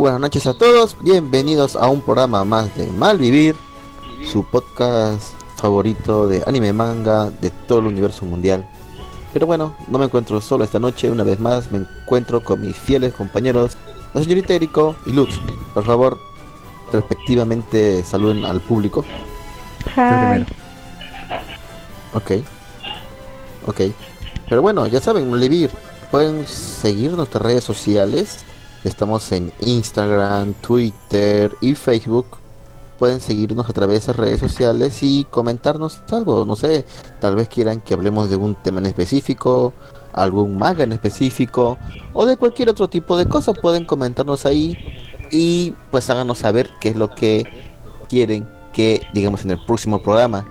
Buenas 0.00 0.18
noches 0.18 0.46
a 0.46 0.54
todos, 0.54 0.96
bienvenidos 1.02 1.76
a 1.76 1.86
un 1.90 2.00
programa 2.00 2.42
más 2.42 2.74
de 2.74 2.86
Malvivir, 2.86 3.54
su 4.32 4.44
podcast 4.44 5.34
favorito 5.56 6.26
de 6.26 6.42
anime 6.46 6.72
manga 6.72 7.28
de 7.28 7.50
todo 7.50 7.80
el 7.80 7.88
universo 7.88 8.24
mundial. 8.24 8.66
Pero 9.34 9.46
bueno, 9.46 9.76
no 9.88 9.98
me 9.98 10.06
encuentro 10.06 10.40
solo 10.40 10.64
esta 10.64 10.78
noche, 10.78 11.10
una 11.10 11.22
vez 11.22 11.38
más 11.38 11.70
me 11.70 11.80
encuentro 11.80 12.42
con 12.42 12.62
mis 12.62 12.74
fieles 12.76 13.12
compañeros, 13.12 13.76
la 14.14 14.22
señorita 14.22 14.54
Eriko 14.54 14.96
y 15.04 15.12
Luz. 15.12 15.38
Por 15.74 15.84
favor, 15.84 16.18
respectivamente 16.90 18.02
saluden 18.02 18.46
al 18.46 18.62
público. 18.62 19.04
Hi. 19.96 20.46
Ok. 22.14 22.42
Ok. 23.66 23.80
Pero 24.48 24.62
bueno, 24.62 24.86
ya 24.86 25.02
saben, 25.02 25.28
Malvivir, 25.28 25.70
pueden 26.10 26.46
seguir 26.46 27.12
nuestras 27.12 27.42
redes 27.42 27.64
sociales. 27.64 28.46
Estamos 28.82 29.30
en 29.32 29.52
Instagram, 29.60 30.54
Twitter 30.54 31.54
y 31.60 31.74
Facebook. 31.74 32.26
Pueden 32.98 33.20
seguirnos 33.20 33.68
a 33.68 33.74
través 33.74 34.06
de 34.06 34.14
redes 34.14 34.40
sociales 34.40 35.02
y 35.02 35.24
comentarnos 35.24 36.00
algo. 36.10 36.46
No 36.46 36.56
sé, 36.56 36.86
tal 37.20 37.36
vez 37.36 37.48
quieran 37.48 37.82
que 37.82 37.92
hablemos 37.92 38.30
de 38.30 38.36
un 38.36 38.54
tema 38.54 38.80
en 38.80 38.86
específico, 38.86 39.74
algún 40.14 40.56
manga 40.56 40.84
en 40.84 40.92
específico 40.92 41.76
o 42.14 42.24
de 42.24 42.38
cualquier 42.38 42.70
otro 42.70 42.88
tipo 42.88 43.18
de 43.18 43.26
cosa. 43.26 43.52
Pueden 43.52 43.84
comentarnos 43.84 44.46
ahí 44.46 44.78
y 45.30 45.74
pues 45.90 46.08
háganos 46.08 46.38
saber 46.38 46.70
qué 46.80 46.88
es 46.88 46.96
lo 46.96 47.10
que 47.10 47.44
quieren 48.08 48.48
que 48.72 49.02
digamos 49.12 49.44
en 49.44 49.50
el 49.50 49.64
próximo 49.66 50.02
programa. 50.02 50.46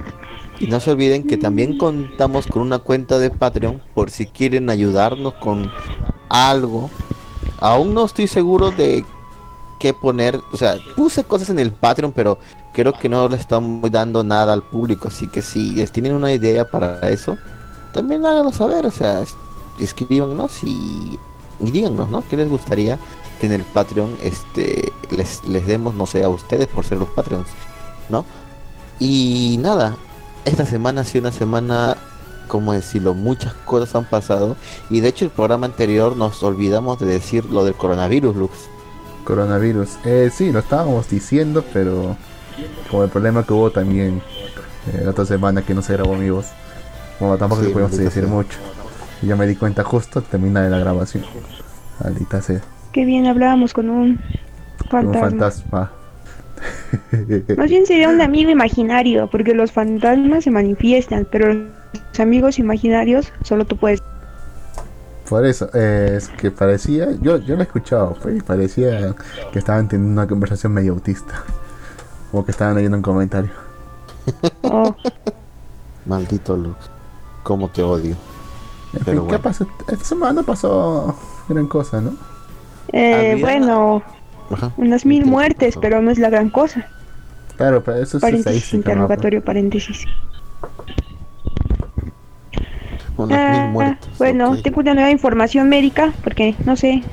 Y 0.59 0.67
no 0.67 0.79
se 0.79 0.91
olviden 0.91 1.25
que 1.25 1.37
también 1.37 1.79
contamos 1.79 2.45
con 2.45 2.61
una 2.61 2.77
cuenta 2.77 3.17
de 3.17 3.31
Patreon 3.31 3.81
por 3.95 4.11
si 4.11 4.27
quieren 4.27 4.69
ayudarnos 4.69 5.33
con 5.35 5.71
algo. 6.29 6.91
Aún 7.59 7.93
no 7.93 8.05
estoy 8.05 8.27
seguro 8.27 8.71
de 8.71 9.05
qué 9.79 9.93
poner. 9.93 10.41
O 10.51 10.57
sea, 10.57 10.75
puse 10.95 11.23
cosas 11.23 11.49
en 11.49 11.59
el 11.59 11.71
Patreon, 11.71 12.11
pero 12.11 12.39
creo 12.73 12.93
que 12.93 13.09
no 13.09 13.27
le 13.29 13.35
estamos 13.37 13.89
dando 13.91 14.23
nada 14.23 14.53
al 14.53 14.63
público. 14.63 15.07
Así 15.09 15.27
que 15.27 15.41
si 15.41 15.85
tienen 15.87 16.13
una 16.13 16.31
idea 16.33 16.69
para 16.69 17.09
eso, 17.09 17.37
también 17.93 18.25
háganos 18.25 18.55
saber. 18.55 18.85
O 18.85 18.91
sea, 18.91 19.21
es- 19.21 19.35
escríbanos 19.79 20.63
y, 20.63 21.19
y 21.59 21.71
díganos, 21.71 22.09
¿no? 22.09 22.23
¿Qué 22.27 22.37
les 22.37 22.49
gustaría 22.49 22.99
que 23.39 23.47
en 23.47 23.53
el 23.53 23.63
Patreon 23.63 24.17
este, 24.21 24.91
les, 25.11 25.43
les 25.45 25.65
demos, 25.65 25.95
no 25.95 26.05
sé, 26.05 26.23
a 26.23 26.29
ustedes 26.29 26.67
por 26.67 26.83
ser 26.85 26.97
los 26.97 27.09
Patreons, 27.09 27.47
¿no? 28.09 28.25
Y 28.99 29.57
nada, 29.61 29.97
esta 30.45 30.65
semana 30.65 31.01
ha 31.01 31.03
sido 31.05 31.21
una 31.29 31.31
semana, 31.37 31.95
como 32.49 32.73
decirlo, 32.73 33.13
muchas 33.13 33.53
cosas 33.53 33.95
han 33.95 34.03
pasado. 34.03 34.57
Y 34.89 34.99
de 34.99 35.07
hecho 35.07 35.23
el 35.23 35.31
programa 35.31 35.67
anterior 35.67 36.17
nos 36.17 36.43
olvidamos 36.43 36.99
de 36.99 37.05
decir 37.05 37.45
lo 37.45 37.63
del 37.63 37.75
coronavirus, 37.75 38.35
Lux. 38.35 38.69
Coronavirus. 39.23 39.99
Eh, 40.03 40.29
sí, 40.33 40.51
lo 40.51 40.59
estábamos 40.59 41.07
diciendo, 41.09 41.63
pero 41.71 42.17
como 42.91 43.03
el 43.05 43.09
problema 43.09 43.43
que 43.43 43.53
hubo 43.53 43.71
también 43.71 44.21
eh, 44.91 45.01
la 45.05 45.11
otra 45.11 45.25
semana 45.25 45.61
que 45.61 45.73
no 45.73 45.81
se 45.81 45.93
grabó 45.93 46.15
mi 46.15 46.29
voz. 46.29 46.47
Bueno, 47.19 47.37
tampoco 47.37 47.61
Sí, 47.61 47.67
le 47.67 47.73
podemos 47.73 47.95
decir 47.95 48.23
sea. 48.23 48.27
mucho. 48.27 48.57
Y 49.21 49.27
ya 49.27 49.35
me 49.37 49.47
di 49.47 49.55
cuenta 49.55 49.83
justo 49.83 50.19
al 50.19 50.25
terminar 50.25 50.63
de 50.63 50.69
la 50.71 50.79
grabación. 50.79 51.25
Maldita 52.03 52.41
sea. 52.41 52.61
Qué 52.91 53.05
bien 53.05 53.27
hablábamos 53.27 53.73
con 53.73 53.89
un 53.89 54.19
Un 54.91 55.13
fantasma. 55.13 55.91
Más 57.57 57.69
bien 57.69 57.85
sería 57.85 58.09
un 58.09 58.21
amigo 58.21 58.49
imaginario, 58.49 59.29
porque 59.29 59.53
los 59.53 59.71
fantasmas 59.71 60.43
se 60.43 60.51
manifiestan, 60.51 61.27
pero 61.29 61.53
los 61.53 62.19
amigos 62.19 62.59
imaginarios 62.59 63.33
solo 63.43 63.65
tú 63.65 63.77
puedes. 63.77 64.01
Por 65.27 65.45
eso, 65.45 65.69
eh, 65.73 66.15
es 66.17 66.29
que 66.29 66.51
parecía, 66.51 67.11
yo, 67.21 67.37
yo 67.37 67.55
lo 67.55 67.61
he 67.61 67.65
escuchado, 67.65 68.17
pues, 68.21 68.37
y 68.37 68.41
parecía 68.41 69.15
que 69.51 69.59
estaban 69.59 69.87
teniendo 69.87 70.13
una 70.21 70.27
conversación 70.27 70.73
medio 70.73 70.93
autista. 70.93 71.43
Como 72.31 72.45
que 72.45 72.51
estaban 72.51 72.75
leyendo 72.75 72.97
un 72.97 73.03
comentario. 73.03 73.51
Oh, 74.61 74.95
Maldito 76.05 76.57
Lux. 76.57 76.91
Cómo 77.43 77.69
te 77.69 77.81
odio. 77.83 78.17
En 78.93 79.03
Pero 79.05 79.21
fin, 79.21 79.27
¿qué 79.27 79.39
pasó? 79.39 79.67
Esta 79.87 80.03
semana 80.05 80.43
pasó 80.43 81.15
gran 81.47 81.67
cosa, 81.67 82.01
¿no? 82.01 82.13
eh, 82.91 83.37
bueno, 83.39 84.03
Ajá. 84.51 84.71
unas 84.77 85.05
mil 85.05 85.23
¿Qué 85.23 85.29
muertes, 85.29 85.77
pero 85.81 86.01
no 86.01 86.11
es 86.11 86.17
la 86.19 86.29
gran 86.29 86.49
cosa. 86.49 86.87
Claro, 87.57 87.83
pero 87.83 87.97
eso 88.01 88.17
es 88.17 88.21
Paréntesis, 88.21 88.73
interrogatorio, 88.73 89.43
paréntesis. 89.43 90.05
Unas 93.17 93.37
Ah, 93.37 93.61
mil 93.63 93.71
muertos. 93.73 94.09
bueno, 94.17 94.57
tengo 94.61 94.79
una 94.79 94.93
nueva 94.93 95.11
información 95.11 95.67
médica, 95.69 96.13
porque 96.23 96.55
no 96.65 96.75
sé, 96.77 97.03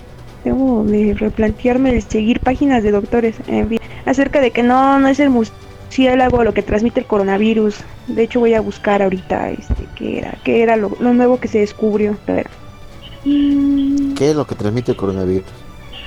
tengo 0.45 0.85
de 0.85 1.15
replantearme 1.15 1.91
el 1.97 2.03
seguir 2.03 2.41
páginas 2.41 2.83
de 2.85 2.93
doctores 2.93 3.37
en 3.49 3.69
fin, 3.69 3.81
acerca 4.05 4.41
de 4.41 4.53
que 4.53 4.63
no, 4.63 5.01
no 5.01 5.09
es 5.09 5.19
el 5.19 5.31
murciélago 5.31 6.45
lo 6.45 6.55
que 6.55 6.63
transmite 6.63 7.01
el 7.01 7.07
coronavirus. 7.07 7.79
De 8.07 8.23
hecho, 8.23 8.39
voy 8.39 8.55
a 8.55 8.61
buscar 8.61 9.03
ahorita 9.03 9.51
este 9.51 9.75
qué 9.97 10.19
era, 10.19 10.39
qué 10.45 10.63
era 10.63 10.77
lo, 10.77 10.97
lo 11.01 11.13
nuevo 11.13 11.41
que 11.41 11.49
se 11.49 11.59
descubrió. 11.59 12.17
A 12.29 12.33
ver. 12.33 12.47
¿Qué 13.25 14.31
es 14.31 14.37
lo 14.37 14.47
que 14.47 14.55
transmite 14.55 14.93
el 14.93 14.97
coronavirus? 14.97 15.45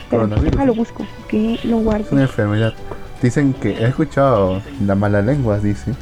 Coronavirus. 0.10 0.52
déjalo 0.52 0.74
busco, 0.76 1.06
que 1.28 1.60
lo 1.64 1.78
Es 1.78 1.82
una 1.82 1.82
guardo. 1.84 2.20
enfermedad. 2.22 2.74
Dicen 3.22 3.54
que 3.54 3.72
he 3.72 3.88
escuchado 3.88 4.62
la 4.86 4.96
mala 4.96 5.22
lengua, 5.22 5.60
dice 5.60 5.94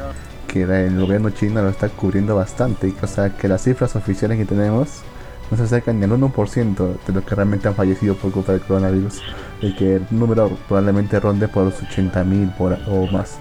que 0.47 0.63
el 0.63 0.99
gobierno 0.99 1.29
chino 1.31 1.61
lo 1.61 1.69
está 1.69 1.89
cubriendo 1.89 2.35
bastante. 2.35 2.93
O 3.01 3.07
sea, 3.07 3.29
que 3.35 3.47
las 3.47 3.63
cifras 3.63 3.95
oficiales 3.95 4.37
que 4.37 4.45
tenemos 4.45 5.01
no 5.49 5.57
se 5.57 5.63
acercan 5.63 5.99
ni 5.99 6.05
al 6.05 6.11
1% 6.11 6.75
de 7.07 7.13
los 7.13 7.23
que 7.23 7.35
realmente 7.35 7.67
han 7.67 7.75
fallecido 7.75 8.15
por 8.15 8.31
culpa 8.31 8.51
del 8.51 8.61
coronavirus. 8.61 9.21
Y 9.61 9.73
que 9.75 9.95
el 9.95 10.05
número 10.11 10.49
probablemente 10.67 11.19
ronde 11.19 11.47
por 11.47 11.65
los 11.65 11.81
80.000 11.81 12.55
por 12.55 12.77
o 12.87 13.07
más. 13.07 13.37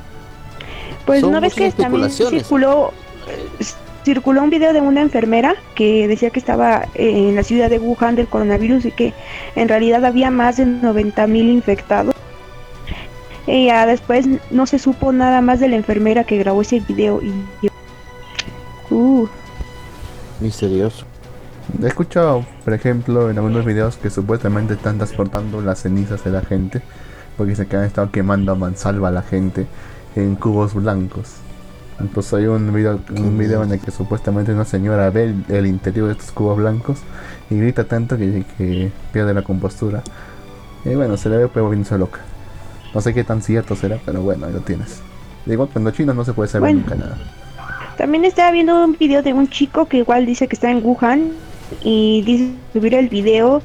Pues 1.04 1.20
Son 1.20 1.32
no 1.32 1.40
ves 1.40 1.54
que 1.54 1.70
también 1.72 2.10
circuló 2.10 2.92
circuló 4.06 4.44
un 4.44 4.50
video 4.50 4.72
de 4.72 4.80
una 4.80 5.00
enfermera 5.00 5.56
que 5.74 6.06
decía 6.06 6.30
que 6.30 6.38
estaba 6.38 6.84
eh, 6.94 7.28
en 7.28 7.34
la 7.34 7.42
ciudad 7.42 7.68
de 7.68 7.80
Wuhan 7.80 8.14
del 8.14 8.28
coronavirus 8.28 8.84
y 8.84 8.92
que 8.92 9.12
en 9.56 9.68
realidad 9.68 10.04
había 10.04 10.30
más 10.30 10.58
de 10.58 10.64
90 10.64 11.26
mil 11.26 11.48
infectados. 11.48 12.14
Y 13.48 13.66
ya 13.66 13.84
después 13.84 14.28
no 14.52 14.66
se 14.66 14.78
supo 14.78 15.12
nada 15.12 15.40
más 15.40 15.58
de 15.58 15.66
la 15.68 15.74
enfermera 15.74 16.22
que 16.22 16.38
grabó 16.38 16.62
ese 16.62 16.78
video 16.78 17.20
y 17.20 17.32
uh, 18.90 19.26
Misterioso. 20.38 21.04
He 21.82 21.88
escuchado, 21.88 22.46
por 22.64 22.74
ejemplo, 22.74 23.28
en 23.28 23.38
algunos 23.38 23.64
videos 23.64 23.96
que 23.96 24.10
supuestamente 24.10 24.74
están 24.74 24.98
transportando 24.98 25.60
las 25.60 25.80
cenizas 25.80 26.22
de 26.22 26.30
la 26.30 26.42
gente. 26.42 26.80
Porque 27.36 27.56
se 27.56 27.66
que 27.66 27.76
han 27.76 27.84
estado 27.84 28.12
quemando 28.12 28.52
a 28.52 28.54
mansalva 28.54 29.08
a 29.08 29.10
la 29.10 29.22
gente 29.22 29.66
en 30.14 30.36
cubos 30.36 30.74
blancos. 30.74 31.40
Entonces 31.98 32.34
hay 32.34 32.46
un 32.46 32.72
video, 32.72 33.00
un 33.16 33.38
video 33.38 33.62
en 33.62 33.72
el 33.72 33.80
que 33.80 33.90
supuestamente 33.90 34.52
una 34.52 34.64
señora 34.64 35.08
ve 35.10 35.24
el, 35.24 35.44
el 35.48 35.66
interior 35.66 36.06
de 36.08 36.12
estos 36.12 36.30
cubos 36.30 36.58
blancos 36.58 36.98
y 37.50 37.56
grita 37.58 37.84
tanto 37.84 38.18
que, 38.18 38.44
que 38.58 38.90
pierde 39.12 39.32
la 39.32 39.42
compostura. 39.42 40.02
Y 40.84 40.94
bueno, 40.94 41.16
se 41.16 41.28
le 41.28 41.38
ve 41.38 41.48
pues 41.48 41.62
volviéndose 41.62 41.96
loca. 41.98 42.20
No 42.94 43.00
sé 43.00 43.14
qué 43.14 43.24
tan 43.24 43.42
cierto 43.42 43.76
será, 43.76 43.98
pero 44.04 44.22
bueno, 44.22 44.46
ahí 44.46 44.52
lo 44.52 44.60
tienes. 44.60 45.00
Igual 45.46 45.68
cuando 45.72 45.90
chinos 45.90 46.14
no 46.14 46.24
se 46.24 46.32
puede 46.32 46.48
saber 46.48 46.72
Bueno. 46.72 46.80
nunca 46.80 46.94
nada. 46.96 47.18
también 47.96 48.24
estaba 48.24 48.50
viendo 48.50 48.84
un 48.84 48.96
video 48.98 49.22
de 49.22 49.32
un 49.32 49.48
chico 49.48 49.86
que 49.86 49.98
igual 49.98 50.26
dice 50.26 50.48
que 50.48 50.54
está 50.56 50.70
en 50.70 50.84
Wuhan 50.84 51.30
y 51.82 52.22
dice 52.22 52.50
subir 52.72 52.94
el 52.94 53.08
video 53.08 53.62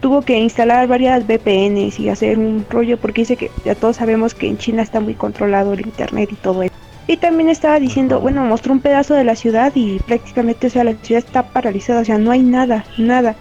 tuvo 0.00 0.22
que 0.22 0.38
instalar 0.38 0.86
varias 0.88 1.26
VPNs 1.26 1.98
y 1.98 2.08
hacer 2.08 2.38
un 2.38 2.64
rollo 2.70 2.98
porque 2.98 3.22
dice 3.22 3.36
que 3.36 3.50
ya 3.64 3.74
todos 3.74 3.96
sabemos 3.96 4.34
que 4.34 4.48
en 4.48 4.58
China 4.58 4.82
está 4.82 5.00
muy 5.00 5.14
controlado 5.14 5.72
el 5.72 5.80
internet 5.80 6.28
y 6.32 6.36
todo 6.36 6.62
eso. 6.62 6.74
Y 7.08 7.16
también 7.16 7.48
estaba 7.48 7.80
diciendo, 7.80 8.20
bueno, 8.20 8.44
mostró 8.44 8.72
un 8.72 8.80
pedazo 8.80 9.14
de 9.14 9.24
la 9.24 9.34
ciudad 9.34 9.72
y 9.74 9.98
prácticamente, 10.00 10.66
o 10.66 10.70
sea, 10.70 10.84
la 10.84 10.94
ciudad 11.02 11.24
está 11.24 11.42
paralizada, 11.42 12.02
o 12.02 12.04
sea, 12.04 12.18
no 12.18 12.30
hay 12.30 12.42
nada, 12.42 12.84
nada. 12.98 13.34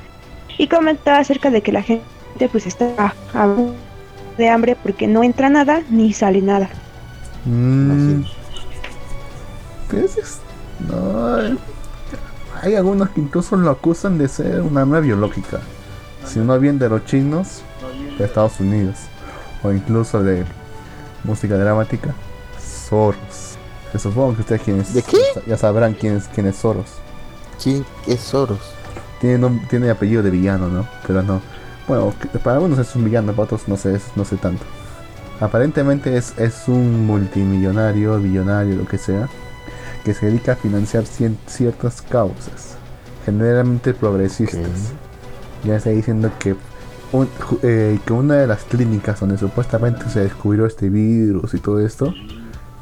Y 0.57 0.67
comentaba 0.67 1.19
acerca 1.19 1.49
de 1.51 1.61
que 1.61 1.71
la 1.73 1.83
gente 1.83 2.03
pues 2.51 2.65
está 2.65 3.13
a- 3.33 3.55
de 4.37 4.49
hambre 4.49 4.75
porque 4.81 5.05
no 5.05 5.21
entra 5.21 5.49
nada 5.49 5.81
ni 5.89 6.13
sale 6.13 6.41
nada. 6.41 6.69
Mm, 7.45 8.23
pues 9.89 10.17
es- 10.17 10.39
no, 10.87 11.39
eh, 11.41 11.57
hay 12.61 12.75
algunos 12.75 13.09
que 13.09 13.19
incluso 13.21 13.55
lo 13.57 13.69
acusan 13.69 14.17
de 14.17 14.27
ser 14.27 14.61
un 14.61 14.77
arma 14.77 14.99
biológica. 15.01 15.59
Si 16.25 16.39
no 16.39 16.57
bien 16.59 16.79
de 16.79 16.89
los 16.89 17.05
chinos, 17.05 17.61
de 18.17 18.25
Estados 18.25 18.59
Unidos. 18.59 18.95
O 19.63 19.71
incluso 19.71 20.21
de 20.23 20.43
música 21.23 21.55
dramática, 21.57 22.13
Soros. 22.89 23.36
Supongo 23.97 24.35
que 24.35 24.41
ustedes 24.41 24.61
quienes 24.61 24.93
¿De 24.93 25.01
qué? 25.01 25.17
ya 25.47 25.57
sabrán 25.57 25.93
quién 25.93 26.17
es, 26.17 26.27
quién 26.27 26.45
es 26.47 26.57
Soros. 26.57 26.87
¿Quién 27.61 27.85
es 28.05 28.19
Soros? 28.19 28.59
Tiene, 29.21 29.61
tiene 29.69 29.89
apellido 29.89 30.21
de 30.21 30.29
villano, 30.29 30.67
¿no? 30.67 30.87
Pero 31.07 31.23
no. 31.23 31.41
Bueno, 31.87 32.13
para 32.43 32.57
algunos 32.57 32.77
es 32.79 32.95
un 32.95 33.05
villano, 33.05 33.31
para 33.31 33.43
otros 33.45 33.67
no 33.67 33.77
sé, 33.77 33.95
es- 33.95 34.11
no 34.15 34.25
sé 34.25 34.35
tanto. 34.37 34.63
Aparentemente 35.39 36.17
es, 36.17 36.33
es 36.37 36.67
un 36.67 37.05
multimillonario, 37.05 38.19
billonario, 38.19 38.75
lo 38.75 38.85
que 38.85 38.97
sea, 38.97 39.29
que 40.03 40.13
se 40.13 40.25
dedica 40.27 40.53
a 40.53 40.55
financiar 40.55 41.03
cien- 41.05 41.37
ciertas 41.47 42.01
causas, 42.01 42.75
generalmente 43.25 43.93
progresistas. 43.93 44.93
Ya 45.63 45.75
está 45.77 45.91
diciendo 45.91 46.31
que 46.39 46.55
un- 47.11 47.29
eh, 47.63 47.99
que 48.05 48.13
una 48.13 48.35
de 48.35 48.47
las 48.47 48.63
clínicas 48.63 49.19
donde 49.19 49.37
supuestamente 49.37 50.09
se 50.09 50.19
descubrió 50.21 50.65
este 50.65 50.89
virus 50.89 51.53
y 51.53 51.59
todo 51.59 51.79
esto 51.79 52.13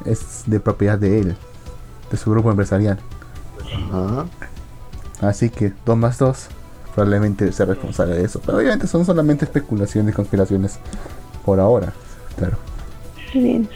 es 0.06 0.44
de 0.46 0.60
propiedad 0.60 0.98
de 0.98 1.20
él, 1.20 1.36
de 2.10 2.16
su 2.16 2.30
grupo 2.30 2.50
empresarial. 2.50 2.98
Ajá. 3.92 4.26
Así 5.20 5.50
que 5.50 5.72
2 5.84 5.96
más 5.96 6.18
2 6.18 6.48
probablemente 6.94 7.52
sea 7.52 7.66
responsable 7.66 8.16
de 8.16 8.24
eso. 8.24 8.40
Pero 8.44 8.58
obviamente 8.58 8.86
son 8.86 9.04
solamente 9.04 9.44
especulaciones 9.44 10.12
y 10.12 10.16
conspiraciones 10.16 10.78
por 11.44 11.60
ahora. 11.60 11.92
Claro. 12.36 12.56
Muy 13.34 13.44
bien. 13.44 13.68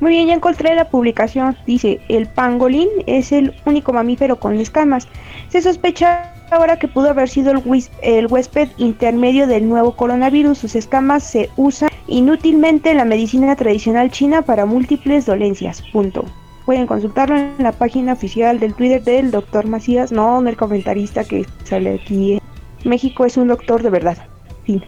Muy 0.00 0.10
bien, 0.10 0.28
ya 0.28 0.34
encontré 0.34 0.74
la 0.74 0.88
publicación. 0.90 1.56
Dice, 1.66 2.00
el 2.08 2.26
pangolín 2.26 2.88
es 3.06 3.32
el 3.32 3.54
único 3.64 3.92
mamífero 3.92 4.38
con 4.38 4.58
escamas. 4.60 5.08
Se 5.48 5.62
sospecha 5.62 6.33
ahora 6.50 6.78
que 6.78 6.88
pudo 6.88 7.10
haber 7.10 7.28
sido 7.28 7.52
el, 7.52 7.62
el 8.02 8.26
huésped 8.26 8.68
intermedio 8.78 9.46
del 9.46 9.68
nuevo 9.68 9.96
coronavirus. 9.96 10.58
Sus 10.58 10.76
escamas 10.76 11.24
se 11.24 11.50
usan 11.56 11.90
inútilmente 12.06 12.90
en 12.90 12.98
la 12.98 13.04
medicina 13.04 13.56
tradicional 13.56 14.10
china 14.10 14.42
para 14.42 14.66
múltiples 14.66 15.26
dolencias. 15.26 15.82
Punto. 15.92 16.24
Pueden 16.66 16.86
consultarlo 16.86 17.36
en 17.36 17.54
la 17.58 17.72
página 17.72 18.14
oficial 18.14 18.58
del 18.58 18.74
Twitter 18.74 19.02
del 19.02 19.30
doctor 19.30 19.66
Macías, 19.66 20.12
no 20.12 20.40
en 20.40 20.48
el 20.48 20.56
comentarista 20.56 21.24
que 21.24 21.46
sale 21.64 21.94
aquí. 21.94 22.40
México 22.84 23.26
es 23.26 23.36
un 23.36 23.48
doctor 23.48 23.82
de 23.82 23.90
verdad. 23.90 24.16
Fin. 24.64 24.82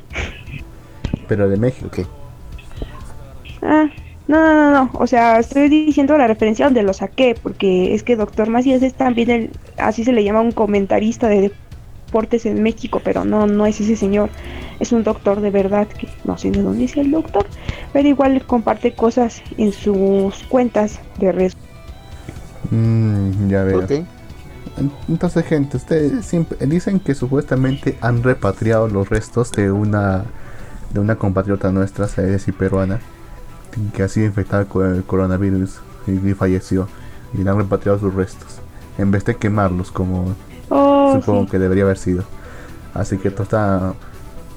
Pero 1.28 1.48
de 1.48 1.56
México. 1.56 1.86
Ok. 1.88 2.06
Ah, 3.62 3.88
no, 4.28 4.38
no, 4.40 4.54
no, 4.54 4.70
no. 4.70 4.90
O 4.94 5.06
sea, 5.06 5.38
estoy 5.38 5.68
diciendo 5.68 6.16
la 6.18 6.26
referencia 6.26 6.64
donde 6.64 6.82
lo 6.82 6.92
saqué, 6.92 7.36
porque 7.40 7.94
es 7.94 8.02
que 8.02 8.16
Doctor 8.16 8.48
Macías 8.48 8.82
es 8.82 8.94
también 8.94 9.30
el, 9.30 9.50
así 9.78 10.04
se 10.04 10.12
le 10.12 10.24
llama 10.24 10.40
un 10.40 10.52
comentarista 10.52 11.28
de 11.28 11.52
deportes 12.06 12.46
en 12.46 12.62
México, 12.62 13.00
pero 13.04 13.24
no, 13.24 13.46
no 13.46 13.66
es 13.66 13.80
ese 13.80 13.96
señor. 13.96 14.30
Es 14.80 14.92
un 14.92 15.04
doctor 15.04 15.40
de 15.40 15.50
verdad 15.50 15.86
que 15.86 16.08
no 16.24 16.36
sé 16.36 16.50
de 16.50 16.62
dónde 16.62 16.84
es 16.84 16.96
el 16.96 17.10
doctor, 17.10 17.46
pero 17.92 18.08
igual 18.08 18.44
comparte 18.46 18.94
cosas 18.94 19.42
en 19.58 19.72
sus 19.72 20.42
cuentas 20.48 21.00
de 21.18 21.32
redes. 21.32 21.56
Mm, 22.70 23.48
ya 23.48 23.62
veo. 23.62 23.86
Entonces, 25.08 25.46
gente, 25.46 25.78
ustedes 25.78 26.26
siempre 26.26 26.66
dicen 26.66 27.00
que 27.00 27.14
supuestamente 27.14 27.96
han 28.00 28.22
repatriado 28.22 28.88
los 28.88 29.08
restos 29.08 29.50
de 29.52 29.70
una 29.70 30.24
de 30.92 31.00
una 31.00 31.16
compatriota 31.16 31.72
nuestra, 31.72 32.06
es 32.06 32.16
decir, 32.16 32.54
peruana, 32.54 33.00
que 33.94 34.02
ha 34.02 34.08
sido 34.08 34.26
infectada 34.26 34.64
con 34.64 34.94
el 34.94 35.04
coronavirus 35.04 35.80
y, 36.06 36.34
falleció. 36.34 36.88
Y 37.34 37.42
le 37.42 37.50
han 37.50 37.58
repatriado 37.58 37.98
sus 37.98 38.14
restos, 38.14 38.60
en 38.98 39.10
vez 39.10 39.24
de 39.24 39.34
quemarlos 39.34 39.90
como 39.90 40.34
Oh, 40.68 41.12
supongo 41.14 41.44
sí. 41.44 41.50
que 41.50 41.58
debería 41.58 41.84
haber 41.84 41.98
sido. 41.98 42.24
Así 42.94 43.18
que 43.18 43.28
esto 43.28 43.42
está, 43.42 43.94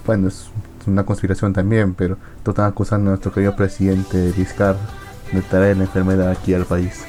bueno, 0.05 0.27
es 0.27 0.49
una 0.87 1.05
conspiración 1.05 1.53
también, 1.53 1.93
pero 1.93 2.17
esto 2.37 2.51
están 2.51 2.65
acusando 2.65 3.09
a 3.09 3.11
nuestro 3.11 3.31
querido 3.31 3.55
presidente 3.55 4.31
Vizcar 4.35 4.75
de 5.31 5.41
traer 5.41 5.77
la 5.77 5.83
enfermedad 5.83 6.29
aquí 6.31 6.53
al 6.53 6.65
país. 6.65 7.03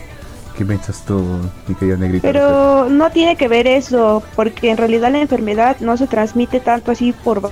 ¿Qué 0.59 0.65
piensas 0.67 1.05
tú, 1.07 1.25
mi 1.67 1.75
querido 1.75 1.97
negrito? 1.97 2.23
Pero 2.23 2.89
no 2.91 3.11
tiene 3.11 3.37
que 3.37 3.49
ver 3.49 3.67
eso, 3.67 4.23
porque 4.37 4.71
en 4.71 4.77
realidad 4.77 5.11
la 5.11 5.21
enfermedad 5.21 5.77
no 5.81 5.97
se 5.97 6.07
transmite 6.07 6.61
tanto 6.61 6.91
así 6.91 7.13
por, 7.13 7.51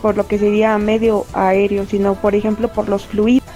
por 0.00 0.16
lo 0.16 0.26
que 0.26 0.38
sería 0.38 0.78
medio 0.78 1.26
aéreo, 1.34 1.84
sino 1.84 2.14
por 2.14 2.34
ejemplo 2.34 2.68
por 2.68 2.88
los 2.88 3.06
fluidos. 3.06 3.47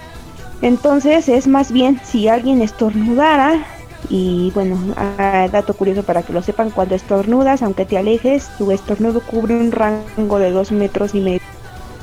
Entonces 0.62 1.28
es 1.28 1.46
más 1.46 1.70
bien 1.72 2.00
si 2.04 2.28
alguien 2.28 2.62
estornudara, 2.62 3.66
y 4.08 4.50
bueno, 4.54 4.78
ah, 4.96 5.48
dato 5.50 5.74
curioso 5.74 6.02
para 6.02 6.22
que 6.22 6.32
lo 6.32 6.42
sepan, 6.42 6.70
cuando 6.70 6.94
estornudas, 6.94 7.62
aunque 7.62 7.84
te 7.84 7.98
alejes, 7.98 8.48
tu 8.58 8.70
estornudo 8.72 9.20
cubre 9.20 9.56
un 9.56 9.70
rango 9.72 10.38
de 10.38 10.50
dos 10.50 10.72
metros 10.72 11.14
y 11.14 11.20
medio. 11.20 11.40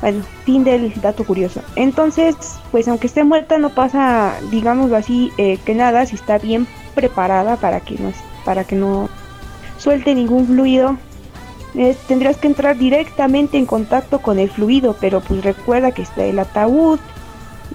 Bueno, 0.00 0.22
fin 0.44 0.64
del 0.64 0.92
dato 1.02 1.24
curioso. 1.24 1.60
Entonces, 1.76 2.34
pues 2.70 2.88
aunque 2.88 3.06
esté 3.06 3.22
muerta 3.22 3.58
no 3.58 3.70
pasa, 3.70 4.34
digámoslo 4.50 4.96
así, 4.96 5.30
eh, 5.36 5.58
que 5.64 5.74
nada, 5.74 6.06
si 6.06 6.14
está 6.14 6.38
bien 6.38 6.66
preparada 6.94 7.56
para 7.56 7.80
que 7.80 7.96
no, 7.96 8.12
para 8.44 8.64
que 8.64 8.76
no 8.76 9.10
suelte 9.78 10.14
ningún 10.14 10.46
fluido. 10.46 10.96
eh, 11.74 11.96
tendrás 12.08 12.36
que 12.38 12.48
entrar 12.48 12.76
directamente 12.78 13.58
en 13.58 13.66
contacto 13.66 14.20
con 14.20 14.38
el 14.38 14.50
fluido, 14.50 14.96
pero 15.00 15.20
pues 15.20 15.44
recuerda 15.44 15.92
que 15.92 16.02
está 16.02 16.24
el 16.24 16.38
ataúd. 16.38 16.98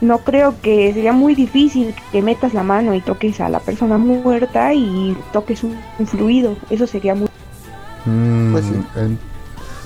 No 0.01 0.19
creo 0.19 0.55
que 0.61 0.93
sería 0.93 1.13
muy 1.13 1.35
difícil 1.35 1.95
que 2.11 2.21
metas 2.21 2.53
la 2.53 2.63
mano 2.63 2.93
y 2.93 3.01
toques 3.01 3.39
a 3.39 3.49
la 3.49 3.59
persona 3.59 3.97
muerta 3.97 4.73
y 4.73 5.17
toques 5.31 5.63
un, 5.63 5.77
un 5.99 6.07
fluido. 6.07 6.55
Eso 6.69 6.85
sería 6.85 7.15
muy... 7.15 7.27
Mm, 8.05 8.51
Pues 8.51 8.65
sí. 8.65 8.73
en- 8.97 9.19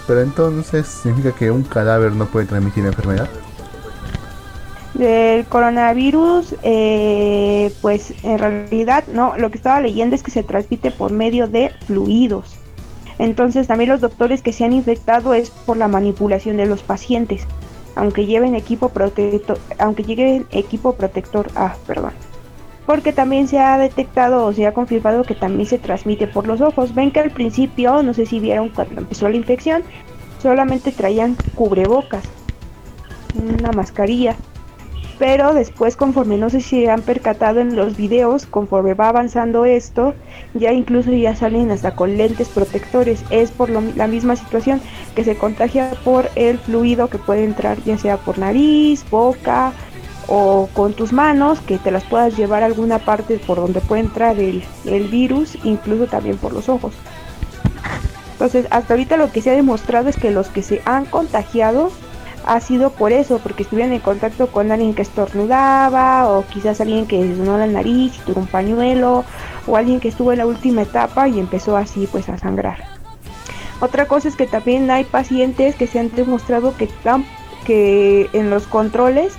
pero 0.07 0.21
entonces 0.21 0.88
significa 0.88 1.31
que 1.35 1.51
un 1.51 1.61
cadáver 1.61 2.11
no 2.13 2.25
puede 2.25 2.47
transmitir 2.47 2.83
enfermedad. 2.85 3.29
Del 4.95 5.45
coronavirus, 5.45 6.55
eh, 6.63 7.71
pues 7.81 8.13
en 8.23 8.39
realidad 8.39 9.03
no, 9.13 9.38
lo 9.38 9.51
que 9.51 9.57
estaba 9.57 9.79
leyendo 9.79 10.15
es 10.15 10.23
que 10.23 10.31
se 10.31 10.41
transmite 10.41 10.89
por 10.89 11.12
medio 11.12 11.47
de 11.47 11.71
fluidos. 11.85 12.55
Entonces 13.19 13.67
también 13.67 13.91
los 13.91 14.01
doctores 14.01 14.41
que 14.41 14.51
se 14.51 14.65
han 14.65 14.73
infectado 14.73 15.35
es 15.35 15.51
por 15.51 15.77
la 15.77 15.88
manipulación 15.88 16.57
de 16.57 16.65
los 16.65 16.81
pacientes, 16.81 17.45
aunque 17.95 18.25
lleven 18.25 18.56
equipo 18.56 18.89
protector, 18.89 19.59
aunque 19.77 20.03
lleven 20.03 20.45
equipo 20.51 20.94
protector, 20.94 21.47
ah, 21.56 21.75
perdón. 21.86 22.13
Porque 22.86 23.13
también 23.13 23.47
se 23.47 23.59
ha 23.59 23.77
detectado 23.77 24.45
o 24.45 24.53
se 24.53 24.65
ha 24.65 24.74
confirmado 24.74 25.24
que 25.24 25.36
también 25.36 25.68
se 25.68 25.77
transmite 25.77 26.27
por 26.27 26.47
los 26.47 26.59
ojos. 26.59 26.95
Ven 26.95 27.12
que 27.12 27.19
al 27.19 27.31
principio, 27.31 28.01
no 28.01 28.13
sé 28.13 28.25
si 28.25 28.39
vieron 28.39 28.69
cuando 28.69 29.01
empezó 29.01 29.30
la 29.30 29.36
infección, 29.36 29.83
solamente 30.41 30.91
traían 30.91 31.36
cubrebocas, 31.56 32.24
una 33.36 33.71
mascarilla. 33.71 34.36
Pero 35.19 35.54
después, 35.54 35.98
conforme 35.98 36.38
no 36.38 36.50
sé 36.50 36.62
si 36.62 36.88
han 36.88 37.01
percatado 37.01 37.60
en 37.60 37.75
los 37.75 37.98
videos, 37.98 38.45
conforme 38.45 38.94
va 38.94 39.10
avanzando 39.10 39.66
esto, 39.66 40.13
ya 40.54 40.71
incluso 40.71 41.12
ya 41.12 41.36
salen 41.36 41.69
hasta 41.71 41.92
con 41.94 42.18
lentes 42.18 42.48
protectores. 42.48 43.24
Es 43.30 43.51
por 43.51 43.69
lo- 43.69 43.81
la 43.98 44.07
misma 44.07 44.38
situación 44.38 44.80
que 45.16 45.25
se 45.25 45.36
contagia 45.36 45.92
por 46.06 46.30
el 46.36 46.57
fluido 46.57 47.10
que 47.10 47.18
puede 47.18 47.44
entrar 47.44 47.77
ya 47.83 47.98
sea 47.98 48.16
por 48.16 48.38
nariz, 48.38 49.04
boca 49.12 49.74
o 50.27 50.70
con 50.74 50.93
tus 50.93 51.12
manos, 51.12 51.60
que 51.60 51.77
te 51.79 51.91
las 51.91 52.03
puedas 52.05 52.38
llevar 52.38 52.63
a 52.63 52.67
alguna 52.67 53.00
parte 53.00 53.39
por 53.39 53.58
donde 53.58 53.82
puede 53.82 54.01
entrar 54.03 54.39
el, 54.39 54.63
el 54.86 55.08
virus, 55.10 55.58
incluso 55.65 56.08
también 56.08 56.38
por 56.38 56.53
los 56.53 56.70
ojos. 56.70 56.93
Entonces, 58.34 58.67
hasta 58.70 58.93
ahorita 58.93 59.17
lo 59.17 59.32
que 59.34 59.41
se 59.41 59.50
ha 59.50 59.53
demostrado 59.53 60.08
es 60.08 60.15
que 60.15 60.32
los 60.32 60.48
que 60.48 60.63
se 60.63 60.82
han 60.86 61.03
contagiado 61.05 61.91
ha 62.46 62.60
sido 62.60 62.89
por 62.91 63.12
eso, 63.12 63.39
porque 63.39 63.63
estuvieron 63.63 63.93
en 63.93 64.00
contacto 64.00 64.48
con 64.48 64.72
alguien 64.72 64.93
que 64.93 65.01
estornudaba, 65.01 66.29
o 66.29 66.46
quizás 66.46 66.81
alguien 66.81 67.05
que 67.05 67.36
sonó 67.36 67.58
la 67.58 67.67
nariz 67.67 68.15
y 68.17 68.19
tuvo 68.25 68.41
un 68.41 68.48
pañuelo, 68.48 69.24
o 69.67 69.75
alguien 69.75 70.00
que 70.00 70.08
estuvo 70.08 70.31
en 70.31 70.39
la 70.39 70.48
última 70.48 70.81
etapa 70.84 71.27
y 71.27 71.39
empezó 71.39 71.77
así 71.77 72.08
pues 72.12 72.29
a 72.29 72.38
sangrar. 72.38 72.84
Otra 73.81 74.08
cosa 74.08 74.27
es 74.27 74.36
que 74.36 74.48
también 74.48 74.89
hay 74.91 75.03
pacientes 75.05 75.75
que 75.75 75.88
se 75.88 76.00
han 76.00 76.12
demostrado 76.12 76.75
que, 76.75 76.86
están- 76.86 77.25
que 77.65 78.29
en 78.34 78.50
los 78.50 78.67
controles 78.67 79.34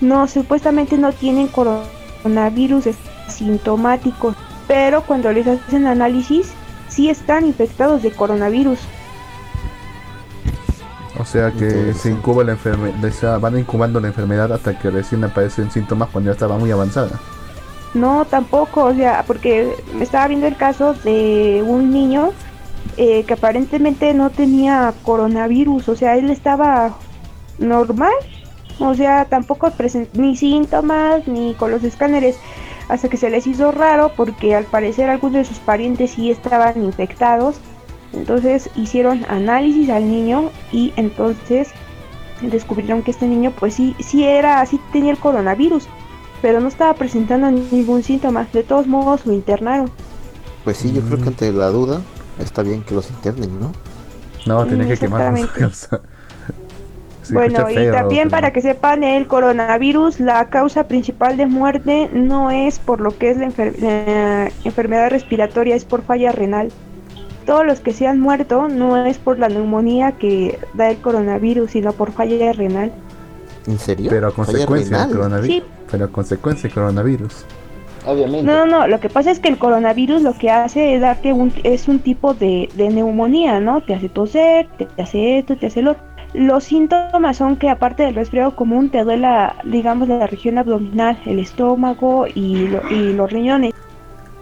no 0.00 0.26
supuestamente 0.28 0.96
no 0.96 1.12
tienen 1.12 1.48
coronavirus 1.48 2.84
sintomáticos, 3.28 4.36
pero 4.68 5.02
cuando 5.02 5.32
les 5.32 5.46
hacen 5.46 5.86
análisis 5.86 6.52
sí 6.88 7.10
están 7.10 7.46
infectados 7.46 8.02
de 8.02 8.10
coronavirus. 8.10 8.78
O 11.18 11.24
sea 11.24 11.50
que 11.50 11.92
se 11.94 12.10
incuba 12.10 12.44
la 12.44 12.52
enfermedad, 12.52 13.40
van 13.40 13.58
incubando 13.58 14.00
la 14.00 14.08
enfermedad 14.08 14.52
hasta 14.52 14.78
que 14.78 14.90
recién 14.90 15.24
aparecen 15.24 15.70
síntomas 15.70 16.08
cuando 16.10 16.30
ya 16.30 16.34
estaba 16.34 16.56
muy 16.56 16.70
avanzada. 16.70 17.18
No, 17.94 18.24
tampoco, 18.24 18.84
o 18.84 18.94
sea, 18.94 19.24
porque 19.26 19.74
me 19.94 20.04
estaba 20.04 20.28
viendo 20.28 20.46
el 20.46 20.56
caso 20.56 20.94
de 20.94 21.64
un 21.66 21.90
niño 21.90 22.30
eh, 22.96 23.24
que 23.24 23.34
aparentemente 23.34 24.14
no 24.14 24.30
tenía 24.30 24.94
coronavirus, 25.02 25.88
o 25.88 25.96
sea, 25.96 26.16
él 26.16 26.30
estaba 26.30 26.96
normal, 27.58 28.12
o 28.78 28.94
sea, 28.94 29.24
tampoco 29.24 29.70
presentó 29.72 30.20
ni 30.20 30.36
síntomas 30.36 31.26
ni 31.26 31.54
con 31.54 31.72
los 31.72 31.82
escáneres, 31.82 32.36
hasta 32.88 33.08
que 33.08 33.16
se 33.16 33.30
les 33.30 33.46
hizo 33.46 33.72
raro 33.72 34.12
porque 34.16 34.54
al 34.54 34.64
parecer 34.64 35.10
algunos 35.10 35.38
de 35.38 35.44
sus 35.44 35.58
parientes 35.58 36.12
sí 36.12 36.30
estaban 36.30 36.82
infectados, 36.82 37.60
entonces 38.12 38.70
hicieron 38.76 39.24
análisis 39.28 39.88
al 39.90 40.08
niño 40.10 40.50
y 40.72 40.92
entonces 40.96 41.68
descubrieron 42.40 43.02
que 43.02 43.10
este 43.10 43.26
niño 43.26 43.52
pues 43.58 43.74
sí, 43.74 43.94
sí 44.00 44.24
era, 44.24 44.64
sí 44.66 44.80
tenía 44.92 45.12
el 45.12 45.18
coronavirus 45.18 45.86
pero 46.42 46.58
no 46.60 46.68
estaba 46.68 46.94
presentando 46.94 47.50
ningún 47.50 48.02
síntoma. 48.02 48.46
De 48.50 48.62
todos 48.62 48.86
modos, 48.86 49.26
lo 49.26 49.34
internaron. 49.34 49.90
Pues 50.64 50.78
sí, 50.78 50.90
yo 50.90 51.02
creo 51.02 51.18
Mm. 51.18 51.22
que 51.22 51.28
ante 51.28 51.52
la 51.52 51.68
duda 51.68 52.00
está 52.38 52.62
bien 52.62 52.82
que 52.82 52.94
los 52.94 53.10
internen, 53.10 53.60
¿no? 53.60 53.72
No, 54.46 54.64
tenía 54.64 54.86
Mm, 54.86 54.88
que 54.88 54.96
quemarlos. 54.96 55.50
bueno, 57.30 57.70
y 57.70 57.74
feo, 57.74 57.92
también 57.92 58.28
pero- 58.28 58.30
para 58.30 58.52
que 58.54 58.62
sepan, 58.62 59.04
el 59.04 59.26
coronavirus, 59.26 60.18
la 60.20 60.48
causa 60.48 60.84
principal 60.88 61.36
de 61.36 61.44
muerte 61.44 62.08
no 62.14 62.50
es 62.50 62.78
por 62.78 63.02
lo 63.02 63.16
que 63.18 63.30
es 63.32 63.36
la, 63.36 63.46
enfer- 63.48 63.76
la 63.78 64.50
enfermedad 64.64 65.10
respiratoria, 65.10 65.76
es 65.76 65.84
por 65.84 66.02
falla 66.02 66.32
renal. 66.32 66.72
Todos 67.46 67.66
los 67.66 67.80
que 67.80 67.92
se 67.92 68.06
han 68.06 68.20
muerto 68.20 68.68
no 68.68 69.04
es 69.04 69.18
por 69.18 69.38
la 69.38 69.48
neumonía 69.48 70.12
que 70.12 70.58
da 70.74 70.90
el 70.90 70.98
coronavirus, 70.98 71.70
sino 71.72 71.92
por 71.92 72.12
falla 72.12 72.52
renal. 72.52 72.92
¿En 73.66 73.78
serio? 73.78 74.10
Pero 74.10 74.28
a 74.28 74.30
¿Falla 74.30 74.46
consecuencia 74.46 74.98
del 74.98 75.16
coronavirus. 75.16 75.46
Sí. 75.56 75.62
Pero 75.90 76.04
a 76.04 76.08
consecuencia 76.08 76.62
del 76.68 76.74
coronavirus. 76.74 77.44
Obviamente. 78.06 78.42
No, 78.44 78.64
no, 78.64 78.78
no, 78.80 78.86
lo 78.86 78.98
que 78.98 79.10
pasa 79.10 79.30
es 79.30 79.40
que 79.40 79.48
el 79.48 79.58
coronavirus 79.58 80.22
lo 80.22 80.32
que 80.32 80.50
hace 80.50 80.94
es 80.94 81.02
darte 81.02 81.32
un, 81.34 81.52
es 81.64 81.86
un 81.86 81.98
tipo 81.98 82.32
de, 82.32 82.70
de 82.74 82.88
neumonía, 82.88 83.60
¿no? 83.60 83.82
Te 83.82 83.94
hace 83.94 84.08
toser, 84.08 84.68
te, 84.78 84.86
te 84.86 85.02
hace 85.02 85.38
esto, 85.38 85.56
te 85.56 85.66
hace 85.66 85.82
lo 85.82 85.90
otro. 85.92 86.02
Los 86.32 86.64
síntomas 86.64 87.36
son 87.36 87.56
que 87.56 87.68
aparte 87.68 88.04
del 88.04 88.14
resfriado 88.14 88.54
común 88.54 88.88
te 88.88 89.02
duela, 89.02 89.56
digamos, 89.64 90.08
la 90.08 90.26
región 90.28 90.58
abdominal, 90.58 91.18
el 91.26 91.40
estómago 91.40 92.24
y, 92.32 92.68
lo- 92.68 92.88
y 92.88 93.12
los 93.12 93.30
riñones. 93.32 93.74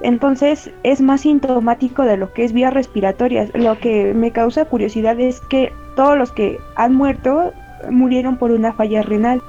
Entonces 0.00 0.70
es 0.84 1.00
más 1.00 1.22
sintomático 1.22 2.02
de 2.02 2.16
lo 2.16 2.32
que 2.32 2.44
es 2.44 2.52
vías 2.52 2.72
respiratorias. 2.72 3.50
Lo 3.54 3.78
que 3.78 4.14
me 4.14 4.30
causa 4.30 4.64
curiosidad 4.64 5.18
es 5.18 5.40
que 5.40 5.72
todos 5.96 6.16
los 6.16 6.30
que 6.32 6.58
han 6.76 6.94
muerto 6.94 7.52
murieron 7.90 8.36
por 8.36 8.50
una 8.52 8.72
falla 8.72 9.02
renal. 9.02 9.42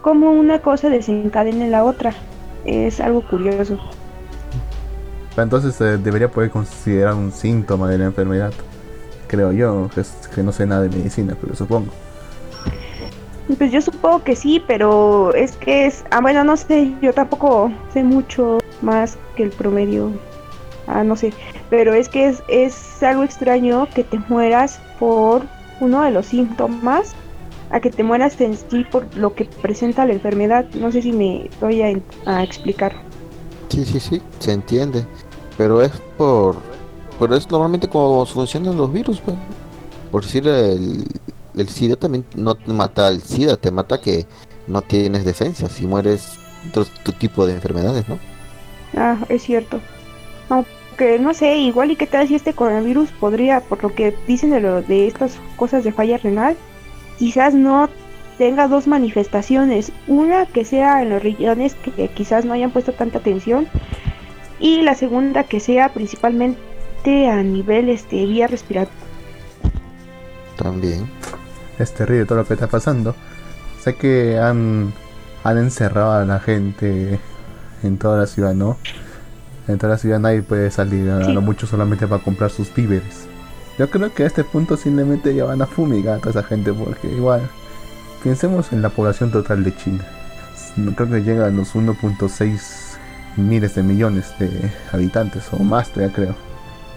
Como 0.00 0.32
una 0.32 0.58
cosa 0.58 0.88
desencadena 0.88 1.64
en 1.64 1.70
la 1.70 1.84
otra. 1.84 2.12
Es 2.64 3.00
algo 3.00 3.22
curioso. 3.22 3.78
Entonces 5.36 5.74
se 5.76 5.98
debería 5.98 6.28
poder 6.28 6.50
considerar 6.50 7.14
un 7.14 7.30
síntoma 7.32 7.88
de 7.88 7.98
la 7.98 8.04
enfermedad. 8.06 8.52
Creo 9.28 9.52
yo, 9.52 9.88
que, 9.94 10.00
es- 10.02 10.28
que 10.34 10.42
no 10.42 10.52
sé 10.52 10.66
nada 10.66 10.82
de 10.82 10.88
medicina, 10.90 11.36
pero 11.40 11.54
supongo. 11.54 11.90
Pues 13.58 13.70
yo 13.72 13.80
supongo 13.80 14.22
que 14.24 14.36
sí, 14.36 14.62
pero 14.66 15.32
es 15.34 15.52
que 15.56 15.86
es... 15.86 16.04
Ah, 16.10 16.20
bueno, 16.20 16.44
no 16.44 16.56
sé, 16.56 16.92
yo 17.02 17.12
tampoco 17.12 17.70
sé 17.92 18.02
mucho 18.02 18.58
más 18.82 19.18
que 19.36 19.44
el 19.44 19.50
promedio. 19.50 20.10
Ah, 20.86 21.04
no 21.04 21.16
sé. 21.16 21.32
Pero 21.70 21.94
es 21.94 22.08
que 22.08 22.26
es, 22.26 22.42
es 22.48 23.02
algo 23.02 23.22
extraño 23.22 23.88
que 23.94 24.04
te 24.04 24.18
mueras 24.28 24.80
por 24.98 25.42
uno 25.80 26.02
de 26.02 26.10
los 26.10 26.26
síntomas 26.26 27.14
a 27.70 27.80
que 27.80 27.90
te 27.90 28.04
mueras 28.04 28.40
en 28.40 28.56
sí 28.56 28.84
por 28.90 29.06
lo 29.16 29.34
que 29.34 29.46
presenta 29.46 30.04
la 30.04 30.12
enfermedad. 30.12 30.66
No 30.74 30.92
sé 30.92 31.02
si 31.02 31.12
me 31.12 31.48
voy 31.60 31.82
a, 31.82 32.42
explicar. 32.42 32.94
Sí, 33.68 33.84
sí, 33.84 34.00
sí, 34.00 34.22
se 34.38 34.52
entiende. 34.52 35.06
Pero 35.56 35.82
es 35.82 35.92
por... 36.16 36.56
Pero 37.18 37.36
es 37.36 37.50
normalmente 37.50 37.88
como 37.88 38.26
funcionan 38.26 38.76
los 38.76 38.92
virus, 38.92 39.20
pues. 39.20 39.36
Por 40.10 40.22
decir, 40.22 40.46
el, 40.46 41.04
el 41.54 41.68
SIDA 41.68 41.96
también 41.96 42.24
no 42.34 42.54
te 42.54 42.72
mata 42.72 43.06
al 43.06 43.22
SIDA, 43.22 43.56
te 43.56 43.70
mata 43.70 44.00
que 44.00 44.26
no 44.66 44.82
tienes 44.82 45.24
defensa, 45.24 45.68
si 45.68 45.86
mueres 45.86 46.38
otro 46.68 46.84
tipo 47.18 47.46
de 47.46 47.54
enfermedades, 47.54 48.08
¿no? 48.08 48.18
Ah, 48.96 49.18
es 49.28 49.42
cierto. 49.42 49.80
Aunque 50.48 51.18
no 51.18 51.34
sé, 51.34 51.56
igual 51.56 51.90
y 51.90 51.96
qué 51.96 52.06
tal 52.06 52.28
si 52.28 52.34
este 52.34 52.52
coronavirus 52.52 53.10
podría, 53.12 53.60
por 53.60 53.82
lo 53.82 53.94
que 53.94 54.14
dicen 54.26 54.50
de, 54.50 54.60
lo, 54.60 54.82
de 54.82 55.06
estas 55.06 55.38
cosas 55.56 55.84
de 55.84 55.92
falla 55.92 56.18
renal, 56.18 56.56
quizás 57.18 57.54
no 57.54 57.88
tenga 58.38 58.68
dos 58.68 58.86
manifestaciones. 58.86 59.92
Una 60.06 60.46
que 60.46 60.64
sea 60.64 61.02
en 61.02 61.10
los 61.10 61.22
riñones 61.22 61.74
que 61.74 62.08
quizás 62.08 62.44
no 62.44 62.52
hayan 62.52 62.70
puesto 62.70 62.92
tanta 62.92 63.18
atención 63.18 63.66
y 64.58 64.82
la 64.82 64.94
segunda 64.94 65.44
que 65.44 65.60
sea 65.60 65.88
principalmente 65.92 67.28
a 67.28 67.42
nivel 67.42 67.88
este 67.88 68.26
vía 68.26 68.46
respiratoria. 68.46 69.00
También. 70.56 71.08
Es 71.78 71.92
terrible 71.94 72.26
todo 72.26 72.38
lo 72.38 72.46
que 72.46 72.54
está 72.54 72.68
pasando. 72.68 73.14
Sé 73.80 73.96
que 73.96 74.38
han, 74.38 74.92
han 75.42 75.58
encerrado 75.58 76.12
a 76.12 76.24
la 76.24 76.38
gente 76.38 77.18
en 77.82 77.98
toda 77.98 78.18
la 78.18 78.26
ciudad, 78.26 78.54
¿no? 78.54 78.76
En 79.68 79.78
toda 79.78 79.92
la 79.92 79.98
ciudad 79.98 80.18
nadie 80.18 80.42
puede 80.42 80.70
salir, 80.70 81.08
a 81.10 81.24
Sí. 81.24 81.32
lo 81.32 81.40
mucho 81.40 81.66
solamente 81.66 82.06
para 82.06 82.22
comprar 82.22 82.50
sus 82.50 82.72
víveres. 82.74 83.26
Yo 83.78 83.88
creo 83.90 84.12
que 84.12 84.24
a 84.24 84.26
este 84.26 84.44
punto 84.44 84.76
simplemente 84.76 85.34
ya 85.34 85.44
van 85.44 85.62
a 85.62 85.66
fumigar 85.66 86.16
a 86.16 86.20
toda 86.20 86.30
esa 86.40 86.42
gente 86.42 86.72
porque 86.72 87.08
igual, 87.10 87.40
pensemos 88.22 88.72
en 88.72 88.82
la 88.82 88.90
población 88.90 89.30
total 89.30 89.64
de 89.64 89.74
China. 89.76 90.04
No 90.76 90.94
creo 90.94 91.08
que 91.10 91.22
llega 91.22 91.46
a 91.46 91.50
los 91.50 91.74
1.6 91.74 92.96
miles 93.36 93.74
de 93.74 93.82
millones 93.82 94.32
de 94.38 94.70
habitantes 94.92 95.44
o 95.52 95.58
más 95.62 95.90
todavía 95.90 96.14
creo. 96.14 96.34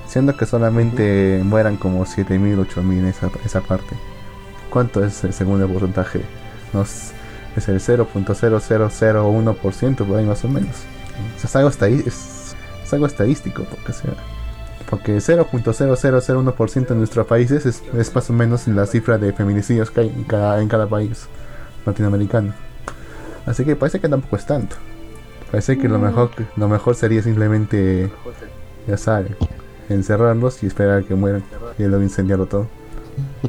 Siendo 0.07 0.35
que 0.37 0.45
solamente 0.45 1.41
mueran 1.43 1.77
como 1.77 2.05
7.000, 2.05 2.57
8.000 2.67 2.99
en 2.99 3.05
esa, 3.07 3.29
esa 3.45 3.61
parte. 3.61 3.95
¿Cuánto 4.69 5.03
es 5.03 5.23
el 5.23 5.33
segundo 5.33 5.67
porcentaje? 5.67 6.21
No 6.73 6.83
es, 7.55 7.69
el 7.69 7.79
0.0001% 7.79 9.95
por 10.05 10.17
ahí 10.17 10.25
más 10.25 10.43
o 10.43 10.49
menos. 10.49 10.75
O 11.35 11.39
sea, 11.39 11.49
es, 11.49 11.55
algo 11.55 11.69
es, 11.69 12.55
es 12.83 12.93
algo 12.93 13.05
estadístico, 13.05 13.63
porque, 13.63 13.93
sea, 13.93 14.11
porque 14.89 15.15
0.0001% 15.17 16.91
en 16.91 16.97
nuestros 16.97 17.27
países 17.27 17.65
es, 17.65 17.81
es 17.97 18.13
más 18.13 18.29
o 18.29 18.33
menos 18.33 18.67
la 18.67 18.85
cifra 18.85 19.17
de 19.17 19.31
feminicidios 19.33 19.91
que 19.91 20.01
hay 20.01 20.09
en 20.09 20.25
cada, 20.25 20.61
en 20.61 20.67
cada 20.67 20.87
país 20.87 21.27
latinoamericano. 21.85 22.53
Así 23.45 23.63
que 23.63 23.75
parece 23.75 23.99
que 23.99 24.09
tampoco 24.09 24.35
es 24.35 24.45
tanto. 24.45 24.75
Parece 25.51 25.77
que 25.77 25.87
lo 25.87 25.99
mejor, 25.99 26.31
lo 26.55 26.67
mejor 26.67 26.95
sería 26.95 27.21
simplemente, 27.21 28.11
ya 28.87 28.97
saben, 28.97 29.35
encerrarlos 29.89 30.63
y 30.63 30.67
esperar 30.67 30.99
a 30.99 31.03
que 31.03 31.15
mueran 31.15 31.43
y 31.77 31.83
luego 31.83 32.03
incendiarlo 32.03 32.47
todo. 32.47 32.67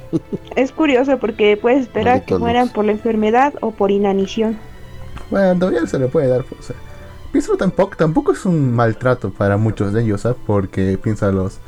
Es 0.56 0.72
curioso 0.72 1.18
porque 1.18 1.56
puedes 1.56 1.82
esperar 1.82 2.24
que 2.24 2.36
mueran 2.38 2.68
por 2.70 2.84
la 2.84 2.92
enfermedad 2.92 3.54
o 3.60 3.70
por 3.70 3.90
inanición. 3.90 4.56
Bueno, 5.30 5.58
todavía 5.58 5.86
se 5.86 5.98
le 5.98 6.06
puede 6.08 6.28
dar. 6.28 6.44
pues, 6.44 6.60
O 6.60 6.62
sea, 6.64 6.76
pienso 7.32 7.56
tampoco, 7.56 7.96
tampoco 7.96 8.32
es 8.32 8.44
un 8.46 8.72
maltrato 8.74 9.30
para 9.30 9.56
muchos 9.56 9.92
de 9.92 10.02
ellos, 10.02 10.22
¿sabes? 10.22 10.38
Porque 10.46 10.98
piénsalos. 11.02 11.58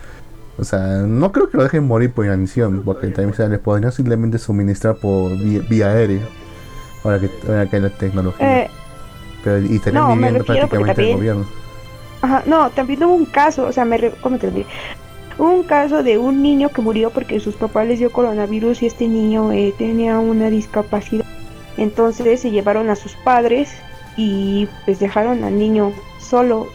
O 0.58 0.64
sea, 0.64 0.80
no 1.06 1.30
creo 1.32 1.48
que 1.50 1.56
lo 1.56 1.62
dejen 1.62 1.86
morir 1.86 2.10
por 2.12 2.24
inanición, 2.24 2.82
porque 2.84 3.08
también 3.08 3.34
se 3.34 3.48
les 3.48 3.58
podrían 3.60 3.92
simplemente 3.92 4.38
suministrar 4.38 4.96
por 4.96 5.30
vía, 5.38 5.62
vía 5.68 5.86
aérea. 5.88 6.22
Ahora 7.04 7.20
que, 7.20 7.30
ahora 7.46 7.66
que 7.70 7.76
hay 7.76 7.82
la 7.82 7.90
tecnología. 7.90 8.62
Eh, 8.62 8.70
Pero, 9.44 9.58
y 9.60 9.76
estarían 9.76 10.02
no, 10.02 10.14
viviendo 10.16 10.44
prácticamente 10.44 10.90
el 10.90 10.96
también- 10.96 11.16
gobierno. 11.16 11.46
Ajá, 12.22 12.42
no, 12.46 12.70
también 12.70 13.04
hubo 13.04 13.14
un 13.14 13.26
caso, 13.26 13.66
o 13.68 13.72
sea, 13.72 13.84
me 13.84 14.10
¿cómo 14.20 14.36
te 14.38 14.50
diré? 14.50 14.66
Un 15.38 15.62
caso 15.62 16.02
de 16.02 16.18
un 16.18 16.42
niño 16.42 16.70
que 16.70 16.82
murió 16.82 17.10
porque 17.10 17.38
sus 17.38 17.54
papás 17.54 17.86
les 17.86 18.00
dio 18.00 18.10
coronavirus 18.10 18.82
y 18.82 18.86
este 18.86 19.06
niño 19.06 19.52
eh, 19.52 19.72
tenía 19.78 20.18
una 20.18 20.50
discapacidad. 20.50 21.24
Entonces 21.76 22.40
se 22.40 22.50
llevaron 22.50 22.90
a 22.90 22.96
sus 22.96 23.14
padres 23.14 23.70
y 24.16 24.68
pues 24.84 24.98
dejaron 24.98 25.44
al 25.44 25.56
niño 25.56 25.92
solo. 26.18 26.66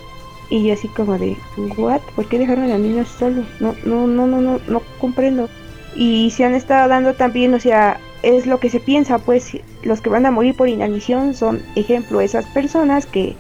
Y 0.50 0.72
así 0.72 0.88
como 0.88 1.18
de, 1.18 1.36
¿what? 1.78 2.00
¿Por 2.16 2.28
qué 2.28 2.40
dejaron 2.40 2.72
al 2.72 2.82
niño 2.82 3.04
solo? 3.06 3.44
No, 3.60 3.76
no, 3.84 4.08
no, 4.08 4.28
no, 4.28 4.40
no, 4.40 4.60
no 4.68 4.82
comprendo. 5.00 5.50
Y 5.96 6.32
se 6.32 6.46
han 6.46 6.56
estado 6.56 6.88
dando 6.88 7.16
también, 7.16 7.54
o 7.54 7.60
sea, 7.60 8.00
es 8.22 8.48
lo 8.48 8.60
que 8.60 8.70
se 8.70 8.80
piensa, 8.80 9.20
pues 9.20 9.58
los 9.84 10.00
que 10.00 10.10
van 10.10 10.26
a 10.26 10.32
morir 10.32 10.56
por 10.56 10.70
inanición 10.70 11.34
son, 11.34 11.62
ejemplo, 11.76 12.22
esas 12.22 12.46
personas 12.46 13.06
que 13.06 13.36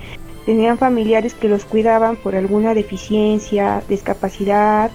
tenían 0.46 0.77
familiares 0.77 1.34
que 1.34 1.48
los 1.48 1.63
cuidaban 1.63 2.18
por 2.18 2.36
alguna 2.36 2.74
deficiencia, 2.74 3.82
discapacidad, 3.88 4.92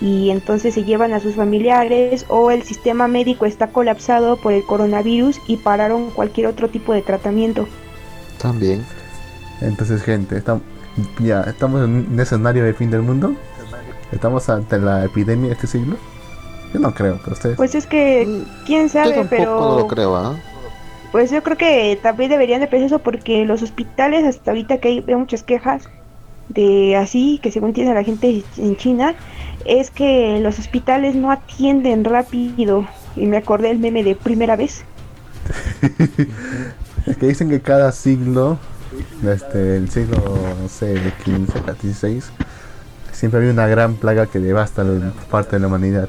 y 0.00 0.30
entonces 0.30 0.74
se 0.74 0.84
llevan 0.84 1.12
a 1.12 1.20
sus 1.20 1.34
familiares 1.34 2.26
o 2.28 2.50
el 2.50 2.62
sistema 2.62 3.08
médico 3.08 3.46
está 3.46 3.68
colapsado 3.68 4.36
por 4.36 4.52
el 4.52 4.64
coronavirus 4.64 5.40
y 5.46 5.56
pararon 5.56 6.10
cualquier 6.10 6.48
otro 6.48 6.68
tipo 6.68 6.92
de 6.92 7.02
tratamiento. 7.02 7.66
También. 8.38 8.84
Entonces, 9.60 10.02
gente, 10.02 10.36
estamos, 10.36 10.62
ya, 11.20 11.42
estamos 11.42 11.84
en 11.84 12.08
un 12.12 12.20
escenario 12.20 12.64
de 12.64 12.74
fin 12.74 12.90
del 12.90 13.02
mundo. 13.02 13.34
Estamos 14.12 14.48
ante 14.48 14.78
la 14.78 15.04
epidemia 15.04 15.48
de 15.48 15.54
este 15.54 15.66
siglo. 15.66 15.96
Yo 16.72 16.80
no 16.80 16.92
creo, 16.92 17.18
pero 17.22 17.32
ustedes. 17.32 17.56
Pues 17.56 17.74
es 17.74 17.86
que, 17.86 18.42
quién 18.66 18.88
Yo 18.88 18.88
sabe, 18.88 19.14
tampoco 19.14 19.28
pero 19.30 19.78
lo 19.78 19.86
creo, 19.86 20.16
¿ah? 20.16 20.36
pues 21.14 21.30
yo 21.30 21.44
creo 21.44 21.56
que 21.56 21.96
también 22.02 22.28
deberían 22.28 22.60
de 22.60 22.66
pensar 22.66 22.86
eso 22.86 22.98
porque 22.98 23.44
los 23.44 23.62
hospitales 23.62 24.24
hasta 24.24 24.50
ahorita 24.50 24.78
que 24.78 24.88
hay 24.88 25.00
muchas 25.14 25.44
quejas 25.44 25.88
de 26.54 26.96
así, 26.96 27.38
que 27.42 27.50
según 27.50 27.72
tiene 27.72 27.94
la 27.94 28.04
gente 28.04 28.44
en 28.56 28.76
China, 28.76 29.14
es 29.64 29.90
que 29.90 30.38
los 30.40 30.58
hospitales 30.58 31.14
no 31.14 31.30
atienden 31.30 32.04
rápido. 32.04 32.86
Y 33.16 33.26
me 33.26 33.36
acordé 33.36 33.70
el 33.70 33.78
meme 33.78 34.02
de 34.02 34.14
primera 34.14 34.56
vez. 34.56 34.84
Que 37.04 37.26
dicen 37.26 37.50
que 37.50 37.60
cada 37.60 37.92
siglo, 37.92 38.56
este, 39.22 39.76
el 39.76 39.90
siglo, 39.90 40.16
no 40.62 40.68
sé, 40.70 40.86
de 40.86 41.12
15 41.22 41.58
a 41.58 41.74
16, 41.74 42.30
siempre 43.12 43.40
había 43.40 43.52
una 43.52 43.66
gran 43.66 43.96
plaga 43.96 44.26
que 44.26 44.38
devasta 44.38 44.84
la 44.84 45.12
parte 45.30 45.56
de 45.56 45.60
la 45.60 45.66
humanidad. 45.66 46.08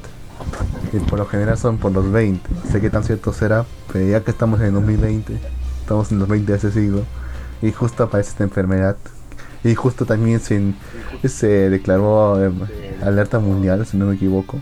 Y 0.94 1.00
por 1.00 1.20
lo 1.20 1.26
general 1.26 1.58
son 1.58 1.80
por 1.80 1.92
los 1.92 2.10
20. 2.10 2.50
No 2.50 2.72
sé 2.72 2.80
qué 2.80 2.90
tan 2.90 3.04
cierto 3.04 3.34
será, 3.34 3.66
pero 3.92 4.08
ya 4.08 4.22
que 4.22 4.32
estamos 4.32 4.62
en 4.62 4.74
2020, 4.74 5.38
estamos 5.82 6.14
en 6.14 6.20
los 6.20 6.30
20 6.30 6.50
de 6.50 6.58
ese 6.58 6.72
siglo, 6.72 7.04
y 7.62 7.74
justo 7.74 8.04
aparece 8.04 8.30
esta 8.30 8.46
enfermedad. 8.46 8.96
Y 9.66 9.74
justo 9.74 10.06
también 10.06 10.40
se, 10.40 10.74
se 11.28 11.70
declaró 11.72 12.40
eh, 12.46 12.52
alerta 13.04 13.40
mundial, 13.40 13.84
si 13.88 13.98
no 13.98 14.06
me 14.06 14.14
equivoco. 14.14 14.62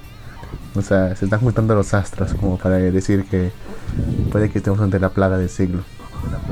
O 0.75 0.81
sea, 0.81 1.13
se 1.17 1.25
están 1.25 1.41
juntando 1.41 1.75
los 1.75 1.93
astros 1.93 2.33
como 2.33 2.57
para 2.57 2.77
decir 2.77 3.25
que 3.25 3.51
puede 4.31 4.50
que 4.50 4.60
estemos 4.60 4.79
ante 4.79 5.00
la 5.00 5.10
plaga 5.10 5.38
del 5.38 5.50
siglo. 5.50 5.83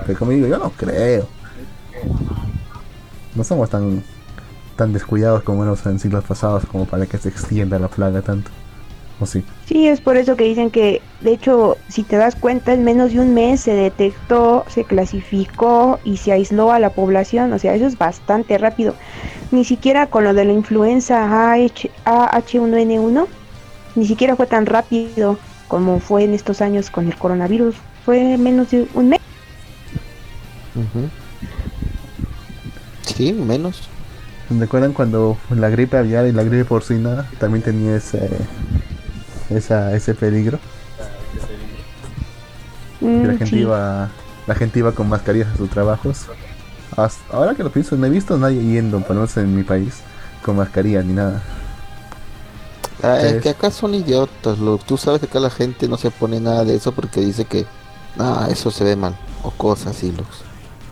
Pero 0.05 0.20
como 0.20 0.31
digo, 0.31 0.48
yo 0.48 0.58
no 0.58 0.70
creo. 0.72 1.29
No 3.36 3.46
somos 3.46 3.70
tan 3.70 4.03
tan 4.75 4.91
descuidados 4.91 5.43
como 5.43 5.63
en 5.63 6.00
siglos 6.00 6.24
pasados 6.25 6.65
como 6.65 6.86
para 6.86 7.05
que 7.05 7.17
se 7.17 7.29
extienda 7.29 7.79
la 7.79 7.88
plaga 7.88 8.22
tanto. 8.22 8.51
¿O 9.22 9.25
sí? 9.28 9.44
Sí, 9.68 9.88
es 9.88 10.01
por 10.01 10.18
eso 10.18 10.36
que 10.36 10.46
dicen 10.46 10.72
que, 10.72 11.00
de 11.22 11.32
hecho, 11.32 11.78
si 11.88 12.01
te 12.01 12.18
das 12.18 12.36
cuenta, 12.36 12.74
en 12.74 12.84
menos 12.84 13.13
de 13.13 13.20
un 13.20 13.36
mes 13.36 13.62
se 13.62 13.74
detectó, 13.74 14.66
se 14.68 14.84
clasificó 14.84 16.00
y 16.04 16.18
se 16.18 16.32
aisló 16.32 16.72
a 16.72 16.80
la 16.80 16.90
población. 16.90 17.54
O 17.54 17.60
sea, 17.60 17.75
eso 17.75 17.86
es 17.86 18.00
bastante 18.00 18.58
rápido. 18.58 18.96
Ni 19.51 19.63
siquiera 19.63 20.08
con 20.08 20.24
lo 20.24 20.34
de 20.34 20.46
la 20.46 20.54
influenza 20.54 21.51
AH, 21.54 21.90
AH1N1, 22.06 23.28
ni 23.96 24.08
siquiera 24.08 24.36
fue 24.36 24.48
tan 24.48 24.66
rápido 24.66 25.38
como 25.68 26.00
fue 26.00 26.24
en 26.24 26.34
estos 26.34 26.62
años 26.62 26.90
con 26.90 27.06
el 27.06 27.16
coronavirus. 27.16 27.75
Fue 28.04 28.38
menos 28.38 28.72
de 28.72 28.88
un 28.96 29.10
mes. 29.10 29.20
Ujú. 30.75 31.10
Sí, 33.06 33.34
menos. 33.34 33.88
¿Recuerdan 34.50 34.94
cuando 34.94 35.38
la 35.50 35.70
gripe 35.70 35.96
aviar 35.98 36.25
y 36.28 36.32
la 36.32 36.44
gripe 36.44 36.66
porcina 36.66 37.30
también 37.40 37.63
tenía 37.63 37.96
ese, 37.96 38.30
esa, 39.58 39.96
ese 39.96 40.15
peligro? 40.15 40.60
Que 43.20 43.27
la 43.27 43.34
Mm, 43.34 43.36
gente 43.36 43.60
sí. 43.60 43.60
iba 43.60 44.17
la 44.48 44.55
gente 44.55 44.79
iba 44.79 44.93
con 44.96 45.08
mascarillas 45.08 45.50
a 45.50 45.58
sus 45.58 45.70
trabajos. 45.70 46.31
Hasta- 46.91 47.36
ahora 47.36 47.55
que 47.55 47.63
lo 47.63 47.72
pienso, 47.72 47.98
no 47.98 48.05
he 48.08 48.10
visto 48.10 48.36
a 48.36 48.38
nadie 48.39 48.63
yendo, 48.63 49.00
por 49.05 49.12
lo 49.15 49.22
menos 49.24 49.38
en 49.38 49.55
mi 49.55 49.63
país, 49.63 50.05
con 50.41 50.58
mascarilla 50.58 51.03
ni 51.03 51.13
nada. 51.13 51.43
Ah, 53.03 53.20
es 53.22 53.36
Es- 53.36 53.39
que 53.39 53.50
acá 53.50 53.72
son 53.72 53.93
idiotas, 53.96 54.60
lo, 54.60 54.77
tú 54.77 54.98
sabes 54.98 55.20
que 55.20 55.25
acá 55.25 55.39
la 55.39 55.50
gente 55.50 55.88
no 55.88 55.98
se 55.98 56.12
pone 56.12 56.39
nada 56.39 56.63
de 56.65 56.75
eso 56.75 56.93
porque 56.93 57.20
dice 57.22 57.46
que, 57.46 57.67
ah, 58.17 58.48
eso 58.50 58.70
se 58.72 58.84
ve 58.84 58.96
mal, 58.96 59.20
o 59.41 59.51
cosas 59.51 59.96
así, 59.98 60.12
los. 60.12 60.46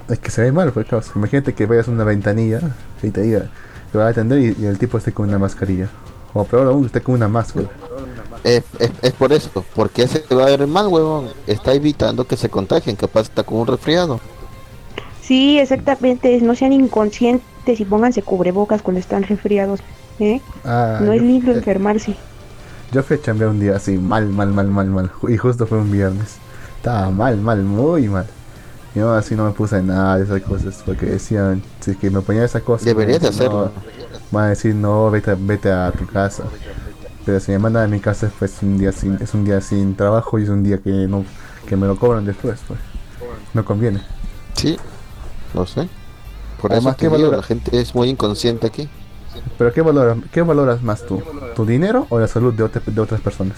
Es 0.08 0.20
que 0.20 0.32
se 0.32 0.42
ve 0.42 0.51
mal, 0.51 0.72
pues 0.74 0.88
claro, 0.88 1.06
Imagínate 1.16 1.54
que 1.56 1.66
vayas 1.66 1.88
a 1.88 1.92
una 1.92 2.04
ventanilla 2.04 2.78
y 3.01 3.12
te 3.12 3.22
diga, 3.22 3.51
te 3.92 3.98
va 3.98 4.08
a 4.08 4.10
atender 4.10 4.39
y, 4.39 4.56
y 4.63 4.66
el 4.66 4.78
tipo 4.80 4.98
esté 4.98 5.13
con 5.13 5.30
una 5.30 5.39
mascarilla. 5.39 5.89
O 6.34 6.46
peor 6.46 6.68
aún, 6.68 6.86
esté 6.86 7.01
con 7.01 7.16
una 7.16 7.28
máscara. 7.28 7.70
Es, 8.43 8.63
es, 8.79 8.91
es 9.01 9.13
por 9.13 9.34
eso, 9.34 9.65
porque 9.74 10.03
ese 10.03 10.24
va 10.36 10.43
a 10.43 10.58
ver 10.58 10.65
mal, 10.67 10.88
huevón, 10.88 11.36
está 11.46 11.74
evitando 11.74 12.25
que 12.27 12.38
se 12.38 12.50
contagien, 12.50 12.96
capaz 12.96 13.22
está 13.24 13.43
con 13.43 13.60
un 13.60 13.67
resfriado. 13.67 14.22
Sí, 15.22 15.60
exactamente. 15.60 16.39
No 16.41 16.55
sean 16.55 16.74
inconscientes 16.74 17.79
y 17.79 17.86
pónganse 17.86 18.24
cubrebocas 18.24 18.81
cuando 18.81 19.00
están 19.00 19.24
resfriados. 19.24 19.81
¿eh? 20.19 20.41
Ah, 20.63 21.00
No 21.00 21.13
es 21.13 21.22
yo, 21.22 21.24
lindo 21.24 21.51
eh, 21.53 21.55
enfermarse. 21.55 22.25
yo 22.91 23.03
fui 23.03 23.17
a 23.17 23.22
chambear 23.22 23.51
un 23.51 23.60
día 23.60 23.75
así, 23.75 23.98
mal, 24.00 24.29
mal, 24.29 24.51
mal, 24.53 24.69
mal, 24.69 24.89
mal. 24.89 25.12
Y 25.27 25.38
justo 25.38 25.67
fue 25.67 25.79
un 25.79 25.91
viernes. 25.91 26.41
Estaba 26.77 27.12
mal, 27.12 27.39
mal, 27.41 27.63
muy 27.63 28.10
mal. 28.10 28.27
Y 28.96 29.00
aún 29.00 29.13
así 29.15 29.36
no 29.36 29.46
me 29.46 29.53
puse 29.53 29.84
nada 29.84 30.17
de 30.17 30.25
esas 30.25 30.41
cosas 30.43 30.81
porque 30.86 31.08
decían, 31.08 31.67
si 31.79 31.91
es 31.91 31.98
que 31.98 32.10
me 32.12 32.22
ponía 32.22 32.46
esa 32.46 32.62
cosa... 32.62 32.86
Deberías 32.86 33.22
de 33.22 33.29
no, 33.29 33.29
hacerlo. 33.29 33.74
Van 34.31 34.46
a 34.46 34.50
decir, 34.50 34.75
no, 34.75 35.12
vete, 35.12 35.36
vete 35.36 35.72
a 35.72 35.91
tu 35.93 36.08
casa. 36.08 36.53
Pero 37.26 37.40
si 37.40 37.52
me 37.52 37.60
mandan 37.60 37.84
a 37.84 37.88
mi 37.88 38.00
casa, 38.00 38.32
pues 38.40 38.58
un 38.62 38.78
día 38.78 38.92
sin, 38.92 39.16
es 39.22 39.34
un 39.34 39.46
día 39.46 39.62
sin 39.62 39.96
trabajo 39.96 40.40
y 40.40 40.44
es 40.44 40.50
un 40.50 40.64
día 40.64 40.78
que 40.80 40.90
no 40.90 41.26
que 41.68 41.76
me 41.76 41.86
lo 41.86 41.96
cobran 41.98 42.26
después, 42.26 42.60
pues. 42.68 42.80
No 43.54 43.64
conviene. 43.66 44.02
Sí, 44.56 44.78
lo 45.54 45.66
sé. 45.66 45.88
Por 46.62 46.72
Además, 46.72 46.96
eso 46.96 47.10
¿qué 47.10 47.16
digo, 47.18 47.32
la 47.32 47.44
gente 47.44 47.80
es 47.80 47.94
muy 47.96 48.10
inconsciente 48.10 48.68
aquí. 48.68 48.90
Pero 49.58 49.72
¿qué 49.72 49.82
valoras, 49.82 50.18
qué 50.32 50.42
valoras 50.42 50.82
más 50.82 51.06
tú? 51.06 51.22
¿Tu 51.56 51.66
dinero 51.66 52.08
o 52.10 52.20
la 52.20 52.28
salud 52.28 52.54
de, 52.54 52.64
otra- 52.64 52.82
de 52.86 53.02
otras 53.02 53.22
personas? 53.22 53.58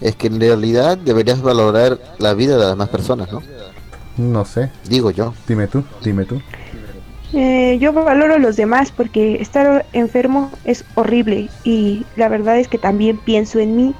Es 0.00 0.16
que 0.16 0.26
en 0.26 0.40
realidad 0.40 0.98
deberías 0.98 1.40
valorar 1.40 1.98
la 2.18 2.34
vida 2.34 2.54
de 2.54 2.60
las 2.60 2.70
demás 2.70 2.88
personas, 2.88 3.30
¿no? 3.30 3.42
No 4.16 4.44
sé. 4.44 4.70
Digo 4.88 5.10
yo. 5.10 5.34
Dime 5.46 5.66
tú, 5.68 5.84
dime 6.02 6.24
tú. 6.24 6.40
Eh, 7.32 7.78
yo 7.80 7.92
valoro 7.92 8.38
los 8.38 8.56
demás 8.56 8.90
porque 8.90 9.40
estar 9.40 9.86
enfermo 9.92 10.50
es 10.64 10.84
horrible 10.96 11.48
y 11.62 12.04
la 12.16 12.28
verdad 12.28 12.58
es 12.58 12.66
que 12.66 12.78
también 12.78 13.18
pienso 13.18 13.60
en 13.60 13.76
mí 13.76 13.94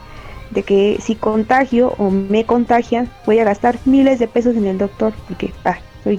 de 0.51 0.65
que 0.65 0.99
si 1.01 1.15
contagio 1.15 1.95
o 1.99 2.11
me 2.11 2.45
contagian 2.45 3.09
voy 3.27 3.39
a 3.39 3.45
gastar 3.45 3.79
miles 3.85 4.19
de 4.19 4.27
pesos 4.27 4.57
en 4.57 4.67
el 4.67 4.79
doctor 4.79 5.13
porque 5.29 5.53
ah, 5.65 5.79
soy 6.03 6.19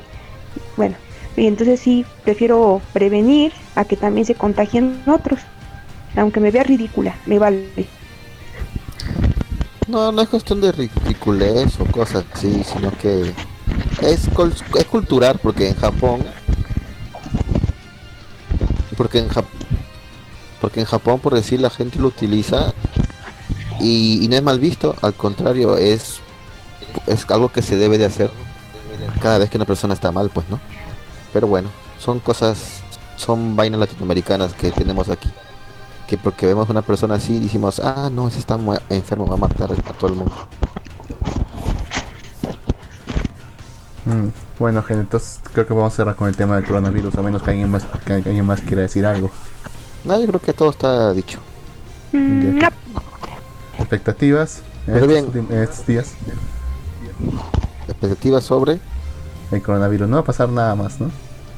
bueno 0.78 0.95
y 1.36 1.47
entonces 1.47 1.82
sí 1.82 2.06
prefiero 2.24 2.82
prevenir 2.93 3.52
a 3.76 3.84
que 3.84 3.97
también 3.97 4.26
se 4.26 4.36
contagien 4.36 5.02
otros 5.06 5.41
aunque 6.15 6.39
me 6.39 6.50
vea 6.50 6.63
ridícula 6.63 7.13
me 7.26 7.39
vale. 7.39 7.88
No, 9.91 10.13
no 10.13 10.21
es 10.21 10.30
cuestión 10.30 10.62
de 10.62 10.71
ridiculez 10.71 11.78
o 11.82 11.86
cosas 11.86 12.24
así, 12.34 12.63
sino 12.63 12.91
que 12.91 13.34
es, 14.02 14.30
es 14.80 14.86
cultural, 14.86 15.38
porque 15.43 15.67
en 15.67 15.76
Japón, 15.76 16.21
porque 19.02 19.18
en 19.18 19.30
Jap- 19.30 19.46
porque 20.62 20.80
en 20.80 20.86
Japón, 20.86 21.20
por 21.20 21.34
decir, 21.34 21.60
la 21.60 21.72
gente 21.72 21.98
lo 21.98 22.10
utiliza 22.10 22.72
y, 23.80 24.28
no 24.30 24.36
es 24.36 24.44
mal 24.44 24.60
visto, 24.60 24.96
al 25.02 25.16
contrario, 25.16 25.76
es, 25.76 26.20
algo 27.30 27.52
que 27.52 27.64
se 27.64 27.78
debe 27.78 27.98
de 27.98 28.06
hacer 28.06 28.30
cada 29.20 29.40
vez 29.40 29.50
que 29.50 29.58
una 29.58 29.66
persona 29.66 29.96
está 29.96 30.12
mal, 30.12 30.30
pues, 30.30 30.48
¿no? 30.50 30.60
Pero 31.34 31.48
bueno, 31.48 31.70
son 31.98 32.20
cosas, 32.20 32.84
son 33.16 33.56
vainas 33.56 33.80
latinoamericanas 33.80 34.54
que 34.54 34.70
tenemos 34.70 35.10
aquí 35.10 35.32
que 36.08 36.20
porque 36.20 36.46
vemos 36.46 36.70
una 36.70 36.84
persona 36.84 37.16
así 37.16 37.40
decimos, 37.40 37.80
ah, 37.80 38.12
no, 38.12 38.28
ese 38.28 38.38
está 38.38 38.60
enfermo, 38.90 39.26
va 39.26 39.34
a 39.34 39.38
matar 39.38 39.72
a 39.72 39.94
todo 39.94 40.12
el 40.12 40.16
mundo. 40.16 40.36
Mm, 44.06 44.51
Bueno, 44.62 44.84
gente, 44.84 45.02
entonces 45.02 45.39
creo 45.54 45.65
que 45.65 45.74
vamos 45.74 45.91
a 45.91 45.95
cerrar 45.95 46.15
con 46.15 46.28
el 46.28 46.36
tema 46.36 46.56
del 46.56 46.63
coronavirus, 46.63 47.15
a 47.15 47.24
menos 47.24 47.41
que 47.41 47.50
alguien 47.50 47.71
más, 47.71 47.84
que 48.06 48.13
alguien 48.13 48.45
más 48.45 48.62
quiera 48.62 48.84
decir 48.84 49.08
algo. 49.08 49.32
No, 50.06 50.19
yo 50.21 50.28
creo 50.28 50.39
que 50.39 50.54
todo 50.54 50.69
está 50.69 51.12
dicho. 51.13 51.39
Mm, 52.12 52.60
no. 52.60 52.69
Expectativas 53.80 54.62
en 54.86 54.93
Pero 54.93 55.06
estos, 55.12 55.34
bien. 55.34 55.47
en 55.50 55.63
estos 55.63 55.88
días. 55.88 56.13
Expectativas 57.88 58.43
sobre... 58.43 58.80
El 59.52 59.63
coronavirus. 59.63 60.08
No 60.08 60.17
va 60.17 60.21
a 60.21 60.26
pasar 60.26 60.47
nada 60.50 60.76
más, 60.76 61.02
¿no? 61.02 61.10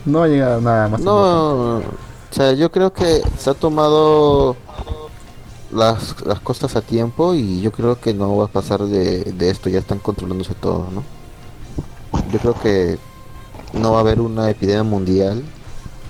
No 0.06 0.20
va 0.20 0.26
a 0.26 0.30
llegar 0.30 0.62
nada 0.62 0.88
más. 0.88 1.02
importante. 1.02 1.04
No, 1.04 1.78
o 1.80 1.84
sea, 2.32 2.54
yo 2.54 2.72
creo 2.72 2.94
que 2.94 3.22
se 3.38 3.50
ha 3.50 3.54
tomado 3.54 4.56
las, 5.74 6.26
las 6.26 6.40
cosas 6.40 6.78
a 6.78 6.82
tiempo 6.82 7.34
y 7.34 7.60
yo 7.60 7.74
creo 7.74 8.00
que 8.00 8.14
no 8.14 8.38
va 8.38 8.46
a 8.46 8.48
pasar 8.48 8.80
de, 8.86 9.26
de 9.26 9.50
esto, 9.50 9.70
ya 9.70 9.80
están 9.80 10.00
controlándose 10.00 10.54
todo, 10.56 10.88
¿no? 10.90 11.04
Yo 12.34 12.40
creo 12.40 12.60
que 12.60 12.98
no 13.74 13.92
va 13.92 14.00
a 14.00 14.02
haber 14.02 14.20
una 14.20 14.50
epidemia 14.50 14.84
mundial, 14.84 15.44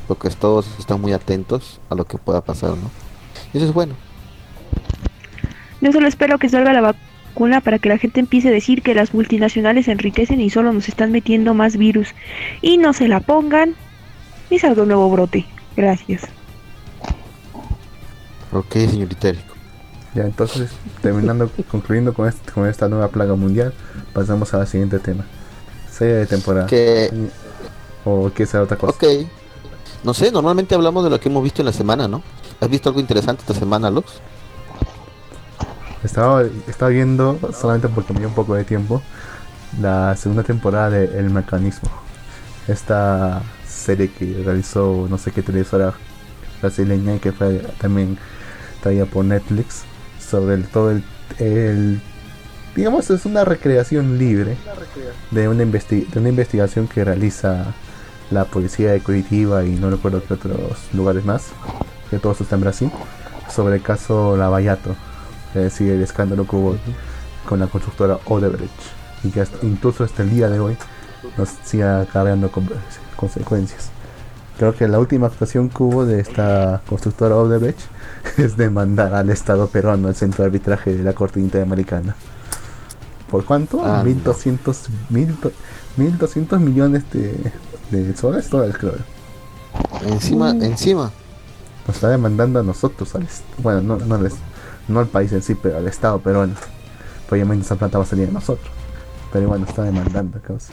porque 0.07 0.29
todos 0.29 0.67
están 0.79 1.01
muy 1.01 1.11
atentos 1.13 1.81
a 1.89 1.95
lo 1.95 2.05
que 2.05 2.17
pueda 2.17 2.41
pasar, 2.41 2.71
¿no? 2.71 2.89
Y 3.53 3.57
eso 3.57 3.67
es 3.67 3.73
bueno. 3.73 3.93
Yo 5.81 5.91
solo 5.91 6.07
espero 6.07 6.37
que 6.39 6.47
salga 6.47 6.71
la 6.71 6.79
vacuna 6.79 7.59
para 7.59 7.77
que 7.77 7.89
la 7.89 7.97
gente 7.97 8.21
empiece 8.21 8.47
a 8.47 8.51
decir 8.51 8.81
que 8.81 8.95
las 8.95 9.13
multinacionales 9.13 9.85
se 9.85 9.91
enriquecen 9.91 10.39
y 10.39 10.49
solo 10.49 10.71
nos 10.71 10.87
están 10.87 11.11
metiendo 11.11 11.53
más 11.53 11.75
virus. 11.75 12.09
Y 12.61 12.77
no 12.77 12.93
se 12.93 13.09
la 13.09 13.19
pongan 13.19 13.75
y 14.49 14.59
salga 14.59 14.83
un 14.83 14.87
nuevo 14.87 15.09
brote. 15.09 15.45
Gracias. 15.75 16.23
Ok, 18.53 18.71
señorita 18.73 19.29
Eric. 19.29 19.43
Ya, 20.13 20.23
entonces, 20.23 20.69
terminando, 21.01 21.49
concluyendo 21.71 22.13
con, 22.13 22.29
este- 22.29 22.51
con 22.51 22.67
esta 22.67 22.87
nueva 22.87 23.07
plaga 23.07 23.35
mundial, 23.35 23.73
pasamos 24.13 24.53
al 24.53 24.67
siguiente 24.67 24.99
tema. 24.99 25.25
Serie 25.95 26.15
de 26.15 26.25
temporada. 26.25 26.65
Que 26.67 27.11
¿O 28.05 28.31
qué 28.35 28.45
sea 28.45 28.61
otra 28.61 28.77
cosa? 28.77 28.93
Ok. 28.93 29.03
No 30.03 30.13
sé, 30.13 30.31
normalmente 30.31 30.75
hablamos 30.75 31.03
de 31.03 31.09
lo 31.09 31.19
que 31.19 31.29
hemos 31.29 31.43
visto 31.43 31.61
en 31.61 31.67
la 31.67 31.73
semana, 31.73 32.07
¿no? 32.07 32.21
¿Has 32.59 32.69
visto 32.69 32.89
algo 32.89 32.99
interesante 32.99 33.41
esta 33.41 33.53
semana, 33.53 33.89
Lux? 33.89 34.11
Estaba, 36.03 36.43
estaba 36.67 36.89
viendo, 36.89 37.39
solamente 37.57 37.87
porque 37.87 38.11
me 38.13 38.19
dio 38.19 38.27
un 38.27 38.35
poco 38.35 38.55
de 38.55 38.65
tiempo, 38.65 39.01
la 39.81 40.15
segunda 40.17 40.43
temporada 40.43 40.89
de 40.89 41.05
El 41.17 41.29
Mecanismo. 41.29 41.89
Esta 42.67 43.41
serie 43.67 44.11
que 44.11 44.41
realizó 44.43 45.07
no 45.09 45.17
sé 45.17 45.31
qué 45.31 45.41
televisora 45.41 45.93
brasileña 46.61 47.15
y 47.15 47.19
que 47.19 47.31
fue 47.31 47.59
también 47.79 48.17
traída 48.81 49.05
por 49.05 49.23
Netflix 49.25 49.83
sobre 50.19 50.55
el, 50.55 50.67
todo 50.67 50.91
el, 50.91 51.03
el- 51.39 52.01
digamos 52.75 53.09
es 53.09 53.25
una 53.25 53.45
recreación 53.45 54.17
libre 54.17 54.57
de 55.31 55.47
una, 55.47 55.63
investi- 55.63 56.07
de 56.07 56.19
una 56.19 56.29
investigación 56.29 56.87
que 56.87 57.03
realiza 57.03 57.65
la 58.31 58.45
policía 58.45 58.91
de 58.91 58.99
Curitiba 59.01 59.63
y 59.63 59.71
no 59.75 59.89
recuerdo 59.89 60.23
qué 60.23 60.33
otros 60.33 60.57
lugares 60.93 61.23
más 61.25 61.47
que 62.09 62.19
todos 62.19 62.41
están 62.41 62.59
en 62.59 62.63
Brasil 62.63 62.91
sobre 63.53 63.75
el 63.75 63.81
caso 63.81 64.35
Lavallato 64.37 64.95
es 65.53 65.61
decir 65.63 65.91
el 65.91 66.01
escándalo 66.01 66.47
que 66.47 66.55
hubo 66.55 66.77
con 67.47 67.59
la 67.59 67.67
constructora 67.67 68.17
Odebrecht 68.25 68.71
y 69.23 69.29
que 69.29 69.41
hasta- 69.41 69.65
incluso 69.65 70.03
hasta 70.03 70.23
el 70.23 70.29
día 70.31 70.49
de 70.49 70.59
hoy 70.59 70.75
nos 71.37 71.49
sigue 71.63 71.83
acarreando 71.83 72.51
con- 72.51 72.69
consecuencias. 73.15 73.89
Creo 74.57 74.75
que 74.75 74.87
la 74.87 74.99
última 74.99 75.27
actuación 75.27 75.69
que 75.69 75.81
hubo 75.83 76.05
de 76.05 76.19
esta 76.19 76.81
constructora 76.87 77.35
Odebrecht 77.37 77.79
es 78.37 78.57
demandar 78.57 79.13
al 79.13 79.29
Estado 79.29 79.67
peruano 79.67 80.07
al 80.09 80.15
centro 80.15 80.43
de 80.43 80.47
arbitraje 80.47 80.93
de 80.93 81.03
la 81.03 81.13
Corte 81.13 81.39
Interamericana. 81.39 82.15
¿Por 83.33 83.45
cuánto? 83.45 83.83
Ah, 83.83 84.03
1200, 84.03 84.89
1200 85.97 86.59
millones 86.61 87.03
de, 87.11 87.51
de 87.89 88.15
soles, 88.15 88.47
dólares 88.47 88.75
creo. 88.79 88.93
Encima, 90.05 90.53
Mm. 90.53 90.61
encima. 90.61 91.11
Nos 91.87 91.95
está 91.95 92.09
demandando 92.09 92.59
a 92.59 92.63
nosotros, 92.63 93.15
al 93.15 93.23
est- 93.23 93.43
bueno, 93.57 93.81
no, 93.81 93.97
no, 94.05 94.13
al 94.15 94.27
est- 94.27 94.37
no 94.87 94.99
al 94.99 95.07
país 95.07 95.31
en 95.33 95.41
sí, 95.41 95.55
pero 95.55 95.77
al 95.77 95.87
Estado 95.87 96.19
peruano. 96.19 96.53
Obviamente 97.31 97.65
esa 97.65 97.75
plata 97.75 97.97
va 97.97 98.03
a 98.03 98.07
salir 98.07 98.27
de 98.27 98.33
nosotros. 98.33 98.71
Pero 99.31 99.47
bueno, 99.47 99.65
está 99.67 99.81
demandando, 99.81 100.39
causa. 100.39 100.71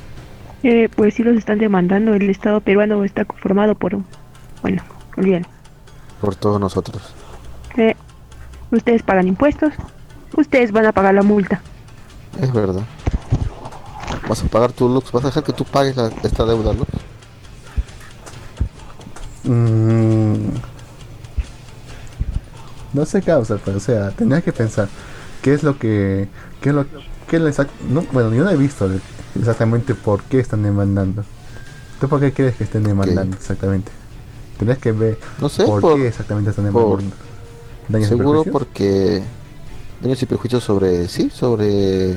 Eh, 0.62 0.90
pues 0.94 1.14
sí 1.14 1.22
los 1.22 1.38
están 1.38 1.58
demandando. 1.60 2.12
El 2.12 2.28
Estado 2.28 2.60
peruano 2.60 3.02
está 3.04 3.24
conformado 3.24 3.74
por... 3.74 3.96
Bueno, 4.60 4.82
olvídalo. 5.16 5.46
Por 6.20 6.34
todos 6.34 6.60
nosotros. 6.60 7.14
Eh, 7.78 7.96
ustedes 8.70 9.02
pagan 9.02 9.28
impuestos. 9.28 9.72
Ustedes 10.36 10.72
van 10.72 10.84
a 10.84 10.92
pagar 10.92 11.14
la 11.14 11.22
multa. 11.22 11.62
Es 12.38 12.52
verdad. 12.52 12.82
Vas 14.28 14.42
a 14.42 14.46
pagar 14.46 14.72
tu 14.72 14.88
Lux, 14.88 15.10
vas 15.12 15.24
a 15.24 15.28
dejar 15.28 15.42
que 15.44 15.52
tú 15.52 15.64
pagues 15.64 15.96
la- 15.96 16.10
esta 16.22 16.44
deuda, 16.44 16.72
Lux. 16.72 16.88
Mm, 19.44 20.50
no 22.92 23.06
sé 23.06 23.22
causa, 23.22 23.58
pero 23.64 23.78
o 23.78 23.80
sea, 23.80 24.10
tenía 24.10 24.42
que 24.42 24.52
pensar 24.52 24.88
qué 25.42 25.54
es 25.54 25.62
lo 25.62 25.78
que, 25.78 26.28
qué 26.60 26.68
es 26.70 26.74
lo, 26.74 26.84
qué 27.28 27.36
es 27.36 27.42
lo 27.42 27.48
exact- 27.48 27.70
no, 27.88 28.04
bueno, 28.12 28.32
yo 28.34 28.44
no 28.44 28.50
he 28.50 28.56
visto 28.56 28.88
exactamente 29.38 29.94
por 29.94 30.22
qué 30.24 30.40
están 30.40 30.62
demandando. 30.62 31.24
¿Tú 32.00 32.08
por 32.08 32.20
qué 32.20 32.32
crees 32.32 32.56
que 32.56 32.64
estén 32.64 32.82
demandando 32.82 33.36
exactamente? 33.36 33.90
Tendrías 34.58 34.78
que 34.78 34.92
ver 34.92 35.18
No 35.40 35.48
sé, 35.48 35.64
por, 35.64 35.80
por- 35.80 35.96
qué 35.96 36.08
exactamente 36.08 36.50
están 36.50 36.70
por- 36.72 36.98
demandando. 36.98 37.16
¿Daños 37.88 38.06
y 38.06 38.10
Seguro 38.10 38.44
porque 38.44 39.22
daños 40.00 40.22
y 40.22 40.26
prejuicios 40.26 40.64
sobre 40.64 41.08
sí, 41.08 41.30
sobre 41.30 42.16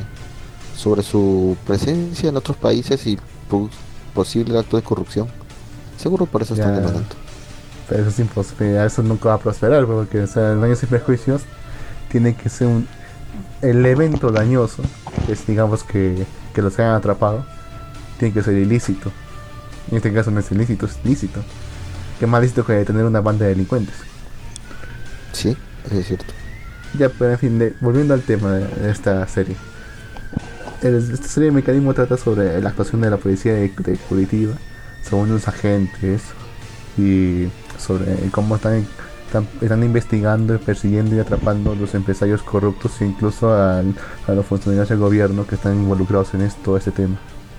sobre 0.75 1.03
su 1.03 1.55
presencia 1.65 2.29
en 2.29 2.37
otros 2.37 2.57
países 2.57 3.05
y 3.05 3.17
posible 4.13 4.57
acto 4.57 4.77
de 4.77 4.83
corrupción. 4.83 5.27
Seguro 5.97 6.25
por 6.25 6.41
eso 6.41 6.53
están 6.55 6.75
demandando. 6.75 7.15
Pero 7.87 8.01
eso 8.01 8.09
es 8.09 8.19
imposible, 8.19 8.83
eso 8.83 9.03
nunca 9.03 9.29
va 9.29 9.35
a 9.35 9.39
prosperar, 9.39 9.85
porque 9.85 10.21
o 10.21 10.27
sea, 10.27 10.55
daños 10.55 10.81
y 10.83 10.85
prejuicios 10.85 11.41
tiene 12.09 12.35
que 12.35 12.49
ser 12.49 12.67
un 12.67 12.87
el 13.61 13.85
evento 13.85 14.29
dañoso, 14.29 14.83
que 15.25 15.33
es 15.33 15.47
digamos 15.47 15.83
que, 15.83 16.25
que 16.53 16.61
los 16.61 16.77
hayan 16.79 16.93
atrapado, 16.93 17.45
tiene 18.19 18.33
que 18.33 18.43
ser 18.43 18.55
ilícito. 18.55 19.11
En 19.89 19.97
este 19.97 20.13
caso 20.13 20.31
no 20.31 20.39
es 20.39 20.51
ilícito, 20.51 20.85
es 20.85 20.97
lícito. 21.03 21.41
Qué 22.19 22.27
más 22.27 22.41
lícito 22.41 22.65
que 22.65 22.83
tener 22.85 23.05
una 23.05 23.21
banda 23.21 23.45
de 23.45 23.51
delincuentes. 23.51 23.95
Sí, 25.31 25.55
eso 25.85 25.99
es 25.99 26.07
cierto. 26.07 26.33
Ya, 26.97 27.09
pero 27.09 27.31
en 27.31 27.39
fin, 27.39 27.59
de- 27.59 27.73
volviendo 27.81 28.13
al 28.13 28.21
tema 28.21 28.51
de, 28.53 28.91
esta 28.91 29.27
serie. 29.27 29.55
El- 30.81 30.95
esta 31.13 31.27
serie 31.27 31.49
de 31.49 31.55
mecanismo 31.55 31.93
trata 31.93 32.17
sobre 32.17 32.61
la 32.61 32.69
actuación 32.69 33.01
de 33.01 33.09
la 33.09 33.17
policía 33.17 33.53
de, 33.53 33.69
de 33.77 33.97
Curitiba, 33.97 34.53
sobre 35.07 35.23
unos 35.31 35.47
agentes 35.47 36.21
y 36.97 37.47
sobre 37.79 38.05
cómo 38.31 38.55
están, 38.57 38.85
están, 39.25 39.47
están 39.61 39.83
investigando, 39.83 40.59
persiguiendo 40.59 41.15
y 41.15 41.19
atrapando 41.19 41.71
a 41.71 41.75
los 41.75 41.95
empresarios 41.95 42.43
corruptos 42.43 43.01
e 43.01 43.05
incluso 43.05 43.53
al- 43.53 43.95
a 44.27 44.33
los 44.33 44.45
funcionarios 44.45 44.89
del 44.89 44.99
gobierno 44.99 45.47
que 45.47 45.55
están 45.55 45.73
involucrados 45.75 46.33
en 46.35 46.41
esto, 46.41 46.77
este 46.77 46.91
tema. 46.91 47.15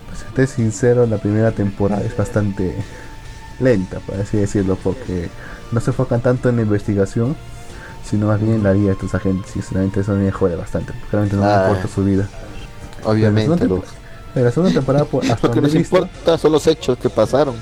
Para 0.07 0.17
serte 0.19 0.47
sincero, 0.47 1.07
la 1.07 1.19
primera 1.19 1.51
temporada 1.51 2.03
es 2.03 2.17
bastante 2.17 2.75
lenta, 3.59 3.99
por 4.01 4.17
así 4.21 4.37
decirlo, 4.37 4.77
porque 4.83 5.29
no 5.73 5.81
se 5.81 5.91
enfocan 5.91 6.21
tanto 6.21 6.49
en 6.49 6.57
la 6.57 6.63
investigación, 6.63 7.37
sino 8.05 8.27
más 8.29 8.41
bien 8.41 8.55
en 8.55 8.63
la 8.63 8.73
vida 8.73 8.87
de 8.89 8.93
estos 8.93 9.15
agentes. 9.15 9.51
Y 9.51 9.53
sinceramente 9.55 10.01
eso 10.01 10.13
me 10.13 10.31
jode 10.31 10.57
bastante, 10.57 10.93
porque 10.93 11.07
realmente 11.13 11.37
no 11.37 11.43
me 11.43 11.49
Ah. 11.49 11.67
importa 11.69 11.89
su 11.95 12.05
vida. 12.05 12.29
Obviamente, 13.05 13.67
Lux. 13.67 13.89
En 14.35 14.45
la 14.45 14.51
segunda 14.51 14.73
temporada, 14.75 15.05
por- 15.05 15.25
hasta 15.31 15.47
Lo 15.49 15.55
que 15.55 15.61
visto, 15.61 15.79
importa 15.79 16.39
son 16.39 16.53
los 16.53 16.67
hechos 16.67 16.99
que 16.99 17.09
pasaron. 17.09 17.55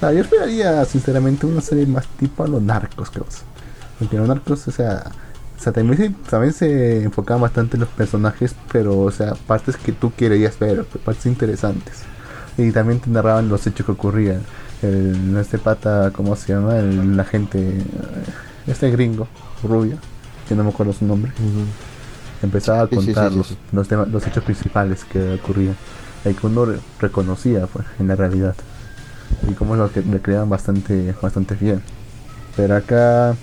ah, 0.00 0.12
yo 0.12 0.20
esperaría 0.20 0.82
sinceramente 0.86 1.44
una 1.46 1.60
serie 1.60 1.86
más 1.86 2.06
tipo 2.18 2.42
a 2.44 2.48
los 2.48 2.62
narcos, 2.62 3.10
que 3.10 3.20
Porque 3.98 4.16
los 4.16 4.26
narcos, 4.28 4.66
o 4.66 4.70
sea, 4.70 5.10
o 5.58 5.62
sea 5.62 5.72
también, 5.72 5.98
se, 5.98 6.10
también 6.30 6.54
se 6.54 7.02
enfocaban 7.02 7.42
bastante 7.42 7.76
en 7.76 7.80
los 7.80 7.88
personajes, 7.90 8.54
pero, 8.72 8.98
o 8.98 9.10
sea, 9.10 9.34
partes 9.46 9.76
que 9.76 9.92
tú 9.92 10.10
querías 10.16 10.58
ver, 10.58 10.84
partes 11.04 11.26
interesantes. 11.26 11.96
Y 12.56 12.72
también 12.72 13.00
te 13.00 13.10
narraban 13.10 13.48
los 13.50 13.66
hechos 13.66 13.84
que 13.84 13.92
ocurrían. 13.92 14.40
El, 14.82 15.36
este 15.36 15.58
pata, 15.58 16.10
¿cómo 16.14 16.34
se 16.34 16.54
llama? 16.54 16.78
El, 16.78 17.18
agente, 17.20 17.58
eh, 17.58 17.82
este 18.66 18.90
gringo, 18.90 19.26
rubio, 19.62 19.96
que 20.48 20.54
no 20.54 20.64
me 20.64 20.70
acuerdo 20.70 20.92
su 20.92 21.04
nombre. 21.04 21.32
empezaba 22.42 22.82
a 22.82 22.88
Sí, 22.88 22.96
sí, 22.96 23.00
sí, 23.00 23.06
contar 23.06 23.30
sí, 23.32 23.36
los, 23.38 23.56
los 23.72 23.88
temas- 23.88 24.08
los 24.08 24.26
hechos 24.26 24.44
principales 24.44 25.04
que 25.04 25.34
ocurrían 25.34 25.76
y 26.24 26.32
que 26.34 26.46
uno 26.46 26.64
re- 26.66 26.78
reconocía 27.00 27.66
pues, 27.66 27.86
en 27.98 28.08
la 28.08 28.16
realidad 28.16 28.54
y 29.48 29.52
cómo 29.54 29.76
lo 29.76 29.92
que 29.92 30.00
recreaban 30.02 30.48
bastante 30.48 31.14
bastante 31.22 31.54
bien 31.54 31.82
pero 32.56 32.76
acá 32.76 33.34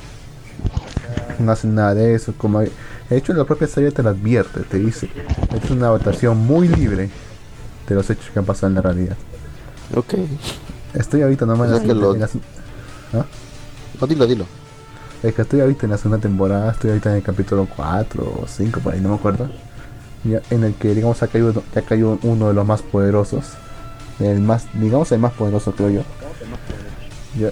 no 1.39 1.51
hacen 1.51 1.75
nada 1.75 1.93
de 1.93 2.13
eso 2.15 2.33
como 2.37 2.59
de 2.61 2.71
hecho 3.11 3.33
la 3.33 3.45
propia 3.45 3.67
serie 3.67 3.91
te 3.91 4.03
lo 4.03 4.09
advierte 4.09 4.61
te 4.61 4.77
dice 4.79 5.09
es 5.63 5.69
una 5.71 5.89
votación 5.91 6.37
muy 6.37 6.67
libre 6.67 7.09
de 7.87 7.95
los 7.95 8.09
hechos 8.09 8.29
que 8.33 8.39
han 8.39 8.45
pasado 8.45 8.67
en 8.67 8.75
la 8.75 8.81
realidad 8.81 9.15
Ok. 9.95 10.15
estoy 10.93 11.21
ahorita 11.21 11.45
nomás 11.45 11.69
en 11.81 11.89
O 11.89 11.93
la, 11.93 11.93
lo- 11.93 12.13
en 12.15 12.19
la- 12.21 12.29
¿Ah? 13.13 13.25
No, 14.01 14.07
dilo, 14.07 14.27
dilo. 14.27 14.45
Es 15.23 15.33
que 15.33 15.41
estoy 15.41 15.61
ahorita 15.61 15.85
en 15.85 15.91
la 15.91 15.97
segunda 15.97 16.19
temporada, 16.19 16.71
estoy 16.71 16.91
ahorita 16.91 17.09
en 17.09 17.15
el 17.17 17.23
capítulo 17.23 17.67
4 17.75 18.23
o 18.23 18.45
5, 18.47 18.79
por 18.81 18.93
ahí 18.93 19.01
no 19.01 19.09
me 19.09 19.15
acuerdo. 19.15 19.49
Ya, 20.23 20.41
en 20.49 20.63
el 20.63 20.73
que, 20.75 20.93
digamos, 20.93 21.23
ha 21.23 21.27
caído, 21.27 21.63
ha 21.75 21.81
caído 21.81 22.19
uno 22.23 22.49
de 22.49 22.53
los 22.53 22.65
más 22.65 22.81
poderosos. 22.81 23.53
El 24.19 24.41
más, 24.41 24.67
digamos, 24.73 25.11
el 25.11 25.19
más 25.19 25.33
poderoso, 25.33 25.73
creo 25.73 25.89
yo. 25.89 26.01
Ya, 27.39 27.51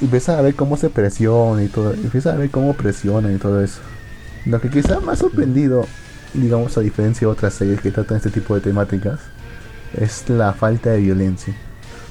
y 0.00 0.30
a 0.30 0.40
ver 0.40 0.54
cómo 0.54 0.76
se 0.76 0.88
presiona 0.88 1.62
y 1.62 1.68
todo. 1.68 1.92
Empieza 1.92 2.32
a 2.32 2.36
ver 2.36 2.50
cómo 2.50 2.74
presiona 2.74 3.30
y 3.32 3.36
todo 3.36 3.62
eso. 3.62 3.80
Lo 4.46 4.60
que 4.60 4.70
quizá 4.70 4.98
me 5.00 5.12
ha 5.12 5.16
sorprendido, 5.16 5.86
digamos, 6.32 6.76
a 6.78 6.80
diferencia 6.80 7.26
de 7.26 7.32
otras 7.32 7.52
series 7.54 7.80
que 7.80 7.90
tratan 7.90 8.16
este 8.16 8.30
tipo 8.30 8.54
de 8.54 8.62
temáticas, 8.62 9.20
es 9.94 10.28
la 10.28 10.54
falta 10.54 10.90
de 10.90 11.00
violencia. 11.00 11.54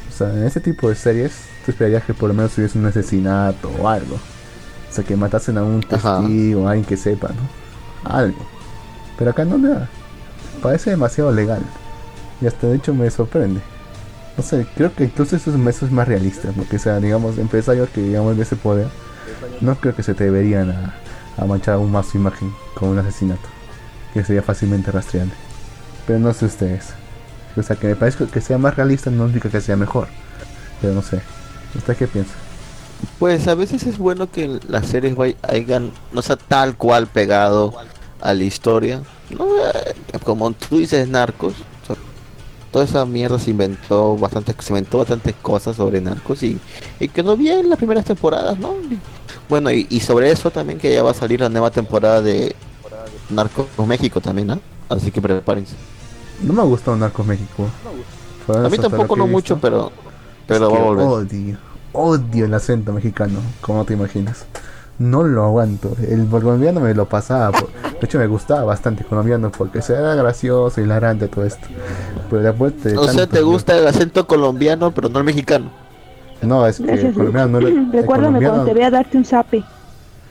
O 0.08 0.12
sea, 0.15 0.32
en 0.32 0.43
este 0.43 0.60
tipo 0.60 0.89
de 0.89 0.95
series, 0.95 1.32
tú 1.65 1.71
esperarías 1.71 2.04
que 2.04 2.13
por 2.13 2.30
lo 2.30 2.36
menos 2.36 2.56
hubiese 2.58 2.78
un 2.78 2.86
asesinato 2.86 3.69
o 3.80 3.88
algo. 3.88 4.19
O 4.89 4.93
sea, 4.93 5.04
que 5.04 5.15
matasen 5.15 5.58
a 5.58 5.63
un 5.63 5.82
testigo, 5.82 6.67
a 6.67 6.71
alguien 6.71 6.86
que 6.86 6.97
sepa, 6.97 7.30
¿no? 7.30 8.10
Algo. 8.12 8.39
Pero 9.17 9.32
acá 9.32 9.45
no 9.45 9.58
nada. 9.58 9.89
Parece 10.63 10.91
demasiado 10.91 11.32
legal. 11.32 11.62
Y 12.41 12.47
hasta 12.47 12.67
de 12.67 12.78
hecho 12.78 12.93
me 12.93 13.10
sorprende. 13.10 13.62
No 14.38 14.43
sé, 14.43 14.65
creo 14.75 14.93
que 14.93 15.04
incluso 15.04 15.36
eso 15.36 15.52
es, 15.52 15.91
más 15.91 16.08
realista. 16.08 16.49
Porque, 16.56 16.78
o 16.78 16.80
sea, 16.80 16.99
digamos, 16.99 17.38
empresarios 17.38 17.89
que, 17.89 18.02
digamos, 18.02 18.38
de 18.38 18.43
ese 18.43 18.56
poder, 18.56 18.88
no 19.62 19.75
creo 19.75 19.95
que 19.95 20.04
se 20.04 20.13
deberían 20.13 20.71
a, 20.71 20.95
a 21.38 21.45
manchar 21.45 21.75
aún 21.75 21.91
más 21.91 22.08
su 22.08 22.17
imagen 22.17 22.52
con 22.73 22.89
un 22.89 22.99
asesinato. 22.99 23.47
Que 24.13 24.23
sería 24.23 24.41
fácilmente 24.41 24.91
rastreable. 24.91 25.34
Pero 26.08 26.19
no 26.19 26.34
sé 26.34 26.45
ustedes. 26.45 26.93
O 27.56 27.62
sea, 27.62 27.75
que 27.75 27.88
me 27.88 27.95
parece 27.95 28.25
que 28.25 28.41
sea 28.41 28.58
más 28.58 28.75
realista 28.75 29.12
no 29.12 29.25
significa 29.25 29.49
que 29.49 29.62
sea 29.62 29.75
mejor. 29.75 30.08
Pero 30.82 30.93
no 30.93 31.02
sé. 31.02 31.21
¿Usted 31.75 31.97
qué 31.97 32.08
piensa? 32.08 32.34
Pues 33.18 33.48
a 33.48 33.56
veces 33.56 33.84
es 33.84 33.98
bueno 33.98 34.30
que 34.32 34.60
las 34.68 34.88
series 34.88 35.16
vay- 35.16 35.36
hayan, 35.44 35.92
no 36.12 36.22
sea 36.22 36.36
tal 36.36 36.76
cual 36.76 37.08
pegado 37.08 37.74
a 38.22 38.34
la 38.34 38.44
historia. 38.44 39.02
No, 39.30 39.46
Eh, 39.46 39.96
como 40.24 40.52
tú 40.52 40.78
dices, 40.80 41.08
narcos. 41.08 41.54
o 41.84 41.86
sea, 41.88 41.96
toda 42.72 42.86
esa 42.86 43.06
mierda 43.06 43.40
se 43.40 43.52
inventó 43.52 44.18
bastante, 44.18 44.54
se 44.60 44.70
inventó 44.74 44.98
bastantes 45.00 45.36
cosas 45.42 45.76
sobre 45.76 46.02
narcos 46.02 46.44
y, 46.44 46.58
y 47.00 47.08
quedó 47.10 47.38
bien 47.38 47.70
las 47.70 47.78
primeras 47.78 48.06
temporadas, 48.06 48.58
¿no? 48.60 48.74
Bueno, 49.48 49.72
y, 49.72 49.88
y 49.90 50.00
sobre 50.02 50.32
eso 50.32 50.52
también 50.52 50.78
que 50.80 50.94
ya 50.94 51.04
va 51.04 51.12
a 51.12 51.16
salir 51.16 51.40
la 51.42 51.50
nueva 51.50 51.72
temporada 51.72 52.22
de 52.22 52.56
Narcos 53.30 53.68
México 53.86 54.20
también, 54.22 54.48
¿no? 54.48 54.60
Así 54.90 55.12
que 55.12 55.22
prepárense. 55.22 55.76
No 56.42 56.54
me 56.54 56.62
ha 56.62 56.66
gustado 56.66 56.98
Narcos 56.98 57.26
México. 57.26 57.68
A 58.48 58.70
mí 58.70 58.78
tampoco 58.78 59.16
no 59.16 59.28
mucho, 59.28 59.58
pero 59.60 59.92
pero 60.48 60.68
Es 60.68 60.74
va 60.74 60.78
a 60.80 60.84
volver. 60.84 61.06
Odio, 61.06 61.58
odio 61.93 62.45
el 62.45 62.54
acento 62.54 62.93
mexicano, 62.93 63.39
como 63.62 63.86
te 63.86 63.93
imaginas. 63.93 64.45
No 64.97 65.23
lo 65.23 65.45
aguanto. 65.45 65.95
El 66.10 66.28
colombiano 66.28 66.82
me 66.82 66.93
lo 66.93 67.08
pasaba. 67.08 67.52
por- 67.52 67.69
De 67.71 68.06
hecho, 68.06 68.19
me 68.19 68.28
gustaba 68.28 68.63
bastante 68.63 69.04
el 69.04 69.08
colombiano 69.08 69.49
porque 69.52 69.82
se 69.82 69.93
era 69.93 70.13
gracioso, 70.15 70.82
hilarante 70.82 71.28
todo 71.30 71.45
esto. 71.45 71.67
Pero 72.30 72.41
después 72.41 72.84
de 72.84 72.97
O 72.97 73.08
sea, 73.08 73.25
te 73.28 73.41
gusta 73.41 73.78
el 73.78 73.88
acento 73.88 74.28
colombiano, 74.28 74.91
pero 74.91 75.08
no 75.10 75.19
el 75.19 75.25
mexicano. 75.25 75.71
No, 76.41 76.65
es 76.67 76.80
que 76.80 76.91
el 76.91 77.13
colombiano 77.13 77.47
no 77.60 77.67
el 77.67 77.91
Recuérdame 77.91 78.39
cuando 78.45 78.65
te 78.65 78.73
vea 78.73 78.89
darte 78.91 79.17
un 79.17 79.25
zape. 79.25 79.63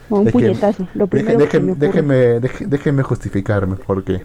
O 0.09 0.19
un 0.19 0.27
Es 0.27 0.33
que- 0.33 0.39
puñetazo. 0.39 0.87
Lo 0.93 1.07
primero 1.07 1.39
déjeme, 1.39 2.39
déjeme 2.39 3.03
justificarme 3.03 3.75
porque 3.75 4.23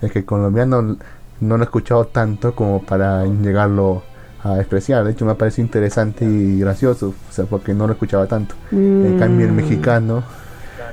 es 0.00 0.12
que 0.12 0.20
el 0.20 0.24
colombiano 0.24 0.96
no 1.40 1.56
lo 1.56 1.62
he 1.62 1.64
escuchado 1.64 2.06
tanto 2.06 2.54
como 2.54 2.82
para 2.82 3.24
llegarlo 3.24 4.02
a 4.44 4.54
despreciar. 4.56 5.04
De 5.04 5.12
hecho, 5.12 5.24
me 5.24 5.34
parece 5.34 5.60
interesante 5.60 6.24
y 6.24 6.58
gracioso, 6.60 7.14
o 7.28 7.32
sea, 7.32 7.44
porque 7.44 7.74
no 7.74 7.86
lo 7.86 7.92
escuchaba 7.92 8.26
tanto. 8.26 8.54
En 8.72 9.16
cambio, 9.18 9.46
el 9.46 9.52
Mm. 9.52 9.56
mexicano 9.56 10.22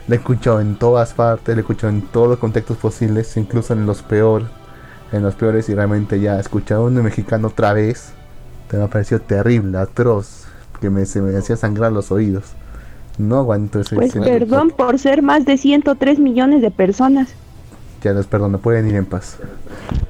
lo 0.07 0.13
he 0.13 0.17
escuchado 0.17 0.62
en 0.62 0.75
todas 0.75 1.13
partes, 1.13 1.55
lo 1.55 1.59
he 1.59 1.62
escuchado 1.62 1.91
en 1.93 2.01
todos 2.03 2.27
los 2.29 2.39
contextos 2.39 2.77
posibles, 2.77 3.35
incluso 3.38 3.73
en 3.73 3.85
los 3.85 4.01
peores, 4.03 4.47
en 5.12 5.23
los 5.23 5.35
peores, 5.35 5.67
y 5.69 5.75
realmente 5.75 6.19
ya 6.19 6.39
escuchar 6.39 6.77
a 6.77 6.81
un 6.81 6.93
mexicano 7.01 7.47
otra 7.47 7.73
vez, 7.73 8.12
te 8.69 8.77
me 8.77 8.83
ha 8.83 8.88
parecido 8.88 9.19
terrible, 9.21 9.77
atroz, 9.77 10.45
que 10.79 10.89
me, 10.89 11.05
se 11.05 11.21
me 11.21 11.35
hacía 11.38 11.57
sangrar 11.57 11.91
los 11.91 12.12
oídos. 12.12 12.45
No 13.17 13.38
aguanto 13.38 13.81
ese 13.81 13.95
Pues 13.95 14.13
perdón 14.13 14.69
por 14.69 14.97
ser 14.97 15.21
más 15.21 15.43
de 15.45 15.57
103 15.57 16.19
millones 16.19 16.62
de 16.62 16.71
personas. 16.71 17.29
Ya 18.01 18.13
los 18.13 18.27
perdono, 18.27 18.59
pueden 18.59 18.88
ir 18.88 18.95
en 18.95 19.05
paz. 19.05 19.35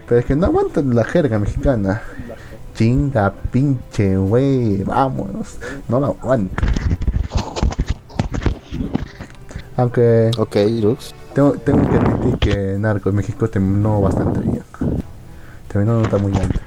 Pero 0.08 0.20
es 0.20 0.26
que 0.26 0.36
no 0.36 0.46
aguanto 0.46 0.84
la 0.84 1.04
jerga 1.06 1.40
mexicana. 1.40 2.02
Chinga, 2.80 3.34
pinche, 3.52 4.16
güey, 4.16 4.84
vámonos. 4.84 5.58
No 5.90 6.00
la 6.00 6.08
aguanto. 6.08 6.64
Aunque 9.76 10.32
Ok, 10.38 10.56
Lux. 10.82 11.14
tengo, 11.34 11.56
tengo 11.56 11.90
que 11.90 11.98
admitir 11.98 12.38
que 12.40 12.78
Narcos 12.80 13.14
México 13.14 13.50
terminó 13.50 14.00
bastante 14.00 14.40
bien. 14.40 14.64
Terminó 15.68 15.96
una 16.00 16.04
nota 16.04 16.18
muy 16.20 16.32
alta. 16.38 16.62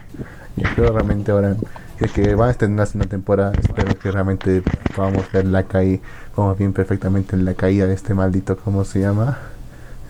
Y 0.59 0.64
espero 0.64 0.92
realmente 0.92 1.33
ahora 1.33 1.57
que, 1.98 2.09
que 2.09 2.35
va 2.35 2.48
a 2.48 2.51
estrenarse 2.51 2.98
una 2.98 3.07
temporada. 3.07 3.53
Espero 3.59 3.98
que 3.98 4.11
realmente 4.11 4.62
podamos 4.94 5.33
ver 5.33 5.46
la 5.46 5.62
caída, 5.62 6.03
como 6.35 6.55
bien 6.55 6.75
perfectamente 6.75 7.38
la 7.38 7.55
caída 7.55 7.87
de 7.87 7.94
este 7.94 8.12
maldito, 8.12 8.59
¿cómo 8.59 8.85
se 8.85 9.01
llama? 9.01 9.38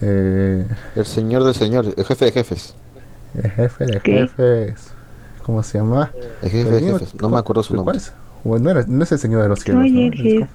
Eh, 0.00 0.66
El 0.96 1.06
señor 1.06 1.44
del 1.44 1.54
señor, 1.54 1.86
el 1.96 2.04
jefe 2.04 2.24
de 2.24 2.32
jefes. 2.32 2.74
el 3.40 3.50
jefe 3.52 3.86
de 3.86 4.00
¿Qué? 4.00 4.12
jefes. 4.26 4.94
¿Cómo 5.42 5.62
se 5.62 5.78
llama? 5.78 6.10
El 6.42 6.50
jefe 6.50 6.68
El 6.78 6.84
de 6.86 6.92
jefes. 6.92 7.14
No 7.20 7.28
me 7.28 7.38
acuerdo 7.38 7.62
su 7.62 7.70
¿cuál 7.74 7.76
nombre. 7.86 7.96
es? 7.98 8.12
Bueno, 8.44 8.64
no, 8.64 8.70
era- 8.70 8.84
no 8.88 9.04
es 9.04 9.12
el 9.12 9.18
señor 9.18 9.42
de 9.42 9.48
los 9.48 9.60
cielos. 9.60 9.82
Soy 9.82 9.90
¿no? 9.92 10.00
el 10.00 10.14
jefe 10.14 10.48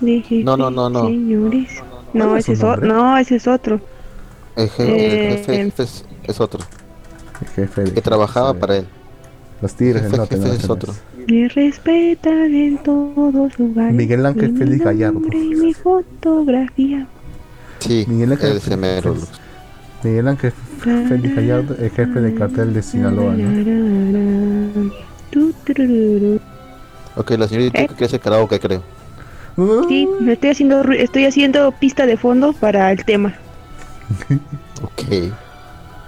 de 0.00 0.20
jefes, 0.22 0.44
No, 0.44 0.56
no, 0.56 0.70
no, 0.70 0.88
no. 0.90 1.06
señores. 1.06 1.68
¿Cuál 2.12 2.24
No, 2.28 2.36
ese 2.36 2.52
es, 2.52 2.60
no, 2.60 3.18
ese 3.18 3.36
es 3.36 3.46
otro. 3.46 3.80
El, 4.56 4.66
Eh, 4.78 5.28
el 5.28 5.36
jefe 5.38 5.52
de 5.52 5.60
em. 5.60 5.64
jefes 5.70 6.04
es 6.24 6.40
otro. 6.40 6.60
El 7.40 7.48
jefe 7.48 7.84
de 7.84 7.92
Que 7.94 8.00
trabajaba 8.02 8.52
para 8.54 8.76
él. 8.78 8.86
Los 9.62 9.74
tigres 9.74 10.02
jefe- 10.02 10.16
norte. 10.16 10.36
jefe 10.36 10.48
¿no? 10.48 10.54
es 10.54 10.68
otro. 10.70 10.92
Me 11.28 11.48
respetan 11.48 12.54
en 12.54 12.78
todos 12.82 13.58
lugares. 13.58 13.94
Miguel 13.94 14.24
Ángel 14.26 14.56
Félix 14.56 14.84
Gallardo. 14.84 15.20
Y 15.32 15.54
mi 15.54 15.72
fotografía. 15.74 17.06
Sí, 17.78 18.04
Miguel 18.08 18.32
Ángel. 18.32 18.54
Lux. 19.04 19.28
Miguel 20.02 20.28
Ángel 20.28 20.52
Félix 20.80 21.34
Gallardo, 21.36 21.76
el 21.78 21.90
jefe 21.90 22.20
del 22.20 22.38
cartel 22.38 22.72
de 22.72 22.82
Sinaloa, 22.82 23.34
¿no? 23.34 24.90
Ok, 27.16 27.30
la 27.32 27.48
señorita 27.48 27.82
¿Eh? 27.82 27.88
que 27.96 28.04
hacer 28.04 28.20
karaoke, 28.20 28.58
creo. 28.58 28.82
Sí, 29.88 30.08
me 30.20 30.32
estoy 30.32 30.50
haciendo 30.50 30.82
estoy 30.92 31.26
haciendo 31.26 31.70
pista 31.72 32.06
de 32.06 32.16
fondo 32.16 32.52
para 32.52 32.90
el 32.92 33.04
tema. 33.04 33.34
Ok. 34.82 35.02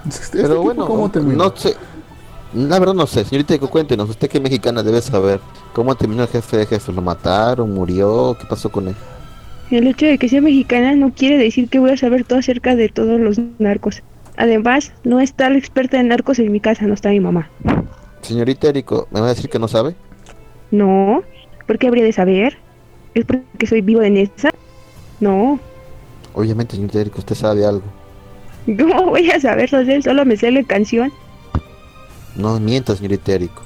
Este 0.07 0.41
Pero 0.41 0.55
tipo, 0.61 0.87
bueno, 0.87 1.11
no 1.23 1.55
sé. 1.55 1.75
La 2.55 2.79
verdad 2.79 2.95
no 2.95 3.05
sé, 3.05 3.23
señorita, 3.23 3.57
cuéntenos, 3.59 4.09
usted 4.09 4.27
que 4.29 4.37
es 4.39 4.43
mexicana 4.43 4.81
debe 4.81 4.99
saber 5.01 5.39
cómo 5.73 5.95
terminó 5.95 6.23
el 6.23 6.29
jefe 6.29 6.57
de 6.57 6.65
jefes. 6.65 6.93
¿Lo 6.93 7.01
mataron? 7.03 7.71
¿Murió? 7.71 8.35
¿Qué 8.39 8.47
pasó 8.47 8.71
con 8.71 8.87
él? 8.87 8.95
El 9.69 9.87
hecho 9.87 10.05
de 10.07 10.17
que 10.17 10.27
sea 10.27 10.41
mexicana 10.41 10.95
no 10.95 11.13
quiere 11.13 11.37
decir 11.37 11.69
que 11.69 11.79
voy 11.79 11.91
a 11.91 11.97
saber 11.97 12.25
todo 12.25 12.39
acerca 12.39 12.75
de 12.75 12.89
todos 12.89 13.19
los 13.19 13.39
narcos. 13.59 14.01
Además, 14.37 14.91
no 15.03 15.19
está 15.19 15.49
la 15.49 15.57
experta 15.57 15.99
en 15.99 16.07
narcos 16.07 16.39
en 16.39 16.51
mi 16.51 16.59
casa, 16.59 16.85
no 16.85 16.93
está 16.93 17.09
mi 17.09 17.19
mamá. 17.19 17.49
Señorita 18.21 18.67
Erico, 18.69 19.07
¿me 19.11 19.19
va 19.19 19.27
a 19.27 19.29
decir 19.29 19.49
que 19.49 19.59
no 19.59 19.67
sabe? 19.67 19.95
No, 20.71 21.23
¿por 21.67 21.77
qué 21.77 21.87
habría 21.87 22.03
de 22.03 22.11
saber? 22.13 22.57
¿Es 23.13 23.25
porque 23.25 23.67
soy 23.67 23.81
vivo 23.81 24.01
en 24.01 24.17
esa? 24.17 24.49
No, 25.19 25.59
Obviamente, 26.33 26.75
señorita 26.75 26.99
Erico, 26.99 27.19
usted 27.19 27.35
sabe 27.35 27.65
algo. 27.65 27.83
¿cómo 28.65 29.05
voy 29.07 29.29
a 29.29 29.39
saberlo 29.39 29.83
de 29.85 29.95
él? 29.95 30.03
Solo 30.03 30.25
me 30.25 30.35
sé 30.37 30.51
la 30.51 30.63
canción. 30.63 31.11
No 32.35 32.59
mienta, 32.59 32.95
señorita 32.95 33.33
Erico. 33.33 33.61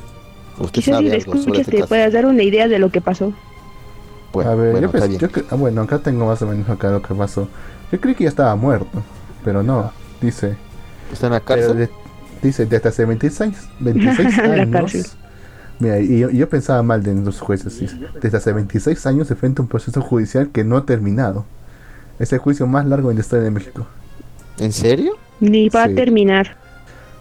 Usted 0.60 0.72
Quizás 0.72 0.98
si 0.98 1.08
sabe 1.08 1.10
la 1.10 1.16
algo 1.16 1.36
escuchas 1.36 1.60
este 1.60 1.72
te 1.72 1.78
caso. 1.78 1.88
puedas 1.88 2.14
dar 2.14 2.26
una 2.26 2.44
idea 2.44 2.68
de 2.68 2.80
lo 2.80 2.90
que 2.92 3.00
pasó. 3.00 3.34
Bueno, 4.34 4.52
a 4.52 4.56
ver, 4.56 4.72
bueno, 4.72 4.92
yo, 4.92 4.98
está 4.98 5.08
bien. 5.08 5.20
yo 5.22 5.28
ah, 5.50 5.56
bueno, 5.56 5.82
acá 5.82 6.00
tengo 6.00 6.26
más 6.26 6.42
o 6.42 6.48
menos 6.48 6.70
acá 6.70 6.90
lo 6.92 7.02
que 7.02 7.14
pasó. 7.16 7.48
Yo 7.92 8.02
creí 8.02 8.16
que 8.16 8.24
ya 8.26 8.30
estaba 8.30 8.56
muerto, 8.56 9.02
pero 9.46 9.64
no, 9.64 9.92
dice. 10.22 10.56
¿Está 11.12 11.28
en 11.28 11.34
la 11.34 11.40
cárcel? 11.40 11.78
de- 11.78 11.90
dice, 12.42 12.66
desde 12.66 12.90
hace 12.90 13.06
26 13.06 13.42
años. 13.42 13.70
26 13.80 14.38
La 14.38 14.44
años. 14.54 14.70
cárcel. 14.72 15.06
Mira, 15.80 16.00
y 16.00 16.20
yo, 16.20 16.30
yo 16.32 16.50
pensaba 16.50 16.82
mal 16.84 17.04
de 17.04 17.14
los 17.14 17.40
jueces. 17.40 17.80
dice, 17.80 17.98
desde 18.22 18.38
hace 18.38 18.52
26 18.54 19.06
años 19.06 19.28
se 19.28 19.34
enfrenta 19.34 19.62
a 19.62 19.64
un 19.64 19.70
proceso 19.70 20.02
judicial 20.02 20.50
que 20.50 20.64
no 20.64 20.78
ha 20.78 20.86
terminado. 20.86 21.46
Es 22.20 22.34
el 22.34 22.40
juicio 22.40 22.66
más 22.68 22.86
largo 22.88 23.12
en 23.12 23.18
la 23.18 23.22
historia 23.22 23.44
de 23.44 23.52
México. 23.52 23.86
¿En 24.58 24.72
serio? 24.74 25.14
Ni 25.40 25.70
va 25.70 25.86
Sí. 25.86 25.92
a 25.92 25.96
terminar. 25.96 26.58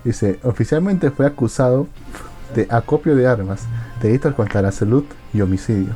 Dice, 0.04 0.38
oficialmente 0.42 1.11
fue 1.11 1.26
acusado 1.26 1.87
de 2.54 2.66
acopio 2.70 3.14
de 3.14 3.26
armas, 3.26 3.64
delitos 4.00 4.35
contra 4.35 4.62
la 4.62 4.72
salud 4.72 5.04
y 5.35 5.40
homicidio. 5.42 5.94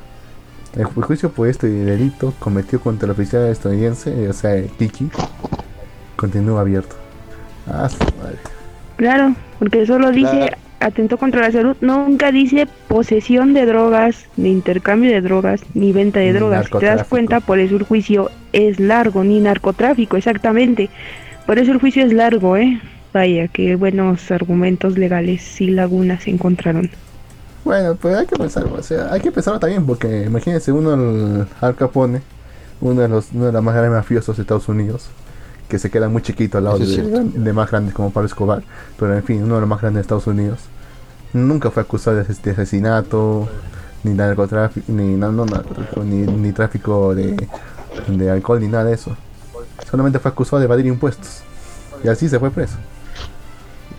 El 0.76 0.84
ju- 0.84 1.02
juicio 1.02 1.30
por 1.30 1.48
este 1.48 1.66
delito 1.68 2.34
cometido 2.38 2.80
contra 2.80 3.06
el 3.06 3.12
oficial 3.12 3.46
estadounidense, 3.46 4.28
o 4.28 4.32
sea, 4.34 4.62
Kiki, 4.78 5.10
continúa 6.20 6.60
abierto. 6.60 6.94
Ah, 7.66 7.88
su 7.88 7.98
madre. 8.20 8.36
Claro, 8.96 9.34
porque 9.58 9.86
solo 9.86 10.10
dice 10.10 10.30
Claro. 10.36 10.56
atentó 10.80 11.16
contra 11.16 11.42
la 11.42 11.52
salud, 11.52 11.76
nunca 11.80 12.30
dice 12.32 12.68
posesión 12.88 13.54
de 13.54 13.64
drogas, 13.66 14.26
ni 14.36 14.50
intercambio 14.50 15.10
de 15.10 15.20
drogas, 15.22 15.62
ni 15.74 15.92
venta 15.92 16.20
de 16.20 16.32
Ni 16.32 16.32
drogas. 16.32 16.66
Si 16.66 16.78
te 16.78 16.86
das 16.86 17.06
cuenta, 17.08 17.40
por 17.40 17.58
eso 17.58 17.76
el 17.76 17.84
juicio 17.84 18.30
es 18.52 18.78
largo, 18.78 19.24
ni 19.24 19.40
narcotráfico, 19.40 20.16
exactamente. 20.16 20.90
Por 21.46 21.58
eso 21.58 21.72
el 21.72 21.78
juicio 21.80 22.04
es 22.04 22.12
largo, 22.12 22.56
¿eh? 22.56 22.80
Vaya, 23.12 23.48
qué 23.48 23.74
buenos 23.76 24.30
argumentos 24.30 24.96
legales 24.96 25.60
y 25.60 25.70
lagunas 25.70 26.24
se 26.24 26.30
encontraron. 26.30 26.90
Bueno, 27.64 27.94
pues 27.96 28.16
hay 28.16 28.26
que 28.26 28.36
pensarlo, 28.36 28.74
o 28.74 28.82
sea, 28.82 29.12
hay 29.12 29.20
que 29.20 29.32
pensarlo 29.32 29.60
también 29.60 29.84
porque 29.86 30.24
imagínense 30.24 30.72
uno 30.72 30.94
el 30.94 31.46
Al 31.60 31.74
Capone, 31.76 32.22
uno 32.80 33.00
de 33.02 33.08
los 33.08 33.32
uno 33.32 33.46
de 33.46 33.52
los 33.52 33.62
más 33.62 33.74
grandes 33.74 33.92
mafiosos 33.96 34.36
de 34.36 34.42
Estados 34.42 34.68
Unidos, 34.68 35.10
que 35.70 35.78
se 35.78 35.90
queda 35.90 36.08
muy 36.10 36.20
chiquito 36.20 36.58
al 36.58 36.64
lado 36.64 36.78
de, 36.78 37.52
más 37.54 37.70
grandes 37.70 37.94
como 37.94 38.10
Pablo 38.10 38.26
Escobar, 38.26 38.62
pero 38.98 39.16
en 39.16 39.22
fin, 39.24 39.42
uno 39.42 39.54
de 39.54 39.60
los 39.60 39.68
más 39.70 39.80
grandes 39.80 40.00
de 40.00 40.02
Estados 40.02 40.26
Unidos. 40.26 40.58
Nunca 41.32 41.70
fue 41.70 41.82
acusado 41.82 42.16
de, 42.18 42.24
ases- 42.24 42.42
de 42.42 42.50
asesinato, 42.50 43.48
ni 44.04 44.12
narcotráfico, 44.12 44.92
ni 44.92 45.14
no, 45.14 45.32
no 45.32 45.46
narcotráfico, 45.46 46.02
ni, 46.04 46.26
ni 46.26 46.52
tráfico 46.52 47.14
de, 47.14 47.48
de 48.08 48.30
alcohol, 48.30 48.60
ni 48.60 48.68
nada 48.68 48.84
de 48.84 48.94
eso. 48.94 49.16
Solamente 49.90 50.18
fue 50.18 50.30
acusado 50.30 50.58
de 50.58 50.64
evadir 50.66 50.86
impuestos. 50.86 51.40
Y 52.04 52.08
así 52.08 52.28
se 52.28 52.38
fue 52.38 52.50
preso. 52.50 52.76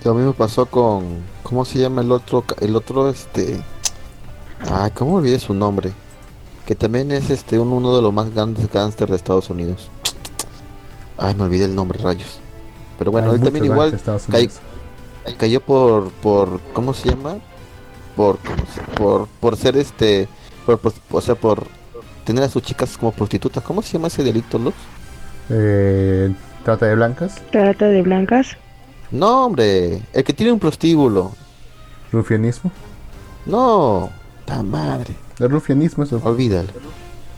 Lo 0.03 0.13
mismo 0.13 0.33
pasó 0.33 0.65
con. 0.65 1.05
¿Cómo 1.43 1.63
se 1.65 1.79
llama 1.79 2.01
el 2.01 2.11
otro? 2.11 2.43
El 2.59 2.75
otro, 2.75 3.09
este. 3.09 3.61
Ay, 4.69 4.91
¿cómo 4.91 5.15
olvidé 5.15 5.39
su 5.39 5.53
nombre? 5.53 5.91
Que 6.65 6.75
también 6.75 7.11
es 7.11 7.29
este 7.29 7.59
un- 7.59 7.71
uno 7.71 7.95
de 7.95 8.01
los 8.01 8.11
más 8.13 8.33
grandes 8.33 8.69
gángsters 8.71 9.11
de 9.11 9.17
Estados 9.17 9.49
Unidos. 9.49 9.89
Ay, 11.21 11.35
me 11.35 11.43
olvidé 11.43 11.65
el 11.65 11.75
nombre, 11.75 11.99
rayos. 12.01 12.39
Pero 12.97 13.11
bueno, 13.11 13.29
Hay 13.29 13.35
él 13.35 13.41
también 13.43 13.65
igual 13.65 13.91
cae- 14.27 14.39
Unidos. 14.39 14.59
cayó 15.37 15.61
por, 15.61 16.09
por, 16.11 16.59
¿cómo 16.73 16.93
se 16.93 17.09
llama? 17.09 17.35
Por, 18.15 18.37
¿cómo 18.39 18.57
se- 18.73 18.81
por, 18.97 19.27
por 19.39 19.55
ser 19.57 19.77
este, 19.77 20.27
por, 20.65 20.79
por- 20.79 20.93
o 21.11 21.21
sea, 21.21 21.35
por 21.35 21.65
tener 22.25 22.43
a 22.43 22.49
sus 22.49 22.61
chicas 22.63 22.97
como 22.97 23.11
prostitutas. 23.11 23.63
¿Cómo 23.63 23.81
se 23.81 23.93
llama 23.93 24.07
ese 24.07 24.23
delito, 24.23 24.57
Lux? 24.59 24.75
Eh, 25.49 26.33
trata 26.63 26.85
de 26.85 26.95
blancas, 26.95 27.41
Trata 27.51 27.85
de 27.87 28.01
blancas. 28.01 28.57
No, 29.11 29.45
hombre, 29.45 30.01
el 30.13 30.23
que 30.23 30.33
tiene 30.33 30.51
un 30.51 30.59
prostíbulo. 30.59 31.31
rufianismo. 32.11 32.71
No, 33.45 34.09
ta 34.45 34.61
madre, 34.63 35.15
El 35.39 35.49
rufianismo 35.49 36.03
es 36.03 36.11
el 36.11 36.19
olvídalo. 36.23 36.69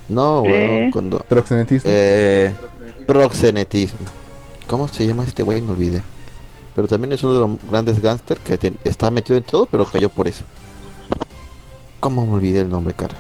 No, 0.09 0.41
weón, 0.41 0.53
Eh. 0.55 0.89
cuando, 0.91 1.19
proxenetismo. 1.19 1.89
eh, 1.93 2.53
proxenetismo. 3.05 3.99
¿Cómo 4.67 4.87
se 4.87 5.05
llama 5.07 5.23
este 5.25 5.43
güey? 5.43 5.61
Me 5.61 5.71
olvidé. 5.73 6.03
Pero 6.75 6.87
también 6.87 7.13
es 7.13 7.23
uno 7.23 7.33
de 7.33 7.39
los 7.41 7.59
grandes 7.71 8.01
gángsters 8.01 8.41
que 8.41 8.57
te- 8.57 8.79
está 8.83 9.11
metido 9.11 9.37
en 9.37 9.43
todo, 9.43 9.65
pero 9.67 9.85
cayó 9.85 10.09
por 10.09 10.27
eso. 10.27 10.45
¿Cómo 11.99 12.25
me 12.27 12.33
olvidé 12.33 12.61
el 12.61 12.69
nombre, 12.69 12.93
cara? 12.93 13.15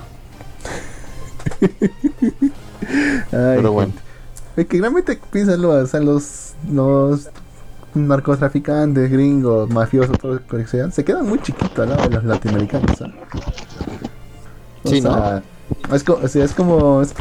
Ay, 3.31 3.57
pero 3.57 3.71
bueno. 3.71 3.93
Es 4.55 4.67
que 4.67 4.79
realmente 4.79 5.19
piénsalo, 5.31 5.71
o 5.71 5.85
sea, 5.87 5.99
los, 5.99 6.53
los 6.69 7.29
narcotraficantes, 7.93 9.11
gringos, 9.11 9.69
mafiosos, 9.69 10.17
todo 10.19 10.33
lo 10.35 10.45
que 10.47 10.67
sean, 10.67 10.91
se 10.91 11.03
quedan 11.03 11.27
muy 11.27 11.39
chiquitos 11.41 11.79
al 11.79 11.89
lado 11.89 12.03
de 12.09 12.15
los 12.15 12.23
latinoamericanos. 12.25 13.01
¿ah? 13.01 13.13
O 14.83 14.89
Sí, 14.89 15.01
sea, 15.01 15.43
Es, 15.93 16.03
co- 16.03 16.19
es 16.23 16.53
como. 16.53 17.01
es- 17.01 17.13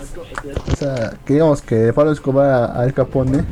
o 0.73 0.77
sea, 0.77 1.15
que 1.25 1.35
digamos 1.35 1.63
que 1.63 1.93
Pablo 1.93 2.13
Escobar 2.13 2.47
a 2.51 2.65
Al 2.81 2.93
Capone. 2.93 3.45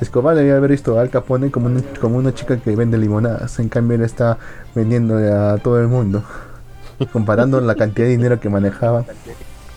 Escobar 0.00 0.36
debía 0.36 0.56
haber 0.56 0.70
visto 0.70 0.98
a 0.98 1.02
Al 1.02 1.10
Capone 1.10 1.50
como, 1.50 1.66
un- 1.66 1.84
como 2.00 2.16
una 2.18 2.34
chica 2.34 2.56
que 2.58 2.74
vende 2.76 2.98
limonadas. 2.98 3.58
En 3.58 3.68
cambio, 3.68 3.96
él 3.96 4.02
está 4.04 4.38
vendiéndole 4.74 5.30
a 5.32 5.58
todo 5.58 5.80
el 5.80 5.88
mundo. 5.88 6.22
Comparando 7.12 7.60
la 7.60 7.74
cantidad 7.74 8.06
de 8.06 8.12
dinero 8.12 8.40
que 8.40 8.48
manejaba. 8.48 9.04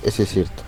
Ese 0.04 0.23
es 0.23 0.30
cierto. 0.30 0.63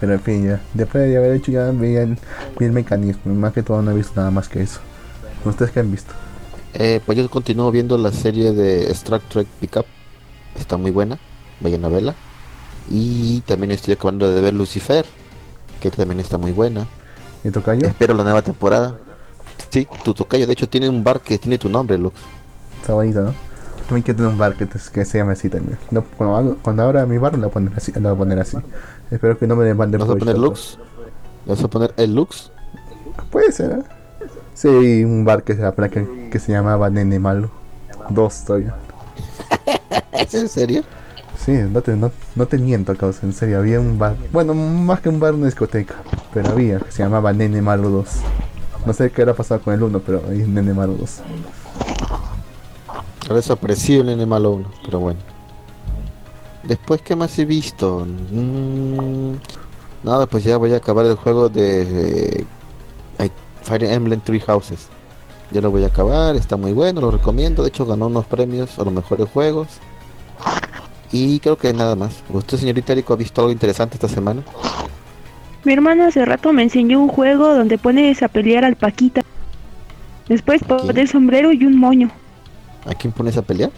Pero 0.00 0.12
en 0.14 0.20
fin, 0.20 0.44
ya. 0.46 0.60
Después 0.74 1.08
de 1.08 1.16
haber 1.16 1.32
hecho 1.36 1.52
ya 1.52 1.70
bien, 1.70 2.18
bien 2.58 2.70
el 2.70 2.72
mecanismo. 2.72 3.34
Más 3.34 3.52
que 3.54 3.62
todo 3.62 3.80
no 3.80 3.90
he 3.92 3.94
visto 3.94 4.12
nada 4.16 4.30
más 4.30 4.48
que 4.48 4.62
eso. 4.62 4.80
¿Ustedes 5.44 5.70
qué 5.70 5.80
han 5.80 5.90
visto? 5.90 6.12
Eh, 6.74 7.00
pues 7.06 7.16
yo 7.16 7.30
continúo 7.30 7.70
viendo 7.70 7.96
la 7.96 8.10
serie 8.12 8.52
de 8.52 8.90
Star 8.90 9.20
Trek 9.20 9.46
Pickup. 9.60 9.86
Está 10.58 10.76
muy 10.76 10.90
buena. 10.90 11.18
Vayan 11.60 11.84
a 11.84 11.88
verla. 11.88 12.14
Y 12.90 13.40
también 13.42 13.70
estoy 13.72 13.94
acabando 13.94 14.30
de 14.30 14.40
ver 14.40 14.54
Lucifer, 14.54 15.04
que 15.80 15.90
también 15.90 16.20
está 16.20 16.38
muy 16.38 16.52
buena. 16.52 16.86
¿Y 17.42 17.50
tocayo? 17.50 17.86
Espero 17.86 18.14
la 18.14 18.24
nueva 18.24 18.42
temporada. 18.42 18.96
Sí, 19.70 19.86
tu 20.04 20.14
tocayo, 20.14 20.46
de 20.46 20.52
hecho 20.52 20.68
tiene 20.68 20.88
un 20.88 21.02
bar 21.02 21.20
que 21.20 21.38
tiene 21.38 21.58
tu 21.58 21.68
nombre, 21.68 21.98
Lux. 21.98 22.14
Está 22.80 22.94
bonito, 22.94 23.22
¿no? 23.22 23.34
También 23.86 24.02
quiero 24.02 24.16
tener 24.18 24.32
un 24.32 24.38
bar 24.38 24.56
que, 24.56 24.66
que 24.66 25.04
se 25.04 25.18
llame 25.18 25.32
así 25.32 25.48
también. 25.50 25.78
No, 25.90 26.02
cuando, 26.16 26.36
hago- 26.36 26.56
cuando 26.62 26.82
abra 26.84 27.04
mi 27.06 27.18
bar 27.18 27.32
lo 27.34 27.38
voy 27.40 27.48
a 27.48 27.52
poner 27.52 27.72
así. 27.76 27.92
Lo 27.92 28.00
voy 28.00 28.12
a 28.12 28.16
poner 28.16 28.38
así. 28.38 28.56
Espero 29.10 29.38
que 29.38 29.46
no 29.46 29.56
me 29.56 29.64
demanden 29.64 30.00
¿Vas 30.00 30.08
a 30.10 30.16
poner. 30.16 30.38
Lux? 30.38 30.78
¿Vas 31.46 31.62
a 31.62 31.68
poner 31.68 31.92
el 31.96 32.14
Lux? 32.14 32.50
Puede 33.30 33.52
ser, 33.52 33.72
¿eh? 33.72 33.82
Sí, 34.54 35.04
un 35.04 35.24
bar 35.24 35.42
que 35.42 35.54
se, 35.54 35.62
que, 35.90 36.28
que 36.30 36.38
se 36.38 36.52
llamaba 36.52 36.88
Nene 36.88 37.18
Malo. 37.18 37.50
Dos 38.08 38.44
todavía. 38.44 38.74
¿Es 40.12 40.34
en 40.34 40.48
serio? 40.48 40.82
Sí, 41.44 41.52
no 41.52 41.82
te, 41.82 41.94
no, 41.94 42.10
no 42.36 42.48
miento, 42.52 42.96
causa, 42.96 43.26
en 43.26 43.34
serio, 43.34 43.58
había 43.58 43.78
un 43.78 43.98
bar, 43.98 44.16
bueno, 44.32 44.54
más 44.54 45.00
que 45.00 45.10
un 45.10 45.20
bar, 45.20 45.34
una 45.34 45.44
discoteca, 45.44 45.96
pero 46.32 46.48
había, 46.48 46.78
que 46.78 46.90
se 46.90 47.02
llamaba 47.02 47.34
Nene 47.34 47.60
Malo 47.60 47.90
2. 47.90 48.08
No 48.86 48.92
sé 48.94 49.10
qué 49.10 49.20
era 49.20 49.34
pasado 49.34 49.60
con 49.60 49.74
el 49.74 49.82
1, 49.82 50.00
pero 50.00 50.22
ahí 50.30 50.40
es 50.40 50.48
Nene 50.48 50.72
Malo 50.72 50.94
2. 50.94 51.20
Ha 53.28 53.34
desaparecido 53.34 54.00
el 54.00 54.06
Nene 54.06 54.24
Malo 54.24 54.52
1, 54.52 54.70
pero 54.86 55.00
bueno. 55.00 55.20
Después, 56.62 57.02
¿qué 57.02 57.14
más 57.14 57.38
he 57.38 57.44
visto? 57.44 58.06
Mm, 58.30 59.34
nada, 60.02 60.24
pues 60.24 60.44
ya 60.44 60.56
voy 60.56 60.72
a 60.72 60.78
acabar 60.78 61.04
el 61.04 61.16
juego 61.16 61.50
de 61.50 62.46
eh, 63.18 63.30
Fire 63.62 63.84
Emblem 63.84 64.22
Three 64.22 64.40
Houses. 64.40 64.88
Ya 65.50 65.60
lo 65.60 65.70
voy 65.70 65.84
a 65.84 65.88
acabar, 65.88 66.36
está 66.36 66.56
muy 66.56 66.72
bueno, 66.72 67.02
lo 67.02 67.10
recomiendo. 67.10 67.62
De 67.62 67.68
hecho, 67.68 67.84
ganó 67.84 68.06
unos 68.06 68.24
premios 68.24 68.78
a 68.78 68.84
los 68.84 68.94
mejores 68.94 69.28
juegos. 69.28 69.68
Y 71.16 71.38
creo 71.38 71.56
que 71.56 71.72
nada 71.72 71.94
más. 71.94 72.24
¿Usted, 72.28 72.58
señorita 72.58 72.92
Erico, 72.92 73.12
ha 73.12 73.16
visto 73.16 73.40
algo 73.40 73.52
interesante 73.52 73.94
esta 73.94 74.08
semana? 74.08 74.42
Mi 75.62 75.72
hermano 75.72 76.04
hace 76.06 76.24
rato 76.24 76.52
me 76.52 76.64
enseñó 76.64 77.00
un 77.00 77.08
juego 77.08 77.54
donde 77.54 77.78
pones 77.78 78.20
a 78.24 78.28
pelear 78.28 78.64
al 78.64 78.74
Paquita. 78.74 79.22
Después 80.28 80.64
poner 80.64 80.98
el 80.98 81.08
sombrero 81.08 81.52
y 81.52 81.64
un 81.64 81.78
moño. 81.78 82.10
¿A 82.84 82.94
quién 82.94 83.12
pones 83.12 83.36
a 83.36 83.42
pelear? 83.42 83.70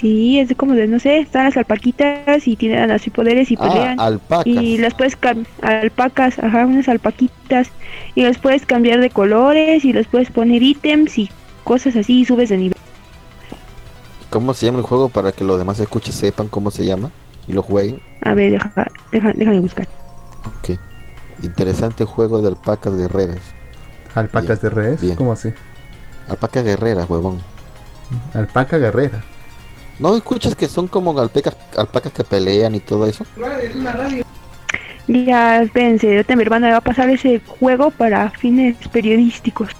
Sí, 0.00 0.38
es 0.38 0.48
de 0.48 0.54
como 0.54 0.72
de, 0.74 0.86
no 0.86 0.98
sé, 0.98 1.18
están 1.18 1.44
las 1.44 1.56
alpaquitas 1.58 2.46
y 2.48 2.56
tienen 2.56 2.90
así 2.90 3.10
poderes 3.10 3.50
y 3.50 3.56
Ah, 3.60 3.68
pelean. 3.68 4.00
alpacas. 4.00 4.46
y 4.46 4.78
las 4.78 4.94
puedes 4.94 5.14
cambiar, 5.16 5.46
alpacas, 5.60 6.38
ajá, 6.38 6.64
unas 6.64 6.88
alpaquitas. 6.88 7.68
Y 8.14 8.22
las 8.22 8.38
puedes 8.38 8.64
cambiar 8.64 9.00
de 9.00 9.10
colores 9.10 9.84
y 9.84 9.92
les 9.92 10.06
puedes 10.06 10.30
poner 10.30 10.62
ítems 10.62 11.18
y 11.18 11.28
cosas 11.64 11.96
así 11.96 12.20
y 12.20 12.24
subes 12.24 12.48
de 12.48 12.56
nivel. 12.56 12.78
¿Cómo 14.30 14.52
se 14.54 14.66
llama 14.66 14.78
el 14.78 14.84
juego 14.84 15.08
para 15.08 15.32
que 15.32 15.44
los 15.44 15.58
demás 15.58 15.80
escuches 15.80 16.14
sepan 16.14 16.48
cómo 16.48 16.70
se 16.70 16.84
llama 16.84 17.10
y 17.46 17.52
lo 17.52 17.62
jueguen? 17.62 18.00
A 18.22 18.34
ver, 18.34 18.52
deja, 18.52 18.70
deja, 19.10 19.32
déjame 19.34 19.60
buscar. 19.60 19.88
Ok. 20.44 20.78
Interesante 21.42 22.04
juego 22.04 22.42
de 22.42 22.48
alpacas 22.48 22.94
guerreras. 22.94 23.40
¿Alpacas 24.14 24.60
de 24.60 24.70
redes? 24.70 25.00
bien. 25.00 25.16
¿Cómo 25.16 25.32
así? 25.32 25.52
Alpacas 26.28 26.64
guerreras, 26.64 27.08
huevón. 27.08 27.40
Alpaca 28.34 28.78
guerrera. 28.78 29.22
¿No 29.98 30.14
escuchas 30.16 30.54
que 30.54 30.68
son 30.68 30.88
como 30.88 31.18
alpacas, 31.18 31.56
alpacas 31.76 32.12
que 32.12 32.24
pelean 32.24 32.74
y 32.74 32.80
todo 32.80 33.06
eso? 33.06 33.24
Ya, 35.08 35.62
espérense, 35.62 36.08
ahorita 36.08 36.36
mi 36.36 36.42
hermana 36.42 36.66
me 36.66 36.72
va 36.72 36.78
a 36.78 36.82
pasar 36.82 37.08
ese 37.08 37.40
juego 37.46 37.90
para 37.90 38.30
fines 38.30 38.76
periodísticos. 38.88 39.70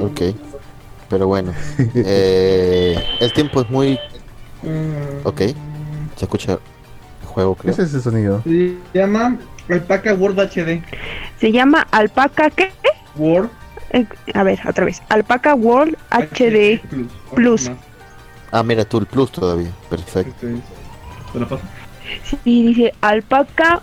Ok. 0.00 0.20
Pero 1.08 1.26
bueno. 1.26 1.52
eh, 1.94 2.96
el 3.20 3.32
tiempo 3.32 3.60
es 3.62 3.70
muy... 3.70 3.98
Ok. 5.24 5.40
Se 6.16 6.24
escucha 6.24 6.52
el 6.52 7.26
juego, 7.26 7.54
¿Qué 7.56 7.62
creo. 7.62 7.72
es 7.74 7.78
ese 7.80 8.00
sonido? 8.00 8.42
Se 8.44 8.74
llama 8.94 9.36
Alpaca 9.68 10.14
World 10.14 10.40
HD. 10.40 10.82
Se 11.38 11.52
llama 11.52 11.86
Alpaca, 11.90 12.50
¿qué? 12.50 12.72
World 13.16 13.50
Eh, 13.90 14.04
a 14.34 14.42
ver, 14.42 14.58
otra 14.68 14.84
vez. 14.84 15.00
Alpaca 15.08 15.54
World 15.54 15.96
HD. 16.10 16.80
Plus. 17.34 17.70
Ah, 18.50 18.62
mira 18.62 18.84
tú 18.84 18.98
el 18.98 19.06
plus 19.06 19.30
todavía. 19.30 19.70
Perfecto. 19.90 20.30
Este 20.46 20.54
es- 20.54 21.32
¿Te 21.32 21.38
lo 21.40 21.48
paso? 21.48 21.62
Sí, 22.24 22.38
dice 22.66 22.92
Alpaca 23.00 23.82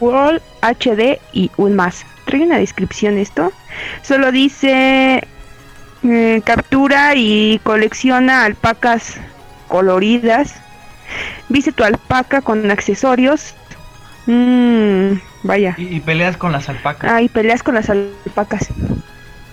World 0.00 0.40
HD 0.62 1.18
y 1.32 1.50
un 1.56 1.74
más. 1.76 2.04
Trae 2.24 2.42
una 2.42 2.58
descripción 2.58 3.18
esto. 3.18 3.52
Solo 4.02 4.32
dice 4.32 5.22
eh, 6.04 6.42
captura 6.44 7.14
y 7.16 7.60
colecciona 7.64 8.44
alpacas 8.44 9.14
coloridas. 9.68 10.54
Viste 11.48 11.72
tu 11.72 11.84
alpaca 11.84 12.40
con 12.40 12.70
accesorios. 12.70 13.54
Mmm, 14.26 15.12
vaya. 15.42 15.74
Y, 15.76 15.96
y 15.96 16.00
peleas 16.00 16.36
con 16.36 16.52
las 16.52 16.68
alpacas. 16.68 17.10
Ah, 17.12 17.20
y 17.22 17.28
peleas 17.28 17.62
con 17.62 17.74
las 17.74 17.90
alpacas. 17.90 18.68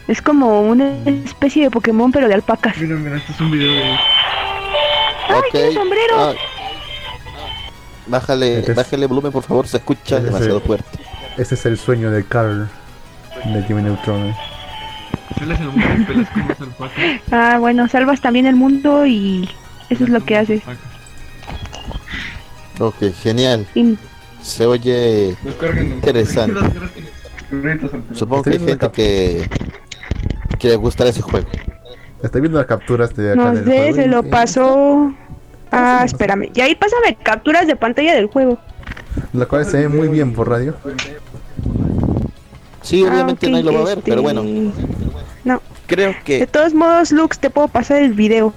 Es 0.08 0.22
como 0.22 0.62
una 0.62 0.92
especie 1.06 1.64
de 1.64 1.72
Pokémon, 1.72 2.12
pero 2.12 2.28
de 2.28 2.34
alpacas. 2.34 2.78
Mira, 2.78 2.96
mira, 2.96 3.18
este 3.18 3.32
es 3.32 3.40
un 3.42 3.52
video 3.52 3.72
de. 3.72 3.84
¡Ay, 5.30 5.42
tiene 5.52 5.72
sombrero! 5.74 6.16
Ah. 6.18 6.34
Bájale, 8.08 8.60
Este 8.60 8.72
es- 8.72 8.78
bájale 8.78 9.06
volumen, 9.06 9.32
por 9.32 9.44
favor. 9.44 9.68
Se 9.68 9.78
escucha 9.78 10.16
Ese 10.18 10.18
es 10.18 10.24
demasiado 10.26 10.58
el- 10.58 10.64
fuerte. 10.64 11.00
Ese 11.38 11.56
es 11.56 11.66
el 11.66 11.78
sueño 11.78 12.12
de 12.12 12.26
Carl, 12.26 12.70
de 13.46 13.64
Jimmy 13.64 13.84
Neutron. 13.84 14.34
Peleas 15.40 15.60
el 15.60 15.68
mundo 15.70 15.86
y 16.00 16.04
peleas 16.04 16.30
con 16.30 16.48
las 16.48 16.62
alpacas. 16.62 17.00
Ah, 17.32 17.58
bueno, 17.60 17.88
salvas 17.88 18.22
también 18.22 18.46
el 18.46 18.56
mundo 18.56 19.06
y 19.06 19.50
eso 19.90 20.04
es 20.04 20.10
lo 20.10 20.24
que 20.24 20.38
haces. 20.38 20.62
Ok, 22.80 22.96
genial. 23.22 23.66
Y 23.76 23.98
Se 24.42 24.66
oye... 24.66 25.36
Interesante. 25.96 26.60
Supongo 28.14 28.44
que 28.44 28.50
hay 28.52 28.60
gente 28.60 28.90
que... 28.92 29.50
Que 30.60 30.70
le 30.70 30.76
gustará 30.76 31.10
ese 31.10 31.22
juego. 31.22 31.48
Estoy 32.24 32.42
viendo 32.42 32.60
las 32.60 32.68
capturas 32.68 33.16
de 33.16 33.32
acá 33.32 33.44
no 33.44 33.52
del 33.54 33.66
sé, 33.66 33.78
juego 33.78 33.96
se 33.96 34.06
y- 34.06 34.08
lo 34.08 34.24
pasó. 34.24 35.14
Ah, 35.72 36.04
espérame. 36.06 36.50
Y 36.54 36.62
ahí 36.62 36.76
pásame 36.76 37.16
capturas 37.24 37.66
de 37.66 37.76
pantalla 37.76 38.14
del 38.14 38.28
juego. 38.28 38.60
La 39.34 39.46
cual 39.48 39.66
se 39.66 39.78
ve 39.80 39.88
muy 39.90 40.08
bien 40.08 40.34
por 40.34 40.50
radio. 40.50 40.76
Sí, 42.84 43.04
Ah, 43.06 43.12
obviamente 43.12 43.48
ok, 43.48 43.52
nadie 43.52 43.64
lo 43.66 43.74
va 43.74 43.80
a 43.80 43.84
ver, 43.86 43.98
este, 44.00 44.12
pero 44.12 44.22
bueno, 44.22 44.44
No, 45.44 45.62
creo 45.88 46.10
de 46.10 46.16
que... 46.24 46.48
todos 46.48 46.74
modos, 46.74 47.12
Lux, 47.12 47.40
te 47.40 47.50
puedo 47.50 47.68
pasar 47.68 48.02
el 48.02 48.14
video. 48.14 48.54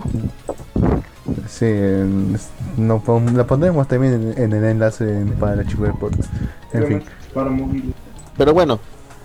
Sí, 1.48 1.64
en- 1.66 2.38
no, 2.76 3.02
la 3.34 3.44
pondremos 3.46 3.86
también 3.88 4.34
en, 4.36 4.42
en 4.42 4.52
el 4.52 4.64
enlace 4.64 5.04
en- 5.04 5.32
para 5.32 5.54
el 5.54 5.60
archivo 5.60 5.84
de 5.86 5.92
podcast. 5.94 6.30
En 6.72 6.86
fin, 6.86 7.02
Para 7.32 7.50
móvil. 7.50 7.94
Pero 8.36 8.52
bueno, 8.52 8.80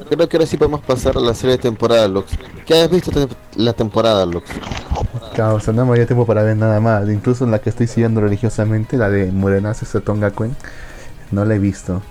creo 0.08 0.30
que 0.30 0.38
ahora 0.38 0.46
sí 0.48 0.56
podemos 0.58 0.82
pasar 0.82 1.18
a 1.18 1.20
la 1.20 1.34
serie 1.34 1.58
de 1.58 1.64
temporada, 1.64 2.08
Lux. 2.08 2.32
¿Qué 2.66 2.76
has 2.82 2.90
visto 2.90 3.12
te- 3.12 3.36
la 3.56 3.74
temporada, 3.74 4.26
Lux? 4.26 4.50
causa, 5.36 5.72
no 5.72 5.86
me 5.86 5.92
había 5.94 6.06
tiempo 6.06 6.26
para 6.26 6.44
ver 6.44 6.58
nada 6.58 6.80
más. 6.82 7.08
Incluso 7.10 7.46
la 7.48 7.60
que 7.60 7.70
estoy 7.70 7.88
siguiendo 7.88 8.20
religiosamente, 8.22 8.98
la 8.98 9.10
de 9.10 9.32
Morenace 9.32 9.86
Sotonga 9.86 10.32
Cuen, 10.32 10.56
no 11.32 11.46
la 11.46 11.56
he 11.56 11.60
visto. 11.60 12.02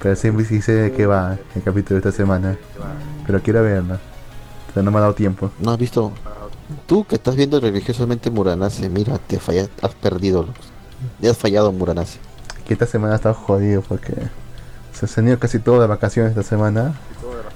Pero 0.00 0.16
siempre 0.16 0.44
sí 0.44 0.60
sé 0.62 0.72
de 0.72 0.92
qué 0.92 1.06
va 1.06 1.36
el 1.56 1.62
capítulo 1.62 2.00
de 2.00 2.08
esta 2.08 2.16
semana. 2.16 2.56
Pero 3.26 3.40
quiero 3.42 3.62
verla. 3.62 3.98
Pero 4.74 4.84
no 4.84 4.90
me 4.90 4.98
ha 4.98 5.02
dado 5.02 5.14
tiempo. 5.14 5.50
¿No 5.60 5.70
has 5.72 5.78
visto? 5.78 6.12
Tú 6.86 7.04
que 7.04 7.16
estás 7.16 7.36
viendo 7.36 7.60
religiosamente 7.60 8.30
Muranase, 8.30 8.88
mira, 8.88 9.18
te 9.18 9.38
fallas, 9.38 9.68
has 9.82 9.94
perdido. 9.94 10.46
Ya 11.20 11.30
has 11.32 11.36
fallado 11.38 11.72
Muranase. 11.72 12.18
Que 12.66 12.74
esta 12.74 12.86
semana 12.86 13.12
ha 13.14 13.16
estado 13.16 13.34
jodido 13.34 13.82
porque 13.82 14.14
se 14.92 15.20
han 15.20 15.28
ido 15.28 15.38
casi 15.38 15.58
todas 15.58 15.80
las 15.80 15.88
vacaciones 15.88 16.30
esta 16.30 16.42
semana. 16.42 16.94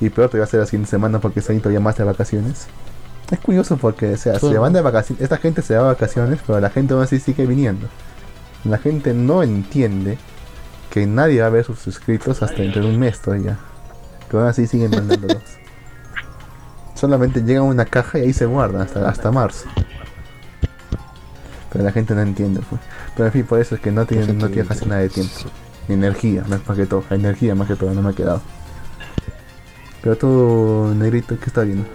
Y 0.01 0.11
peor 0.11 0.29
te 0.29 0.39
va 0.39 0.45
a 0.45 0.47
ser 0.47 0.61
la 0.61 0.67
siguiente 0.67 0.91
semana 0.91 1.21
porque 1.21 1.41
se 1.41 1.53
han 1.53 1.57
ido 1.57 1.63
todavía 1.63 1.81
más 1.81 1.97
de 1.97 2.05
vacaciones. 2.05 2.67
Es 3.31 3.39
curioso 3.41 3.77
porque, 3.79 4.13
o 4.13 4.17
sea, 4.17 4.39
Sí. 4.39 4.49
se 4.51 4.59
van 4.59 4.73
de 4.73 4.83
vacaciones. 4.83 5.23
Esta 5.23 5.39
gente 5.39 5.63
se 5.63 5.75
va 5.75 5.83
de 5.83 5.89
vacaciones, 5.89 6.41
pero 6.47 6.61
la 6.61 6.71
gente 6.71 6.93
aún 6.95 7.03
así 7.03 7.19
sigue 7.19 7.47
viniendo. 7.47 7.87
La 8.65 8.79
gente 8.79 9.15
no 9.15 9.43
entiende 9.43 10.19
que 10.91 11.07
nadie 11.07 11.41
va 11.41 11.47
a 11.47 11.51
ver 11.51 11.65
sus 11.65 11.79
suscritos 11.79 12.43
hasta 12.43 12.63
dentro 12.63 12.83
de 12.83 12.89
un 12.89 12.99
mes 12.99 13.21
todavía. 13.21 13.59
Que 14.31 14.37
aún 14.37 14.47
así 14.47 14.67
siguen 14.67 14.91
mandándolos. 14.91 15.43
Solamente 16.97 17.41
llegan 17.43 17.63
a 17.65 17.67
una 17.67 17.85
caja 17.85 18.19
y 18.19 18.23
ahí 18.23 18.33
se 18.33 18.47
guardan 18.47 18.83
hasta, 18.83 19.09
hasta 19.09 19.31
marzo. 19.31 19.67
Pero 21.73 21.85
la 21.85 21.93
gente 21.93 22.15
no 22.15 22.23
entiende, 22.23 22.61
pues. 22.69 22.81
Pero 23.15 23.27
en 23.27 23.33
fin, 23.33 23.45
por 23.45 23.61
eso 23.61 23.75
es 23.75 23.81
que 23.81 23.91
no 23.93 24.07
tiene, 24.07 24.27
no 24.33 24.49
tiene 24.49 24.67
casi 24.67 24.87
nada 24.87 25.03
de 25.03 25.09
tiempo. 25.11 25.33
Ni 25.89 25.95
energía, 25.95 26.43
más, 26.49 26.61
más 26.67 26.77
que 26.77 26.87
todo. 26.87 27.05
Energía 27.11 27.55
más 27.55 27.69
que 27.69 27.77
todo, 27.77 27.93
no 27.93 28.03
me 28.03 28.11
ha 28.11 28.13
quedado. 28.13 28.41
Pero 30.03 30.17
tú, 30.17 30.95
negrito, 30.97 31.39
¿qué 31.39 31.47
está 31.47 31.63
viendo? 31.63 31.87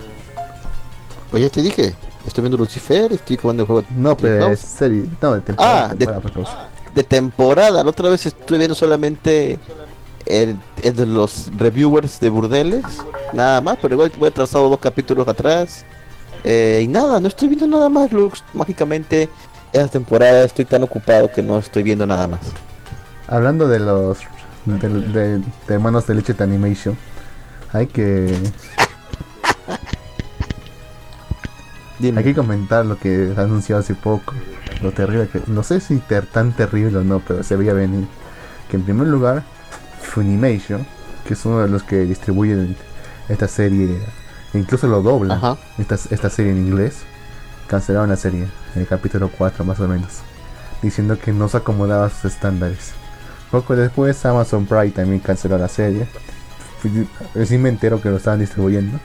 Pues 1.29 1.43
ya 1.43 1.49
te 1.49 1.61
dije, 1.61 1.95
estoy 2.27 2.41
viendo 2.41 2.57
Lucifer, 2.57 3.11
estoy 3.13 3.37
jugando 3.37 3.63
el 3.63 3.67
juego 3.67 3.87
No, 3.95 4.15
pero 4.17 4.47
es 4.47 4.59
serie. 4.59 5.05
No, 5.21 5.33
de 5.35 5.41
temporada. 5.41 5.89
Ah, 5.91 5.95
de- 5.95 6.05
temporada, 6.05 6.69
de 6.93 7.03
temporada. 7.03 7.83
La 7.83 7.89
otra 7.89 8.09
vez 8.09 8.25
estuve 8.25 8.57
viendo 8.57 8.75
solamente 8.75 9.57
el, 10.25 10.57
el 10.83 10.95
de 10.95 11.05
los 11.05 11.49
reviewers 11.57 12.19
de 12.19 12.29
Burdeles, 12.29 12.83
nada 13.33 13.61
más, 13.61 13.77
pero 13.81 13.95
igual 13.95 14.11
voy 14.17 14.29
atrasado 14.29 14.69
dos 14.69 14.79
capítulos 14.79 15.27
atrás. 15.27 15.85
Eh, 16.43 16.81
y 16.83 16.87
nada, 16.87 17.19
no 17.19 17.27
estoy 17.27 17.49
viendo 17.49 17.67
nada 17.67 17.87
más, 17.89 18.11
Lux. 18.11 18.43
Mágicamente 18.53 19.29
esta 19.73 19.87
temporada 19.87 20.43
estoy 20.43 20.65
tan 20.65 20.83
ocupado 20.83 21.31
que 21.31 21.41
no 21.41 21.57
estoy 21.59 21.83
viendo 21.83 22.05
nada 22.07 22.27
más. 22.27 22.39
Hablando 23.27 23.67
de 23.67 23.79
los 23.79 24.17
de, 24.65 24.89
de- 24.89 25.41
de 25.67 26.13
leche 26.15 26.33
de 26.33 26.43
animation, 26.43 26.97
hay 27.73 27.87
que 27.87 28.35
Dime. 31.99 32.19
hay 32.19 32.23
que 32.25 32.33
comentar 32.35 32.85
lo 32.85 32.97
que 32.97 33.33
ha 33.37 33.41
anunciado 33.41 33.81
hace 33.81 33.93
poco, 33.93 34.33
lo 34.81 34.91
terrible 34.91 35.27
que 35.27 35.41
no 35.47 35.61
sé 35.63 35.79
si 35.79 35.97
ter- 35.99 36.25
tan 36.25 36.51
terrible 36.53 36.97
o 36.97 37.03
no, 37.03 37.19
pero 37.25 37.43
se 37.43 37.55
veía 37.55 37.73
venir. 37.73 38.07
Que 38.69 38.77
en 38.77 38.83
primer 38.83 39.07
lugar, 39.07 39.43
Funimation, 40.01 40.85
que 41.25 41.33
es 41.33 41.45
uno 41.45 41.59
de 41.59 41.69
los 41.69 41.83
que 41.83 42.05
distribuyen 42.05 42.75
esta 43.29 43.47
serie, 43.47 43.97
e 44.53 44.57
incluso 44.57 44.87
lo 44.87 45.01
dobla 45.01 45.57
esta, 45.77 45.95
esta 45.95 46.29
serie 46.29 46.51
en 46.51 46.57
inglés, 46.57 47.03
cancelaron 47.67 48.09
la 48.09 48.17
serie, 48.17 48.47
en 48.75 48.81
el 48.81 48.87
capítulo 48.87 49.29
4 49.37 49.63
más 49.63 49.79
o 49.79 49.87
menos, 49.87 50.09
diciendo 50.81 51.17
que 51.17 51.31
no 51.31 51.47
se 51.47 51.57
acomodaba 51.57 52.07
a 52.07 52.09
sus 52.09 52.25
estándares. 52.25 52.91
Poco 53.51 53.75
después 53.75 54.25
Amazon 54.25 54.65
Prime 54.65 54.91
también 54.91 55.19
canceló 55.19 55.57
la 55.57 55.67
serie. 55.67 56.07
Recién 57.35 57.61
me 57.61 57.69
entero 57.69 58.01
que 58.01 58.09
lo 58.09 58.17
estaban 58.17 58.39
distribuyendo. 58.39 58.97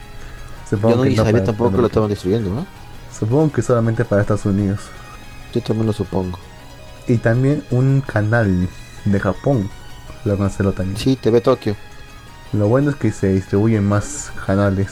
Supongo 0.70 0.90
Yo 0.90 0.96
no 0.96 1.02
que 1.02 1.08
ni 1.10 1.16
no 1.16 1.24
sabía 1.24 1.44
tampoco 1.44 1.72
que 1.72 1.80
lo 1.82 1.86
estaban 1.88 2.08
destruyendo, 2.08 2.50
¿no? 2.50 2.66
Supongo 3.16 3.52
que 3.52 3.62
solamente 3.62 4.04
para 4.04 4.22
Estados 4.22 4.46
Unidos. 4.46 4.80
Yo 5.52 5.60
también 5.62 5.86
lo 5.86 5.92
supongo. 5.92 6.38
Y 7.08 7.18
también 7.18 7.64
un 7.70 8.02
canal 8.02 8.68
de 9.04 9.20
Japón 9.20 9.68
lo 10.26 10.36
canceló 10.38 10.72
también. 10.72 10.96
Sí, 10.98 11.16
TV 11.16 11.40
Tokio. 11.40 11.74
Lo 12.52 12.68
bueno 12.68 12.90
es 12.90 12.96
que 12.96 13.12
se 13.12 13.28
distribuyen 13.28 13.84
más 13.84 14.30
canales. 14.46 14.88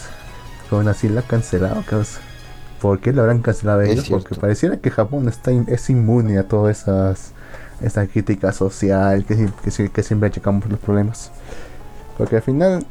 Aún 0.70 0.88
así 0.88 1.08
la 1.08 1.20
han 1.20 1.26
cancelado. 1.26 1.84
¿qué 1.88 2.00
es? 2.00 2.18
¿Por 2.80 3.00
qué 3.00 3.12
lo 3.12 3.22
habrán 3.22 3.40
cancelado 3.42 3.82
Es 3.82 3.90
ellos? 3.90 4.06
Porque 4.08 4.34
pareciera 4.34 4.76
que 4.78 4.90
Japón 4.90 5.28
está 5.28 5.52
in- 5.52 5.66
es 5.68 5.88
inmune 5.90 6.38
a 6.38 6.48
todas 6.48 6.82
esas 6.82 7.32
esa 7.80 8.06
crítica 8.06 8.52
social 8.52 9.24
que, 9.24 9.36
que, 9.62 9.70
sie- 9.70 9.90
que 9.90 10.02
siempre 10.02 10.28
achacamos 10.28 10.66
los 10.68 10.78
problemas. 10.78 11.30
Porque 12.16 12.36
al 12.36 12.42
final 12.42 12.86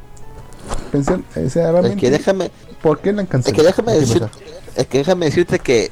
o 0.94 1.50
sea, 1.50 1.80
Es 1.82 1.96
que 1.96 2.10
déjame, 2.12 2.52
¿por 2.82 3.00
qué 3.00 3.12
la 3.12 3.22
han 3.22 3.26
es 3.26 3.32
cancelado? 3.32 3.62
que 3.62 3.68
déjame 3.68 3.94
¿Qué 3.94 4.00
decir, 4.00 4.30
es 4.76 4.88
que 4.88 4.98
déjame 5.00 5.26
decirte 5.26 5.60
que, 5.60 5.92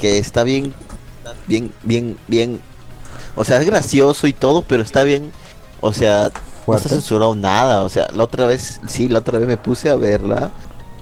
que 0.00 0.18
está 0.18 0.42
bien, 0.44 0.74
bien, 1.46 1.72
bien, 1.82 2.16
bien. 2.26 2.60
O 3.36 3.44
sea, 3.44 3.60
es 3.60 3.66
gracioso 3.66 4.26
y 4.26 4.32
todo, 4.32 4.62
pero 4.62 4.82
está 4.82 5.02
bien. 5.04 5.30
O 5.80 5.92
sea, 5.92 6.22
no 6.22 6.26
está 6.28 6.40
Fuerte. 6.64 6.88
censurado 6.88 7.34
nada. 7.34 7.82
O 7.82 7.88
sea, 7.88 8.08
la 8.14 8.24
otra 8.24 8.46
vez, 8.46 8.80
sí, 8.86 9.08
la 9.08 9.20
otra 9.20 9.38
vez 9.38 9.48
me 9.48 9.56
puse 9.56 9.90
a 9.90 9.96
verla 9.96 10.50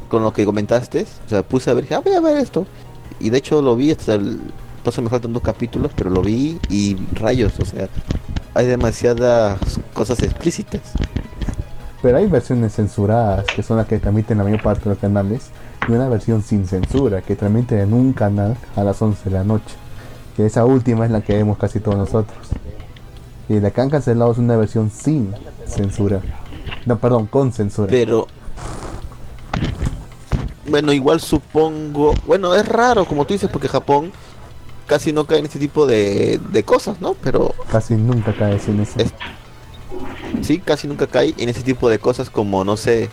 con 0.08 0.22
lo 0.22 0.32
que 0.32 0.44
comentaste. 0.44 1.06
O 1.26 1.28
sea, 1.28 1.42
puse 1.42 1.70
a 1.70 1.74
ver, 1.74 1.84
dije, 1.84 1.94
ah, 1.94 2.00
voy 2.00 2.14
a 2.14 2.20
ver 2.20 2.38
esto. 2.38 2.66
Y 3.20 3.30
de 3.30 3.38
hecho 3.38 3.62
lo 3.62 3.76
vi 3.76 3.90
hasta 3.92 4.14
el. 4.14 4.40
Entonces 4.78 5.02
me 5.02 5.08
faltan 5.08 5.32
dos 5.32 5.42
capítulos, 5.42 5.92
pero 5.96 6.10
lo 6.10 6.20
vi 6.20 6.58
y 6.68 6.96
rayos, 7.14 7.58
o 7.58 7.64
sea, 7.64 7.88
hay 8.52 8.66
demasiadas 8.66 9.58
cosas 9.94 10.22
explícitas. 10.22 10.82
Pero 12.02 12.18
hay 12.18 12.26
versiones 12.26 12.74
censuradas, 12.74 13.46
que 13.46 13.62
son 13.62 13.78
las 13.78 13.86
que 13.86 13.98
transmiten 13.98 14.36
la 14.36 14.44
mayor 14.44 14.60
parte 14.60 14.84
de 14.84 14.90
los 14.90 14.98
canales, 14.98 15.52
y 15.88 15.92
una 15.92 16.10
versión 16.10 16.42
sin 16.42 16.66
censura, 16.66 17.22
que 17.22 17.34
transmiten 17.34 17.78
en 17.78 17.94
un 17.94 18.12
canal 18.12 18.58
a 18.76 18.84
las 18.84 19.00
11 19.00 19.24
de 19.24 19.30
la 19.30 19.44
noche. 19.44 19.74
Que 20.36 20.44
esa 20.44 20.66
última 20.66 21.06
es 21.06 21.10
la 21.10 21.22
que 21.22 21.32
vemos 21.34 21.56
casi 21.56 21.80
todos 21.80 21.96
nosotros. 21.96 22.36
Y 23.48 23.60
la 23.60 23.70
que 23.70 23.80
han 23.80 23.90
cancelado 23.90 24.32
es 24.32 24.38
una 24.38 24.56
versión 24.56 24.90
sin 24.90 25.34
censura. 25.66 26.20
No, 26.86 26.98
perdón, 26.98 27.26
con 27.26 27.52
censura. 27.52 27.88
Pero 27.90 28.26
bueno, 30.66 30.92
igual 30.92 31.20
supongo, 31.20 32.14
bueno, 32.26 32.54
es 32.54 32.66
raro 32.66 33.04
como 33.04 33.26
tú 33.26 33.34
dices 33.34 33.50
porque 33.50 33.68
Japón 33.68 34.12
casi 34.86 35.12
no 35.12 35.26
cae 35.26 35.38
en 35.38 35.44
este 35.44 35.58
tipo 35.58 35.86
de, 35.86 36.40
de 36.50 36.62
cosas, 36.62 37.00
¿no? 37.00 37.14
Pero 37.14 37.54
Casi 37.70 37.94
nunca 37.94 38.32
cae 38.34 38.58
sin 38.58 38.80
eso. 38.80 38.98
Es- 38.98 39.12
sí, 40.40 40.58
casi 40.58 40.88
nunca 40.88 41.06
cae 41.06 41.34
en 41.36 41.48
ese 41.48 41.62
tipo 41.62 41.88
de 41.90 41.98
cosas 41.98 42.30
como, 42.30 42.64
no 42.64 42.76
sé, 42.78 43.10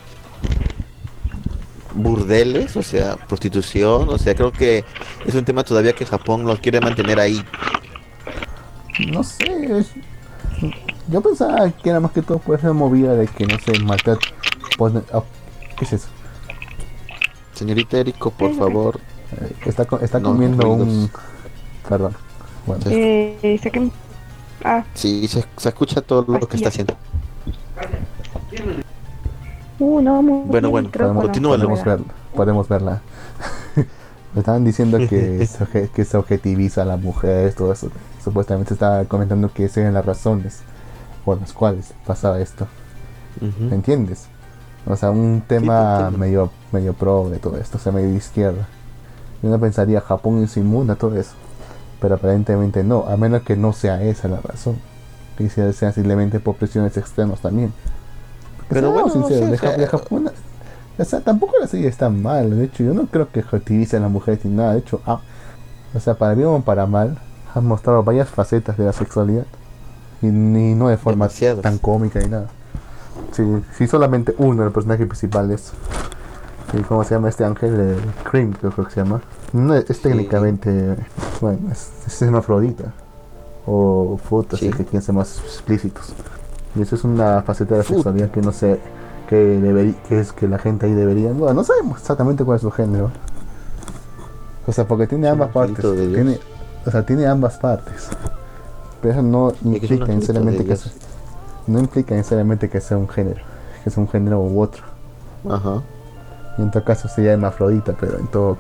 burdeles, 1.94 2.76
o 2.78 2.84
sea, 2.84 3.18
prostitución, 3.18 4.08
o 4.10 4.18
sea, 4.18 4.34
creo 4.34 4.52
que 4.52 4.86
es 5.26 5.36
un 5.36 5.44
tema 5.44 5.64
todavía 5.64 5.94
que 5.94 6.06
Japón 6.06 6.46
lo 6.46 6.58
quiere 6.58 6.80
mantener 6.80 7.20
ahí. 7.20 7.44
No 9.12 9.24
sé. 9.24 9.78
es- 9.80 9.92
Yo 11.12 11.22
pensaba 11.22 11.70
que 11.70 11.90
era 11.90 12.00
más 12.00 12.12
que 12.12 12.22
todo 12.22 12.40
puede 12.40 12.62
ser 12.62 12.74
movida 12.74 13.14
de 13.16 13.28
que, 13.28 13.46
no 13.46 13.58
sé, 13.60 13.78
maltrato. 13.84 14.22
pone- 14.78 15.02
ah, 15.14 15.22
¿Qué 15.78 15.86
es 15.86 15.94
eso? 15.94 16.08
Señorita 17.54 17.98
Erico, 17.98 18.32
por 18.32 18.54
favor, 18.56 19.00
Eh, 19.34 19.56
Está, 19.66 19.88
está 20.02 20.20
No, 20.20 20.30
comiendo 20.32 20.70
un. 20.70 21.10
Perdón. 21.88 22.14
Bueno. 22.66 22.84
Eh, 22.88 23.60
saquen- 23.64 23.92
Ah, 24.64 24.84
sí, 24.94 25.26
se, 25.28 25.44
se 25.58 25.70
escucha 25.70 26.02
todo 26.02 26.26
lo 26.38 26.48
que 26.48 26.58
está 26.58 26.68
haciendo. 26.70 26.96
uh, 29.80 30.02
no, 30.02 30.22
muy 30.22 30.42
Bueno, 30.48 30.70
bien, 30.70 30.72
bueno, 30.72 30.90
podemos, 30.92 31.24
continúa, 31.24 31.56
podemos, 31.58 31.84
ver, 31.84 32.00
podemos 32.36 32.68
verla. 32.68 33.02
Me 34.34 34.40
estaban 34.40 34.64
diciendo 34.66 34.98
que 35.10 35.46
se, 35.72 35.90
que 35.90 36.06
se 36.06 36.18
objetiviza 36.18 36.82
a 36.84 36.86
la 36.86 36.98
mujer, 36.98 37.54
todo 37.54 37.72
eso. 37.74 37.90
Supuestamente 38.24 38.74
estaba 38.74 39.06
comentando 39.06 39.50
que 39.54 39.66
esas 39.66 39.78
eran 39.80 39.94
las 39.94 40.06
razones 40.06 40.62
por 41.26 41.40
las 41.40 41.54
cuales 41.54 41.94
pasaba 42.06 42.40
esto. 42.40 42.68
Ujú. 43.42 43.66
¿Me 43.70 43.76
entiendes? 43.76 44.26
O 44.86 44.96
sea, 44.96 45.12
un 45.12 45.44
tema 45.48 45.94
entiendo. 45.98 46.18
medio 46.18 46.52
medio 46.72 46.94
pro 46.94 47.30
de 47.30 47.38
todo 47.38 47.58
esto, 47.58 47.78
o 47.78 47.82
sea, 47.82 47.92
medio 47.92 48.10
de 48.10 48.16
izquierda. 48.16 48.68
Yo 49.44 49.50
no 49.50 49.60
pensaría 49.60 50.02
Japón 50.02 50.44
es 50.44 50.58
inmune 50.58 50.92
a 50.94 50.96
todo 50.96 51.18
eso. 51.18 51.34
Pero 52.00 52.16
aparentemente 52.16 52.84
no, 52.84 53.06
a 53.08 53.16
menos 53.18 53.44
que 53.44 53.56
no 53.56 53.74
sea 53.74 54.02
esa 54.04 54.28
la 54.28 54.40
razón. 54.42 54.78
Que 55.38 55.50
sea, 55.50 55.72
sea 55.74 55.92
simplemente 55.92 56.40
por 56.40 56.56
presiones 56.56 56.98
externas 56.98 57.40
también. 57.42 57.72
Porque 58.58 58.74
Pero 58.76 58.92
bueno, 58.92 59.10
sinceros, 59.10 59.40
sí, 59.46 59.46
de 59.50 59.56
o 59.56 59.60
sea- 59.60 59.72
Ja- 59.72 59.78
de 59.78 59.88
Japón, 59.88 60.32
o 60.98 61.06
sea, 61.06 61.20
tampoco 61.22 61.54
la 61.60 61.68
serie 61.68 61.88
está 61.88 62.10
mal. 62.10 62.50
De 62.58 62.66
hecho, 62.66 62.84
yo 62.84 62.94
no 62.94 63.06
creo 63.06 63.30
que 63.32 63.40
objetivice 63.42 63.98
a 63.98 64.00
la 64.00 64.08
mujer 64.10 64.40
ni 64.44 64.52
nada. 64.56 64.74
De 64.74 64.80
hecho, 64.80 65.02
ah, 65.06 65.22
o 65.94 66.00
sea, 66.00 66.16
para 66.16 66.34
bien 66.34 66.48
o 66.48 66.62
para 66.62 66.86
mal, 66.88 67.18
han 67.54 67.66
mostrado 67.66 68.04
varias 68.04 68.30
facetas 68.30 68.78
de 68.78 68.86
la 68.86 68.94
sexualidad. 68.94 69.46
Y 70.22 70.28
ni 70.28 70.76
no 70.76 70.90
de 70.90 70.98
forma 70.98 71.28
tan 71.62 71.78
cómica 71.80 72.20
ni 72.20 72.28
nada. 72.28 72.48
Sí, 73.32 73.44
sí, 73.78 73.88
solamente 73.88 74.36
uno 74.38 74.64
del 74.64 74.72
personaje 74.72 75.06
principal 75.06 75.50
es. 75.52 75.72
¿Y 76.74 76.82
cómo 76.84 77.04
se 77.04 77.16
llama 77.16 77.30
este 77.30 77.44
ángel? 77.44 77.74
El 77.80 77.98
Cream, 78.30 78.54
creo 78.54 78.72
que 78.86 78.92
se 78.92 79.02
llama. 79.04 79.22
No, 79.54 79.74
es 79.76 80.02
técnicamente. 80.02 80.96
Bueno, 81.42 81.72
es, 81.72 81.90
es 82.08 82.22
hermafrodita. 82.22 82.94
O 83.66 84.18
fotos, 84.24 84.60
Sí. 84.60 84.70
que 84.70 84.84
quieren 84.86 85.02
ser 85.02 85.16
más 85.16 85.40
explícitos. 85.40 86.14
Y 86.76 86.82
eso 86.82 86.96
es 86.96 87.04
una 87.04 87.42
faceta 87.42 87.76
de 87.76 87.84
Fut. 87.84 87.98
sexualidad 87.98 88.32
que 88.32 88.42
no 88.42 88.52
sé. 88.52 88.80
Que, 89.28 89.60
deberí- 89.62 89.96
que 90.08 90.20
es 90.20 90.34
que 90.34 90.48
la 90.48 90.60
gente 90.60 90.86
ahí 90.86 90.94
debería. 90.94 91.32
Bueno, 91.32 91.54
no 91.56 91.64
sabemos 91.64 92.00
exactamente 92.00 92.44
cuál 92.44 92.58
es 92.58 92.62
su 92.62 92.72
género. 92.72 93.12
O 94.68 94.72
sea, 94.72 94.86
porque 94.88 95.08
tiene 95.08 95.28
ambas 95.30 95.50
partes. 95.52 95.84
de. 95.84 96.08
Tiene, 96.14 96.40
o 96.86 96.92
sea, 96.92 97.06
tiene 97.06 97.26
ambas 97.28 97.58
partes. 97.58 98.10
Pero 99.02 99.14
eso 99.14 99.22
no 99.22 99.54
implica 99.64 100.06
necesariamente 100.08 100.66
que 100.66 100.76
sea, 100.76 100.92
no 101.68 101.80
implica 101.80 102.16
necesariamente 102.16 102.70
que 102.70 102.82
sea 102.82 102.98
un 102.98 103.10
género, 103.10 103.42
que 103.84 103.90
sea 103.90 104.02
un 104.04 104.10
género 104.10 104.42
u 104.42 104.62
otro. 104.62 104.84
Ajá. 105.50 105.82
Y 106.58 106.62
en 106.62 106.72
todo 106.72 106.84
caso 106.84 107.08
sería 107.08 107.34
hermafrodita, 107.34 107.96
pero 108.00 108.20
en 108.20 108.28
todo. 108.28 108.58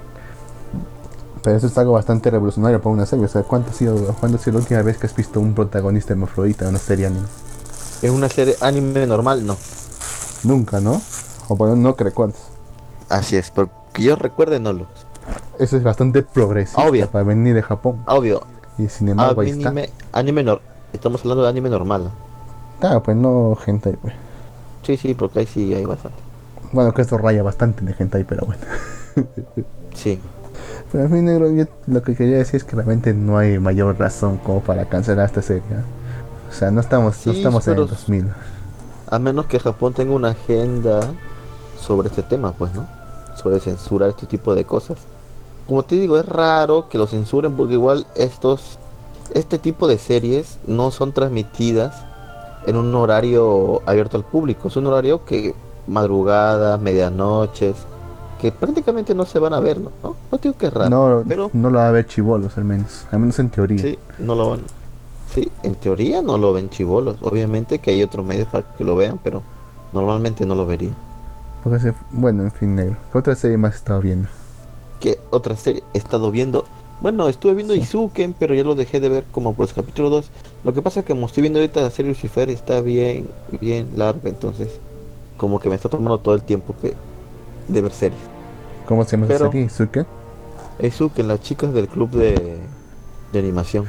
Pero 1.43 1.57
eso 1.57 1.67
es 1.67 1.77
algo 1.77 1.93
bastante 1.93 2.29
revolucionario 2.29 2.81
para 2.81 2.93
una 2.93 3.05
serie. 3.05 3.25
O 3.25 3.27
sea, 3.27 3.43
¿cuánto 3.43 3.71
ha 3.71 3.73
sido, 3.73 3.95
¿cuándo 4.19 4.37
ha 4.37 4.41
sido 4.41 4.53
la 4.53 4.59
última 4.59 4.81
vez 4.81 4.97
que 4.97 5.07
has 5.07 5.15
visto 5.15 5.39
un 5.39 5.53
protagonista 5.53 6.13
hermafrodita 6.13 6.65
en 6.65 6.69
una 6.69 6.79
serie 6.79 7.07
anime? 7.07 7.27
Es 8.01 8.09
una 8.09 8.29
serie 8.29 8.55
anime 8.61 9.05
normal, 9.05 9.45
no. 9.45 9.57
Nunca, 10.43 10.79
¿no? 10.79 11.01
O 11.47 11.55
por 11.55 11.69
lo 11.69 11.75
menos 11.75 11.91
no 11.91 11.95
que 11.95 12.03
recuerdes. 12.03 12.41
Así 13.09 13.35
es, 13.35 13.51
porque 13.51 13.73
yo 13.99 14.15
recuerde 14.15 14.59
no 14.59 14.73
lo. 14.73 14.87
Eso 15.59 15.77
es 15.77 15.83
bastante 15.83 16.23
progresivo 16.23 16.83
Obvio. 16.83 17.09
para 17.09 17.23
venir 17.23 17.53
de 17.53 17.61
Japón. 17.61 18.03
Obvio, 18.07 18.41
Y 18.77 18.87
sin 18.87 19.09
embargo, 19.09 19.41
ahí 19.41 19.49
está. 19.51 19.69
anime, 19.69 19.89
anime 20.11 20.43
nor- 20.45 20.61
estamos 20.93 21.21
hablando 21.21 21.43
de 21.43 21.49
anime 21.49 21.69
normal. 21.69 22.05
¿no? 22.05 22.11
Claro, 22.79 23.03
pues 23.03 23.15
no 23.17 23.57
hentai, 23.65 23.93
pues. 23.93 24.13
Sí, 24.83 24.97
sí, 24.97 25.13
porque 25.13 25.39
ahí 25.39 25.45
sí 25.45 25.73
hay 25.73 25.85
bastante. 25.85 26.17
Bueno, 26.71 26.93
que 26.93 27.01
eso 27.03 27.17
raya 27.17 27.43
bastante 27.43 27.83
de 27.85 27.95
hentai, 27.97 28.23
pero 28.23 28.45
bueno. 28.45 28.61
Sí. 29.93 30.19
Pero 30.91 31.03
en 31.05 31.11
fin, 31.11 31.25
negro, 31.25 31.51
yo 31.51 31.65
lo 31.87 32.01
que 32.01 32.15
quería 32.15 32.37
decir 32.37 32.55
es 32.55 32.63
que 32.63 32.75
realmente 32.75 33.13
no 33.13 33.37
hay 33.37 33.59
mayor 33.59 33.97
razón 33.99 34.37
como 34.37 34.61
para 34.61 34.85
cancelar 34.85 35.25
esta 35.25 35.41
serie. 35.41 35.61
¿eh? 35.69 35.83
O 36.49 36.53
sea, 36.53 36.71
no 36.71 36.79
estamos, 36.81 37.25
no 37.27 37.33
estamos 37.33 37.67
en 37.67 37.71
el 37.73 37.75
pero- 37.75 37.87
2000. 37.87 38.27
A 39.09 39.19
menos 39.19 39.45
que 39.47 39.59
Japón 39.59 39.93
tenga 39.93 40.13
una 40.13 40.29
agenda 40.29 41.01
sobre 41.79 42.07
este 42.07 42.23
tema, 42.23 42.53
pues, 42.53 42.73
¿no? 42.73 42.87
Sobre 43.35 43.59
censurar 43.59 44.09
este 44.09 44.25
tipo 44.25 44.55
de 44.55 44.63
cosas. 44.63 44.97
Como 45.71 45.83
te 45.83 45.95
digo, 45.95 46.17
es 46.17 46.25
raro 46.25 46.89
que 46.89 46.97
lo 46.97 47.07
censuren 47.07 47.53
porque 47.55 47.75
igual 47.75 48.05
estos, 48.15 48.77
este 49.33 49.57
tipo 49.57 49.87
de 49.87 49.97
series 49.97 50.59
no 50.67 50.91
son 50.91 51.13
transmitidas 51.13 51.95
en 52.67 52.75
un 52.75 52.93
horario 52.93 53.81
abierto 53.85 54.17
al 54.17 54.25
público. 54.25 54.67
Es 54.67 54.75
un 54.75 54.87
horario 54.87 55.23
que 55.23 55.55
madrugada, 55.87 56.77
medianoches, 56.77 57.77
que 58.41 58.51
prácticamente 58.51 59.15
no 59.15 59.23
se 59.25 59.39
van 59.39 59.53
a 59.53 59.61
ver, 59.61 59.79
¿no? 59.79 59.91
No, 60.03 60.15
no 60.29 60.37
digo 60.39 60.57
que 60.57 60.65
es 60.65 60.73
raro, 60.73 60.89
No, 60.89 61.23
pero 61.25 61.49
no 61.53 61.69
lo 61.69 61.77
va 61.79 61.87
a 61.87 61.91
ver 61.91 62.05
chivolos 62.05 62.57
al 62.57 62.65
menos, 62.65 63.05
al 63.09 63.19
menos 63.21 63.39
en 63.39 63.49
teoría. 63.49 63.81
sí, 63.81 63.97
no 64.19 64.35
lo 64.35 64.49
van. 64.49 64.59
Sí, 65.33 65.49
en 65.63 65.75
teoría 65.75 66.21
no 66.21 66.37
lo 66.37 66.51
ven 66.51 66.69
chivolos. 66.69 67.15
Obviamente 67.21 67.79
que 67.79 67.91
hay 67.91 68.03
otros 68.03 68.25
medios 68.25 68.49
para 68.49 68.65
que 68.75 68.83
lo 68.83 68.97
vean, 68.97 69.21
pero 69.23 69.41
normalmente 69.93 70.45
no 70.45 70.53
lo 70.53 70.65
vería. 70.65 70.91
Porque 71.63 71.79
se- 71.79 71.93
bueno, 72.11 72.43
en 72.43 72.51
fin, 72.51 72.75
negro. 72.75 72.97
¿Qué 73.13 73.17
otra 73.17 73.35
serie 73.35 73.55
más 73.55 73.75
estado 73.75 74.01
viendo? 74.01 74.27
¿Qué 75.01 75.19
otra 75.31 75.55
serie 75.57 75.83
he 75.93 75.97
estado 75.97 76.31
viendo? 76.31 76.63
Bueno, 77.01 77.27
estuve 77.27 77.55
viendo 77.55 77.73
Izuken, 77.73 78.33
pero 78.37 78.53
ya 78.53 78.63
lo 78.63 78.75
dejé 78.75 78.99
de 78.99 79.09
ver 79.09 79.23
como 79.31 79.53
por 79.55 79.67
el 79.67 79.73
capítulo 79.73 80.09
2. 80.11 80.29
Lo 80.63 80.73
que 80.73 80.81
pasa 80.83 80.99
es 80.99 81.05
que 81.05 81.13
como 81.13 81.25
estoy 81.25 81.41
viendo 81.41 81.59
ahorita 81.59 81.81
la 81.81 81.89
serie 81.89 82.11
Lucifer 82.11 82.49
está 82.51 82.79
bien, 82.81 83.27
bien 83.59 83.89
larga, 83.95 84.29
entonces 84.29 84.69
como 85.37 85.59
que 85.59 85.67
me 85.69 85.75
está 85.75 85.89
tomando 85.89 86.19
todo 86.19 86.35
el 86.35 86.43
tiempo 86.43 86.75
que 86.79 86.93
de 87.67 87.81
ver 87.81 87.91
series. 87.91 88.19
¿Cómo 88.87 89.03
se 89.03 89.11
llama 89.17 89.25
esa 89.25 89.37
Pero- 89.39 89.51
serie? 89.51 89.69
¿Suke? 89.69 90.05
Izuken, 90.79 91.27
las 91.27 91.41
chicas 91.41 91.73
del 91.73 91.87
club 91.87 92.11
de, 92.11 92.59
de 93.33 93.39
animación. 93.39 93.85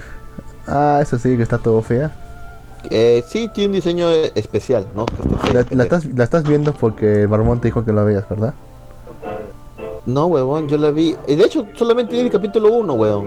Ah, 0.66 1.00
esa 1.02 1.18
serie 1.18 1.36
que 1.36 1.42
está 1.42 1.58
todo 1.58 1.82
fea. 1.82 2.16
Eh, 2.90 3.22
sí, 3.28 3.48
tiene 3.54 3.68
un 3.68 3.74
diseño 3.74 4.10
especial, 4.10 4.86
¿no? 4.96 5.06
La, 5.52 5.82
estás, 5.84 6.04
la 6.06 6.24
estás 6.24 6.44
viendo 6.44 6.72
porque 6.72 7.22
el 7.22 7.28
Barbón 7.28 7.60
te 7.60 7.68
dijo 7.68 7.84
que 7.84 7.92
la 7.92 8.02
veas, 8.02 8.28
¿verdad? 8.28 8.54
No, 10.06 10.26
huevón, 10.26 10.68
yo 10.68 10.76
la 10.78 10.90
vi. 10.90 11.16
Y 11.26 11.36
de 11.36 11.44
hecho, 11.44 11.66
solamente 11.74 12.14
vi 12.14 12.20
el 12.20 12.30
capítulo 12.30 12.72
1, 12.72 12.92
huevón. 12.94 13.26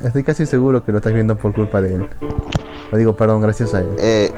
Estoy 0.00 0.22
casi 0.24 0.46
seguro 0.46 0.82
que 0.82 0.92
lo 0.92 0.98
estás 0.98 1.12
viendo 1.12 1.36
por 1.36 1.52
culpa 1.54 1.80
de 1.82 1.94
él. 1.96 2.08
Lo 2.90 2.98
digo, 2.98 3.14
perdón, 3.14 3.42
gracias 3.42 3.74
a 3.74 3.80
él. 3.80 3.88
Eh, 3.98 4.32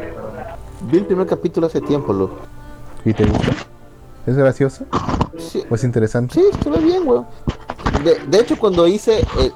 vi 0.91 0.99
el 0.99 1.07
primer 1.07 1.27
capítulo 1.27 1.69
hace 1.69 1.81
tiempo, 1.81 2.13
Lu. 2.13 2.31
¿Y 3.05 3.15
te 3.15 3.25
gusta? 3.25 3.53
¿Es 4.27 4.37
gracioso? 4.37 4.85
Sí, 5.39 5.63
¿O 5.71 5.75
es 5.75 5.85
interesante? 5.85 6.35
sí, 6.35 6.45
se 6.63 6.71
ve 6.71 6.79
bien, 6.79 7.07
huevón. 7.07 7.27
De, 8.05 8.17
de 8.27 8.41
hecho, 8.41 8.59
cuando 8.59 8.87
hice. 8.89 9.21
eh, 9.21 9.53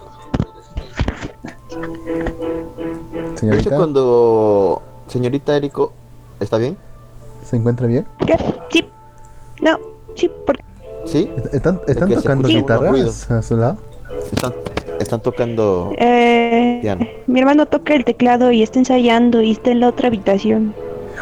de 1.70 3.32
hecho, 3.32 3.36
Señorita, 3.36 3.76
cuando. 3.76 4.82
Señorita 5.08 5.56
Erico. 5.56 5.92
¿Está 6.40 6.58
bien? 6.58 6.76
¿se 7.44 7.56
encuentra 7.56 7.86
bien? 7.86 8.06
¿Qué? 8.26 8.36
¿Sí? 11.06 11.30
¿Están, 11.52 11.80
tocando 11.86 12.48
guitarras 12.48 13.30
a 13.30 13.42
su 13.42 13.56
lado? 13.56 13.78
Están, 14.32 14.52
están 15.00 15.20
tocando. 15.20 15.92
eh, 15.98 16.78
Piano. 16.82 17.06
mi 17.26 17.40
hermano 17.40 17.66
toca 17.66 17.94
el 17.94 18.04
teclado 18.04 18.50
y 18.50 18.62
está 18.62 18.78
ensayando 18.78 19.40
y 19.42 19.52
está 19.52 19.70
en 19.70 19.80
la 19.80 19.88
otra 19.88 20.08
habitación. 20.08 20.74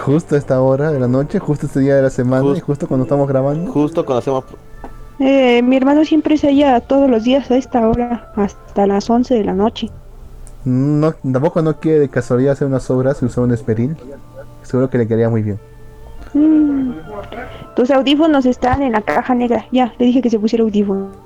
Justo 0.05 0.35
a 0.35 0.39
esta 0.39 0.61
hora 0.61 0.91
de 0.91 0.99
la 1.01 1.07
noche, 1.09 1.39
justo 1.39 1.67
este 1.67 1.81
día 1.81 1.97
de 1.97 2.03
la 2.03 2.11
semana 2.11 2.45
y 2.45 2.49
Just- 2.51 2.63
justo 2.63 2.89
cuando 2.89 3.05
estamos 3.05 3.29
grabando. 3.29 3.71
Justo 3.73 4.05
cuando 4.05 4.19
hacemos. 4.21 4.45
Eh, 5.21 5.63
mi 5.63 5.77
hermano 5.77 6.05
siempre 6.05 6.35
ensaya 6.35 6.81
todos 6.81 7.09
los 7.09 7.23
días 7.23 7.49
a 7.51 7.57
esta 7.57 7.89
hora, 7.89 8.33
hasta 8.35 8.87
las 8.87 9.09
11 9.09 9.35
de 9.35 9.45
la 9.45 9.53
noche. 9.53 9.91
No, 10.65 11.13
tampoco 11.13 11.63
no 11.63 11.79
quiere 11.79 12.01
de 12.01 12.09
casualidad 12.09 12.53
hacer 12.55 12.67
unas 12.67 12.91
obras 12.91 13.23
y 13.23 13.27
usar 13.27 13.45
un 13.45 13.53
esperil. 13.53 13.97
Seguro 14.63 14.91
que 14.91 14.99
le 14.99 15.07
quedaría 15.07 15.29
muy 15.29 15.43
bien. 15.43 15.61
Mm. 16.35 16.93
Tus 17.77 17.91
audífonos 17.91 18.45
están 18.45 18.83
en 18.83 18.93
la 18.93 19.01
caja 19.01 19.35
negra. 19.35 19.67
Ya, 19.73 19.95
le 19.99 20.07
dije 20.07 20.21
que 20.21 20.31
se 20.31 20.39
pusiera 20.39 20.65
audífonos. 20.65 21.17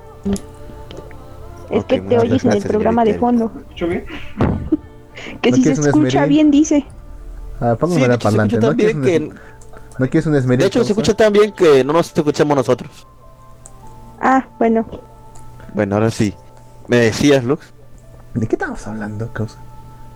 Es 1.70 1.84
que 1.84 2.00
te 2.00 2.18
oyes 2.18 2.44
en 2.44 2.52
el 2.52 2.62
programa 2.62 3.04
de 3.04 3.14
fondo. 3.14 3.50
¿Escucho 3.56 3.86
bien? 3.88 4.04
Que 5.42 5.50
¿No 5.50 5.56
si 5.56 5.62
se 5.64 5.72
escucha 5.72 6.26
bien, 6.26 6.50
dice. 6.50 6.86
Ah, 7.60 7.76
póngame 7.78 8.02
Sí, 8.02 8.06
la 8.06 8.14
se 8.14 8.18
parlante. 8.20 8.58
¿No 8.58 8.76
quieres, 8.76 8.94
un, 8.94 9.02
que. 9.02 9.20
¿No 9.98 10.08
quieres 10.08 10.26
un 10.26 10.34
esmeril? 10.36 10.60
De 10.60 10.66
hecho, 10.66 10.84
se 10.84 10.92
escucha 10.92 11.14
tan 11.14 11.32
bien 11.32 11.52
que 11.52 11.82
no 11.84 11.92
nos 11.92 12.16
escuchamos 12.16 12.56
nosotros. 12.56 13.06
Ah, 14.20 14.46
bueno. 14.58 14.86
Bueno, 15.74 15.96
ahora 15.96 16.10
sí. 16.10 16.34
¿Me 16.86 16.98
decías, 16.98 17.44
Lux? 17.44 17.72
¿De 18.34 18.46
qué 18.46 18.54
estamos 18.54 18.86
hablando, 18.86 19.32
causa? 19.32 19.58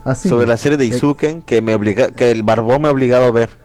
Ah, 0.04 0.14
sí. 0.14 0.28
sobre 0.28 0.46
la 0.46 0.56
serie 0.56 0.78
de 0.78 0.84
Izuken 0.86 1.42
que 1.42 1.62
me 1.62 1.74
obliga, 1.74 2.10
que 2.10 2.30
el 2.30 2.42
barbón 2.42 2.82
me 2.82 2.88
ha 2.88 2.90
obligado 2.90 3.26
a 3.26 3.30
ver. 3.30 3.61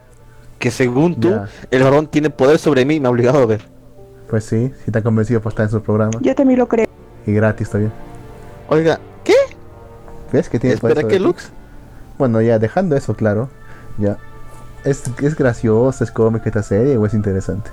Que 0.60 0.72
según 0.72 1.20
tú, 1.20 1.30
Ya. 1.30 1.48
el 1.72 1.84
barbón 1.84 2.08
tiene 2.08 2.30
poder 2.30 2.58
sobre 2.60 2.84
mí 2.86 2.96
y 2.96 3.00
me 3.00 3.08
ha 3.08 3.12
obligado 3.12 3.40
a 3.40 3.46
ver. 3.46 3.62
Pues 4.30 4.44
sí, 4.44 4.72
si 4.84 4.84
está 4.88 5.02
convencido 5.02 5.40
por 5.42 5.52
estar 5.52 5.66
en 5.66 5.72
su 5.72 5.82
programa. 5.82 6.12
Yo 6.22 6.34
también 6.36 6.60
lo 6.60 6.68
creo. 6.68 6.88
Y 7.26 7.34
gratis 7.34 7.70
todavía. 7.70 7.92
Oiga, 8.70 9.00
¿qué? 9.24 9.34
¿Ves 10.32 10.50
que 10.50 10.60
tiene 10.60 10.74
Espera, 10.76 10.96
poder 10.96 11.08
¿qué, 11.08 11.18
sobre 11.18 11.18
ti? 11.20 11.24
Lux? 11.24 11.52
Bueno, 12.18 12.42
ya 12.42 12.58
dejando 12.60 12.96
eso 12.98 13.14
claro, 13.16 13.50
ya. 13.98 14.18
¿Es, 14.84 15.04
es 15.22 15.36
graciosa, 15.36 16.04
es 16.04 16.12
cómica 16.12 16.46
esta 16.48 16.64
serie 16.64 16.98
o 16.98 17.06
es 17.06 17.14
interesante? 17.14 17.70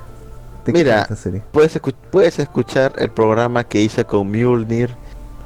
¿De 0.64 0.72
qué 0.72 0.78
Mira, 0.78 1.02
esta 1.02 1.16
serie? 1.16 1.42
Puedes, 1.52 1.80
escu- 1.80 1.94
puedes 2.10 2.38
escuchar 2.38 2.92
el 2.98 3.10
programa 3.10 3.64
que 3.64 3.80
hice 3.80 4.04
con 4.04 4.30
Mjolnir 4.30 4.90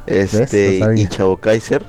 este, 0.07 0.81
y 0.97 1.07
Chavo 1.09 1.37
Kaiser. 1.37 1.85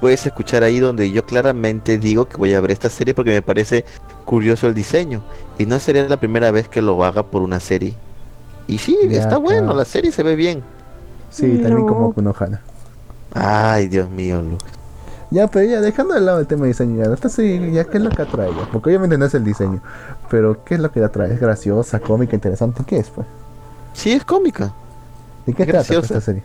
Puedes 0.00 0.24
escuchar 0.26 0.62
ahí 0.62 0.78
donde 0.78 1.10
yo 1.10 1.24
claramente 1.24 1.98
digo 1.98 2.28
que 2.28 2.36
voy 2.36 2.54
a 2.54 2.60
ver 2.60 2.70
esta 2.70 2.88
serie 2.88 3.14
porque 3.14 3.30
me 3.30 3.42
parece 3.42 3.84
curioso 4.28 4.66
el 4.68 4.74
diseño. 4.74 5.24
Y 5.58 5.66
no 5.66 5.78
sería 5.80 6.06
la 6.08 6.18
primera 6.20 6.50
vez 6.50 6.68
que 6.68 6.82
lo 6.82 7.02
haga 7.04 7.30
por 7.30 7.42
una 7.42 7.60
serie. 7.60 7.96
Y 8.66 8.78
sí, 8.78 8.96
Ya, 9.02 9.18
está 9.18 9.38
bueno, 9.38 9.74
la 9.74 9.84
serie 9.86 10.12
se 10.12 10.22
ve 10.22 10.36
bien. 10.36 10.68
Sí, 11.30 11.58
también 11.58 11.86
no. 11.86 11.86
como 11.86 12.12
Kunohana. 12.12 12.66
Ay, 13.32 13.88
Dios 13.88 14.10
mío, 14.10 14.42
Lux. 14.42 14.78
Ya, 15.30 15.46
pero 15.48 15.66
ya 15.68 15.80
dejando 15.80 16.14
de 16.14 16.20
lado 16.22 16.40
el 16.40 16.46
tema 16.46 16.62
de 16.62 16.68
diseño, 16.68 17.04
ya, 17.04 17.12
esta 17.12 17.28
serie, 17.28 17.70
ya, 17.72 17.84
¿qué 17.84 17.98
es 17.98 18.02
lo 18.02 18.14
que 18.14 18.22
atrae? 18.22 18.54
ya? 18.56 18.66
Porque 18.66 18.88
obviamente 18.90 19.18
no 19.18 19.26
es 19.26 19.34
el 19.34 19.44
diseño, 19.44 19.82
pero 20.30 20.64
¿qué 20.64 20.74
es 20.76 20.80
lo 20.80 20.90
que 20.90 21.04
atrae? 21.04 21.32
¿Es 21.34 21.40
graciosa, 21.40 22.00
cómica, 22.00 22.34
interesante? 22.34 22.84
¿Qué 22.86 22.98
es, 22.98 23.10
pues? 23.10 23.26
Sí, 23.92 24.12
es 24.12 24.24
cómica. 24.24 24.74
¿De 25.46 25.54
qué 25.54 25.64
Es 25.64 25.68
trata 25.68 25.94
pues, 25.94 26.06
graciosa. 26.06 26.18
esta 26.18 26.20
serie? 26.20 26.44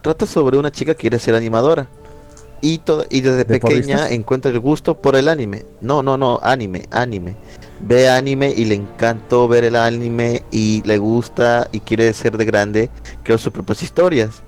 trata 0.00 0.26
sobre 0.26 0.58
una 0.58 0.70
chica 0.70 0.94
que 0.94 1.00
quiere 1.02 1.18
ser 1.18 1.34
animadora 1.34 1.88
y 2.66 2.78
todo 2.78 3.04
y 3.10 3.20
desde 3.20 3.38
¿De 3.38 3.44
pequeña 3.44 3.60
porristas? 3.80 4.10
encuentra 4.12 4.50
el 4.50 4.58
gusto 4.58 4.94
por 4.96 5.16
el 5.16 5.28
anime. 5.28 5.66
No, 5.82 6.02
no, 6.02 6.16
no, 6.16 6.40
anime, 6.42 6.86
anime. 6.90 7.36
Ve 7.80 8.08
anime 8.08 8.54
y 8.56 8.64
le 8.64 8.74
encantó 8.76 9.46
ver 9.48 9.64
el 9.64 9.76
anime 9.76 10.42
y 10.50 10.82
le 10.86 10.96
gusta 10.96 11.68
y 11.72 11.80
quiere 11.80 12.10
ser 12.14 12.38
de 12.38 12.44
grande 12.46 12.90
crear 13.22 13.38
sus 13.38 13.52
propias 13.52 13.82
historias. 13.82 14.42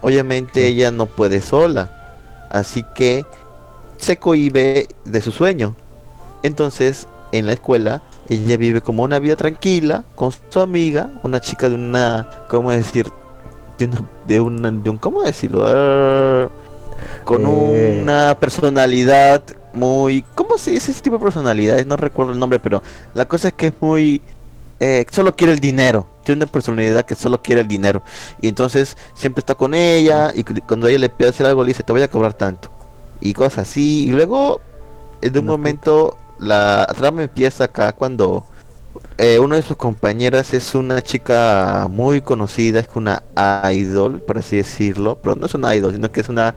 Obviamente 0.00 0.60
Sí. 0.60 0.66
ella 0.68 0.92
no 0.92 1.06
puede 1.06 1.40
sola, 1.40 1.90
así 2.50 2.84
que 2.94 3.24
se 3.96 4.16
cohíbe 4.18 4.86
de 5.04 5.20
su 5.20 5.32
sueño. 5.32 5.74
Entonces, 6.44 7.08
en 7.32 7.46
la 7.46 7.54
escuela, 7.54 8.02
ella 8.28 8.56
vive 8.56 8.80
como 8.80 9.02
una 9.02 9.18
vida 9.18 9.34
tranquila 9.34 10.04
con 10.14 10.30
su 10.50 10.60
amiga, 10.60 11.10
una 11.24 11.40
chica 11.40 11.68
de 11.68 11.74
una, 11.74 12.28
¿cómo 12.48 12.70
decir? 12.70 13.06
De, 13.78 13.86
una- 13.86 14.04
de, 14.28 14.40
una- 14.40 14.70
de 14.70 14.90
un, 14.90 14.98
¿cómo 14.98 15.22
decirlo? 15.22 15.66
Con 17.24 17.42
Eh. 17.46 17.98
una 18.02 18.36
personalidad 18.38 19.42
muy, 19.72 20.24
¿cómo 20.34 20.58
se 20.58 20.70
dice 20.72 20.92
ese 20.92 21.02
tipo 21.02 21.16
de 21.18 21.24
personalidades? 21.24 21.86
No 21.86 21.96
recuerdo 21.96 22.32
el 22.32 22.38
nombre, 22.38 22.58
pero 22.60 22.82
la 23.14 23.26
cosa 23.26 23.48
es 23.48 23.54
que 23.54 23.68
es 23.68 23.72
muy, 23.80 24.22
eh, 24.80 25.04
solo 25.10 25.34
quiere 25.34 25.52
el 25.52 25.58
dinero. 25.60 26.06
Tiene 26.24 26.42
una 26.44 26.52
personalidad 26.52 27.04
que 27.04 27.14
solo 27.14 27.40
quiere 27.42 27.60
el 27.62 27.68
dinero. 27.68 28.02
Y 28.40 28.48
entonces 28.48 28.96
siempre 29.14 29.40
está 29.40 29.54
con 29.54 29.74
ella 29.74 30.32
y 30.34 30.44
cu- 30.44 30.54
cuando 30.66 30.88
ella 30.88 30.98
le 30.98 31.08
pide 31.08 31.28
hacer 31.28 31.46
algo 31.46 31.62
le 31.62 31.68
dice, 31.68 31.82
te 31.82 31.92
voy 31.92 32.02
a 32.02 32.08
cobrar 32.10 32.34
tanto. 32.34 32.70
Y 33.20 33.32
cosas 33.32 33.58
así. 33.68 34.04
Y 34.06 34.10
luego, 34.10 34.60
de 35.20 35.38
un 35.38 35.46
momento, 35.46 36.16
la 36.38 36.86
trama 36.96 37.22
empieza 37.22 37.64
acá 37.64 37.92
cuando 37.92 38.44
eh, 39.18 39.38
una 39.38 39.56
de 39.56 39.62
sus 39.62 39.76
compañeras 39.76 40.52
es 40.54 40.74
una 40.74 41.00
chica 41.02 41.86
muy 41.90 42.20
conocida, 42.20 42.80
es 42.80 42.88
una 42.94 43.22
idol, 43.72 44.20
por 44.20 44.38
así 44.38 44.56
decirlo. 44.56 45.18
Pero 45.22 45.36
no 45.36 45.46
es 45.46 45.54
una 45.54 45.74
idol, 45.74 45.92
sino 45.94 46.10
que 46.12 46.20
es 46.20 46.28
una 46.28 46.54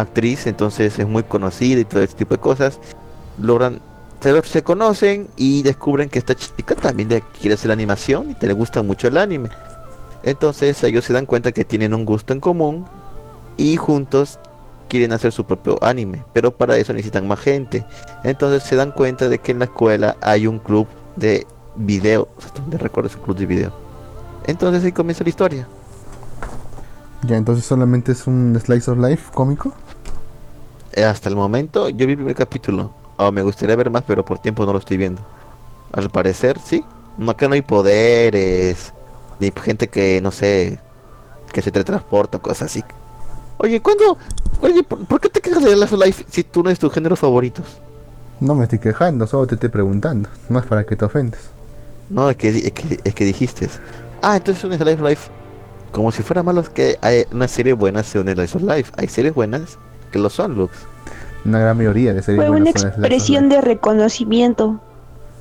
actriz, 0.00 0.46
entonces 0.46 0.98
es 0.98 1.06
muy 1.06 1.22
conocida 1.22 1.80
y 1.80 1.84
todo 1.84 2.02
ese 2.02 2.14
tipo 2.14 2.34
de 2.34 2.40
cosas. 2.40 2.78
Logran, 3.40 3.80
se, 4.20 4.42
se 4.42 4.62
conocen 4.62 5.28
y 5.36 5.62
descubren 5.62 6.08
que 6.08 6.18
esta 6.18 6.34
chica 6.34 6.74
también 6.74 7.08
le 7.08 7.22
quiere 7.40 7.54
hacer 7.54 7.70
animación 7.70 8.30
y 8.30 8.34
te 8.34 8.46
le 8.46 8.52
gusta 8.52 8.82
mucho 8.82 9.08
el 9.08 9.18
anime. 9.18 9.50
Entonces 10.22 10.82
ellos 10.84 11.04
se 11.04 11.12
dan 11.12 11.26
cuenta 11.26 11.52
que 11.52 11.64
tienen 11.64 11.94
un 11.94 12.04
gusto 12.04 12.32
en 12.32 12.40
común 12.40 12.84
y 13.56 13.76
juntos 13.76 14.38
quieren 14.88 15.12
hacer 15.12 15.32
su 15.32 15.44
propio 15.44 15.78
anime, 15.82 16.24
pero 16.32 16.50
para 16.50 16.76
eso 16.76 16.92
necesitan 16.92 17.28
más 17.28 17.40
gente. 17.40 17.84
Entonces 18.24 18.62
se 18.62 18.76
dan 18.76 18.92
cuenta 18.92 19.28
de 19.28 19.38
que 19.38 19.52
en 19.52 19.60
la 19.60 19.66
escuela 19.66 20.16
hay 20.20 20.46
un 20.46 20.58
club 20.58 20.86
de 21.16 21.46
video, 21.76 22.28
hasta 22.38 22.60
donde 22.60 22.78
recuerdo 22.78 23.08
ese 23.08 23.18
club 23.18 23.36
de 23.36 23.46
video. 23.46 23.72
Entonces 24.46 24.84
ahí 24.84 24.92
comienza 24.92 25.24
la 25.24 25.30
historia. 25.30 25.68
Ya, 27.26 27.36
entonces 27.36 27.64
solamente 27.64 28.12
es 28.12 28.26
un 28.26 28.58
slice 28.64 28.90
of 28.90 28.98
life 28.98 29.30
cómico. 29.34 29.72
Hasta 31.04 31.28
el 31.28 31.36
momento 31.36 31.88
yo 31.88 32.06
vi 32.06 32.12
el 32.12 32.18
primer 32.18 32.34
capítulo. 32.34 32.92
Oh, 33.16 33.32
me 33.32 33.42
gustaría 33.42 33.76
ver 33.76 33.90
más, 33.90 34.04
pero 34.06 34.24
por 34.24 34.38
tiempo 34.38 34.64
no 34.64 34.72
lo 34.72 34.78
estoy 34.78 34.96
viendo. 34.96 35.20
Al 35.92 36.10
parecer, 36.10 36.58
sí. 36.64 36.84
No 37.16 37.36
que 37.36 37.48
no 37.48 37.54
hay 37.54 37.62
poderes, 37.62 38.92
ni 39.40 39.50
gente 39.50 39.88
que, 39.88 40.20
no 40.20 40.30
sé, 40.30 40.78
que 41.52 41.62
se 41.62 41.72
teletransporta, 41.72 42.38
cosas 42.38 42.70
así. 42.70 42.84
Oye, 43.58 43.80
¿cuándo? 43.80 44.16
Oye, 44.60 44.84
¿por, 44.84 45.04
por 45.06 45.20
qué 45.20 45.28
te 45.28 45.40
quejas 45.40 45.64
de 45.64 45.74
Life 45.74 45.96
Life 45.96 46.24
si 46.30 46.44
tú 46.44 46.62
no 46.62 46.70
es 46.70 46.78
tus 46.78 46.92
géneros 46.92 47.18
favoritos? 47.18 47.64
No 48.40 48.54
me 48.54 48.64
estoy 48.64 48.78
quejando, 48.78 49.26
solo 49.26 49.48
te 49.48 49.56
estoy 49.56 49.68
preguntando. 49.68 50.28
No 50.48 50.60
es 50.60 50.66
para 50.66 50.84
que 50.84 50.94
te 50.94 51.04
ofendas. 51.04 51.40
No, 52.08 52.30
es 52.30 52.36
que, 52.36 52.48
es 52.48 52.72
que, 52.72 53.00
es 53.02 53.14
que 53.14 53.24
dijiste, 53.24 53.68
Ah, 54.22 54.36
entonces 54.36 54.64
un 54.64 54.72
of 54.72 55.00
Life. 55.00 55.30
Como 55.92 56.12
si 56.12 56.22
fuera 56.22 56.42
malo 56.42 56.62
que 56.72 56.98
hay 57.00 57.24
una 57.32 57.48
serie 57.48 57.72
buena 57.72 58.00
un 58.00 58.28
Slice 58.28 58.58
of 58.58 58.62
Life. 58.62 58.92
Hay 58.96 59.08
series 59.08 59.34
buenas 59.34 59.78
que 60.12 60.18
lo 60.18 60.30
son, 60.30 60.54
Lux. 60.54 60.72
Una 61.48 61.58
gran 61.60 61.76
mayoría 61.78 62.12
de 62.12 62.22
series 62.22 62.46
Fue 62.46 62.54
una 62.60 62.70
expresión 62.70 63.48
de 63.48 63.60
reconocimiento. 63.62 64.80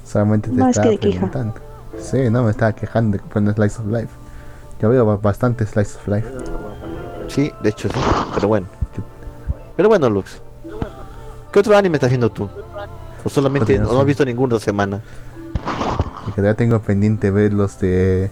Solamente 0.06 0.50
te 0.50 0.56
más 0.56 0.70
estaba 0.70 0.86
que 0.86 0.92
de 0.92 0.98
queja. 1.00 1.54
Sí, 2.00 2.30
no, 2.30 2.44
me 2.44 2.52
estaba 2.52 2.72
quejando 2.74 3.18
de 3.18 3.24
que 3.24 3.30
pones 3.30 3.56
Slice 3.56 3.82
of 3.82 3.88
Life. 3.88 4.10
Yo 4.82 4.90
veo 4.90 5.06
ba- 5.06 5.18
bastante 5.18 5.66
Slice 5.66 5.98
of 5.98 6.08
Life. 6.08 6.28
Sí, 7.28 7.52
de 7.62 7.70
hecho 7.70 7.90
sí. 7.90 8.00
Pero 8.36 8.48
bueno. 8.48 8.68
Pero 9.76 9.90
bueno, 9.90 10.10
Lux. 10.10 10.42
¿Qué 11.52 11.60
otro 11.60 11.76
anime 11.76 11.98
estás 11.98 12.10
viendo 12.10 12.30
tú? 12.32 12.48
O 13.26 13.30
solamente 13.30 13.74
no 13.74 13.80
has 13.80 13.80
Continuación. 13.82 14.06
visto 14.08 14.26
ninguno 14.26 14.56
esta 14.56 14.66
semana. 14.66 15.02
Y 16.28 16.32
que 16.32 16.42
ya 16.42 16.54
tengo 16.54 16.80
pendiente 16.80 17.32
ver 17.32 17.52
los 17.52 17.80
de 17.80 18.32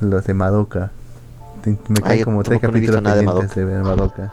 los 0.00 0.24
de 0.24 0.32
Madoka. 0.34 0.90
Me 1.66 1.76
Ay, 1.96 2.02
caen 2.02 2.24
como 2.24 2.42
tres 2.42 2.62
no 2.62 2.68
capítulos 2.68 3.02
de 3.02 3.10
pendientes 3.12 3.54
de, 3.54 3.64
ver 3.66 3.82
Madoka. 3.82 4.32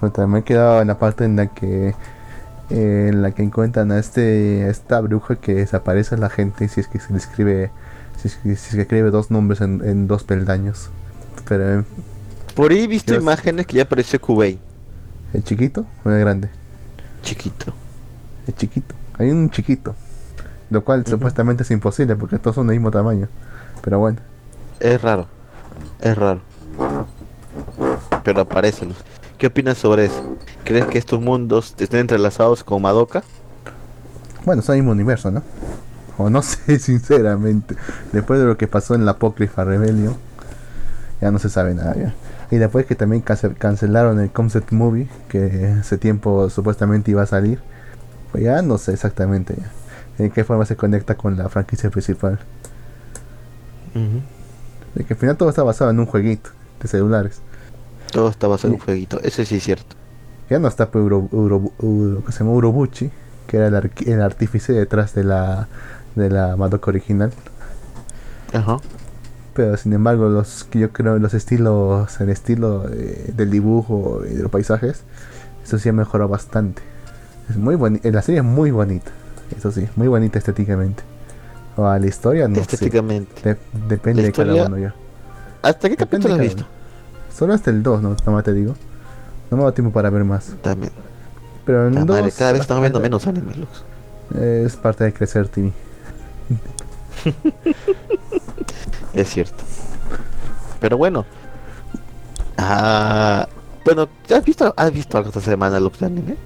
Puta, 0.00 0.26
me 0.26 0.40
he 0.40 0.42
quedado 0.42 0.80
en 0.82 0.88
la 0.88 0.98
parte 0.98 1.24
en 1.24 1.36
la 1.36 1.46
que 1.46 1.94
eh, 2.70 3.08
en 3.10 3.22
la 3.22 3.30
que 3.32 3.42
encuentran 3.42 3.92
a 3.92 3.98
este 3.98 4.64
a 4.64 4.70
esta 4.70 5.00
bruja 5.00 5.36
que 5.36 5.54
desaparece 5.54 6.16
a 6.16 6.18
la 6.18 6.28
gente 6.30 6.68
si 6.68 6.80
es 6.80 6.88
que 6.88 6.98
se 6.98 7.12
le 7.12 7.18
escribe 7.18 7.70
si 8.16 8.28
es 8.28 8.36
que, 8.36 8.56
si 8.56 8.68
es 8.70 8.74
que 8.74 8.80
escribe 8.82 9.10
dos 9.10 9.30
nombres 9.30 9.60
en, 9.60 9.82
en 9.84 10.06
dos 10.08 10.24
peldaños. 10.24 10.90
Pero 11.48 11.80
eh, 11.80 11.84
Por 12.54 12.72
ahí 12.72 12.84
he 12.84 12.86
visto 12.88 13.12
Dios. 13.12 13.22
imágenes 13.22 13.66
que 13.66 13.76
ya 13.76 13.82
apareció 13.84 14.20
Kubei. 14.20 14.58
el 15.32 15.44
chiquito 15.44 15.86
o 16.04 16.10
el 16.10 16.20
grande. 16.20 16.48
Chiquito. 17.22 17.72
El 18.46 18.54
chiquito. 18.54 18.94
Hay 19.18 19.30
un 19.30 19.50
chiquito. 19.50 19.94
Lo 20.70 20.84
cual 20.84 21.06
supuestamente 21.06 21.62
es 21.62 21.70
imposible 21.70 22.16
porque 22.16 22.38
todos 22.38 22.56
son 22.56 22.66
del 22.66 22.76
mismo 22.76 22.90
tamaño. 22.90 23.28
Pero 23.82 23.98
bueno. 23.98 24.18
Es 24.80 25.00
raro. 25.00 25.26
Es 26.00 26.16
raro. 26.16 26.40
Pero 28.24 28.40
aparecen. 28.40 28.92
¿Qué 29.38 29.48
opinas 29.48 29.78
sobre 29.78 30.06
eso? 30.06 30.26
¿Crees 30.64 30.86
que 30.86 30.98
estos 30.98 31.20
mundos 31.20 31.74
estén 31.78 32.00
entrelazados 32.00 32.64
con 32.64 32.82
Madoka? 32.82 33.24
Bueno, 34.44 34.62
son 34.62 34.76
el 34.76 34.82
mismo 34.82 34.92
universo, 34.92 35.30
¿no? 35.30 35.42
O 36.18 36.30
no 36.30 36.42
sé, 36.42 36.78
sinceramente. 36.78 37.76
Después 38.12 38.40
de 38.40 38.46
lo 38.46 38.56
que 38.56 38.68
pasó 38.68 38.94
en 38.94 39.04
la 39.04 39.12
Apócrifa 39.12 39.64
Rebellion, 39.64 40.20
ya 41.20 41.30
no 41.30 41.38
se 41.38 41.50
sabe 41.50 41.74
nada 41.74 41.96
ya. 41.96 42.14
Y 42.50 42.56
después 42.58 42.86
que 42.86 42.94
también 42.96 43.22
cance- 43.24 43.54
cancelaron 43.56 44.20
el 44.20 44.32
concept 44.32 44.72
movie, 44.72 45.08
que 45.28 45.72
ese 45.80 45.98
tiempo 45.98 46.50
supuestamente 46.50 47.10
iba 47.10 47.22
a 47.22 47.26
salir, 47.26 47.60
pues 48.32 48.44
ya 48.44 48.62
no 48.62 48.78
sé 48.78 48.92
exactamente 48.94 49.56
ya. 49.58 49.72
En 50.24 50.30
qué 50.30 50.44
forma 50.44 50.66
se 50.66 50.76
conecta 50.76 51.16
con 51.16 51.36
la 51.36 51.48
franquicia 51.48 51.90
principal. 51.90 52.40
De 54.94 55.04
que 55.04 55.14
al 55.14 55.20
final 55.20 55.36
todo 55.36 55.48
está 55.48 55.62
basado 55.62 55.90
en 55.90 56.00
un 56.00 56.06
jueguito 56.06 56.50
de 56.80 56.88
celulares. 56.88 57.40
Todo 58.16 58.30
está 58.30 58.46
basado 58.48 58.72
en 58.72 58.80
un 58.80 58.84
jueguito. 58.84 59.20
Eso 59.22 59.44
sí 59.44 59.56
es 59.56 59.62
cierto. 59.64 59.94
Ya 60.48 60.58
no 60.58 60.68
está 60.68 60.90
pues, 60.90 61.04
Uro, 61.04 61.28
Uro- 61.32 61.70
Uro- 61.80 62.24
que 62.24 62.32
se 62.32 62.38
llama 62.38 62.52
Urobuchi, 62.52 63.10
que 63.46 63.58
era 63.58 63.66
el, 63.66 63.74
arqui- 63.74 64.08
el 64.08 64.22
artífice 64.22 64.72
detrás 64.72 65.14
de 65.14 65.24
la 65.24 65.68
de 66.14 66.30
la 66.30 66.56
Madoka 66.56 66.90
original. 66.90 67.30
Ajá. 68.54 68.78
Pero 69.52 69.76
sin 69.76 69.92
embargo, 69.92 70.28
los 70.30 70.66
yo 70.72 70.92
creo 70.92 71.18
los 71.18 71.34
estilos, 71.34 72.18
el 72.20 72.30
estilo 72.30 72.86
eh, 72.90 73.32
del 73.36 73.50
dibujo 73.50 74.22
y 74.24 74.34
de 74.34 74.42
los 74.42 74.50
paisajes, 74.50 75.02
eso 75.62 75.78
sí 75.78 75.88
ha 75.88 75.92
mejorado 75.92 76.28
bastante. 76.30 76.80
Es 77.50 77.56
muy 77.56 77.74
bonita, 77.74 78.10
la 78.10 78.22
serie 78.22 78.40
es 78.40 78.46
muy 78.46 78.70
bonita, 78.70 79.10
eso 79.58 79.70
sí, 79.72 79.86
muy 79.96 80.08
bonita 80.08 80.38
estéticamente. 80.38 81.02
O 81.76 81.86
a 81.86 81.98
la 81.98 82.06
historia 82.06 82.48
no 82.48 82.54
sé, 82.56 82.62
Estéticamente. 82.62 83.42
de- 83.42 83.58
depende 83.88 84.22
de 84.22 84.32
cada 84.32 84.54
uno 84.66 84.78
ya. 84.78 84.94
¿Hasta 85.60 85.88
qué 85.90 85.96
Depende 85.96 86.28
capítulo 86.28 86.34
has 86.34 86.40
visto? 86.40 86.66
Solo 87.36 87.54
hasta 87.54 87.70
el 87.70 87.82
2, 87.82 88.02
no, 88.02 88.16
nomás 88.24 88.44
te 88.44 88.52
digo. 88.52 88.74
No 89.50 89.56
me 89.58 89.64
da 89.64 89.72
tiempo 89.72 89.92
para 89.92 90.10
ver 90.10 90.24
más. 90.24 90.54
También. 90.62 90.92
Pero 91.64 91.88
en 91.88 91.98
el 91.98 92.04
madre, 92.06 92.22
2 92.22 92.34
cada 92.34 92.52
vez 92.52 92.60
estamos 92.62 92.80
viendo 92.80 93.00
menos 93.00 93.26
anime, 93.26 93.52
Lux. 93.54 93.84
Es 94.40 94.76
parte 94.76 95.04
de 95.04 95.12
crecer, 95.12 95.48
Timmy. 95.48 95.72
Es 99.14 99.30
cierto. 99.30 99.64
Pero 100.80 100.96
bueno. 100.98 101.24
Ah, 102.58 103.48
bueno, 103.84 104.08
¿has 104.34 104.44
visto, 104.44 104.72
has 104.76 104.92
visto 104.92 105.16
algo 105.18 105.28
esta 105.30 105.40
semana, 105.40 105.78
Lux, 105.80 105.98
de 106.00 106.06
anime? 106.06 106.36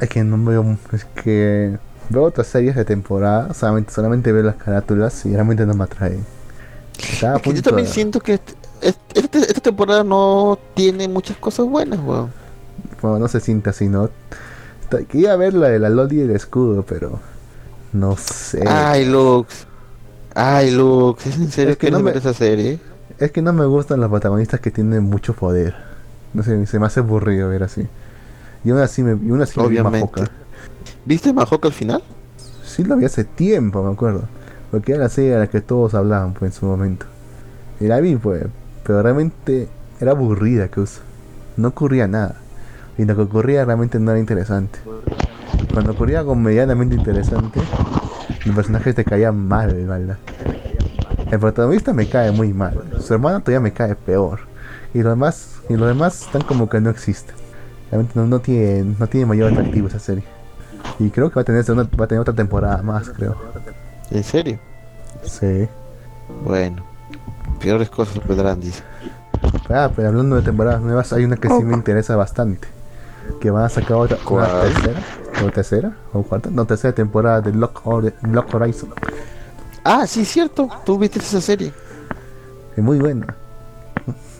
Es 0.00 0.08
que 0.08 0.22
no 0.24 0.42
veo, 0.44 0.76
es 0.92 1.04
que 1.04 1.78
veo 2.10 2.22
otras 2.22 2.46
series 2.48 2.76
de 2.76 2.84
temporada, 2.84 3.54
solamente, 3.54 3.92
solamente 3.92 4.30
veo 4.32 4.42
las 4.42 4.56
carátulas 4.56 5.24
y 5.26 5.32
realmente 5.32 5.64
no 5.66 5.74
me 5.74 5.84
atraen. 5.84 6.24
Estaba 6.98 7.34
a 7.34 7.36
Es 7.36 7.42
que 7.42 7.54
yo 7.54 7.62
también 7.62 7.86
de- 7.86 7.92
siento 7.92 8.20
que 8.20 8.34
este- 8.34 8.54
este- 8.82 9.20
este- 9.20 9.45
temporada 9.66 10.04
no 10.04 10.58
tiene 10.74 11.08
muchas 11.08 11.36
cosas 11.36 11.66
buenas, 11.66 11.98
weón. 12.00 12.30
Bueno, 13.02 13.18
no 13.20 13.28
se 13.28 13.40
siente 13.40 13.70
así, 13.70 13.88
¿no? 13.88 14.08
Quería 15.08 15.36
ver 15.36 15.54
la 15.54 15.68
de 15.68 15.78
la 15.78 15.88
Loli 15.90 16.18
y 16.18 16.20
el 16.20 16.30
escudo, 16.30 16.84
pero 16.84 17.18
no 17.92 18.16
sé. 18.16 18.62
Ay, 18.66 19.04
Lux. 19.04 19.66
Ay, 20.34 20.70
Lux. 20.70 21.26
¿Es 21.26 21.36
en 21.36 21.50
serio 21.50 21.72
Es 21.72 21.78
que 21.78 21.86
que 21.88 21.90
no 21.90 22.00
me- 22.00 22.12
esa 22.12 22.32
serie? 22.32 22.78
Es 23.18 23.32
que 23.32 23.42
no 23.42 23.52
me 23.52 23.64
gustan 23.66 24.00
los 24.00 24.10
protagonistas 24.10 24.60
que 24.60 24.70
tienen 24.70 25.02
mucho 25.04 25.32
poder. 25.34 25.74
No 26.34 26.42
sé, 26.42 26.66
se 26.66 26.78
me 26.78 26.86
hace 26.86 27.00
aburrido 27.00 27.48
ver 27.48 27.62
así. 27.62 27.86
Y 28.64 28.70
aún 28.70 28.80
así 28.80 29.02
me, 29.02 29.12
y 29.24 29.30
aún 29.30 29.40
así 29.42 29.58
me 29.58 29.68
vi 29.68 29.78
Obviamente. 29.78 30.20
Mahoka. 30.20 30.30
¿Viste 31.04 31.32
Mahoka 31.32 31.68
al 31.68 31.74
final? 31.74 32.02
Sí 32.64 32.84
lo 32.84 32.96
vi 32.96 33.04
hace 33.06 33.24
tiempo, 33.24 33.82
me 33.82 33.92
acuerdo. 33.92 34.22
Porque 34.70 34.92
era 34.92 35.02
la 35.04 35.08
serie 35.08 35.32
de 35.32 35.38
la 35.38 35.46
que 35.46 35.60
todos 35.60 35.94
hablaban 35.94 36.34
pues, 36.34 36.52
en 36.52 36.60
su 36.60 36.66
momento. 36.66 37.06
Y 37.80 37.86
la 37.86 38.00
vi, 38.00 38.16
pues. 38.16 38.44
Pero 38.86 39.02
realmente 39.02 39.68
era 40.00 40.12
aburrida, 40.12 40.68
que 40.68 40.80
usa. 40.80 41.02
No 41.56 41.68
ocurría 41.68 42.06
nada. 42.06 42.36
Y 42.98 43.04
lo 43.04 43.16
que 43.16 43.22
ocurría 43.22 43.64
realmente 43.64 43.98
no 43.98 44.10
era 44.12 44.20
interesante. 44.20 44.78
Cuando 45.72 45.92
ocurría 45.92 46.20
algo 46.20 46.34
medianamente 46.34 46.94
interesante, 46.94 47.60
los 48.44 48.54
personajes 48.54 48.94
te 48.94 49.04
caían 49.04 49.36
mal, 49.48 49.74
¿verdad? 49.74 50.18
El 51.30 51.38
protagonista 51.40 51.92
me 51.92 52.08
cae 52.08 52.30
muy 52.30 52.52
mal. 52.52 52.80
Su 53.00 53.14
hermano 53.14 53.40
todavía 53.40 53.60
me 53.60 53.72
cae 53.72 53.94
peor. 53.96 54.40
Y 54.94 55.02
los 55.02 55.12
demás, 55.12 55.56
y 55.68 55.74
los 55.74 55.88
demás 55.88 56.22
están 56.22 56.42
como 56.42 56.68
que 56.68 56.80
no 56.80 56.90
existen. 56.90 57.34
Realmente 57.90 58.12
no, 58.18 58.26
no 58.26 58.40
tiene, 58.40 58.94
no 58.98 59.06
tiene 59.08 59.26
mayor 59.26 59.52
atractivo 59.52 59.88
esa 59.88 59.98
serie. 59.98 60.24
Y 60.98 61.10
creo 61.10 61.28
que 61.28 61.34
va 61.34 61.42
a 61.42 61.44
tener, 61.44 61.64
va 61.68 62.04
a 62.04 62.08
tener 62.08 62.20
otra 62.20 62.34
temporada 62.34 62.82
más, 62.82 63.10
creo. 63.10 63.36
¿En 64.10 64.22
serio? 64.22 64.58
Sí. 65.24 65.68
Bueno. 66.44 66.95
Peores 67.60 67.88
cosas 67.90 68.26
vendrán, 68.26 68.60
dice. 68.60 68.82
Ah, 69.68 69.90
pero 69.94 70.08
hablando 70.08 70.36
de 70.36 70.42
temporadas 70.42 70.80
nuevas, 70.80 71.12
hay 71.12 71.24
una 71.24 71.36
que 71.36 71.48
sí 71.48 71.62
me 71.64 71.74
interesa 71.74 72.16
bastante. 72.16 72.68
Que 73.40 73.50
van 73.50 73.64
a 73.64 73.68
sacar 73.68 73.96
otra, 73.96 74.18
una 74.30 74.46
tercera, 74.62 75.00
o 75.44 75.50
tercera, 75.50 75.96
o 76.12 76.22
cuarta, 76.22 76.48
no, 76.52 76.64
tercera 76.64 76.94
temporada 76.94 77.40
de 77.40 77.52
Lock, 77.52 77.80
Hor- 77.84 78.12
Lock 78.22 78.54
Horizon. 78.54 78.90
Ah, 79.84 80.06
sí, 80.06 80.24
cierto. 80.24 80.68
Tú 80.84 80.98
viste 80.98 81.18
esa 81.18 81.40
serie. 81.40 81.72
Es 82.76 82.82
muy 82.84 82.98
buena. 82.98 83.34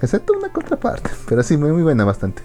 Excepto 0.00 0.34
una 0.34 0.50
contraparte, 0.52 1.10
pero 1.28 1.42
sí, 1.42 1.56
muy, 1.56 1.72
muy 1.72 1.82
buena 1.82 2.04
bastante. 2.04 2.42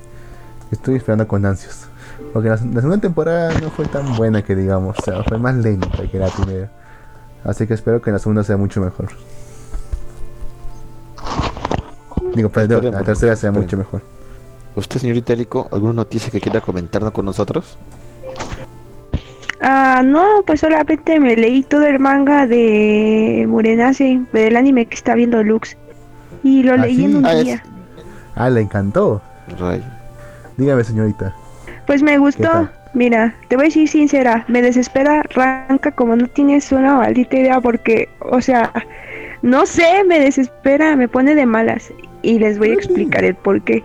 Estoy 0.71 0.95
esperando 0.95 1.27
con 1.27 1.45
ansias. 1.45 1.87
Porque 2.33 2.49
la, 2.49 2.55
la 2.55 2.59
segunda 2.81 2.97
temporada 2.97 3.53
no 3.59 3.69
fue 3.71 3.85
tan 3.85 4.15
buena 4.15 4.41
que 4.43 4.55
digamos, 4.55 4.95
o 4.97 5.01
sea, 5.03 5.23
fue 5.23 5.37
más 5.37 5.55
lenta 5.55 5.89
que 6.09 6.17
la 6.17 6.27
primera. 6.29 6.69
Así 7.43 7.67
que 7.67 7.73
espero 7.73 8.01
que 8.01 8.11
la 8.11 8.19
segunda 8.19 8.43
sea 8.43 8.57
mucho 8.57 8.79
mejor. 8.81 9.09
Digo, 12.35 12.49
perdón, 12.49 12.91
la 12.91 13.03
tercera 13.03 13.35
sea 13.35 13.49
esperemos. 13.49 13.63
mucho 13.63 13.77
mejor. 13.77 14.01
¿Usted, 14.75 14.99
señorita 15.01 15.33
Erico, 15.33 15.67
alguna 15.71 15.93
noticia 15.93 16.31
que 16.31 16.39
quiera 16.39 16.61
comentarnos 16.61 17.11
con 17.11 17.25
nosotros? 17.25 17.77
Ah, 19.61 20.01
no, 20.03 20.25
pues 20.45 20.61
solamente 20.61 21.19
me 21.19 21.35
leí 21.35 21.61
todo 21.63 21.85
el 21.85 21.99
manga 21.99 22.47
de 22.47 23.45
Murenase, 23.47 24.21
del 24.33 24.55
anime 24.55 24.85
que 24.87 24.95
está 24.95 25.13
viendo 25.13 25.43
Lux. 25.43 25.77
Y 26.43 26.63
lo 26.63 26.73
¿Ah, 26.73 26.77
leí 26.77 26.95
sí? 26.95 27.05
en 27.05 27.17
un 27.17 27.25
Ah, 27.25 27.33
es- 27.33 27.43
día. 27.43 27.63
Ah, 28.35 28.49
le 28.49 28.61
encantó. 28.61 29.21
Dígame, 30.57 30.83
señorita. 30.83 31.35
Pues 31.85 32.01
me 32.01 32.11
¿Qué 32.13 32.17
gustó. 32.17 32.69
Mira, 32.93 33.35
te 33.47 33.55
voy 33.55 33.65
a 33.65 33.67
decir 33.67 33.87
sincera, 33.87 34.43
me 34.49 34.61
desespera 34.61 35.23
Ranka 35.33 35.91
como 35.91 36.15
no 36.15 36.27
tienes 36.27 36.71
una 36.73 36.95
maldita 36.95 37.37
idea 37.37 37.61
porque, 37.61 38.09
o 38.19 38.41
sea, 38.41 38.71
no 39.41 39.65
sé, 39.65 40.03
me 40.05 40.19
desespera, 40.19 40.95
me 40.95 41.07
pone 41.07 41.35
de 41.35 41.45
malas 41.45 41.91
y 42.21 42.39
les 42.39 42.57
voy 42.57 42.71
a 42.71 42.73
explicar 42.73 43.23
el 43.23 43.35
por 43.35 43.61
qué. 43.61 43.83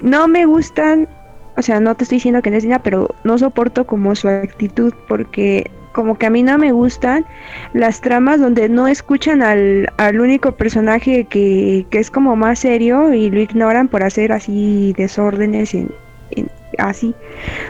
No 0.00 0.28
me 0.28 0.46
gustan, 0.46 1.08
o 1.56 1.62
sea, 1.62 1.80
no 1.80 1.94
te 1.94 2.04
estoy 2.04 2.16
diciendo 2.16 2.42
que 2.42 2.50
no 2.50 2.56
es 2.56 2.64
niña, 2.64 2.82
pero 2.82 3.08
no 3.24 3.36
soporto 3.38 3.86
como 3.86 4.14
su 4.14 4.28
actitud 4.28 4.94
porque 5.08 5.70
como 5.92 6.16
que 6.16 6.26
a 6.26 6.30
mí 6.30 6.42
no 6.42 6.56
me 6.56 6.72
gustan 6.72 7.26
las 7.72 8.00
tramas 8.00 8.40
donde 8.40 8.68
no 8.68 8.86
escuchan 8.86 9.42
al, 9.42 9.92
al 9.96 10.20
único 10.20 10.52
personaje 10.52 11.24
que, 11.24 11.84
que 11.90 11.98
es 11.98 12.10
como 12.10 12.36
más 12.36 12.60
serio 12.60 13.12
y 13.12 13.30
lo 13.30 13.40
ignoran 13.40 13.88
por 13.88 14.04
hacer 14.04 14.30
así 14.32 14.94
desórdenes 14.96 15.74
en, 15.74 15.90
en, 16.30 16.48
así. 16.78 17.14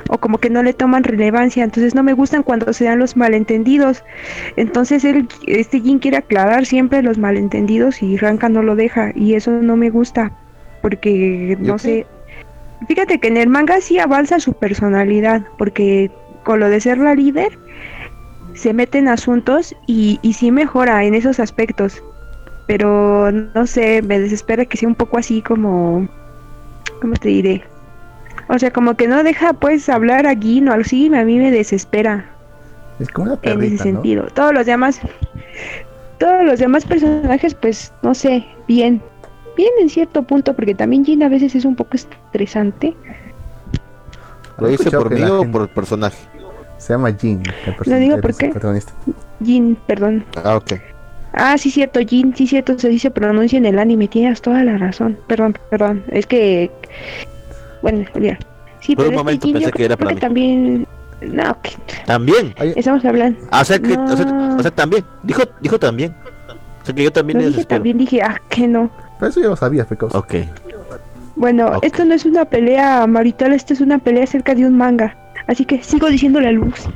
O 0.09 0.19
como 0.19 0.39
que 0.39 0.51
no 0.51 0.63
le 0.63 0.73
toman 0.73 1.05
relevancia, 1.05 1.65
entonces 1.65 1.95
no 1.95 2.03
me 2.03 2.13
gustan 2.13 2.43
cuando 2.43 2.73
se 2.73 2.85
dan 2.85 2.99
los 2.99 3.17
malentendidos. 3.17 4.05
Entonces 4.57 5.05
él, 5.05 5.29
este 5.47 5.81
Jin 5.81 5.99
quiere 5.99 6.19
aclarar 6.19 6.67
siempre 6.67 7.03
los 7.03 7.19
malentendidos 7.19 8.03
y 8.03 8.17
Ranka 8.17 8.49
no 8.49 8.63
lo 8.63 8.77
deja 8.77 9.13
y 9.15 9.35
eso 9.35 9.51
no 9.51 9.77
me 9.77 9.91
gusta 9.91 10.33
porque 10.83 11.57
¿Y 11.61 11.63
no 11.63 11.79
sé. 11.79 12.07
Fíjate 12.89 13.19
que 13.19 13.29
en 13.29 13.37
el 13.37 13.49
manga 13.49 13.81
sí 13.81 13.99
avanza 13.99 14.41
su 14.41 14.55
personalidad 14.55 15.43
porque 15.59 16.11
con 16.45 16.61
lo 16.61 16.71
de 16.71 16.81
ser 16.81 16.99
la 16.99 17.15
líder 17.15 17.59
se 18.55 18.73
mete 18.73 18.99
en 18.99 19.09
asuntos 19.09 19.75
y, 19.87 20.19
y 20.23 20.33
sí 20.33 20.51
mejora 20.51 21.05
en 21.05 21.15
esos 21.15 21.41
aspectos. 21.41 22.03
Pero 22.67 23.31
no 23.31 23.67
sé, 23.67 24.01
me 24.03 24.19
desespera 24.19 24.65
que 24.65 24.77
sea 24.77 24.89
un 24.89 24.95
poco 24.95 25.19
así 25.19 25.43
como... 25.43 26.09
¿Cómo 27.01 27.15
te 27.15 27.29
diré? 27.29 27.65
O 28.53 28.59
sea, 28.59 28.73
como 28.73 28.95
que 28.97 29.07
no 29.07 29.23
deja 29.23 29.53
pues 29.53 29.89
hablar 29.89 30.27
a 30.27 30.35
Gin 30.35 30.69
o 30.69 30.73
así, 30.73 31.07
a 31.15 31.25
mí 31.25 31.39
me 31.39 31.53
desespera 31.53 32.27
Es 32.99 33.09
como 33.09 33.27
una 33.27 33.35
en 33.35 33.41
perrita, 33.41 33.67
ese 33.67 33.77
¿no? 33.77 33.83
sentido. 34.01 34.27
Todos 34.35 34.53
los 34.53 34.67
demás, 34.67 35.01
todos 36.19 36.45
los 36.45 36.59
demás 36.59 36.85
personajes, 36.85 37.55
pues, 37.55 37.93
no 38.03 38.13
sé, 38.13 38.45
bien, 38.67 39.01
bien 39.57 39.71
en 39.81 39.89
cierto 39.89 40.25
punto, 40.25 40.55
porque 40.55 40.75
también 40.75 41.05
Jin 41.05 41.23
a 41.23 41.29
veces 41.29 41.55
es 41.55 41.65
un 41.65 41.77
poco 41.77 41.97
estresante. 41.97 42.97
¿Lo 44.59 44.67
dice 44.67 44.91
por 44.91 45.11
mí 45.11 45.23
o 45.23 45.51
por 45.51 45.63
el 45.63 45.69
personaje? 45.69 46.19
Se 46.79 46.93
llama 46.93 47.13
Jin, 47.13 47.43
el, 47.67 47.77
perso- 47.77 47.91
Lo 47.91 47.97
digo 47.99 48.21
porque-. 48.21 48.53
Jin, 49.45 49.77
perdón. 49.87 50.25
Ah, 50.43 50.57
ok. 50.57 50.73
Ah, 51.33 51.57
sí, 51.57 51.71
cierto, 51.71 52.01
Jin, 52.01 52.35
sí, 52.35 52.49
cierto, 52.49 52.77
se 52.79 52.89
dice 52.89 53.11
pronuncia 53.13 53.57
en 53.59 53.67
el 53.67 53.79
anime, 53.79 54.09
tienes 54.09 54.43
toda 54.43 54.65
la 54.65 54.77
razón. 54.77 55.17
Perdón, 55.29 55.57
perdón, 55.71 56.03
es 56.09 56.27
que. 56.27 56.71
Bueno, 57.83 58.05
olvida. 58.15 58.39
Sí, 58.81 58.97
Por 58.97 59.05
un 59.07 59.11
pero 59.11 59.19
momento 59.21 59.47
este 59.47 59.47
Jin, 59.47 59.53
pensé 59.55 59.67
yo 59.71 59.73
que 59.77 59.85
era 59.85 59.97
para 59.97 60.15
mí. 60.15 60.21
también. 60.21 60.87
No, 61.23 61.61
que 61.63 61.73
También. 62.07 62.55
Estamos 62.77 63.05
hablando. 63.05 63.39
Ah, 63.51 63.61
o 63.61 63.65
sea 63.65 63.79
que, 63.79 63.93
o 63.93 64.17
sea, 64.17 64.25
No. 64.27 64.57
o 64.57 64.63
sea, 64.63 64.71
también. 64.71 65.05
Dijo, 65.23 65.43
dijo 65.61 65.79
también. 65.79 66.15
O 66.83 66.87
sea 66.87 66.95
que 66.95 67.05
yo 67.05 67.13
también 67.13 67.39
le 67.39 67.45
dije 67.45 67.57
desespero. 67.57 67.77
también, 67.79 67.99
dije, 67.99 68.23
ah, 68.23 68.41
que 68.49 68.67
no. 68.67 68.91
pero 69.19 69.31
eso 69.31 69.41
ya 69.41 69.49
lo 69.49 69.57
sabías, 69.57 69.87
Pecos. 69.87 70.15
Ok. 70.15 70.35
Bueno, 71.37 71.67
Ok. 71.77 71.85
esto 71.85 72.05
no 72.07 72.15
es 72.15 72.25
una 72.25 72.45
pelea 72.47 73.07
marital, 73.07 73.53
esto 73.53 73.73
es 73.75 73.81
una 73.81 73.99
pelea 73.99 74.25
acerca 74.25 74.55
de 74.55 74.65
un 74.67 74.77
manga. 74.77 75.15
Así 75.47 75.65
que 75.65 75.83
sigo 75.83 76.09
diciéndole 76.09 76.49
a 76.49 76.53
Luz. 76.53 76.89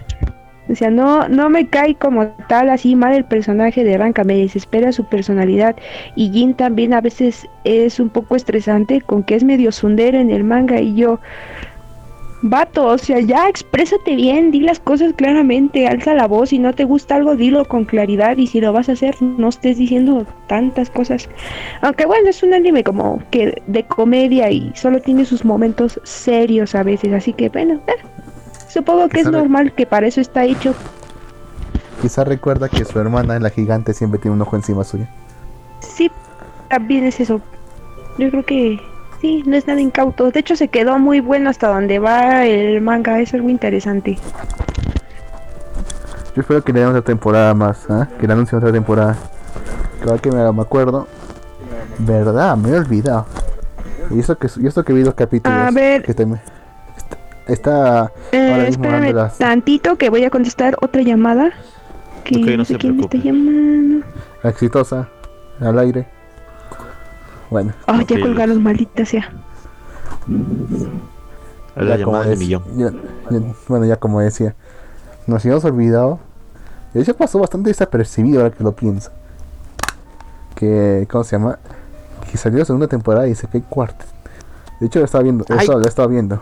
O 0.69 0.75
sea, 0.75 0.91
no, 0.91 1.29
no 1.29 1.51
me 1.51 1.69
cae 1.69 1.95
como 1.95 2.27
tal 2.49 2.71
así 2.71 2.97
mal 2.97 3.15
el 3.15 3.25
personaje 3.25 3.85
de 3.85 3.99
Ranka, 3.99 4.25
me 4.25 4.37
desespera 4.37 4.93
su 4.93 5.05
personalidad. 5.05 5.77
Y 6.17 6.31
Jin 6.31 6.55
también 6.55 6.95
a 6.95 7.01
veces 7.01 7.47
es 7.65 8.01
un 8.01 8.09
poco 8.09 8.37
estresante 8.37 9.01
con 9.01 9.23
que 9.23 9.35
es 9.35 9.45
medio 9.45 9.73
sundero 9.73 10.19
en 10.19 10.31
el 10.31 10.45
manga 10.45 10.81
y 10.81 10.95
yo... 10.95 11.21
Vato, 12.47 12.85
o 12.89 12.99
sea, 12.99 13.21
ya 13.21 13.49
exprésate 13.49 14.17
bien, 14.17 14.51
di 14.51 14.61
las 14.61 14.79
cosas 14.79 15.15
claramente, 15.15 15.87
alza 15.87 16.13
la 16.13 16.27
voz, 16.27 16.51
si 16.51 16.59
no 16.59 16.75
te 16.75 16.85
gusta 16.85 17.17
algo, 17.17 17.37
dilo 17.37 17.65
con 17.65 17.87
claridad 17.87 18.37
y 18.37 18.47
si 18.47 18.61
lo 18.61 18.71
vas 18.71 18.91
a 18.91 18.93
hacer, 18.93 19.15
no 19.23 19.49
estés 19.49 19.79
diciendo 19.79 20.27
tantas 20.47 20.91
cosas. 20.91 21.31
Aunque 21.81 22.05
bueno, 22.05 22.29
es 22.29 22.43
un 22.43 22.53
anime 22.53 22.85
como 22.85 23.23
que 23.31 23.63
de 23.67 23.85
comedia 23.85 24.51
y 24.51 24.71
solo 24.75 25.01
tiene 25.01 25.25
sus 25.25 25.43
momentos 25.43 25.99
serios 26.03 26.75
a 26.75 26.83
veces, 26.83 27.15
así 27.15 27.33
que 27.33 27.49
bueno, 27.49 27.81
eh, 27.87 27.93
supongo 28.75 29.09
que 29.09 29.21
es 29.21 29.31
normal 29.31 29.73
que 29.73 29.87
para 29.87 30.07
eso 30.07 30.21
está 30.21 30.45
hecho. 30.45 30.75
Quizá 32.03 32.25
recuerda 32.25 32.69
que 32.69 32.85
su 32.85 32.99
hermana, 32.99 33.39
la 33.39 33.49
gigante, 33.49 33.95
siempre 33.95 34.19
tiene 34.19 34.35
un 34.35 34.43
ojo 34.43 34.57
encima 34.57 34.85
suyo. 34.85 35.07
Sí, 35.81 36.11
también 36.69 37.05
es 37.05 37.19
eso. 37.21 37.41
Yo 38.19 38.31
creo 38.31 38.45
que 38.45 38.79
sí, 39.21 39.43
no 39.47 39.57
es 39.57 39.67
nada 39.67 39.81
incauto. 39.81 40.31
De 40.31 40.41
hecho, 40.41 40.55
se 40.57 40.69
quedó 40.69 40.99
muy 40.99 41.21
bueno 41.21 41.49
hasta 41.49 41.69
donde 41.69 41.99
va 41.99 42.45
el 42.45 42.81
manga, 42.83 43.21
es 43.21 43.33
algo 43.33 43.49
interesante. 43.49 44.19
Yo 46.35 46.41
espero 46.43 46.63
que 46.63 46.73
le 46.73 46.81
den 46.81 46.89
otra 46.91 47.03
temporada 47.03 47.55
más, 47.55 47.87
¿ah? 47.89 48.09
que 48.21 48.27
le 48.27 48.33
anuncien 48.33 48.59
otra 48.59 48.73
temporada. 48.73 49.17
Claro 50.03 50.21
que 50.21 50.31
me, 50.33 50.53
me 50.53 50.63
acuerdo. 50.63 51.07
Verdad, 51.99 52.57
me 52.57 52.71
he 52.71 52.75
olvidado. 52.75 53.25
Y 54.11 54.19
eso 54.19 54.37
que, 54.37 54.49
y 54.61 54.67
esto 54.67 54.85
que 54.85 54.93
vi 54.93 55.03
dos 55.03 55.15
capítulos. 55.15 55.57
A 55.59 55.71
ver. 55.71 56.03
Que 56.03 56.13
te- 56.13 56.27
está 57.47 58.13
Eh, 58.33 58.51
ahora 58.53 58.65
mismo 58.67 58.85
dando 58.91 59.13
las 59.13 59.39
tantito 59.39 59.97
que 59.97 60.11
voy 60.11 60.25
a 60.25 60.31
contestar 60.31 60.77
otra 60.81 61.03
llamada. 61.03 61.51
Que 62.25 62.37
Ok, 62.39 62.47
no 62.57 62.65
sé 62.65 62.75
se 62.75 62.79
quién 62.79 62.97
me 62.97 63.03
está 63.03 63.11
preocupe. 63.11 63.19
llamando. 63.19 64.07
exitosa 64.45 65.09
al 65.61 65.79
aire. 65.79 66.07
Bueno, 67.51 67.73
Oh, 67.87 67.93
Ok, 68.01 68.09
ya 68.09 68.21
colgaron, 68.21 68.63
maldita 68.63 69.05
sea. 69.05 69.31
La 71.77 71.85
ya 71.85 71.97
llamada 71.97 72.25
del 72.27 72.37
dec- 72.37 72.39
millón. 72.39 72.63
ya- 72.77 72.91
ya- 73.31 73.55
bueno, 73.69 73.85
ya 73.87 73.97
como 73.97 74.21
decía, 74.21 74.55
nos 75.27 75.45
habíamos 75.45 75.65
olvidado. 75.65 76.19
De 76.93 77.01
hecho, 77.03 77.17
pasó 77.17 77.39
bastante 77.41 77.71
desapercibido 77.71 78.41
ahora 78.43 78.55
que 78.55 78.63
lo 78.63 78.73
pienso. 78.73 79.11
Que, 80.55 81.07
¿cómo 81.11 81.25
se 81.25 81.37
llama? 81.37 81.59
Que 82.31 82.39
salió 82.39 82.61
la 82.61 82.65
segunda 82.65 82.87
temporada 82.87 83.27
y 83.27 83.35
se 83.35 83.49
cae 83.49 83.63
cuarto. 83.63 84.05
De 84.81 84.87
hecho, 84.87 85.01
lo 85.01 85.05
estaba 85.05 85.23
viendo. 85.25 85.45
Eso, 85.49 85.79
lo 85.79 85.87
estaba 85.89 86.07
viendo. 86.09 86.41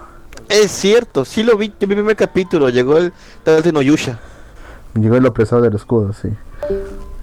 Es 0.49 0.70
cierto, 0.70 1.24
sí 1.24 1.43
lo 1.43 1.57
vi, 1.57 1.68
vi 1.68 1.74
el 1.80 1.88
primer 1.97 2.16
capítulo, 2.16 2.68
llegó 2.68 2.99
el 2.99 3.12
tal 3.45 3.62
de 3.62 3.72
Noyusha, 3.72 4.18
Llegó 4.95 5.16
el 5.16 5.24
opresor 5.26 5.62
del 5.62 5.74
escudo, 5.74 6.12
sí. 6.12 6.28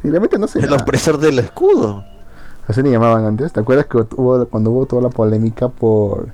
Y 0.04 0.10
realmente 0.10 0.40
no 0.40 0.48
sé. 0.48 0.60
el 0.60 0.70
nada. 0.70 0.82
opresor 0.82 1.20
del 1.20 1.38
escudo. 1.40 2.04
Así 2.68 2.82
le 2.82 2.90
llamaban 2.92 3.26
antes. 3.26 3.52
¿Te 3.54 3.60
acuerdas 3.60 3.86
que 3.86 3.98
hubo, 4.16 4.46
cuando 4.48 4.72
hubo 4.72 4.86
toda 4.86 5.02
la 5.04 5.10
polémica 5.10 5.70
por 5.70 6.30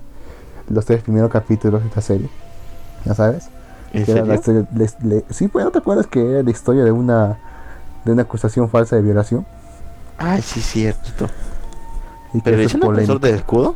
los 0.69 0.85
tres 0.85 1.01
primeros 1.01 1.29
capítulos 1.31 1.81
de 1.81 1.87
esta 1.87 2.01
serie? 2.01 2.29
¿Ya 3.05 3.13
sabes? 3.13 3.49
¿En 3.93 4.27
la 4.27 4.37
serio? 4.37 4.67
le- 5.03 5.25
sí, 5.29 5.47
pues, 5.47 5.63
¿no 5.65 5.71
te 5.71 5.79
acuerdas 5.79 6.07
que 6.07 6.29
era 6.31 6.43
la 6.43 6.51
historia 6.51 6.83
de 6.83 6.91
una 6.91 7.37
de 8.03 8.11
una 8.11 8.21
acusación 8.23 8.69
falsa 8.69 8.95
de 8.95 9.01
violación? 9.01 9.45
Ay, 10.17 10.41
sí, 10.41 10.61
cierto. 10.61 11.27
Y 12.33 12.41
¿Pero 12.41 12.61
es 12.61 12.73
el 12.73 12.83
opresor 12.83 13.19
del 13.19 13.35
escudo? 13.35 13.73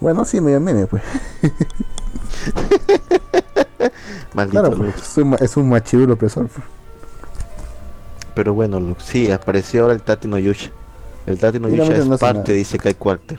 Bueno, 0.00 0.24
sí, 0.24 0.40
medio 0.40 0.60
meme, 0.60 0.86
pues. 0.86 1.02
Maldito 4.34 4.60
Claro, 4.62 4.76
pues, 4.76 4.94
es 4.96 5.18
un, 5.18 5.36
es 5.40 5.56
un 5.56 5.68
machirulo 5.68 6.14
opresor. 6.14 6.48
pues. 6.48 6.64
Pero 8.34 8.54
bueno, 8.54 8.80
Lux, 8.80 9.04
sí, 9.04 9.30
apareció 9.30 9.82
ahora 9.82 9.94
el 9.94 10.02
Tati 10.02 10.28
Noyusha. 10.28 10.70
El 11.26 11.38
Tati 11.38 11.58
Noyusha 11.60 11.84
realmente 11.84 11.98
es 11.98 12.08
no 12.08 12.18
parte, 12.18 12.52
dice 12.52 12.78
Kai 12.78 12.94
Quarter. 12.94 13.38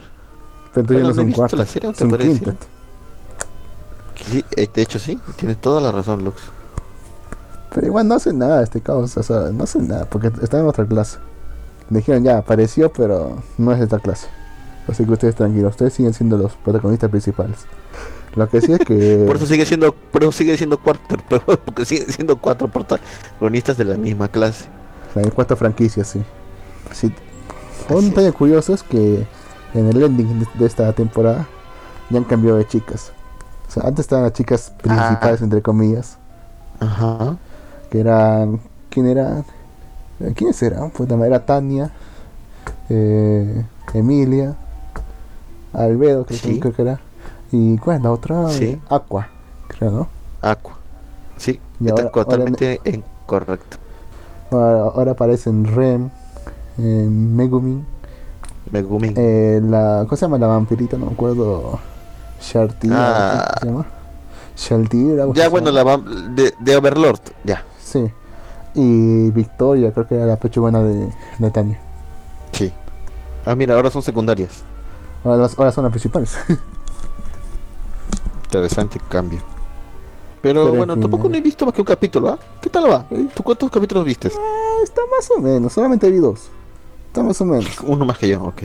Pero 0.72 0.80
entonces 0.82 0.86
Bueno, 0.90 1.04
no 1.04 1.10
es 1.10 1.16
no 1.16 1.22
he 1.22 1.22
un 1.22 1.26
visto 1.26 1.32
cuarto. 1.32 1.56
la 1.56 1.66
serie, 1.66 1.86
¿no 1.88 1.92
es 1.92 1.98
te 1.98 2.04
un 2.04 2.10
parece? 2.10 2.44
Sí, 4.14 4.44
eh, 4.56 4.68
de 4.72 4.82
hecho 4.82 4.98
sí, 4.98 5.18
tienes 5.36 5.60
toda 5.60 5.80
la 5.80 5.92
razón, 5.92 6.24
Lux. 6.24 6.40
Pero 7.74 7.86
igual 7.86 8.06
no 8.08 8.14
hace 8.14 8.32
nada 8.32 8.62
este 8.62 8.80
caos. 8.80 9.16
O 9.16 9.22
sea, 9.22 9.50
no 9.52 9.64
hace 9.64 9.78
nada 9.80 10.04
porque 10.06 10.30
está 10.42 10.58
en 10.60 10.66
otra 10.66 10.86
clase. 10.86 11.18
Dijeron 11.88 12.22
ya, 12.24 12.38
apareció, 12.38 12.92
pero 12.92 13.42
no 13.58 13.72
es 13.72 13.78
de 13.78 13.84
esta 13.84 13.98
clase. 13.98 14.28
Así 14.88 15.04
que 15.04 15.12
ustedes 15.12 15.34
tranquilos, 15.36 15.70
ustedes 15.70 15.92
siguen 15.92 16.12
siendo 16.14 16.36
los 16.36 16.52
protagonistas 16.54 17.08
principales. 17.10 17.58
Lo 18.34 18.48
que 18.48 18.60
sí 18.60 18.72
es 18.72 18.78
que. 18.80 19.24
Por 19.26 19.36
eso 19.36 19.46
sigue 19.46 19.64
siendo, 19.66 19.92
por 19.94 20.22
eso 20.22 20.32
sigue 20.32 20.56
siendo 20.56 20.78
pero 21.28 21.42
porque 21.64 21.84
siguen 21.84 22.08
siendo 22.10 22.36
cuatro 22.38 22.68
protagonistas 22.68 23.76
de 23.76 23.84
la 23.84 23.96
misma 23.96 24.28
clase. 24.28 24.64
Hay 25.14 25.24
cuatro 25.30 25.56
franquicias, 25.56 26.08
sí. 26.08 26.22
sí. 26.92 27.12
Un 27.90 28.08
detalle 28.08 28.32
curioso 28.32 28.72
es 28.72 28.82
que 28.82 29.26
en 29.74 29.88
el 29.88 30.02
ending 30.02 30.46
de- 30.54 30.66
esta 30.66 30.92
temporada 30.94 31.46
ya 32.08 32.18
han 32.18 32.24
cambiado 32.24 32.56
de 32.58 32.66
chicas. 32.66 33.12
O 33.68 33.70
sea, 33.70 33.82
antes 33.84 34.04
estaban 34.04 34.24
las 34.24 34.32
chicas 34.32 34.72
principales, 34.82 35.40
Ah. 35.40 35.44
entre 35.44 35.60
comillas, 35.62 36.16
Ajá. 36.80 37.36
que 37.90 38.00
eran. 38.00 38.60
¿Quién 38.88 39.06
eran? 39.06 39.44
¿Quiénes 40.34 40.62
eran? 40.62 40.90
Pues 40.90 41.10
era 41.10 41.44
Tania, 41.44 41.90
eh, 42.88 43.64
Emilia, 43.94 44.56
Albedo, 45.72 46.24
creo, 46.26 46.40
que- 46.40 46.48
Sí. 46.48 46.60
creo 46.60 46.72
que 46.74 46.82
era. 46.82 47.00
¿Y 47.50 47.78
cuál 47.78 47.98
es 47.98 48.02
la 48.02 48.10
otra? 48.12 48.48
Sí. 48.50 48.80
Aqua, 48.88 49.28
creo, 49.68 49.90
¿no? 49.90 50.08
Aqua. 50.40 50.74
Sí, 51.36 51.60
Y 51.80 51.86
está 51.88 52.02
ahora- 52.02 52.10
ahora 52.14 52.24
totalmente 52.24 52.80
incorrecto. 52.84 53.76
Ahora, 54.50 54.80
ahora 54.82 55.12
aparecen 55.12 55.64
Rem, 55.64 56.10
eh, 56.78 56.80
Megumin. 57.10 57.84
Megumin. 58.70 59.14
Eh, 59.16 59.60
la, 59.62 60.04
¿Cómo 60.06 60.16
se 60.16 60.22
llama 60.26 60.38
la 60.38 60.46
vampirita? 60.46 60.96
No 60.96 61.06
me 61.06 61.12
acuerdo. 61.12 61.78
Shartira. 62.40 62.96
Ah. 62.98 63.54
¿Cómo 63.60 63.60
se 63.60 63.66
llama? 63.66 63.86
Shaltira. 64.56 65.24
ya 65.34 65.48
bueno, 65.48 65.70
la 65.70 65.82
de, 66.34 66.54
de 66.60 66.76
Overlord, 66.76 67.20
ya. 67.44 67.64
Sí. 67.82 68.04
Y 68.74 69.30
Victoria, 69.30 69.92
creo 69.92 70.06
que 70.06 70.14
era 70.16 70.26
la 70.26 70.36
pechugana 70.36 70.82
de, 70.82 71.08
de 71.38 71.50
Tania. 71.50 71.78
Sí. 72.52 72.72
Ah, 73.44 73.54
mira, 73.54 73.74
ahora 73.74 73.90
son 73.90 74.02
secundarias. 74.02 74.62
Ahora, 75.24 75.48
son 75.48 75.84
las 75.84 75.90
principales. 75.90 76.36
Interesante 78.44 79.00
cambio. 79.08 79.40
Pero, 80.40 80.64
Pero, 80.64 80.76
bueno, 80.76 80.98
tampoco 80.98 81.28
eh. 81.28 81.30
no 81.30 81.36
he 81.36 81.40
visto 81.40 81.64
más 81.64 81.72
que 81.74 81.80
un 81.80 81.86
capítulo, 81.86 82.30
¿ah? 82.30 82.38
¿Qué 82.60 82.68
tal 82.68 82.90
va? 82.90 83.06
¿Tú 83.34 83.42
cuántos 83.44 83.70
capítulos 83.70 84.04
viste? 84.04 84.28
Ah, 84.34 84.62
Está 84.82 85.00
más 85.16 85.30
o 85.30 85.40
menos, 85.40 85.72
solamente 85.72 86.10
vi 86.10 86.18
dos. 86.18 86.48
Está 87.06 87.22
más 87.22 87.40
o 87.40 87.44
menos. 87.44 87.68
Uno 87.84 88.04
más 88.04 88.18
que 88.18 88.28
yo, 88.28 88.42
ok. 88.42 88.62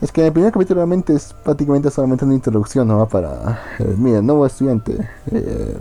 Es 0.00 0.12
que 0.12 0.22
en 0.22 0.26
el 0.26 0.32
primer 0.32 0.52
capítulo 0.52 0.78
realmente 0.78 1.14
es 1.14 1.32
prácticamente 1.44 1.90
solamente 1.90 2.24
una 2.24 2.34
introducción, 2.34 2.88
¿no? 2.88 3.06
Para, 3.08 3.62
eh, 3.78 3.94
mira, 3.96 4.20
nuevo 4.20 4.44
estudiante, 4.44 5.08
eh, 5.30 5.76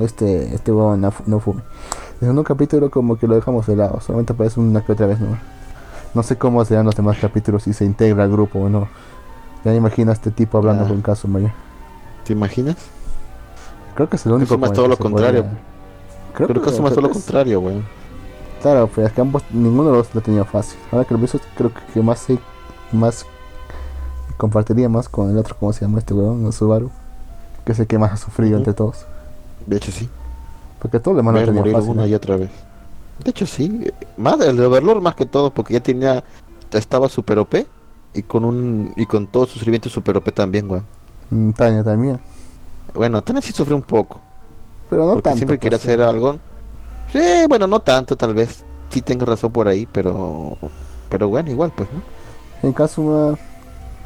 este, 0.00 0.54
este 0.54 0.72
huevón 0.72 1.00
no, 1.00 1.12
no 1.26 1.40
fume. 1.40 1.62
En 2.20 2.36
un 2.36 2.44
capítulo 2.44 2.90
como 2.90 3.16
que 3.16 3.26
lo 3.26 3.36
dejamos 3.36 3.66
de 3.66 3.76
lado, 3.76 4.00
solamente 4.00 4.32
aparece 4.32 4.58
una 4.60 4.84
que 4.84 4.92
otra 4.92 5.06
vez, 5.06 5.20
¿no? 5.20 5.38
No 6.14 6.22
sé 6.22 6.36
cómo 6.38 6.64
serán 6.64 6.86
los 6.86 6.94
demás 6.94 7.18
capítulos, 7.20 7.64
si 7.64 7.72
se 7.72 7.84
integra 7.84 8.24
al 8.24 8.30
grupo 8.30 8.60
o 8.60 8.68
no. 8.68 8.88
Ya 9.64 9.70
me 9.72 9.76
imagino 9.78 10.10
a 10.10 10.14
este 10.14 10.30
tipo 10.30 10.58
hablando 10.58 10.84
Ah. 10.84 10.88
con 10.88 11.00
caso, 11.02 11.26
Maya. 11.28 11.52
¿Te 12.24 12.32
imaginas? 12.32 12.76
Creo 13.94 14.08
que 14.08 14.16
es 14.16 14.26
el 14.26 14.32
único 14.32 14.58
con 14.58 14.68
el 14.68 14.72
todo 14.74 14.88
lo 14.88 14.96
contrario. 14.96 15.42
podría- 15.44 15.60
Creo, 16.34 16.62
que 16.62 16.70
asumas 16.70 16.92
todo 16.92 17.02
lo 17.02 17.06
es- 17.08 17.12
contrario, 17.14 17.60
güey. 17.60 17.82
Claro, 18.62 18.88
pues 18.88 19.06
es 19.08 19.12
que 19.12 19.20
ambos, 19.20 19.42
ninguno 19.50 19.90
de 19.90 19.98
los 19.98 20.14
lo 20.14 20.20
tenía 20.20 20.44
fácil. 20.44 20.78
Ahora 20.90 21.04
que 21.04 21.14
lo 21.14 21.18
pienso, 21.18 21.38
creo 21.56 21.70
que, 21.92 22.02
más 22.02 22.18
se, 22.20 22.38
más 22.92 23.24
compartiría 24.36 24.88
más 24.88 25.08
con 25.08 25.30
el 25.30 25.38
otro, 25.38 25.56
¿cómo 25.58 25.72
se 25.72 25.82
llama 25.82 25.98
este 25.98 26.14
weón? 26.14 26.46
El 26.46 26.52
Subaru. 26.52 26.90
Que 27.64 27.72
es 27.72 27.78
el 27.78 27.86
que 27.86 27.98
más 27.98 28.12
ha 28.12 28.16
sufrido 28.16 28.58
entre 28.58 28.72
todos. 28.74 29.06
De 29.66 29.76
hecho, 29.76 29.90
sí. 29.92 30.08
Porque 30.80 30.98
todo 31.00 31.14
lo 31.14 31.18
demás 31.18 31.34
lo 31.34 31.40
tenía 31.44 31.60
morir 31.60 31.74
fácil. 31.74 31.90
una 31.90 32.02
¿no? 32.02 32.08
y 32.08 32.14
otra 32.14 32.36
vez. 32.36 32.50
De 33.24 33.30
hecho, 33.30 33.46
sí. 33.46 33.90
Más 34.16 34.40
el 34.40 34.56
de 34.56 34.66
Overlord 34.66 35.02
más 35.02 35.14
que 35.14 35.26
todo, 35.26 35.52
porque 35.52 35.74
ya 35.74 35.80
tenía, 35.82 36.24
estaba 36.72 37.08
super 37.08 37.38
OP 37.38 37.54
y 38.14 38.22
con 38.24 38.44
un 38.44 38.92
y 38.96 39.06
con 39.06 39.26
todo 39.28 39.46
su 39.46 39.54
sufrimiento 39.54 39.88
super 39.88 40.16
OP 40.18 40.32
también, 40.32 40.68
güey. 40.68 40.82
Mm, 41.30 41.52
Tania 41.52 41.84
también. 41.84 42.20
Bueno, 42.94 43.22
también 43.22 43.42
sí 43.42 43.52
sufrió 43.52 43.76
un 43.76 43.82
poco, 43.82 44.20
Pero 44.88 45.06
no 45.06 45.12
porque 45.12 45.22
tanto. 45.22 45.36
siempre 45.36 45.58
quería 45.58 45.78
pues, 45.78 45.84
hacer 45.84 46.00
algo. 46.02 46.40
Sí, 47.12 47.20
bueno, 47.48 47.66
no 47.66 47.80
tanto, 47.80 48.16
tal 48.16 48.34
vez. 48.34 48.66
Sí 48.90 49.02
tengo 49.02 49.26
razón 49.26 49.52
por 49.52 49.68
ahí, 49.68 49.86
pero 49.86 50.58
pero 51.08 51.28
bueno, 51.28 51.50
igual, 51.50 51.72
pues, 51.72 51.90
¿no? 51.92 52.04
En 52.62 52.72
caso 52.72 53.02
no, 53.02 53.38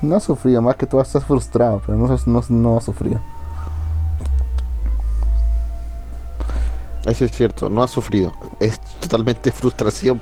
no 0.03 0.17
ha 0.17 0.21
sufrido, 0.21 0.63
más 0.63 0.77
que 0.77 0.87
todo 0.87 1.01
estás 1.03 1.25
frustrado, 1.25 1.83
pero 1.87 1.99
no, 1.99 2.09
no, 2.27 2.43
no 2.49 2.79
ha 2.79 2.81
sufrido. 2.81 3.21
Eso 7.09 7.25
es 7.25 7.33
cierto, 7.33 7.69
no 7.71 7.83
ha 7.83 7.89
sufrido. 7.89 8.33
Es 8.61 8.81
totalmente 9.01 9.51
frustración 9.53 10.21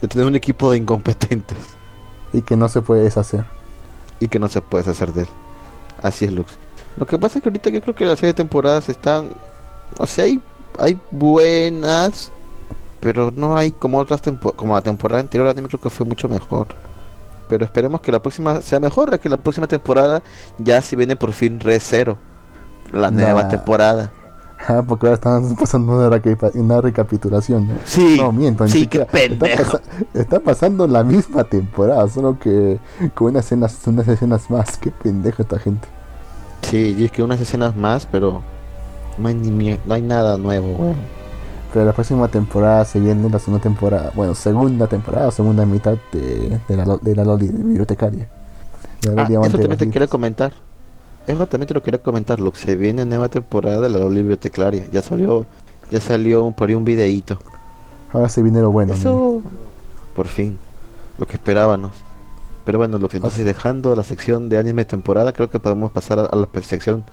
de 0.00 0.08
tener 0.08 0.26
un 0.26 0.36
equipo 0.36 0.70
de 0.70 0.78
incompetentes 0.78 1.58
Y 2.32 2.42
que 2.42 2.56
no 2.56 2.68
se 2.68 2.80
puede 2.82 3.02
deshacer. 3.02 3.44
y 4.20 4.28
que 4.28 4.38
no 4.38 4.48
se 4.48 4.60
puede 4.60 4.84
deshacer 4.84 5.12
de 5.12 5.22
él. 5.22 5.28
Así 6.02 6.24
es, 6.26 6.32
Lux. 6.32 6.52
Lo 6.96 7.06
que 7.06 7.18
pasa 7.18 7.38
es 7.38 7.42
que 7.42 7.48
ahorita 7.48 7.70
yo 7.70 7.80
creo 7.80 7.94
que 7.94 8.04
las 8.04 8.20
de 8.20 8.32
temporadas 8.34 8.88
están, 8.88 9.30
o 9.98 10.06
sea, 10.06 10.24
hay, 10.24 10.40
hay 10.78 10.98
buenas, 11.10 12.30
pero 13.00 13.32
no 13.34 13.56
hay 13.56 13.70
como 13.72 13.98
otras 13.98 14.20
tempo- 14.22 14.52
como 14.52 14.74
la 14.74 14.82
temporada 14.82 15.20
anterior, 15.20 15.48
a 15.48 15.54
mí 15.54 15.66
creo 15.68 15.80
que 15.80 15.90
fue 15.90 16.04
mucho 16.06 16.28
mejor. 16.28 16.68
Pero 17.48 17.64
esperemos 17.64 18.00
que 18.00 18.12
la 18.12 18.20
próxima 18.20 18.60
sea 18.60 18.78
mejor, 18.80 19.18
que 19.18 19.28
la 19.28 19.36
próxima 19.36 19.66
temporada 19.66 20.22
ya 20.58 20.80
se 20.82 20.94
viene 20.96 21.16
por 21.16 21.32
fin 21.32 21.58
Re 21.60 21.80
Zero, 21.80 22.16
la 22.92 23.10
nueva 23.10 23.48
temporada. 23.48 24.12
Ah, 24.68 24.82
porque 24.86 25.06
ahora 25.06 25.14
están 25.14 25.56
pasando 25.60 25.92
una, 25.96 26.08
reca- 26.10 26.50
una 26.54 26.80
recapitulación. 26.80 27.68
¿no? 27.68 27.74
Sí, 27.84 28.16
No, 28.18 28.30
miento, 28.32 28.66
sí, 28.68 28.86
qué 28.86 28.98
Está, 29.02 29.12
pendejo. 29.12 29.78
está 30.14 30.40
pasando 30.40 30.86
la 30.86 31.02
misma 31.02 31.44
temporada, 31.44 32.06
solo 32.08 32.38
que 32.38 32.78
con 33.14 33.28
unas 33.28 33.46
escenas, 33.46 33.78
unas 33.86 34.06
escenas 34.06 34.50
más. 34.50 34.76
Qué 34.78 34.90
pendejo 34.90 35.42
esta 35.42 35.58
gente. 35.58 35.88
Sí, 36.62 36.94
y 36.98 37.04
es 37.06 37.10
que 37.12 37.22
unas 37.22 37.40
escenas 37.40 37.74
más, 37.74 38.06
pero 38.06 38.42
no 39.18 39.28
hay, 39.28 39.34
ni 39.34 39.78
no 39.86 39.94
hay 39.94 40.02
nada 40.02 40.36
nuevo. 40.36 40.74
güey. 40.74 40.94
Pero 41.72 41.84
la 41.86 41.92
próxima 41.92 42.26
temporada 42.28 42.84
se 42.84 42.98
viene 43.00 43.30
la 43.30 43.38
segunda 43.38 43.62
temporada, 43.62 44.10
bueno, 44.14 44.34
segunda 44.34 44.86
temporada 44.88 45.28
o 45.28 45.30
segunda 45.30 45.64
mitad 45.64 45.94
de, 46.12 46.58
de 46.68 46.76
la, 46.76 46.98
de 47.00 47.14
la 47.14 47.24
Loli 47.24 47.46
bibliotecaria. 47.48 48.28
La 49.02 49.22
Ah, 49.22 49.26
eso 49.30 49.56
de 49.56 49.62
también 49.62 49.76
te 49.78 49.88
quería 49.90 50.08
comentar. 50.08 50.52
Eso 51.30 51.46
también 51.46 51.68
te 51.68 51.74
lo 51.74 51.82
quería 51.82 52.02
comentar, 52.02 52.40
lo 52.40 52.52
que 52.52 52.58
se 52.58 52.76
viene 52.76 53.04
nueva 53.04 53.28
temporada 53.28 53.80
de 53.80 53.88
la 53.88 53.98
Loli 53.98 54.16
Biblioteclaria. 54.22 54.86
Ya 54.92 55.02
salió, 55.02 55.46
ya 55.90 56.00
salió 56.00 56.44
un- 56.44 56.52
por 56.54 56.68
ahí 56.68 56.74
un 56.74 56.84
videíto. 56.84 57.38
Ahora 58.12 58.28
se 58.28 58.42
viene 58.42 58.60
lo 58.60 58.70
bueno. 58.70 58.92
¿no? 58.92 58.98
Eso, 58.98 59.42
por 60.14 60.26
fin, 60.26 60.58
lo 61.18 61.26
que 61.26 61.34
esperábamos. 61.34 61.92
Pero 62.64 62.78
bueno, 62.78 62.98
lo 62.98 63.08
que 63.08 63.16
entonces 63.16 63.44
dejando 63.44 63.94
la 63.96 64.02
sección 64.02 64.48
de 64.48 64.58
anime 64.58 64.84
temporada, 64.84 65.32
creo 65.32 65.48
que 65.48 65.58
podemos 65.60 65.90
pasar 65.92 66.18
a, 66.18 66.24
a 66.24 66.36
la 66.36 66.48
sección 66.62 67.04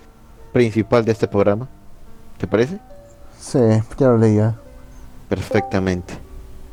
principal 0.53 1.05
de 1.05 1.11
este 1.11 1.27
programa. 1.27 1.67
¿Te 2.37 2.47
parece? 2.47 2.79
Sí, 3.39 3.59
ya 3.97 4.07
lo 4.07 4.17
leía. 4.17 4.55
Perfectamente. 5.29 6.13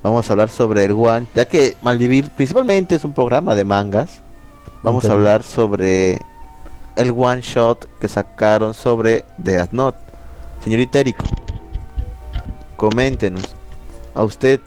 Vamos 0.03 0.29
a 0.29 0.33
hablar 0.33 0.49
sobre 0.51 0.85
el 0.85 0.93
One, 0.93 1.27
ya 1.35 1.47
que 1.47 1.77
Malvivir 1.83 2.31
principalmente 2.31 2.95
es 2.97 3.05
un 3.05 3.13
programa 3.15 3.55
de 3.55 3.65
mangas. 3.65 4.21
Vamos 4.83 5.05
a 5.07 5.13
hablar 5.13 5.43
sobre 5.43 6.21
el 6.97 7.11
one 7.17 7.41
shot 7.41 7.87
que 7.99 8.09
sacaron 8.09 8.75
sobre 8.75 9.25
Death 9.39 9.73
Note. 9.73 9.99
Señorita 10.63 11.01
Eriko, 11.01 11.25
coméntenos. 12.77 13.55
A 14.15 14.23
usted, 14.23 14.61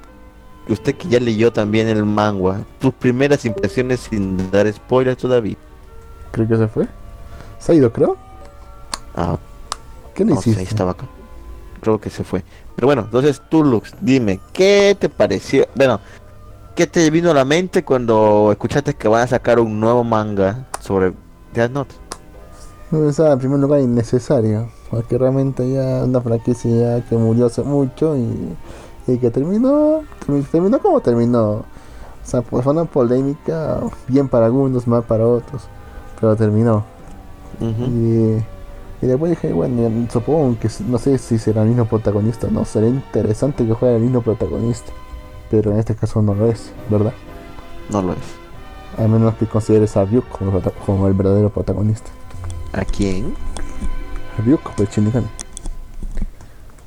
usted 0.67 0.95
que 0.95 1.07
ya 1.07 1.19
leyó 1.19 1.51
también 1.51 1.88
el 1.88 2.03
manga, 2.05 2.63
tus 2.80 2.93
primeras 2.93 3.45
impresiones 3.45 4.01
sin 4.01 4.51
dar 4.51 4.71
spoilers 4.71 5.17
todavía. 5.17 5.55
Creo 6.32 6.47
que 6.47 6.57
se 6.57 6.67
fue. 6.67 6.88
Se 7.59 7.71
ha 7.71 7.75
ido, 7.75 7.91
creo. 7.91 8.17
Ah, 9.15 9.38
¿Qué 10.13 10.25
le 10.25 10.34
no 10.34 10.41
sé, 10.41 10.61
estaba 10.61 10.91
acá. 10.91 11.05
Creo 11.82 11.99
que 11.99 12.09
se 12.09 12.23
fue. 12.23 12.43
Pero 12.75 12.88
bueno, 12.88 13.03
entonces 13.03 13.41
tú, 13.49 13.63
Lux, 13.63 13.93
dime, 14.01 14.39
¿qué 14.51 14.95
te 14.99 15.09
pareció? 15.09 15.67
Bueno, 15.75 15.99
¿qué 16.75 16.86
te 16.86 17.09
vino 17.09 17.32
a 17.32 17.34
la 17.34 17.45
mente 17.45 17.84
cuando 17.84 18.49
escuchaste 18.51 18.93
que 18.93 19.07
van 19.07 19.23
a 19.23 19.28
sacar 19.28 19.59
un 19.59 19.80
nuevo 19.80 20.03
manga 20.03 20.67
sobre 20.82 21.13
Death 21.53 21.71
Note? 21.71 22.07
No 22.91 22.99
pensaba 22.99 23.33
en 23.33 23.39
primer 23.39 23.59
lugar 23.59 23.81
innecesario, 23.81 24.69
porque 24.89 25.17
realmente 25.17 25.69
ya 25.71 26.03
una 26.05 26.21
franquicia 26.21 27.03
que 27.09 27.17
murió 27.17 27.47
hace 27.47 27.61
mucho 27.63 28.15
y, 28.15 28.55
y 29.07 29.17
que 29.17 29.29
terminó, 29.29 30.01
termi- 30.25 30.45
terminó 30.49 30.79
como 30.79 31.01
terminó. 31.01 31.49
O 31.51 31.65
sea, 32.29 32.41
pues 32.41 32.63
fue 32.63 32.73
una 32.73 32.85
polémica, 32.85 33.79
bien 34.07 34.27
para 34.29 34.45
algunos, 34.45 34.88
mal 34.88 35.03
para 35.03 35.27
otros, 35.27 35.63
pero 36.19 36.35
terminó. 36.35 36.83
Y, 37.88 39.05
y 39.05 39.07
después 39.07 39.31
dije, 39.31 39.51
bueno, 39.51 40.07
supongo 40.11 40.57
que 40.59 40.69
no 40.88 40.97
sé 40.97 41.17
si 41.17 41.38
será 41.38 41.63
el 41.63 41.69
mismo 41.69 41.85
protagonista, 41.85 42.47
no, 42.49 42.63
sería 42.65 42.89
interesante 42.89 43.65
que 43.65 43.75
fuera 43.75 43.95
el 43.95 44.01
mismo 44.03 44.21
protagonista, 44.21 44.91
pero 45.51 45.71
en 45.71 45.79
este 45.79 45.95
caso 45.95 46.21
no 46.21 46.33
lo 46.35 46.47
es, 46.47 46.71
¿verdad? 46.89 47.13
No 47.89 48.01
lo 48.01 48.13
es. 48.13 48.19
A 48.97 49.07
menos 49.07 49.35
que 49.35 49.45
consideres 49.45 49.95
a 49.97 50.05
como, 50.05 50.51
prota- 50.51 50.71
como 50.85 51.07
el 51.07 51.13
verdadero 51.13 51.49
protagonista. 51.49 52.09
¿A 52.74 52.86
quién? 52.86 53.34
Ryuk, 54.45 54.61
pues 54.76 54.89
Shinigami. 54.89 55.28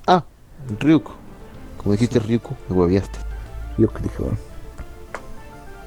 Ah, 0.07 0.25
Ryuko. 0.79 1.13
Como 1.79 1.93
dijiste 1.93 2.19
Ryuko, 2.19 2.57
me 2.69 2.77
hueviaste. 2.77 3.19
Ryuk, 3.79 3.99
dije, 4.01 4.17
bueno. 4.19 4.39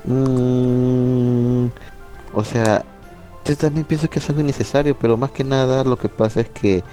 Mm, 0.06 1.68
o 2.34 2.44
sea, 2.44 2.84
yo 3.46 3.56
también 3.56 3.86
pienso 3.86 4.10
que 4.10 4.20
es 4.20 4.30
algo 4.30 4.42
innecesario, 4.42 4.98
pero 4.98 5.18
más 5.18 5.32
que 5.32 5.44
nada 5.44 5.84
lo 5.84 5.98
que 5.98 6.10
pasa 6.10 6.42
es 6.42 6.50
que 6.50 6.84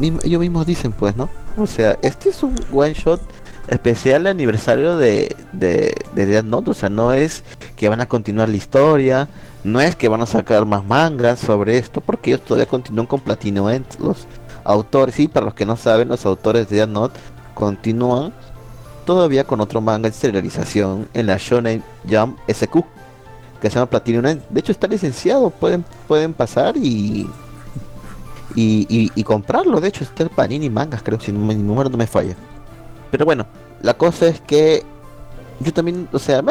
ellos 0.00 0.40
mismos 0.40 0.66
dicen, 0.66 0.92
pues, 0.92 1.16
¿no? 1.16 1.28
O 1.56 1.66
sea, 1.66 1.98
este 2.02 2.30
es 2.30 2.42
un 2.42 2.54
one 2.72 2.94
shot 2.94 3.20
especial 3.68 4.24
de 4.24 4.30
aniversario 4.30 4.96
de, 4.96 5.36
de, 5.52 5.94
de 6.14 6.26
Death 6.26 6.44
Note, 6.44 6.70
o 6.70 6.74
sea, 6.74 6.88
no 6.88 7.12
es 7.12 7.44
que 7.76 7.88
van 7.88 8.00
a 8.00 8.06
continuar 8.06 8.48
la 8.48 8.56
historia, 8.56 9.28
no 9.64 9.80
es 9.80 9.96
que 9.96 10.08
van 10.08 10.22
a 10.22 10.26
sacar 10.26 10.66
más 10.66 10.84
mangas 10.84 11.38
sobre 11.38 11.78
esto, 11.78 12.00
porque 12.00 12.30
ellos 12.30 12.44
todavía 12.44 12.66
continúan 12.66 13.06
con 13.06 13.20
Platino 13.20 13.68
los 13.98 14.26
autores, 14.64 15.14
sí, 15.14 15.28
para 15.28 15.46
los 15.46 15.54
que 15.54 15.66
no 15.66 15.76
saben, 15.76 16.08
los 16.08 16.26
autores 16.26 16.68
de 16.68 16.86
Note 16.86 17.18
continúan 17.54 18.32
todavía 19.04 19.44
con 19.44 19.60
otro 19.60 19.80
manga 19.80 20.08
en 20.08 20.14
serialización 20.14 21.08
en 21.14 21.26
la 21.26 21.36
Shonen 21.36 21.82
Jump 22.08 22.38
SQ 22.48 22.84
que 23.60 23.70
se 23.70 23.76
llama 23.76 23.90
Platinum 23.90 24.26
End. 24.26 24.42
De 24.50 24.60
hecho 24.60 24.72
está 24.72 24.88
licenciado, 24.88 25.50
pueden 25.50 25.84
pueden 26.08 26.34
pasar 26.34 26.76
y 26.76 27.28
y, 28.54 28.86
y, 28.88 29.10
y 29.14 29.24
comprarlo. 29.24 29.80
De 29.80 29.88
hecho 29.88 30.04
está 30.04 30.24
el 30.24 30.30
Panini 30.30 30.68
Mangas, 30.68 31.02
creo, 31.02 31.20
si 31.20 31.32
mi 31.32 31.54
número 31.54 31.88
no 31.88 31.96
me 31.96 32.06
falla. 32.06 32.34
Pero 33.10 33.24
bueno, 33.24 33.46
la 33.80 33.94
cosa 33.94 34.26
es 34.26 34.40
que 34.40 34.84
yo 35.62 35.72
también, 35.72 36.08
o 36.12 36.18
sea, 36.18 36.42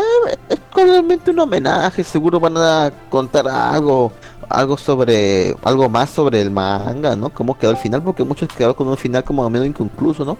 es 0.50 0.60
claramente 0.74 1.32
un 1.32 1.40
homenaje, 1.40 2.04
seguro 2.04 2.40
van 2.40 2.58
a 2.58 2.92
contar 3.10 3.48
algo, 3.48 4.12
algo 4.50 4.78
sobre, 4.78 5.56
algo 5.64 5.90
más 5.90 6.10
sobre 6.10 6.42
el 6.42 6.52
manga, 6.52 7.16
¿no? 7.16 7.30
Cómo 7.30 7.58
quedó 7.58 7.72
el 7.72 7.78
final, 7.78 8.02
porque 8.04 8.24
muchos 8.24 8.50
quedaron 8.50 8.76
con 8.76 8.88
un 8.88 8.98
final 8.98 9.24
como 9.24 9.50
medio 9.50 9.66
inconcluso, 9.66 10.26
¿no? 10.26 10.38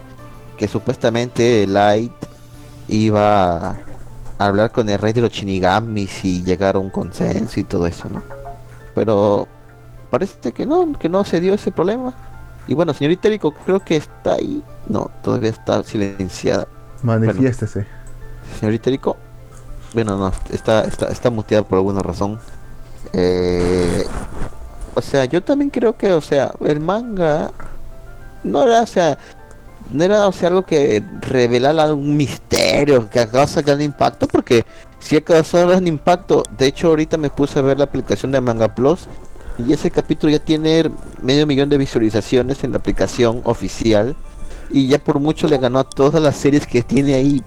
Que 0.56 0.68
supuestamente 0.68 1.66
Light 1.66 2.12
iba 2.88 3.70
a 3.70 3.76
hablar 4.38 4.70
con 4.70 4.88
el 4.88 4.98
rey 4.98 5.12
de 5.12 5.22
los 5.22 5.32
Shinigamis 5.32 6.24
y 6.24 6.42
llegar 6.42 6.76
a 6.76 6.78
un 6.78 6.90
consenso 6.90 7.60
y 7.60 7.64
todo 7.64 7.86
eso, 7.86 8.08
¿no? 8.08 8.22
Pero 8.94 9.48
parece 10.10 10.52
que 10.52 10.66
no, 10.66 10.92
que 10.98 11.08
no 11.08 11.24
se 11.24 11.40
dio 11.40 11.54
ese 11.54 11.70
problema. 11.70 12.14
Y 12.66 12.74
bueno, 12.74 12.94
señorita 12.94 13.28
Eriko, 13.28 13.52
creo 13.52 13.80
que 13.80 13.96
está 13.96 14.34
ahí. 14.34 14.62
No, 14.88 15.10
todavía 15.22 15.50
está 15.50 15.82
silenciada. 15.82 16.68
Manifiéstese. 17.02 17.86
Señorita 18.62 18.90
Eriko, 18.90 19.16
bueno, 19.92 20.16
no, 20.16 20.32
está, 20.50 20.84
está, 20.84 21.08
está 21.08 21.30
muteada 21.30 21.64
por 21.64 21.78
alguna 21.78 22.00
razón. 22.00 22.38
Eh, 23.12 24.04
o 24.94 25.02
sea, 25.02 25.24
yo 25.24 25.42
también 25.42 25.68
creo 25.68 25.96
que, 25.96 26.12
o 26.12 26.20
sea, 26.20 26.52
el 26.64 26.78
manga 26.78 27.50
no 28.44 28.62
era, 28.62 28.82
o 28.82 28.86
sea, 28.86 29.18
no 29.90 30.04
era, 30.04 30.28
o 30.28 30.32
sea, 30.32 30.50
algo 30.50 30.62
que 30.62 31.02
revelara 31.22 31.92
un 31.92 32.16
misterio 32.16 33.10
que 33.10 33.26
causa 33.26 33.62
gran 33.62 33.82
impacto, 33.82 34.28
porque 34.28 34.64
si 35.00 35.16
ha 35.16 35.22
causado 35.22 35.66
gran 35.66 35.88
impacto, 35.88 36.44
de 36.56 36.66
hecho 36.66 36.86
ahorita 36.86 37.16
me 37.16 37.30
puse 37.30 37.58
a 37.58 37.62
ver 37.62 37.78
la 37.78 37.84
aplicación 37.86 38.30
de 38.30 38.40
Manga 38.40 38.72
Plus 38.72 39.08
y 39.58 39.72
ese 39.72 39.90
capítulo 39.90 40.30
ya 40.30 40.38
tiene 40.38 40.88
medio 41.20 41.48
millón 41.48 41.68
de 41.68 41.78
visualizaciones 41.78 42.62
en 42.62 42.70
la 42.70 42.78
aplicación 42.78 43.40
oficial 43.42 44.14
y 44.70 44.86
ya 44.86 45.00
por 45.00 45.18
mucho 45.18 45.48
le 45.48 45.58
ganó 45.58 45.80
a 45.80 45.90
todas 45.90 46.22
las 46.22 46.36
series 46.36 46.64
que 46.64 46.82
tiene 46.82 47.14
ahí 47.14 47.42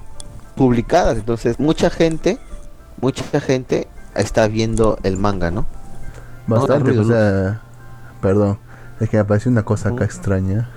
publicadas, 0.56 1.18
entonces 1.18 1.60
mucha 1.60 1.90
gente, 1.90 2.40
mucha 3.02 3.40
gente 3.40 3.88
está 4.16 4.48
viendo 4.48 4.98
el 5.04 5.18
manga, 5.18 5.52
¿no? 5.52 5.66
Bastante, 6.48 6.92
ruido, 6.92 7.02
o 7.02 7.06
sea, 7.06 7.62
perdón, 8.22 8.60
es 9.00 9.10
que 9.10 9.18
me 9.18 9.22
apareció 9.22 9.52
una 9.52 9.64
cosa 9.64 9.90
acá 9.90 10.02
Oh. 10.02 10.06
extraña. 10.06 10.70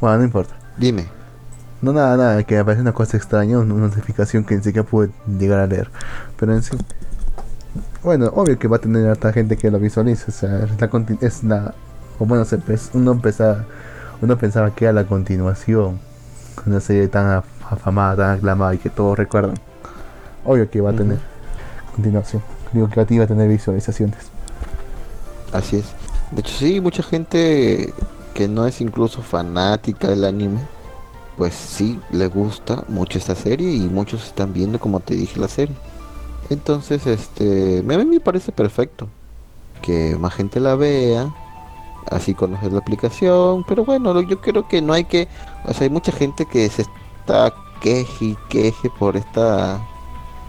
Bueno, 0.00 0.18
no 0.18 0.24
importa. 0.24 0.54
Dime. 0.78 1.06
No, 1.82 1.92
nada, 1.92 2.16
nada, 2.16 2.42
que 2.42 2.54
me 2.54 2.60
apareció 2.60 2.82
una 2.82 2.92
cosa 2.92 3.16
extraña, 3.16 3.58
una 3.58 3.74
notificación 3.74 4.44
que 4.44 4.56
ni 4.56 4.62
siquiera 4.62 4.86
pude 4.86 5.10
llegar 5.38 5.60
a 5.60 5.66
leer. 5.66 5.90
Pero 6.38 6.54
en 6.54 6.62
sí. 6.62 6.76
Bueno, 8.02 8.30
obvio 8.34 8.58
que 8.58 8.66
va 8.66 8.76
a 8.76 8.80
tener 8.80 9.06
harta 9.08 9.32
gente 9.32 9.56
que 9.56 9.70
lo 9.70 9.78
visualice, 9.78 10.24
o 10.28 10.32
sea, 10.32 10.64
es 10.64 10.80
la, 10.80 10.90
es 11.20 11.44
la 11.44 11.74
o 12.20 12.26
bueno, 12.26 12.44
se 12.44 12.58
uno 12.92 13.18
pensaba, 13.18 13.64
uno 14.20 14.36
pensaba 14.36 14.74
que 14.74 14.84
era 14.84 14.92
la 14.92 15.06
continuación, 15.06 15.98
una 16.66 16.78
serie 16.80 17.08
tan 17.08 17.42
afamada, 17.70 18.16
tan 18.16 18.36
aclamada 18.38 18.74
y 18.74 18.78
que 18.78 18.90
todos 18.90 19.16
recuerdan. 19.18 19.54
Obvio 20.44 20.70
que 20.70 20.80
va 20.80 20.90
a 20.90 20.94
tener 20.94 21.18
continuación, 21.94 22.42
digo 22.72 22.88
que 22.88 22.96
va 23.00 23.06
a- 23.08 23.14
iba 23.14 23.24
a 23.24 23.28
tener 23.28 23.48
visualizaciones. 23.48 24.18
Así 25.52 25.76
es. 25.76 25.84
De 26.30 26.40
hecho, 26.40 26.54
sí, 26.54 26.80
mucha 26.80 27.02
gente 27.02 27.92
que 28.34 28.48
no 28.48 28.66
es 28.66 28.80
incluso 28.80 29.22
fanática 29.22 30.08
del 30.08 30.24
anime, 30.24 30.60
pues 31.36 31.54
sí, 31.54 31.98
le 32.12 32.28
gusta 32.28 32.84
mucho 32.88 33.18
esta 33.18 33.34
serie 33.34 33.70
y 33.72 33.80
muchos 33.80 34.24
están 34.26 34.52
viendo, 34.52 34.78
como 34.78 35.00
te 35.00 35.14
dije, 35.14 35.40
la 35.40 35.48
serie. 35.48 35.74
Entonces, 36.48 37.06
este, 37.06 37.80
a 37.80 37.82
mí 37.82 38.04
me 38.04 38.20
parece 38.20 38.52
perfecto 38.52 39.08
que 39.82 40.16
más 40.18 40.34
gente 40.34 40.60
la 40.60 40.74
vea, 40.74 41.28
así 42.10 42.34
conocer 42.34 42.72
la 42.72 42.78
aplicación, 42.80 43.64
pero 43.66 43.84
bueno, 43.84 44.20
yo 44.22 44.40
creo 44.40 44.68
que 44.68 44.82
no 44.82 44.92
hay 44.92 45.04
que, 45.04 45.28
o 45.64 45.72
sea, 45.72 45.84
hay 45.84 45.90
mucha 45.90 46.12
gente 46.12 46.46
que 46.46 46.68
se 46.68 46.84
está 47.20 47.54
queje 47.80 48.24
y 48.26 48.38
queje 48.48 48.90
por 48.90 49.16
esta, 49.16 49.88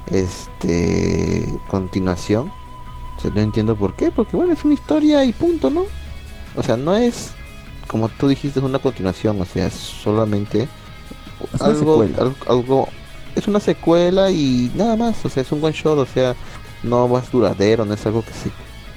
este, 0.08 1.60
continuación. 1.68 2.54
O 3.18 3.22
sea, 3.22 3.32
no 3.32 3.42
entiendo 3.42 3.78
por 3.78 3.96
qué, 3.96 4.12
porque 4.12 4.36
bueno, 4.38 4.54
es 4.54 4.64
una 4.66 4.74
historia 4.74 5.24
y 5.26 5.34
punto, 5.34 5.70
¿no? 5.70 5.86
O 6.56 6.64
sea, 6.64 6.78
no 6.78 6.96
es, 6.96 7.38
como 7.88 8.10
tú 8.10 8.28
dijiste, 8.28 8.60
es 8.60 8.66
una 8.66 8.80
continuación, 8.80 9.40
o 9.42 9.46
sea, 9.46 9.68
es 9.68 9.74
solamente 9.76 10.70
Es 11.54 11.62
algo, 11.62 12.02
algo, 12.18 12.36
algo- 12.48 12.90
es 13.36 13.48
una 13.48 13.60
secuela 13.60 14.32
y 14.32 14.72
nada 14.76 14.96
más, 14.98 15.24
o 15.26 15.30
sea, 15.30 15.44
es 15.44 15.52
un 15.52 15.64
one 15.64 15.74
shot, 15.74 15.98
o 16.00 16.06
sea, 16.06 16.36
no 16.84 17.10
va 17.10 17.22
ser 17.22 17.32
duradero, 17.32 17.86
no 17.86 17.94
es 17.94 18.06
algo 18.06 18.24
que 18.24 18.34
se, 18.34 18.52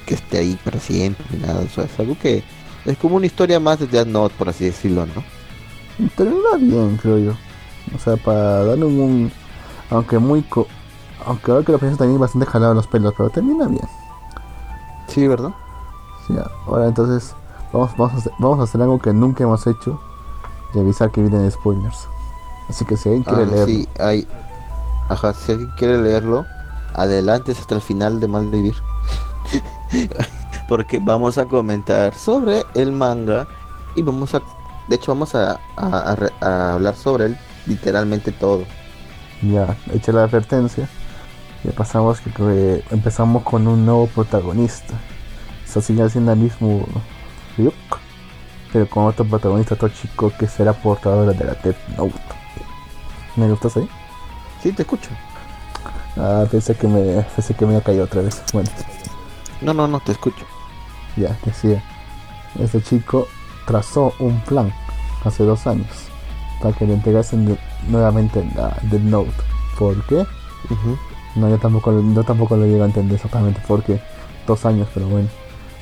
que 0.07 0.15
esté 0.15 0.39
ahí 0.39 0.59
para 0.65 0.81
siempre, 0.81 1.27
ni 1.31 1.39
nada, 1.39 1.61
o 1.63 1.69
sea, 1.69 1.85
es 1.85 1.99
algo 2.01 2.17
que 2.19 2.45
es 2.85 2.99
como 2.99 3.17
una 3.17 3.27
historia 3.27 3.61
más 3.61 3.79
de 3.81 3.87
Death 3.87 4.09
Note, 4.09 4.35
por 4.39 4.49
así 4.49 4.65
decirlo, 4.67 5.07
¿no? 5.07 5.25
Termina 6.17 6.57
bien, 6.59 6.97
creo 6.97 7.19
yo. 7.19 7.41
O 7.95 7.99
sea, 7.99 8.17
para 8.17 8.65
darle 8.65 8.85
un, 8.87 9.01
un- 9.01 9.33
aunque 9.91 10.19
muy 10.19 10.43
co 10.43 10.67
aunque 11.27 11.51
ahora 11.53 11.65
que 11.65 11.73
lo 11.73 11.79
pienso 11.79 11.97
también 11.97 12.21
bastante 12.21 12.47
jalado 12.47 12.75
los 12.75 12.87
pelos, 12.87 13.15
pero 13.17 13.31
termina 13.31 13.67
bien. 13.67 13.89
Sí, 15.09 15.27
¿verdad? 15.27 15.53
Sí, 16.27 16.35
ahora 16.67 16.87
entonces 16.87 17.35
vamos, 17.73 17.91
vamos, 17.97 18.15
a 18.15 18.17
hacer, 18.19 18.33
vamos 18.39 18.61
a 18.61 18.63
hacer 18.65 18.83
algo 18.83 18.99
que 18.99 19.13
nunca 19.13 19.43
hemos 19.45 19.67
hecho 19.67 19.99
y 20.75 20.79
avisar 20.81 21.11
que 21.11 21.23
vienen 21.23 21.51
spoilers. 21.51 22.09
Así 22.69 22.85
que 22.85 22.97
si 22.97 23.09
alguien 23.09 23.25
quiere 23.25 23.43
Ah, 23.45 23.47
leerlo, 23.47 23.67
sí, 23.67 23.89
hay, 24.01 24.27
ajá, 25.09 25.33
si 25.35 25.53
alguien 25.53 25.71
quiere 25.79 25.99
leerlo, 26.03 26.45
adelante 26.95 27.53
hasta 27.53 27.75
el 27.75 27.81
final 27.81 28.21
de 28.21 28.29
Malvivir. 28.29 28.75
Porque 30.69 30.99
vamos 30.99 31.39
a 31.39 31.45
comentar 31.47 32.15
sobre 32.15 32.65
el 32.75 32.93
manga 32.93 33.47
y 33.95 34.03
vamos 34.03 34.35
a, 34.35 34.43
de 34.89 34.97
hecho 34.97 35.13
vamos 35.13 35.35
a, 35.35 35.59
a- 35.77 35.99
a 36.13 36.17
re- 36.17 36.33
a 36.41 36.73
hablar 36.75 36.97
sobre 36.97 37.27
él 37.27 37.39
literalmente 37.67 38.33
todo. 38.33 38.65
ya 39.43 39.77
eché 39.93 40.13
la 40.13 40.25
advertencia. 40.25 40.89
Ya 41.65 41.73
pasamos 41.73 42.21
que, 42.21 42.31
que 42.31 42.85
empezamos 42.91 43.43
con 43.43 43.67
un 43.67 43.85
nuevo 43.87 44.07
protagonista. 44.09 44.95
Eso 45.67 45.81
sigue 45.81 46.09
siendo 46.11 46.33
el 46.33 46.39
mismo 46.39 46.87
Ryuk, 47.57 47.75
pero 48.73 48.89
con 48.89 49.07
otro 49.07 49.25
protagonista, 49.25 49.75
otro 49.75 49.89
chico 49.89 50.31
que 50.39 50.47
será 50.47 50.73
portador 50.75 51.35
de 51.35 51.45
la 51.45 51.55
Death 51.55 51.89
Note. 51.97 52.13
¿Me 53.37 53.49
gustas 53.49 53.77
ahí? 53.79 53.89
Sí, 54.63 54.73
te 54.73 54.83
escucho. 54.83 55.09
Ah, 56.17 56.45
pensé 56.51 56.75
que 56.77 56.87
me, 56.87 57.23
pensé 57.23 57.55
que 57.55 57.65
me 57.65 57.73
había 57.75 57.85
caído 57.85 58.05
otra 58.05 58.21
vez. 58.23 58.43
Bueno, 58.53 58.71
No, 59.63 59.73
no, 59.75 59.89
no, 59.89 60.01
te 60.01 60.13
escucho. 60.13 60.45
ya 61.17 61.37
decía. 61.45 61.83
Este 62.61 62.81
chico 62.83 63.27
trazó 63.67 64.13
un 64.21 64.39
plan 64.43 64.73
hace 65.25 65.43
dos 65.45 65.67
años 65.67 65.89
para 66.65 66.75
que 66.75 66.87
le 66.87 66.95
entregasen 66.95 67.59
nuevamente 67.89 68.43
la 68.57 68.75
Death 68.91 69.03
Note. 69.03 69.31
¿Por 69.79 70.03
qué? 70.07 70.17
Ujú. 70.71 70.97
No, 71.37 71.51
yo 71.51 71.59
tampoco, 71.59 71.93
yo 72.01 72.25
tampoco 72.25 72.57
lo 72.57 72.65
llego 72.65 72.85
a 72.85 72.87
entender 72.87 73.17
exactamente 73.17 73.61
por 73.69 73.83
qué. 73.83 74.01
Dos 74.47 74.65
años, 74.65 74.89
pero 74.95 75.07
bueno. 75.09 75.29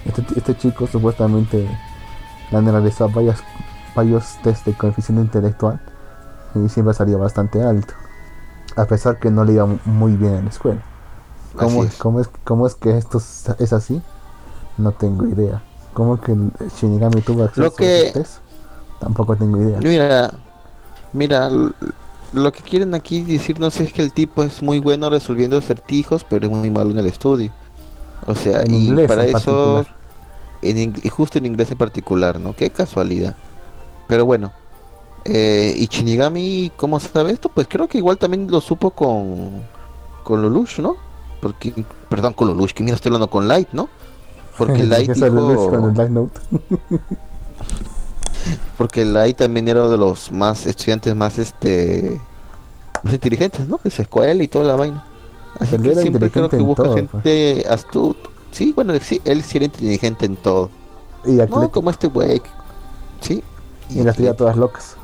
Este, 0.04 0.24
este 0.36 0.56
chico 0.56 0.88
supuestamente 0.88 1.68
le 2.50 2.56
han 2.58 2.66
realizado 2.66 3.10
varios, 3.10 3.36
varios 3.94 4.24
test 4.42 4.66
de 4.66 4.72
coeficiente 4.74 5.22
intelectual 5.22 5.80
y 6.56 6.68
siempre 6.68 6.94
salía 6.94 7.16
bastante 7.16 7.62
alto. 7.62 7.94
A 8.74 8.84
pesar 8.86 9.20
que 9.20 9.30
no 9.30 9.44
le 9.44 9.52
iba 9.52 9.66
muy 9.84 10.16
bien 10.16 10.34
en 10.34 10.44
la 10.46 10.50
escuela. 10.50 10.82
¿Cómo, 11.56 11.84
es. 11.84 11.94
cómo 11.96 12.18
es, 12.20 12.28
cómo 12.42 12.66
es 12.66 12.74
que 12.74 12.98
esto 12.98 13.18
es 13.60 13.72
así? 13.72 14.02
No 14.78 14.90
tengo 14.90 15.28
idea. 15.28 15.62
¿Cómo 15.94 16.20
que 16.20 16.34
Shinigami 16.76 17.20
tuvo 17.20 17.44
acceso 17.44 17.62
Lo 17.62 17.72
que- 17.72 18.12
a? 18.16 18.42
Tampoco 18.98 19.36
tengo 19.36 19.60
idea. 19.60 19.78
Mira, 19.80 20.32
mira, 21.12 21.50
lo 22.32 22.52
que 22.52 22.62
quieren 22.62 22.94
aquí 22.94 23.22
decirnos 23.22 23.78
es 23.80 23.92
que 23.92 24.02
el 24.02 24.12
tipo 24.12 24.42
es 24.42 24.62
muy 24.62 24.78
bueno 24.78 25.10
resolviendo 25.10 25.58
acertijos, 25.58 26.24
pero 26.24 26.46
es 26.46 26.52
muy 26.52 26.70
malo 26.70 26.90
en 26.90 26.98
el 26.98 27.06
estudio. 27.06 27.52
O 28.26 28.34
sea, 28.34 28.62
En 28.62 28.74
y 28.74 28.86
inglés 28.86 29.08
para 29.08 29.26
en 29.26 29.36
eso, 29.36 29.84
en 30.62 30.94
justo 31.10 31.38
en 31.38 31.46
inglés 31.46 31.70
en 31.70 31.78
particular, 31.78 32.38
¿no? 32.38 32.54
Qué 32.54 32.70
casualidad. 32.70 33.34
Pero 34.06 34.24
bueno, 34.24 34.52
eh, 35.24 35.74
y 35.76 35.86
Shinigami, 35.86 36.72
¿cómo 36.76 36.98
sabe 37.00 37.32
esto? 37.32 37.48
Pues 37.48 37.66
creo 37.68 37.88
que 37.88 37.98
igual 37.98 38.18
también 38.18 38.50
lo 38.50 38.60
supo 38.60 38.90
con, 38.90 39.62
con 40.22 40.42
Lelouch, 40.42 40.78
¿no? 40.78 40.96
Porque, 41.40 41.84
perdón, 42.08 42.32
con 42.32 42.48
Lelouch, 42.48 42.72
que 42.72 42.82
mira, 42.82 42.96
estoy 42.96 43.10
hablando 43.10 43.30
con 43.30 43.46
Light, 43.48 43.68
¿no? 43.72 43.88
Porque 44.56 44.82
Light 44.84 45.12
dijo... 45.12 45.68
con 45.70 45.84
el 45.84 45.94
Death 45.94 46.10
Note. 46.10 46.40
Porque 48.76 49.04
Lai 49.04 49.34
también 49.34 49.68
era 49.68 49.80
uno 49.80 49.90
de 49.90 49.98
los 49.98 50.32
más 50.32 50.66
estudiantes 50.66 51.14
más 51.14 51.38
este 51.38 52.20
más 53.02 53.14
inteligentes, 53.14 53.66
¿no? 53.68 53.80
De 53.82 53.90
su 53.90 54.02
escuela 54.02 54.42
y 54.42 54.48
toda 54.48 54.64
la 54.64 54.76
vaina. 54.76 55.04
Así 55.58 55.76
que 55.78 55.94
siempre 55.96 56.30
creo 56.30 56.48
que 56.48 56.56
busca 56.56 56.84
todo, 56.84 56.94
gente 56.94 57.64
astuta. 57.68 58.28
Sí, 58.52 58.72
bueno, 58.74 58.94
sí, 59.00 59.20
él 59.24 59.42
sí 59.42 59.58
era 59.58 59.66
inteligente 59.66 60.26
en 60.26 60.36
todo. 60.36 60.70
Y 61.24 61.32
No, 61.32 61.70
como 61.70 61.90
este 61.90 62.08
güey. 62.08 62.42
Sí. 63.20 63.42
Y 63.90 64.02
las 64.02 64.16
tenía 64.16 64.34
todas 64.34 64.56
locas. 64.56 64.96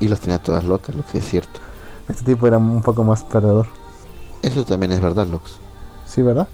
y 0.00 0.08
las 0.08 0.20
tenía 0.20 0.38
todas 0.38 0.64
locas, 0.64 0.94
lo 0.94 1.04
que 1.04 1.18
es 1.18 1.24
cierto. 1.28 1.60
Este 2.08 2.22
tipo 2.24 2.46
era 2.46 2.58
un 2.58 2.82
poco 2.82 3.04
más 3.04 3.22
perdedor. 3.24 3.66
Eso 4.42 4.64
también 4.64 4.92
es 4.92 5.00
verdad, 5.00 5.26
Lux. 5.26 5.56
Sí, 6.06 6.22
¿verdad? 6.22 6.48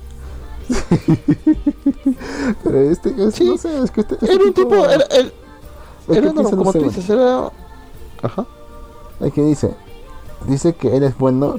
Pero 2.64 2.80
este, 2.90 3.10
es, 3.24 3.34
Sí. 3.34 3.44
no 3.44 3.58
sé, 3.58 3.78
es 3.84 3.90
que 3.90 4.00
este, 4.00 4.14
este 4.14 4.32
Era 4.32 4.44
un 4.44 4.54
tipo, 4.54 4.74
era, 4.86 5.04
era, 5.10 5.28
es 5.28 5.32
que 5.32 5.43
era, 6.08 6.32
no 6.32 6.42
como 6.44 6.72
tú 6.72 6.82
dices, 6.82 7.08
era... 7.08 7.50
Ajá. 8.22 8.46
Que 9.34 9.42
dice, 9.42 9.74
dice 10.46 10.74
que 10.74 10.96
él 10.96 11.02
es 11.02 11.16
bueno 11.16 11.56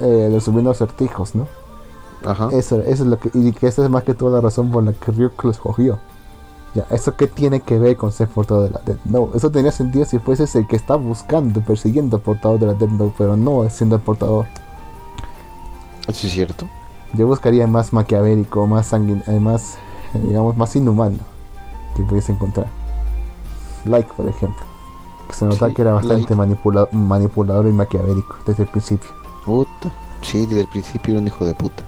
eh, 0.00 0.28
resolviendo 0.32 0.70
acertijos, 0.70 1.34
¿no? 1.34 1.46
Ajá. 2.24 2.48
Eso, 2.52 2.80
eso 2.80 3.02
es 3.02 3.08
lo 3.08 3.18
que, 3.18 3.30
y 3.34 3.52
que 3.52 3.66
esa 3.66 3.84
es 3.84 3.90
más 3.90 4.04
que 4.04 4.14
toda 4.14 4.32
la 4.32 4.40
razón 4.40 4.70
por 4.70 4.82
la 4.82 4.92
que 4.92 5.12
Ryuk 5.12 5.42
lo 5.44 5.50
escogió. 5.50 5.98
Ya, 6.74 6.86
¿eso 6.90 7.16
qué 7.16 7.26
tiene 7.26 7.60
que 7.60 7.78
ver 7.78 7.96
con 7.96 8.12
ser 8.12 8.28
portador 8.28 8.64
de 8.64 8.70
la 8.70 8.80
Death 8.84 9.04
Note? 9.04 9.36
Eso 9.36 9.50
tenía 9.50 9.72
sentido 9.72 10.04
si 10.04 10.18
fuese 10.18 10.58
el 10.58 10.66
que 10.66 10.76
está 10.76 10.96
buscando, 10.96 11.60
persiguiendo 11.60 12.16
al 12.16 12.22
portador 12.22 12.58
de 12.58 12.66
la 12.66 12.74
Death 12.74 12.90
Note, 12.90 13.14
pero 13.16 13.36
no 13.36 13.68
siendo 13.70 13.96
el 13.96 14.02
portador. 14.02 14.46
Eso 16.06 16.26
es 16.26 16.32
cierto. 16.32 16.68
Yo 17.14 17.26
buscaría 17.26 17.66
más 17.66 17.92
maquiavélico, 17.92 18.66
más 18.66 18.86
sanguin 18.86 19.22
eh, 19.26 19.40
más, 19.40 19.76
eh, 20.14 20.20
digamos, 20.22 20.56
más 20.56 20.74
inhumano 20.76 21.18
que 21.96 22.02
pudiese 22.02 22.32
encontrar. 22.32 22.66
Like, 23.88 24.12
por 24.16 24.28
ejemplo. 24.28 24.64
Que 25.28 25.34
se 25.34 25.44
nota 25.44 25.68
Sí, 25.68 25.74
que 25.74 25.82
era 25.82 25.92
bastante 25.92 26.34
Like. 26.34 26.34
manipula- 26.34 26.88
manipulador 26.92 27.66
y 27.66 27.72
maquiavélico 27.72 28.36
desde 28.46 28.62
el 28.64 28.68
principio. 28.68 29.08
Puta. 29.44 29.90
Sí, 30.22 30.46
desde 30.46 30.62
el 30.62 30.68
principio 30.68 31.14
era 31.14 31.20
un 31.20 31.26
hijo 31.28 31.44
de 31.44 31.54
puta. 31.54 31.82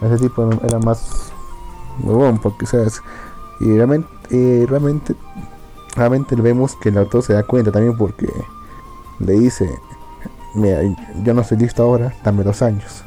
Ese 0.00 0.18
tipo 0.18 0.48
era 0.62 0.78
más 0.78 1.30
huevón, 2.02 2.38
porque 2.38 2.66
sabes. 2.66 3.02
Y 3.60 3.76
realmente, 3.76 4.08
realmente, 4.68 5.14
realmente 5.94 6.34
vemos 6.36 6.74
que 6.76 6.88
el 6.88 6.98
autor 6.98 7.22
se 7.22 7.32
da 7.34 7.42
cuenta 7.42 7.70
también 7.70 7.96
porque 7.96 8.28
le 9.18 9.32
dice, 9.34 9.68
mira, 10.54 10.80
yo 11.22 11.34
no 11.34 11.42
estoy 11.42 11.58
listo 11.58 11.82
ahora, 11.82 12.14
dame 12.24 12.42
dos 12.44 12.62
años. 12.62 13.04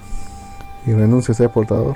Y 0.86 0.92
renuncia 0.94 1.32
a 1.32 1.36
ser 1.36 1.50
portador. 1.52 1.96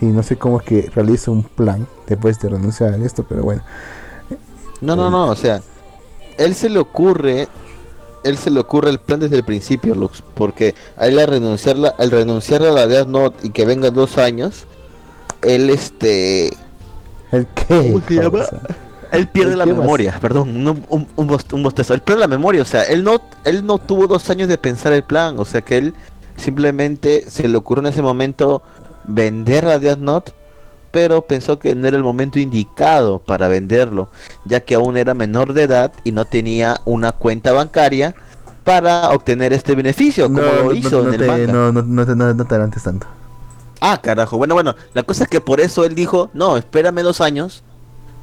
Y 0.00 0.06
no 0.06 0.22
sé 0.22 0.36
cómo 0.36 0.60
es 0.60 0.66
que 0.66 0.90
realiza 0.94 1.30
un 1.30 1.42
plan 1.42 1.86
después 2.06 2.38
de 2.40 2.48
renunciar 2.50 2.92
a 2.92 2.96
esto, 2.98 3.24
pero 3.28 3.42
bueno. 3.42 3.62
No, 4.82 4.96
no, 4.96 5.10
no, 5.10 5.28
o 5.28 5.36
sea, 5.36 5.62
él 6.38 6.54
se 6.54 6.68
le 6.68 6.78
ocurre, 6.78 7.48
él 8.24 8.36
se 8.36 8.50
le 8.50 8.60
ocurre 8.60 8.90
el 8.90 8.98
plan 8.98 9.20
desde 9.20 9.36
el 9.36 9.44
principio, 9.44 9.94
Lux, 9.94 10.22
porque 10.34 10.74
a 10.96 11.06
él 11.06 11.18
al 11.18 11.28
renunciar, 11.28 11.76
la- 11.78 11.94
al 11.98 12.10
renunciar 12.10 12.62
a 12.62 12.70
la 12.72 12.86
Death 12.86 13.06
Note 13.08 13.46
y 13.46 13.50
que 13.50 13.64
vengan 13.64 13.94
dos 13.94 14.18
años, 14.18 14.64
él 15.42 15.70
este, 15.70 16.48
¿El 17.30 17.46
qué? 17.54 17.64
¿Cómo 17.92 18.02
se 18.06 18.14
llama? 18.14 18.30
Pausa. 18.40 18.60
él 19.12 19.28
pierde 19.28 19.56
la 19.56 19.64
memoria, 19.82 20.18
perdón, 20.20 20.48
un, 20.66 20.84
un, 20.88 21.08
un, 21.16 21.28
bost- 21.28 21.52
un 21.52 21.62
bostezo, 21.62 21.94
él 21.94 22.00
pierde 22.02 22.20
la 22.20 22.28
memoria, 22.28 22.62
o 22.62 22.66
sea, 22.66 22.82
él 22.84 23.04
no, 23.04 23.20
él 23.44 23.64
no 23.64 23.78
tuvo 23.78 24.06
dos 24.06 24.28
años 24.30 24.48
de 24.48 24.58
pensar 24.58 24.92
el 24.92 25.02
plan, 25.04 25.38
o 25.38 25.44
sea 25.44 25.60
que 25.62 25.78
él 25.78 25.94
simplemente 26.36 27.24
se 27.30 27.46
le 27.48 27.56
ocurrió 27.56 27.82
en 27.86 27.92
ese 27.92 28.02
momento 28.02 28.62
vender 29.04 29.64
la 29.64 29.78
Death 29.78 29.98
Note, 29.98 30.32
pero 30.92 31.22
pensó 31.22 31.58
que 31.58 31.74
no 31.74 31.88
era 31.88 31.96
el 31.96 32.02
momento 32.04 32.38
indicado 32.38 33.18
para 33.18 33.48
venderlo, 33.48 34.08
ya 34.44 34.60
que 34.60 34.74
aún 34.76 34.96
era 34.96 35.14
menor 35.14 35.52
de 35.54 35.64
edad 35.64 35.92
y 36.04 36.12
no 36.12 36.24
tenía 36.26 36.80
una 36.84 37.10
cuenta 37.12 37.52
bancaria 37.52 38.14
para 38.62 39.10
obtener 39.10 39.52
este 39.52 39.74
beneficio, 39.74 40.26
como 40.26 40.40
lo 40.42 40.72
hizo 40.74 41.08
en 41.08 41.14
el 41.20 41.26
manga. 41.26 41.52
no, 41.52 41.72
no, 41.72 41.82
no 41.82 42.06
te, 42.06 42.14
no- 42.14 42.32
no 42.34 42.44
te 42.44 42.54
adelantes 42.54 42.82
tanto. 42.84 43.06
Ah, 43.80 44.00
carajo. 44.00 44.38
Bueno, 44.38 44.54
bueno, 44.54 44.76
la 44.94 45.02
cosa 45.02 45.24
es 45.24 45.28
que 45.28 45.40
por 45.40 45.60
eso 45.60 45.84
él 45.84 45.96
dijo, 45.96 46.30
no, 46.34 46.56
espérame 46.56 47.02
dos 47.02 47.20
años, 47.20 47.64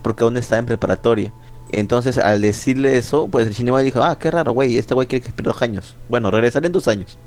porque 0.01 0.23
aún 0.23 0.37
está 0.37 0.57
en 0.57 0.65
preparatoria. 0.65 1.33
Entonces, 1.71 2.17
al 2.17 2.41
decirle 2.41 2.97
eso, 2.97 3.27
pues 3.27 3.45
el 3.47 3.53
Shinigami 3.53 3.83
dijo, 3.83 4.01
ah, 4.01 4.17
qué 4.17 4.31
raro, 4.31 4.53
güey, 4.53 4.77
este 4.77 4.93
güey 4.93 5.07
quiere 5.07 5.21
que 5.23 5.27
espere 5.29 5.47
dos 5.49 5.61
años. 5.61 5.95
Bueno, 6.07 6.31
regresaré 6.31 6.67
en 6.67 6.71
dos 6.71 6.87
años. 6.87 7.17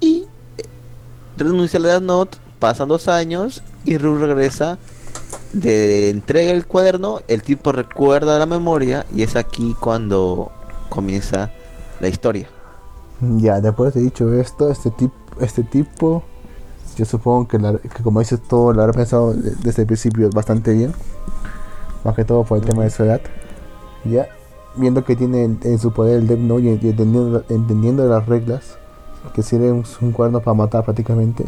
Y 0.00 0.26
eh, 0.58 0.64
renuncia 1.38 1.78
a 1.80 1.82
la 1.82 2.00
Note, 2.00 2.36
pasan 2.58 2.88
dos 2.88 3.08
años, 3.08 3.62
y 3.84 3.98
Ru 3.98 4.18
regresa, 4.18 4.78
de 5.52 6.10
entrega 6.10 6.52
el 6.52 6.66
cuaderno, 6.66 7.20
el 7.28 7.42
tipo 7.42 7.72
recuerda 7.72 8.38
la 8.38 8.46
memoria, 8.46 9.06
y 9.14 9.22
es 9.22 9.36
aquí 9.36 9.74
cuando 9.80 10.50
comienza 10.88 11.50
la 12.00 12.08
historia. 12.08 12.48
Ya, 13.20 13.60
después 13.60 13.94
de 13.94 14.00
dicho 14.02 14.32
esto, 14.32 14.70
este 14.70 14.90
tipo, 14.90 15.14
este 15.40 15.62
tipo, 15.62 16.22
yo 16.96 17.04
supongo 17.04 17.48
que, 17.48 17.58
la- 17.58 17.78
que 17.78 18.02
como 18.02 18.20
dices 18.20 18.40
todo, 18.48 18.72
lo 18.72 18.82
habrá 18.82 18.94
pensado 18.94 19.34
de- 19.34 19.52
desde 19.62 19.82
el 19.82 19.86
principio 19.86 20.30
bastante 20.30 20.72
bien. 20.72 20.92
Más 22.04 22.14
que 22.14 22.24
todo 22.24 22.44
por 22.44 22.58
el 22.58 22.64
tema 22.64 22.84
de 22.84 22.90
su 22.90 23.02
edad. 23.04 23.20
Ya, 24.04 24.28
viendo 24.76 25.04
que 25.04 25.16
tiene 25.16 25.44
en, 25.44 25.60
en 25.62 25.78
su 25.78 25.92
poder 25.92 26.18
el 26.20 26.26
Death 26.26 26.60
y, 26.62 26.68
entendiendo, 26.68 28.08
las 28.08 28.26
reglas, 28.26 28.78
que 29.34 29.42
sirve 29.42 29.70
un, 29.70 29.84
un 30.00 30.12
cuaderno 30.12 30.40
para 30.40 30.54
matar 30.54 30.84
prácticamente, 30.84 31.44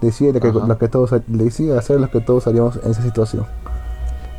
decide 0.00 0.32
lo 0.34 0.40
que, 0.40 0.52
lo 0.52 0.78
que 0.78 0.88
todos, 0.88 1.10
decide 1.26 1.76
hacer 1.78 2.00
lo 2.00 2.10
que 2.10 2.20
todos 2.20 2.46
haríamos 2.46 2.76
en 2.82 2.90
esa 2.90 3.02
situación. 3.02 3.46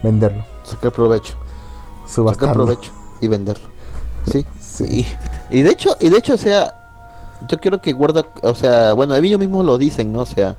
Venderlo, 0.03 0.43
Sacar 0.63 0.91
provecho. 0.91 1.33
Sacar 1.33 2.09
subastarlo. 2.15 2.65
provecho 2.65 2.91
y 3.21 3.27
venderlo. 3.27 3.67
Sí. 4.31 4.45
Sí. 4.59 5.05
Y, 5.51 5.59
y 5.59 5.61
de 5.63 5.71
hecho, 5.71 5.95
y 5.99 6.09
de 6.09 6.17
hecho, 6.17 6.33
o 6.35 6.37
sea, 6.37 6.73
yo 7.49 7.57
quiero 7.59 7.81
que 7.81 7.91
guarda, 7.93 8.25
o 8.43 8.55
sea, 8.55 8.93
bueno, 8.93 9.15
ellos 9.15 9.39
mismos 9.39 9.65
lo 9.65 9.77
dicen, 9.77 10.13
¿no? 10.13 10.21
O 10.21 10.25
sea, 10.25 10.55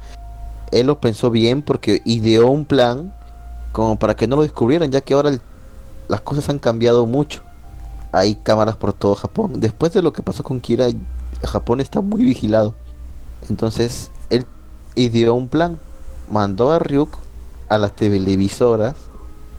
él 0.70 0.86
lo 0.86 1.01
pensó 1.01 1.30
bien 1.30 1.62
porque 1.62 2.03
ideó 2.05 2.48
un 2.51 2.64
plan 2.64 3.12
como 3.72 3.96
para 3.98 4.14
que 4.14 4.26
no 4.26 4.36
lo 4.36 4.42
descubrieran, 4.42 4.90
ya 4.90 5.01
que 5.01 5.14
ahora 5.14 5.30
el- 5.30 5.40
las 6.09 6.20
cosas 6.20 6.48
han 6.48 6.59
cambiado 6.59 7.07
mucho. 7.07 7.40
Hay 8.12 8.34
cámaras 8.34 8.76
por 8.76 8.92
todo 8.92 9.14
Japón. 9.14 9.53
Después 9.61 9.92
de 9.92 10.03
lo 10.03 10.12
que 10.12 10.22
pasó 10.22 10.42
con 10.42 10.61
Kira, 10.61 10.86
Japón 11.44 11.80
está 11.80 12.01
muy 12.01 12.22
vigilado. 12.24 12.74
Entonces, 13.48 14.11
él 14.97 15.03
ideó 15.05 15.34
un 15.34 15.49
plan. 15.49 15.80
Mandó 16.28 16.72
a 16.72 16.78
Ryuk 16.78 17.18
a 17.68 17.78
las 17.78 17.95
televisoras. 17.97 18.95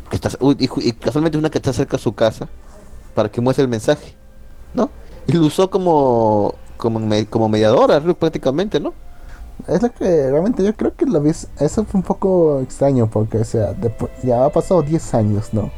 Que 0.09 0.17
está, 0.17 0.29
uy, 0.39 0.57
y, 0.59 0.89
y 0.89 0.93
casualmente 0.93 1.38
una 1.38 1.49
que 1.49 1.57
está 1.59 1.73
cerca 1.73 1.97
de 1.97 2.03
su 2.03 2.13
casa. 2.15 2.49
Para 3.15 3.29
que 3.32 3.41
muestre 3.41 3.63
el 3.63 3.69
mensaje. 3.69 4.15
¿No? 4.73 4.91
Y 5.27 5.34
lo 5.34 5.45
usó 5.45 5.69
como 5.69 6.55
como, 6.77 6.99
me- 6.99 7.27
como 7.27 7.49
mediadora, 7.49 7.99
Ryuk, 7.99 8.17
prácticamente, 8.17 8.79
¿no? 8.79 8.93
Es 9.67 9.82
lo 9.84 9.91
que 9.93 10.29
realmente 10.32 10.63
yo 10.63 10.75
creo 10.75 10.95
que 10.95 11.05
lo 11.05 11.21
vis 11.21 11.47
eso 11.59 11.86
fue 11.86 11.99
un 11.99 12.03
poco 12.03 12.61
extraño 12.61 13.09
porque 13.09 13.38
o 13.39 13.43
sea, 13.45 13.75
ya 14.23 14.45
ha 14.45 14.49
pasado 14.51 14.82
10 14.82 15.13
años, 15.13 15.53
¿no? 15.53 15.71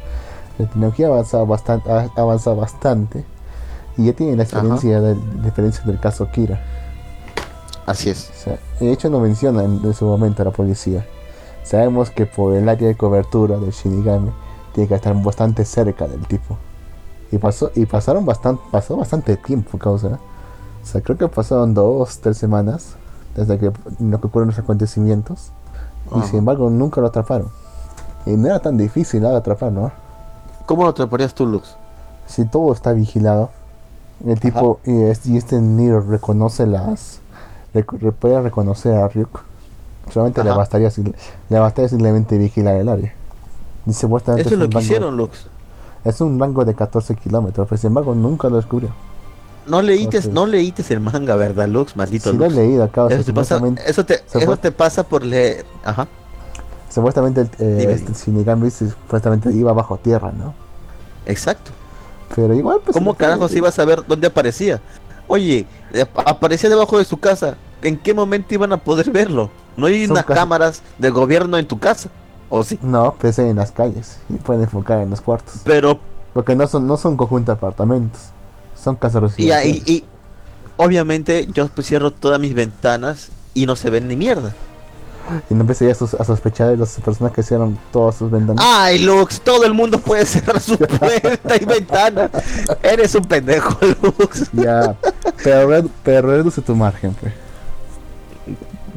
La 0.58 0.66
tecnología 0.68 1.06
ha 1.08 1.10
avanzado 1.10 1.46
bastante, 1.46 1.90
ha 1.90 2.10
avanzado 2.16 2.56
bastante 2.56 3.26
y 3.96 4.06
ya 4.06 4.14
tienen 4.14 4.38
la 4.38 4.44
experiencia 4.44 5.00
del, 5.00 5.18
la 5.42 5.48
experiencia 5.48 5.84
del 5.84 6.00
caso 6.00 6.30
Kira. 6.30 6.60
Así 7.86 8.10
es. 8.10 8.30
O 8.30 8.34
sea, 8.44 8.58
de 8.80 8.92
hecho 8.92 9.10
no 9.10 9.20
menciona 9.20 9.62
en, 9.64 9.80
en 9.84 9.94
su 9.94 10.04
momento 10.06 10.42
a 10.42 10.46
la 10.46 10.50
policía. 10.50 11.06
Sabemos 11.62 12.10
que 12.10 12.26
por 12.26 12.54
el 12.54 12.68
área 12.68 12.88
de 12.88 12.96
cobertura 12.96 13.58
del 13.58 13.70
Shinigami 13.70 14.30
tiene 14.74 14.88
que 14.88 14.94
estar 14.94 15.14
bastante 15.22 15.64
cerca 15.64 16.06
del 16.06 16.26
tipo. 16.26 16.56
Y 17.32 17.38
pasó 17.38 17.70
y 17.74 17.86
pasaron 17.86 18.24
bastante 18.26 18.62
pasó 18.70 18.96
bastante 18.96 19.36
tiempo, 19.36 19.78
causa. 19.78 20.18
O 20.82 20.86
sea, 20.86 21.00
creo 21.00 21.16
que 21.16 21.28
pasaron 21.28 21.72
dos, 21.74 22.18
tres 22.20 22.36
semanas 22.38 22.94
desde 23.34 23.58
que 23.58 23.72
lo 24.00 24.20
que 24.20 24.26
ocurren 24.26 24.48
los 24.48 24.58
acontecimientos. 24.58 25.50
Y 26.14 26.18
Ajá. 26.18 26.26
sin 26.28 26.38
embargo 26.40 26.68
nunca 26.70 27.00
lo 27.00 27.06
atraparon. 27.08 27.48
Y 28.26 28.32
no 28.32 28.46
era 28.46 28.60
tan 28.60 28.76
difícil 28.76 29.22
nada 29.22 29.38
atrapar, 29.38 29.72
¿no? 29.72 29.90
¿Cómo 30.66 30.84
lo 30.84 30.90
atraparías 30.90 31.34
tú, 31.34 31.46
Lux? 31.46 31.76
Si 32.26 32.44
todo 32.46 32.72
está 32.72 32.92
vigilado, 32.92 33.50
el 34.26 34.38
tipo 34.40 34.80
y, 34.84 35.02
es- 35.02 35.26
y 35.26 35.36
este 35.36 35.60
Nero 35.60 36.00
reconoce 36.00 36.66
las. 36.66 37.20
Rec- 37.74 38.12
puede 38.12 38.40
reconocer 38.40 38.94
a 38.94 39.08
Ryuk. 39.08 39.40
Solamente 40.12 40.44
le 40.44 40.50
bastaría, 40.50 40.90
le 41.48 41.58
bastaría 41.58 41.88
simplemente 41.88 42.36
vigilar 42.38 42.76
el 42.76 42.88
área. 42.88 43.14
Eso 43.86 44.06
es 44.36 44.52
lo 44.52 44.68
que 44.68 44.78
hicieron, 44.78 45.16
Lux. 45.16 45.46
Es 46.04 46.20
un 46.20 46.38
rango 46.38 46.64
de 46.64 46.74
14 46.74 47.14
kilómetros, 47.16 47.66
pero 47.68 47.80
sin 47.80 47.88
embargo 47.88 48.14
nunca 48.14 48.48
lo 48.48 48.56
descubrió. 48.56 48.90
No 49.66 49.80
leíste, 49.80 50.20
no 50.30 50.46
leíste 50.46 50.84
el 50.92 51.00
manga, 51.00 51.36
¿verdad, 51.36 51.66
Lux? 51.68 51.96
Maldito 51.96 52.30
Si 52.30 52.36
lo 52.36 52.44
he 52.44 52.50
leído 52.50 52.84
acá, 52.84 53.04
o 53.04 53.08
sea, 53.08 53.16
Eso 53.18 53.24
te, 53.26 53.32
pasa, 53.32 53.54
supuestamente, 53.56 53.90
eso, 53.90 54.04
te, 54.04 54.22
eso 54.38 54.56
te 54.58 54.72
pasa 54.72 55.02
por 55.04 55.24
leer. 55.24 55.64
Ajá. 55.82 56.06
supuestamente 56.90 57.40
el, 57.40 57.46
eh, 57.58 57.76
Dime, 57.80 57.92
este 57.94 58.06
dime. 58.12 58.18
Shinigami 58.24 58.70
se- 58.70 58.90
supuestamente 58.90 59.50
iba 59.52 59.72
bajo 59.72 59.96
tierra, 59.96 60.32
¿no? 60.32 60.54
Exacto. 61.24 61.70
Pero 62.36 62.52
igual, 62.52 62.80
pues. 62.84 62.94
¿Cómo 62.94 63.14
carajos 63.14 63.54
iba 63.54 63.68
a 63.70 63.72
saber 63.72 64.02
dónde 64.06 64.26
aparecía? 64.26 64.80
Oye, 65.26 65.66
aparecía 66.02 66.70
debajo 66.70 66.98
de 66.98 67.04
su 67.04 67.18
casa. 67.18 67.56
¿En 67.82 67.98
qué 67.98 68.14
momento 68.14 68.54
iban 68.54 68.72
a 68.72 68.78
poder 68.78 69.10
verlo? 69.10 69.50
No 69.76 69.86
hay 69.86 70.06
unas 70.06 70.24
cámaras 70.24 70.82
de 70.98 71.10
gobierno 71.10 71.58
en 71.58 71.66
tu 71.66 71.78
casa. 71.78 72.08
¿O 72.48 72.62
sí? 72.62 72.78
No, 72.82 73.14
pues 73.18 73.38
en 73.38 73.56
las 73.56 73.72
calles. 73.72 74.18
Y 74.28 74.34
pueden 74.34 74.62
enfocar 74.62 75.00
en 75.00 75.10
los 75.10 75.20
cuartos. 75.20 75.56
Pero, 75.64 75.98
Porque 76.32 76.54
no 76.54 76.66
son, 76.66 76.86
no 76.86 76.96
son 76.96 77.16
conjuntos 77.16 77.54
de 77.54 77.58
apartamentos. 77.58 78.20
Son 78.76 78.96
casas 78.96 79.22
y, 79.22 79.26
residenciales. 79.26 79.88
y 79.88 80.04
obviamente 80.76 81.48
yo 81.52 81.68
cierro 81.80 82.10
todas 82.10 82.40
mis 82.40 82.54
ventanas 82.54 83.30
y 83.54 83.66
no 83.66 83.76
se 83.76 83.90
ven 83.90 84.08
ni 84.08 84.16
mierda. 84.16 84.54
Y 85.50 85.54
no 85.54 85.62
empecé 85.62 85.90
a, 85.90 85.94
sos- 85.94 86.14
a 86.14 86.24
sospechar 86.24 86.68
de 86.70 86.76
las 86.76 87.00
personas 87.00 87.32
que 87.32 87.40
hicieron 87.40 87.78
todas 87.92 88.16
sus 88.16 88.30
ventanas. 88.30 88.64
Ay, 88.66 88.98
Lux, 88.98 89.40
todo 89.40 89.64
el 89.64 89.72
mundo 89.74 89.98
puede 89.98 90.26
cerrar 90.26 90.60
su 90.60 90.76
puerta 90.78 91.56
y 91.60 91.64
ventana. 91.64 92.30
Eres 92.82 93.14
un 93.14 93.24
pendejo, 93.24 93.76
Lux. 94.02 94.50
Ya, 94.52 94.96
pero, 95.42 95.88
pero 96.02 96.28
reduce 96.28 96.60
tu 96.60 96.74
margen, 96.76 97.14
pues. 97.14 97.32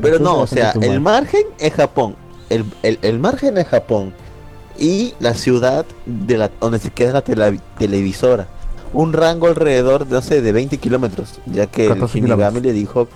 Pero 0.02 0.20
no, 0.20 0.40
o 0.42 0.48
sea, 0.48 0.72
el 0.82 1.00
margen. 1.02 1.44
es 1.60 1.74
Japón. 1.74 2.16
El, 2.50 2.66
el, 2.84 3.00
el 3.02 3.20
margen 3.20 3.58
es 3.58 3.68
Japón. 3.68 4.14
Y 4.78 5.16
la 5.20 5.34
ciudad 5.34 5.86
de 6.06 6.38
la, 6.38 6.52
donde 6.62 6.80
se 6.80 6.92
queda 6.92 7.14
la 7.14 7.24
tela- 7.24 7.58
televisora. 7.80 8.48
Un 8.94 9.12
rango 9.14 9.48
alrededor, 9.48 10.06
no 10.08 10.22
sé, 10.22 10.42
de 10.42 10.52
20 10.52 10.78
kilómetros. 10.78 11.40
Ya 11.48 11.66
que 11.68 11.84
el 11.88 11.94
14 11.94 12.14
Shinigami 12.14 12.38
kilómetros. 12.42 12.64
le 12.64 12.74
dijo... 12.74 13.08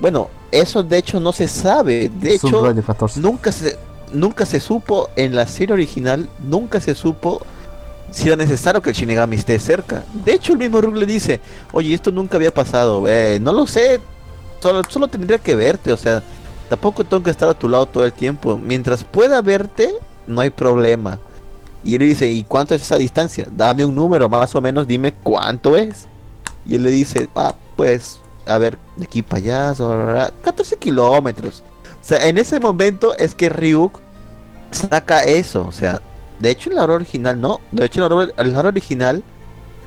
Bueno, 0.00 0.28
eso 0.60 0.82
de 0.82 0.98
hecho 0.98 1.20
no 1.20 1.32
se 1.32 1.48
sabe. 1.48 2.08
De 2.08 2.34
hecho, 2.34 2.64
radio 2.64 2.82
14. 2.82 3.20
nunca 3.20 3.52
se, 3.52 3.76
nunca 4.12 4.46
se 4.46 4.60
supo 4.60 5.10
en 5.16 5.34
la 5.34 5.46
serie 5.46 5.74
original, 5.74 6.28
nunca 6.38 6.80
se 6.80 6.94
supo 6.94 7.42
si 8.10 8.28
era 8.28 8.36
necesario 8.36 8.80
que 8.80 8.90
el 8.90 8.96
Shinigami 8.96 9.36
esté 9.36 9.58
cerca. 9.58 10.04
De 10.12 10.34
hecho, 10.34 10.52
el 10.52 10.58
mismo 10.58 10.80
Rook 10.80 10.96
le 10.96 11.06
dice, 11.06 11.40
oye, 11.72 11.92
esto 11.92 12.12
nunca 12.12 12.36
había 12.36 12.54
pasado, 12.54 13.08
eh, 13.08 13.38
no 13.40 13.52
lo 13.52 13.66
sé, 13.66 14.00
solo, 14.60 14.82
solo 14.88 15.08
tendría 15.08 15.38
que 15.38 15.56
verte, 15.56 15.92
o 15.92 15.96
sea, 15.96 16.22
tampoco 16.68 17.02
tengo 17.04 17.22
que 17.24 17.30
estar 17.30 17.48
a 17.48 17.54
tu 17.54 17.68
lado 17.68 17.86
todo 17.86 18.04
el 18.04 18.12
tiempo. 18.12 18.56
Mientras 18.56 19.02
pueda 19.02 19.42
verte, 19.42 19.92
no 20.26 20.40
hay 20.40 20.50
problema. 20.50 21.18
Y 21.82 21.94
él 21.94 22.00
le 22.00 22.06
dice, 22.06 22.30
¿y 22.30 22.44
cuánto 22.44 22.74
es 22.74 22.82
esa 22.82 22.96
distancia? 22.96 23.46
Dame 23.50 23.84
un 23.84 23.94
número, 23.94 24.28
más 24.28 24.54
o 24.54 24.60
menos, 24.60 24.86
dime 24.86 25.12
cuánto 25.12 25.76
es. 25.76 26.06
Y 26.64 26.76
él 26.76 26.84
le 26.84 26.90
dice, 26.90 27.28
ah, 27.34 27.54
pues, 27.76 28.20
a 28.46 28.58
ver, 28.58 28.78
de 28.96 29.04
aquí 29.04 29.22
para 29.22 29.38
allá, 29.38 29.74
son 29.74 30.14
14 30.42 30.76
kilómetros. 30.76 31.62
O 31.84 32.06
sea, 32.06 32.26
en 32.26 32.38
ese 32.38 32.60
momento 32.60 33.16
es 33.16 33.34
que 33.34 33.48
Ryuk 33.48 34.00
saca 34.70 35.24
eso. 35.24 35.66
O 35.66 35.72
sea, 35.72 36.02
de 36.38 36.50
hecho 36.50 36.70
en 36.70 36.76
la 36.76 36.84
hora 36.84 36.94
original 36.94 37.40
no. 37.40 37.60
De 37.72 37.86
hecho 37.86 38.04
en 38.04 38.52
la 38.52 38.58
hora 38.58 38.68
original 38.68 39.22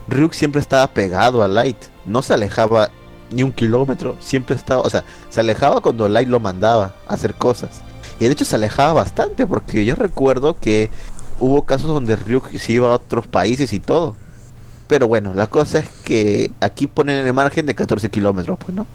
Ryuk 0.07 0.33
siempre 0.33 0.61
estaba 0.61 0.87
pegado 0.87 1.43
a 1.43 1.47
Light. 1.47 1.77
No 2.05 2.21
se 2.21 2.33
alejaba 2.33 2.89
ni 3.29 3.43
un 3.43 3.51
kilómetro. 3.51 4.17
Siempre 4.19 4.55
estaba, 4.55 4.81
o 4.81 4.89
sea, 4.89 5.03
se 5.29 5.41
alejaba 5.41 5.81
cuando 5.81 6.07
Light 6.07 6.29
lo 6.29 6.39
mandaba 6.39 6.95
a 7.07 7.13
hacer 7.13 7.35
cosas. 7.35 7.81
Y 8.19 8.25
de 8.25 8.31
hecho 8.31 8.45
se 8.45 8.55
alejaba 8.55 8.93
bastante 8.93 9.45
porque 9.45 9.85
yo 9.85 9.95
recuerdo 9.95 10.57
que 10.57 10.89
hubo 11.39 11.65
casos 11.65 11.87
donde 11.87 12.15
Ryuk 12.15 12.57
se 12.57 12.73
iba 12.73 12.89
a 12.89 12.95
otros 12.95 13.27
países 13.27 13.73
y 13.73 13.79
todo. 13.79 14.15
Pero 14.87 15.07
bueno, 15.07 15.33
la 15.33 15.47
cosa 15.47 15.79
es 15.79 15.89
que 16.03 16.51
aquí 16.61 16.87
ponen 16.87 17.25
el 17.25 17.33
margen 17.33 17.65
de 17.65 17.75
14 17.75 18.09
kilómetros, 18.09 18.57
pues 18.57 18.73
no. 18.75 18.85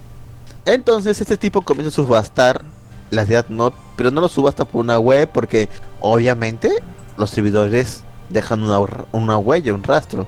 Entonces 0.64 1.20
este 1.20 1.36
tipo 1.36 1.62
comienza 1.62 1.90
a 1.90 2.04
subastar 2.04 2.62
las 3.10 3.28
Death 3.28 3.48
Note, 3.48 3.76
pero 3.96 4.10
no 4.10 4.20
lo 4.22 4.28
subasta 4.28 4.64
por 4.64 4.80
una 4.80 4.98
web 4.98 5.28
porque 5.32 5.68
obviamente 6.00 6.70
los 7.18 7.30
servidores 7.30 8.04
dejan 8.30 8.62
una, 8.62 8.78
una 9.12 9.36
huella, 9.38 9.74
un 9.74 9.82
rastro. 9.82 10.26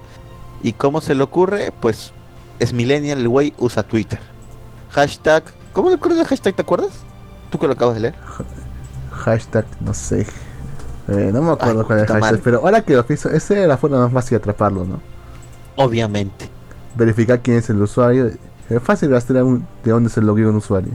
¿Y 0.63 0.73
cómo 0.75 1.01
se 1.01 1.15
le 1.15 1.23
ocurre? 1.23 1.73
Pues 1.81 2.13
es 2.59 2.73
millennial, 2.73 3.19
el 3.19 3.29
güey 3.29 3.55
usa 3.59 3.83
Twitter. 3.83 4.19
Hashtag, 4.91 5.45
¿cómo 5.73 5.89
le 5.89 5.97
ocurre 5.97 6.19
el 6.21 6.27
hashtag? 6.27 6.55
¿Te 6.55 6.63
acuerdas? 6.63 7.07
¿Tú 7.51 7.59
que 7.59 7.67
lo 7.67 7.73
acabas 7.73 7.95
de 7.95 8.01
leer? 8.03 8.15
Hashtag, 9.11 9.67
no 9.81 9.95
sé. 9.95 10.27
Eh, 11.09 11.31
no 11.33 11.43
me 11.43 11.53
acuerdo 11.53 11.81
Ay, 11.81 11.87
cuál 11.87 11.99
es 12.01 12.05
el 12.05 12.09
hashtag, 12.09 12.21
mal. 12.21 12.41
pero 12.43 12.59
ahora 12.59 12.83
que 12.83 12.95
lo 12.95 13.07
pienso, 13.07 13.31
esa 13.31 13.55
era 13.57 13.67
la 13.67 13.77
forma 13.79 13.99
más 13.99 14.13
fácil 14.13 14.31
de 14.31 14.37
atraparlo, 14.37 14.85
¿no? 14.85 15.01
Obviamente. 15.77 16.49
Verificar 16.95 17.41
quién 17.41 17.59
es 17.59 17.69
el 17.71 17.81
usuario. 17.83 18.31
Es 18.69 18.83
fácil 18.83 19.11
rastrear 19.11 19.45
un- 19.45 19.67
de 19.85 19.91
dónde 19.91 20.11
se 20.11 20.21
loguea 20.21 20.49
un 20.49 20.57
usuario. 20.57 20.93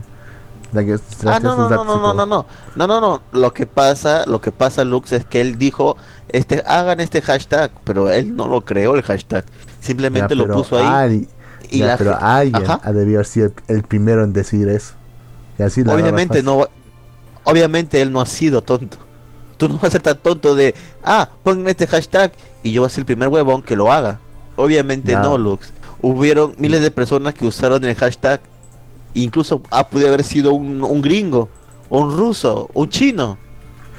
Que 0.72 0.98
Ah, 1.26 1.40
no, 1.42 1.56
no, 1.56 1.68
no, 1.68 1.84
no, 1.84 1.84
no, 1.84 2.14
no, 2.14 2.26
no, 2.26 2.46
no, 2.76 2.86
no, 2.86 3.00
no. 3.00 3.22
Lo 3.32 3.52
que 3.52 3.66
pasa, 3.66 4.24
lo 4.26 4.40
que 4.40 4.52
pasa, 4.52 4.84
Lux, 4.84 5.10
es 5.12 5.24
que 5.24 5.40
él 5.40 5.58
dijo, 5.58 5.96
este, 6.28 6.62
hagan 6.64 7.00
este 7.00 7.20
hashtag, 7.22 7.72
pero 7.82 8.08
él 8.08 8.36
no 8.36 8.46
lo 8.46 8.60
creó 8.64 8.94
el 8.94 9.02
hashtag. 9.02 9.44
Simplemente 9.80 10.36
Ya, 10.36 10.46
lo 10.46 10.54
puso 10.54 10.78
ahí. 10.78 11.26
y 11.68 11.78
ya, 11.78 11.86
la 11.88 11.96
pero 11.96 12.16
alguien 12.20 12.62
Ajá. 12.64 12.80
ha 12.84 12.92
debido 12.92 13.18
haber 13.18 13.26
sido 13.26 13.50
el, 13.66 13.82
primero 13.82 14.22
en 14.22 14.32
decir 14.32 14.68
eso. 14.68 14.94
Y 15.58 15.62
así 15.64 15.82
la 15.82 15.92
Obviamente 15.94 16.40
no, 16.42 16.66
obviamente 17.44 18.00
él 18.00 18.12
no 18.12 18.20
ha 18.20 18.26
sido 18.26 18.62
tonto. 18.62 18.96
Tú 19.56 19.68
no 19.68 19.74
vas 19.74 19.84
a 19.86 19.90
ser 19.90 20.02
tan 20.02 20.18
tonto 20.18 20.54
de, 20.54 20.74
ah, 21.02 21.28
pongan 21.42 21.66
este 21.68 21.88
hashtag 21.88 22.32
y 22.62 22.70
yo 22.72 22.82
voy 22.82 22.86
a 22.86 22.90
ser 22.90 23.00
el 23.00 23.06
primer 23.06 23.28
huevón 23.28 23.62
que 23.62 23.74
lo 23.74 23.90
haga. 23.92 24.20
Obviamente 24.60 25.12
Ya. 25.12 25.22
no, 25.22 25.38
Lux. 25.38 25.72
Hubieron 26.02 26.54
miles 26.58 26.80
de 26.82 26.90
personas 26.90 27.34
que 27.34 27.46
usaron 27.46 27.84
el 27.84 27.94
hashtag. 27.94 28.40
Incluso 29.14 29.62
ah, 29.70 29.88
puede 29.88 30.06
haber 30.08 30.22
sido 30.22 30.52
un, 30.52 30.82
un 30.82 31.02
gringo, 31.02 31.48
un 31.88 32.16
ruso, 32.16 32.70
un 32.74 32.88
chino. 32.88 33.38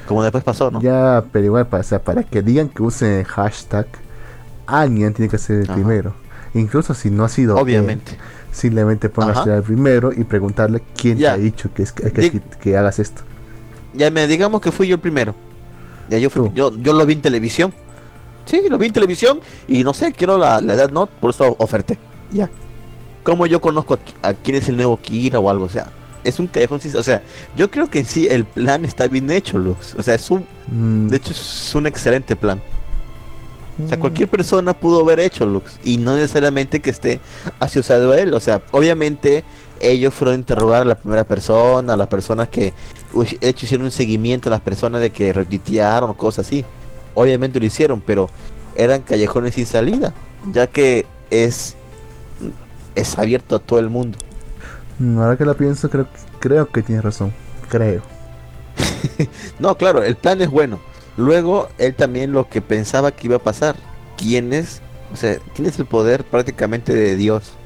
Como 0.08 0.24
después 0.24 0.44
pasó, 0.44 0.72
¿no? 0.72 0.82
Ya, 0.82 1.24
pero 1.32 1.46
igual, 1.46 1.68
para, 1.68 1.82
o 1.82 1.84
sea, 1.84 2.02
para 2.04 2.24
que 2.24 2.42
digan 2.42 2.70
que 2.70 2.82
usen 2.84 3.12
el 3.20 3.26
hashtag, 3.26 3.88
alguien 4.66 5.14
tiene 5.14 5.30
que 5.30 5.38
ser 5.38 5.58
el 5.58 5.64
Ajá. 5.66 5.74
primero. 5.76 6.14
Incluso 6.54 6.94
si 6.94 7.10
no 7.12 7.24
ha 7.24 7.30
sido 7.30 7.56
Obviamente. 7.58 8.18
simplemente 8.52 9.08
pongas 9.10 9.38
al 9.48 9.64
primero 9.64 10.12
y 10.12 10.24
preguntarle 10.24 10.82
quién 10.98 11.18
Ya. 11.18 11.36
te 11.36 11.40
ha 11.40 11.44
dicho 11.44 11.70
que, 11.74 11.84
es, 11.84 11.92
que, 11.92 12.12
que- 12.12 12.34
Dig- 12.34 12.58
que 12.62 12.76
hagas 12.78 13.00
esto. 13.00 13.22
Ya 13.94 14.10
me 14.12 14.28
digamos 14.28 14.60
que 14.62 14.72
fui 14.72 14.88
yo 14.88 14.96
el 14.96 15.02
primero. 15.02 15.36
Ya 16.10 16.18
yo, 16.18 16.30
fui- 16.30 16.52
yo, 16.54 16.76
yo 16.78 16.94
lo 16.94 17.06
vi 17.06 17.14
en 17.14 17.22
televisión. 17.22 17.74
Sí, 18.46 18.62
lo 18.70 18.78
vi 18.78 18.88
en 18.88 18.94
televisión 18.94 19.40
y 19.68 19.84
no 19.84 19.94
sé, 19.94 20.14
quiero 20.14 20.38
la, 20.38 20.62
la 20.62 20.74
edad 20.74 20.90
no, 20.90 21.06
por 21.06 21.32
eso 21.32 21.56
oferté. 21.60 21.98
Ya. 22.32 22.50
Como 23.24 23.46
yo 23.46 23.62
conozco 23.62 24.00
a, 24.22 24.30
a 24.30 24.34
quién 24.34 24.58
es 24.58 24.68
el 24.70 24.78
nuevo 24.78 24.98
Kira 24.98 25.40
o 25.40 25.50
algo, 25.50 25.66
o 25.66 25.70
sea, 25.70 25.92
es 26.24 26.40
un 26.40 26.48
callejón 26.48 26.80
o 26.96 27.04
sea, 27.04 27.24
yo 27.56 27.72
creo 27.72 27.90
que 27.90 28.00
en 28.00 28.06
sí 28.06 28.28
el 28.30 28.46
plan 28.46 28.86
está 28.86 29.08
bien 29.08 29.30
hecho, 29.32 29.58
Luz. 29.58 29.96
O 29.98 30.04
sea, 30.04 30.16
es 30.16 30.30
un, 30.30 30.46
Mm, 30.72 31.08
de 31.10 31.18
hecho 31.18 31.32
es 31.32 31.76
un 31.76 31.86
excelente 31.86 32.36
plan. 32.36 32.62
O 33.84 33.88
sea, 33.88 33.98
mm, 33.98 34.00
cualquier 34.00 34.30
persona 34.30 34.74
pudo 34.74 35.02
haber 35.02 35.20
hecho 35.20 35.46
Lux 35.46 35.80
y 35.84 35.98
no 35.98 36.16
necesariamente 36.16 36.80
que 36.80 36.90
esté 36.90 37.20
asociado 37.60 38.12
a 38.12 38.20
él. 38.20 38.34
O 38.34 38.40
sea, 38.40 38.62
obviamente 38.72 39.44
ellos 39.80 40.14
fueron 40.14 40.36
a 40.36 40.38
interrogar 40.38 40.84
a 40.84 40.86
la 40.86 40.96
primera 40.96 41.24
persona, 41.24 41.94
a 41.94 41.98
las 41.98 42.08
personas 42.08 42.48
que 42.50 42.74
hecho 43.42 43.66
hicieron 43.66 43.86
un 43.86 43.92
seguimiento 43.92 44.50
a 44.50 44.52
las 44.52 44.62
personas 44.62 45.02
de 45.02 45.10
que 45.10 45.34
retuitearon 45.34 46.10
o 46.12 46.14
cosas 46.16 46.48
así. 46.48 46.64
Obviamente 47.14 47.60
lo 47.60 47.66
hicieron, 47.66 48.02
pero 48.02 48.32
eran 48.76 49.04
callejones 49.04 49.56
sin 49.56 49.66
salida, 49.66 50.16
ya 50.44 50.68
que 50.68 51.12
es 51.30 51.78
es 52.96 53.18
abierto 53.18 53.56
a 53.56 53.60
todo 53.60 53.80
el 53.80 53.90
mundo. 53.90 54.20
mm, 54.98 55.20
ahora 55.20 55.38
que 55.38 55.46
lo 55.46 55.56
pienso, 55.58 55.90
creo, 55.90 56.08
creo 56.40 56.72
que 56.72 56.84
tienes 56.84 57.04
razón. 57.04 57.38
Creo. 57.68 58.04
No, 59.60 59.78
claro, 59.78 60.04
el 60.04 60.18
plan 60.18 60.42
es 60.42 60.50
bueno. 60.50 60.84
Luego, 61.16 61.74
él 61.78 61.96
también 61.96 62.32
lo 62.32 62.50
que 62.50 62.62
pensaba 62.62 63.12
que 63.12 63.28
iba 63.28 63.38
a 63.38 63.44
pasar. 63.44 63.84
¿Quién 64.18 64.54
es? 64.54 64.84
O 65.12 65.16
sea, 65.16 65.40
¿quién 65.54 65.68
es 65.68 65.80
el 65.80 65.88
poder 65.88 66.26
prácticamente 66.26 66.94
de 66.94 67.16
Dios? 67.16 67.60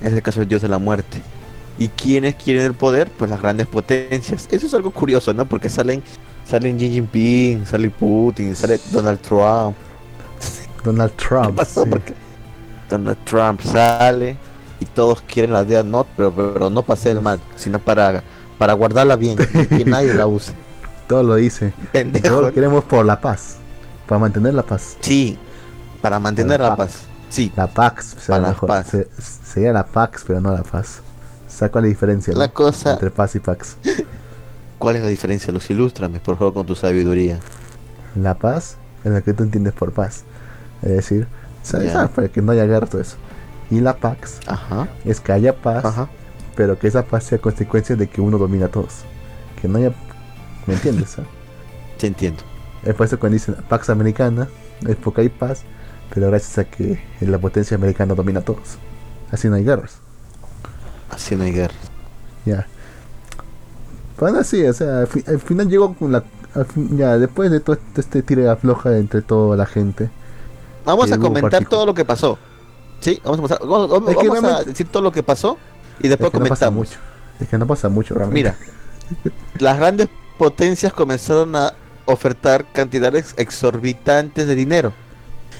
En 0.00 0.08
este 0.08 0.22
caso, 0.22 0.42
el 0.42 0.48
Dios 0.48 0.62
de 0.62 0.68
la 0.68 0.78
muerte. 0.78 1.26
¿Y 1.76 1.90
quiénes 1.90 2.36
quieren 2.36 2.64
el 2.64 2.74
poder? 2.76 3.12
Pues 3.12 3.30
las 3.30 3.40
grandes 3.40 3.66
potencias. 3.68 4.48
Eso 4.50 4.66
es 4.66 4.74
algo 4.74 4.92
curioso, 4.92 5.34
¿no? 5.34 5.46
Porque 5.48 5.68
salen, 5.70 6.04
salen 6.48 6.78
Xi 6.78 6.90
Jinping, 6.90 7.66
sale 7.66 7.90
Putin, 7.90 8.54
sale 8.56 8.80
Donald 8.90 9.20
Trump. 9.20 9.76
Donald 10.84 11.12
¿Qué 11.16 11.24
Trump. 11.28 11.56
pasó? 11.56 11.84
sí. 11.84 11.90
Porque 11.90 12.14
Donald 12.88 13.18
Trump 13.24 13.60
sale 13.62 14.36
y 14.80 14.84
todos 14.86 15.22
quieren 15.22 15.52
la 15.52 15.64
Death 15.64 15.84
Note, 15.86 16.10
pero, 16.16 16.32
pero 16.32 16.70
no 16.70 16.82
para 16.82 16.98
hacer 16.98 17.16
el 17.16 17.22
mal, 17.22 17.40
sino 17.56 17.78
para, 17.78 18.22
para 18.58 18.72
guardarla 18.74 19.16
bien 19.16 19.36
y 19.54 19.66
que 19.78 19.84
nadie 19.86 20.14
la 20.14 20.26
use. 20.26 20.52
Todo 21.08 21.22
lo 21.22 21.34
dice. 21.36 21.72
Pendejo. 21.92 22.28
todo 22.28 22.42
lo 22.42 22.52
queremos 22.52 22.84
por 22.84 23.04
la 23.04 23.20
paz. 23.20 23.56
Para 24.06 24.18
mantener 24.20 24.54
la 24.54 24.62
paz. 24.62 24.96
Sí, 25.00 25.36
para 26.00 26.18
mantener 26.20 26.58
Para 26.58 26.64
la 26.64 26.70
la 26.70 26.76
paz. 26.76 26.98
Sí, 27.28 27.52
La 27.56 27.66
Pax. 27.66 28.16
Para 28.28 28.40
la 28.40 28.48
mejor, 28.50 28.68
paz. 28.68 28.86
se- 28.88 29.08
sería 29.44 29.72
la 29.72 29.84
Pax, 29.84 30.22
pero 30.26 30.40
no 30.40 30.52
la 30.52 30.62
paz. 30.62 31.00
¿Sabes 31.48 31.72
cuál 31.72 31.84
es 31.84 31.88
la 31.88 31.94
diferencia 31.94 32.34
la 32.34 32.46
no? 32.46 32.54
cosa. 32.54 32.92
entre 32.92 33.10
paz 33.10 33.34
y 33.34 33.40
Pax? 33.40 33.76
¿Cuál 34.78 34.96
es 34.96 35.02
la 35.02 35.08
diferencia? 35.08 35.52
Los 35.52 35.70
ilústrame, 35.70 36.20
por 36.20 36.36
favor, 36.38 36.54
con 36.54 36.66
tu 36.66 36.74
sabiduría. 36.74 37.38
La 38.14 38.34
paz 38.34 38.76
es 39.04 39.12
lo 39.12 39.22
que 39.22 39.32
tú 39.32 39.42
entiendes 39.42 39.72
por 39.72 39.92
paz. 39.92 40.24
Es 40.82 40.90
decir, 40.90 41.26
¿sabes? 41.62 41.92
¿sabes? 41.92 42.10
Para 42.10 42.28
que 42.28 42.42
no 42.42 42.52
haya 42.52 42.66
guerra, 42.66 42.86
todo 42.86 43.00
eso. 43.00 43.16
Y 43.70 43.80
la 43.80 43.96
Pax 43.96 44.40
Ajá, 44.46 44.88
es 45.04 45.20
que 45.20 45.32
haya 45.32 45.56
paz, 45.56 45.84
ajá. 45.84 46.08
pero 46.54 46.78
que 46.78 46.86
esa 46.86 47.04
paz 47.04 47.24
sea 47.24 47.38
consecuencia 47.38 47.96
de 47.96 48.06
que 48.08 48.20
uno 48.20 48.38
domina 48.38 48.66
a 48.66 48.68
todos. 48.68 49.00
Que 49.60 49.66
no 49.68 49.78
haya. 49.78 49.92
¿Me 50.66 50.74
entiendes? 50.74 51.18
ah? 51.18 51.24
Te 51.98 52.06
entiendo. 52.06 52.42
Es 52.84 52.94
por 52.94 53.06
eso 53.06 53.18
cuando 53.18 53.34
dicen 53.34 53.56
Pax 53.68 53.90
Americana, 53.90 54.48
es 54.86 54.96
porque 54.96 55.22
hay 55.22 55.28
paz, 55.28 55.62
pero 56.14 56.28
gracias 56.28 56.58
a 56.58 56.64
que 56.64 57.00
la 57.20 57.38
potencia 57.38 57.76
americana 57.76 58.14
domina 58.14 58.40
a 58.40 58.44
todos. 58.44 58.78
Así 59.32 59.48
no 59.48 59.56
hay 59.56 59.64
guerras. 59.64 59.98
Así 61.10 61.34
no 61.34 61.44
hay 61.44 61.52
guerra. 61.52 61.74
Ya. 62.44 62.66
Bueno, 64.18 64.42
sí, 64.44 64.64
o 64.64 64.72
sea, 64.72 65.00
al, 65.00 65.06
fi- 65.06 65.24
al 65.26 65.40
final 65.40 65.68
llegó 65.68 65.94
con 65.94 66.12
la. 66.12 66.22
fin- 66.72 66.96
ya, 66.96 67.18
después 67.18 67.50
de 67.50 67.60
todo 67.60 67.78
este 67.96 68.22
tire 68.22 68.42
de 68.42 68.50
afloja 68.50 68.96
entre 68.96 69.22
toda 69.22 69.56
la 69.56 69.66
gente. 69.66 70.10
Vamos 70.84 71.10
a 71.12 71.18
comentar 71.18 71.64
todo 71.66 71.84
lo 71.86 71.94
que 71.94 72.04
pasó. 72.04 72.38
Sí, 73.00 73.20
vamos 73.24 73.38
a, 73.40 73.42
pasar- 73.42 73.60
vamos, 73.60 73.90
vamos- 73.90 74.10
Es 74.10 74.16
que 74.16 74.28
vamos 74.28 74.44
a 74.52 74.62
decir 74.64 74.88
todo 74.88 75.02
lo 75.02 75.12
que 75.12 75.22
pasó 75.22 75.58
y 76.00 76.04
Es 76.04 76.10
después 76.10 76.30
que 76.32 76.38
no 76.38 76.46
pasa 76.46 76.66
comentamos. 76.66 76.88
mucho. 76.88 76.98
Es 77.40 77.48
que 77.48 77.58
no 77.58 77.66
pasa 77.66 77.88
mucho, 77.90 78.14
realmente. 78.14 78.54
Mira, 79.14 79.34
las 79.58 79.78
grandes 79.78 80.08
potencias 80.38 80.92
comenzaron 80.92 81.54
a 81.56 81.74
ofertar 82.06 82.64
cantidades 82.72 83.34
exorbitantes 83.36 84.46
de 84.46 84.54
dinero. 84.54 84.92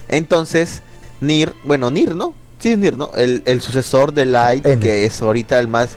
Entonces, 0.08 0.82
Nir, 1.20 1.52
bueno, 1.64 1.90
Nir, 1.90 2.14
¿no? 2.14 2.34
Sí, 2.58 2.72
es 2.72 2.78
Nir, 2.78 2.96
¿no? 2.96 3.10
El, 3.14 3.42
el 3.44 3.60
sucesor 3.60 4.12
de 4.14 4.24
Light, 4.26 4.64
N. 4.64 4.80
que 4.80 5.04
es 5.04 5.20
ahorita 5.20 5.58
el 5.58 5.68
más... 5.68 5.96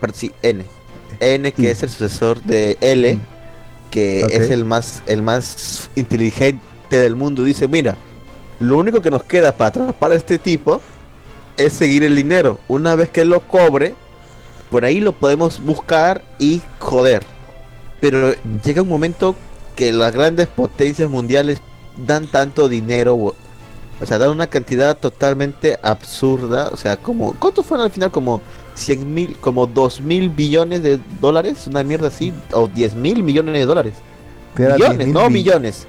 perdón, 0.00 0.16
sí, 0.16 0.32
N. 0.42 0.64
N, 1.22 1.52
que 1.52 1.70
es 1.70 1.82
el 1.82 1.88
sucesor 1.88 2.42
de 2.42 2.76
L, 2.80 3.18
que 3.90 4.20
es 4.22 4.50
el 4.50 4.64
más, 4.64 5.02
el 5.06 5.22
más 5.22 5.90
inteligente 5.94 6.60
del 6.90 7.16
mundo, 7.16 7.44
dice, 7.44 7.68
mira, 7.68 7.96
lo 8.60 8.78
único 8.78 9.00
que 9.00 9.10
nos 9.10 9.22
queda 9.24 9.52
para 9.52 9.68
atrapar 9.68 10.12
a 10.12 10.14
este 10.14 10.38
tipo 10.38 10.80
es 11.56 11.72
seguir 11.72 12.04
el 12.04 12.16
dinero. 12.16 12.58
Una 12.68 12.94
vez 12.94 13.08
que 13.10 13.24
lo 13.24 13.40
cobre, 13.40 13.94
por 14.70 14.84
ahí 14.84 15.00
lo 15.00 15.12
podemos 15.12 15.60
buscar 15.62 16.22
y 16.38 16.60
joder. 16.78 17.24
Pero 18.00 18.34
llega 18.64 18.82
un 18.82 18.88
momento 18.88 19.36
que 19.76 19.92
las 19.92 20.12
grandes 20.12 20.48
potencias 20.48 21.08
mundiales 21.08 21.60
dan 21.96 22.26
tanto 22.26 22.68
dinero, 22.68 23.14
o 23.14 23.34
o 24.02 24.06
sea, 24.06 24.18
dan 24.18 24.30
una 24.30 24.48
cantidad 24.48 24.96
totalmente 24.98 25.78
absurda. 25.80 26.70
O 26.72 26.76
sea, 26.76 26.96
como, 26.96 27.34
¿cuánto 27.34 27.62
fueron 27.62 27.86
al 27.86 27.92
final? 27.92 28.10
Como 28.10 28.40
100 28.74 29.14
mil, 29.14 29.36
como 29.40 29.66
2 29.66 30.00
mil 30.00 30.28
billones 30.30 30.82
de 30.82 30.98
dólares, 31.20 31.66
una 31.66 31.82
mierda 31.82 32.08
así, 32.08 32.32
o 32.52 32.68
10 32.68 32.94
mil 32.94 33.22
millones 33.22 33.54
de 33.54 33.64
dólares. 33.66 33.94
Era 34.56 34.74
Billones, 34.76 35.06
10.000 35.08 35.12
no 35.12 35.26
bi- 35.28 35.32
millones, 35.34 35.86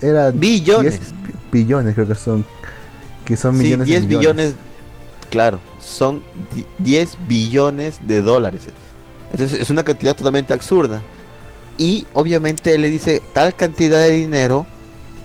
Era 0.00 0.30
billones. 0.30 0.98
10 1.00 1.12
bi- 1.22 1.34
billones, 1.52 1.94
creo 1.94 2.06
que 2.08 2.14
son. 2.14 2.44
Que 3.24 3.36
son 3.36 3.56
Sí, 3.56 3.64
millones 3.64 3.86
10 3.86 4.02
de 4.02 4.06
billones, 4.16 4.54
claro, 5.30 5.58
son 5.80 6.22
di- 6.54 6.64
10 6.78 7.16
billones 7.26 7.98
de 8.06 8.22
dólares. 8.22 8.62
Entonces 9.32 9.60
es 9.60 9.70
una 9.70 9.82
cantidad 9.82 10.14
totalmente 10.14 10.52
absurda. 10.54 11.02
Y 11.78 12.06
obviamente 12.14 12.74
él 12.74 12.82
le 12.82 12.90
dice, 12.90 13.20
tal 13.34 13.54
cantidad 13.54 13.98
de 13.98 14.10
dinero 14.12 14.66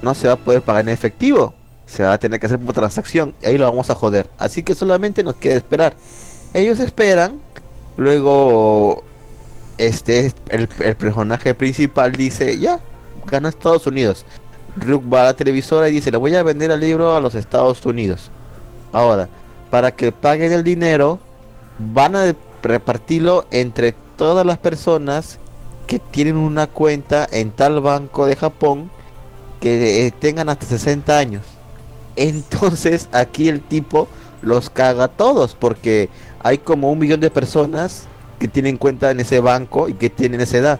no 0.02 0.14
se 0.16 0.28
va 0.28 0.34
a 0.34 0.38
poder 0.38 0.62
pagar 0.64 0.82
en 0.84 0.90
efectivo. 0.90 1.54
Se 1.86 2.04
va 2.04 2.14
a 2.14 2.18
tener 2.18 2.40
que 2.40 2.48
hacer 2.48 2.60
por 2.60 2.74
transacción. 2.74 3.36
Y 3.42 3.46
ahí 3.46 3.58
lo 3.58 3.66
vamos 3.66 3.90
a 3.90 3.96
joder. 3.96 4.30
Así 4.38 4.64
que 4.64 4.74
solamente 4.76 5.24
nos 5.24 5.36
queda 5.36 5.56
esperar. 5.56 5.96
Ellos 6.54 6.80
esperan. 6.80 7.40
Luego, 7.98 9.04
este, 9.78 10.34
el, 10.50 10.68
personaje 10.68 11.54
principal 11.54 12.12
dice, 12.14 12.58
ya, 12.60 12.80
gana 13.26 13.50
Estados 13.50 13.88
Unidos. 13.88 14.26
Rook 14.78 15.04
va 15.12 15.22
a 15.22 15.26
la 15.26 15.34
televisora 15.34 15.90
y 15.90 15.94
dice, 15.94 16.12
le 16.12 16.18
voy 16.18 16.36
a 16.36 16.44
vender 16.44 16.72
el 16.72 16.80
libro 16.80 17.16
a 17.16 17.22
los 17.22 17.36
Estados 17.36 17.86
Unidos. 17.86 18.32
Ahora, 18.92 19.30
para 19.70 19.92
que 19.92 20.12
paguen 20.12 20.52
el 20.52 20.64
dinero, 20.64 21.20
van 21.80 22.16
a 22.16 22.36
repartirlo 22.62 23.46
entre 23.52 23.94
todas 24.18 24.46
las 24.46 24.58
personas 24.58 25.40
que 25.88 26.00
tienen 26.00 26.38
una 26.38 26.68
cuenta 26.68 27.28
en 27.32 27.52
tal 27.52 27.82
banco 27.82 28.26
de 28.26 28.36
Japón 28.36 28.90
que 29.60 30.06
eh, 30.06 30.12
tengan 30.12 30.50
hasta 30.50 30.66
60 30.66 31.18
años. 31.18 31.44
Entonces 32.16 33.10
aquí 33.12 33.50
el 33.50 33.62
tipo 33.62 34.08
los 34.42 34.70
caga 34.70 35.06
a 35.06 35.08
todos 35.08 35.56
porque 35.56 36.10
hay 36.44 36.58
como 36.60 36.92
un 36.92 37.00
millón 37.00 37.20
de 37.20 37.30
personas 37.30 38.04
que 38.40 38.48
tienen 38.48 38.78
cuenta 38.78 39.12
en 39.12 39.20
ese 39.20 39.40
banco 39.40 39.88
y 39.90 39.94
que 39.94 40.10
tienen 40.10 40.42
esa 40.42 40.58
edad. 40.58 40.80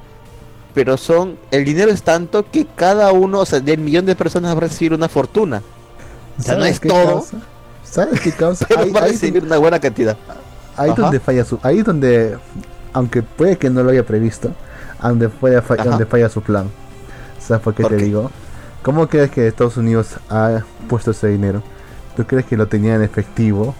Pero 0.74 0.98
son, 0.98 1.38
el 1.52 1.66
dinero 1.66 1.92
es 1.92 2.02
tanto 2.04 2.50
que 2.50 2.66
cada 2.76 3.12
uno, 3.12 3.40
o 3.40 3.46
sea, 3.46 3.60
del 3.60 3.80
millón 3.80 4.06
de 4.06 4.16
personas 4.16 4.54
va 4.54 4.58
a 4.58 4.62
recibir 4.62 4.94
una 4.94 5.10
fortuna. 5.10 5.62
O 6.40 6.42
sea, 6.42 6.54
no 6.56 6.62
¿Sabes 6.62 6.76
es 6.76 6.82
todo, 6.82 7.06
causa? 7.16 7.38
¿Sabes 7.84 8.22
qué 8.22 8.32
causa? 8.32 8.66
pero 8.70 8.82
Ahí- 8.82 8.92
va 8.92 9.02
a 9.02 9.08
recibir 9.08 9.44
una 9.44 9.58
buena 9.58 9.80
cantidad. 9.80 10.16
ahí 10.78 10.90
Ajá. 10.92 11.02
donde 11.02 11.20
falla 11.20 11.44
su 11.44 11.60
ahí 11.64 11.82
donde 11.82 12.38
aunque 12.94 13.22
puede 13.22 13.58
que 13.58 13.70
no 13.70 13.84
lo 13.84 13.92
haya 13.92 14.06
previsto 14.06 14.52
donde 15.02 15.28
falla, 15.30 15.62
fa- 15.62 15.76
donde 15.76 16.06
falla 16.06 16.30
su 16.30 16.42
plan 16.42 16.70
¿sabes 17.40 17.62
por 17.62 17.74
qué 17.76 17.84
¿Por 17.84 17.92
te 17.92 17.98
qué? 17.98 18.06
digo? 18.06 18.32
¿cómo 18.82 19.08
crees 19.08 19.30
que 19.32 19.48
Estados 19.48 19.76
Unidos 19.78 20.16
ha 20.30 20.62
puesto 20.88 21.12
ese 21.12 21.28
dinero? 21.28 21.62
¿tú 22.16 22.26
crees 22.26 22.46
que 22.46 22.56
lo 22.56 22.68
tenía 22.68 22.96
en 22.96 23.04
efectivo? 23.04 23.76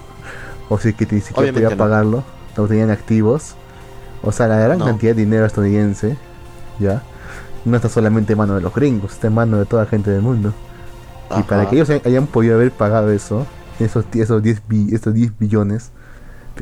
O 0.72 0.78
si 0.80 0.94
que 0.94 1.06
ni 1.06 1.20
siquiera 1.20 1.42
Obviamente 1.42 1.62
podía 1.68 1.76
no. 1.76 1.84
pagarlo 1.84 2.24
lo 2.56 2.68
tenían 2.68 2.90
activos 2.92 3.56
o 4.24 4.32
sea 4.32 4.48
la 4.48 4.58
gran 4.58 4.78
No. 4.80 4.86
cantidad 4.86 5.14
de 5.16 5.22
dinero 5.22 5.46
estadounidense 5.46 6.16
ya 6.80 7.04
no 7.66 7.76
está 7.76 7.90
solamente 7.90 8.34
en 8.34 8.40
mano 8.40 8.56
de 8.56 8.62
los 8.62 8.74
gringos 8.74 9.12
está 9.14 9.28
en 9.28 9.34
mano 9.34 9.58
de 9.58 9.66
toda 9.66 9.84
la 9.84 9.90
gente 9.90 10.10
del 10.12 10.22
mundo 10.22 10.54
y 11.38 11.44
para 11.44 11.70
que 11.70 11.76
ellos 11.76 11.90
hay- 11.90 12.02
hayan 12.06 12.28
podido 12.28 12.56
haber 12.56 12.72
pagado 12.72 13.10
eso, 13.12 13.46
esos, 13.80 14.04
esos, 14.14 14.42
10, 14.44 14.62
bi- 14.68 14.94
esos 14.94 15.14
10 15.14 15.32
billones, 15.40 15.92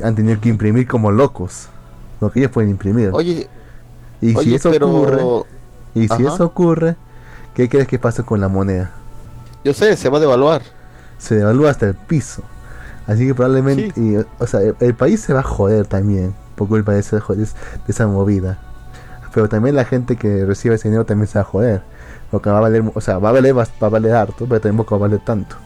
han 0.02 0.14
tenido 0.14 0.40
que 0.40 0.48
imprimir 0.48 0.86
como 0.86 1.10
locos. 1.10 1.66
Lo 2.20 2.30
que 2.30 2.38
ellos 2.38 2.52
pueden 2.52 2.70
imprimir. 2.70 3.10
Oye, 3.12 3.48
y 4.20 4.32
si 4.36 4.54
eso 4.54 4.70
pero 4.70 4.88
ocurre, 4.88 5.22
y 5.96 6.06
si 6.06 6.12
Ajá. 6.24 6.34
eso 6.34 6.44
ocurre, 6.44 6.94
¿qué 7.54 7.68
crees 7.68 7.88
que 7.88 7.98
pasa 7.98 8.22
con 8.22 8.40
la 8.40 8.46
moneda? 8.46 8.92
yo 9.64 9.74
sé, 9.74 9.96
se 9.96 10.08
va 10.08 10.18
a 10.18 10.20
devaluar. 10.20 10.62
Se 11.18 11.34
devalúa 11.34 11.70
hasta 11.70 11.86
el 11.88 11.94
piso. 11.96 12.44
Así 13.10 13.26
que 13.26 13.34
probablemente, 13.34 13.92
Sí. 13.94 14.14
y, 14.14 14.16
o 14.42 14.46
sea, 14.46 14.60
el, 14.60 14.76
el 14.80 14.94
país 14.94 15.20
se 15.20 15.32
va 15.32 15.40
a 15.40 15.42
joder 15.42 15.86
también 15.86 16.34
por 16.54 16.68
culpa 16.68 16.92
de, 16.92 17.00
ese 17.00 17.16
de 17.16 17.46
esa 17.88 18.06
movida. 18.06 18.58
Pero 19.34 19.48
también 19.48 19.74
la 19.76 19.84
gente 19.84 20.16
que 20.16 20.44
recibe 20.44 20.74
ese 20.76 20.88
dinero 20.88 21.04
también 21.06 21.26
se 21.26 21.38
va 21.38 21.42
a 21.42 21.44
joder. 21.44 21.82
Porque 22.30 22.50
va 22.50 22.58
a 22.58 22.60
valer, 22.60 22.84
o 22.94 23.00
sea, 23.00 23.18
va 23.18 23.30
a 23.30 23.32
valer, 23.32 23.54
bas- 23.54 23.70
va 23.82 23.88
a 23.88 23.90
valer 23.90 24.14
harto, 24.14 24.46
pero 24.48 24.60
tampoco 24.60 24.98
va 24.98 25.06
a 25.06 25.08
valer 25.08 25.24
tanto. 25.24 25.56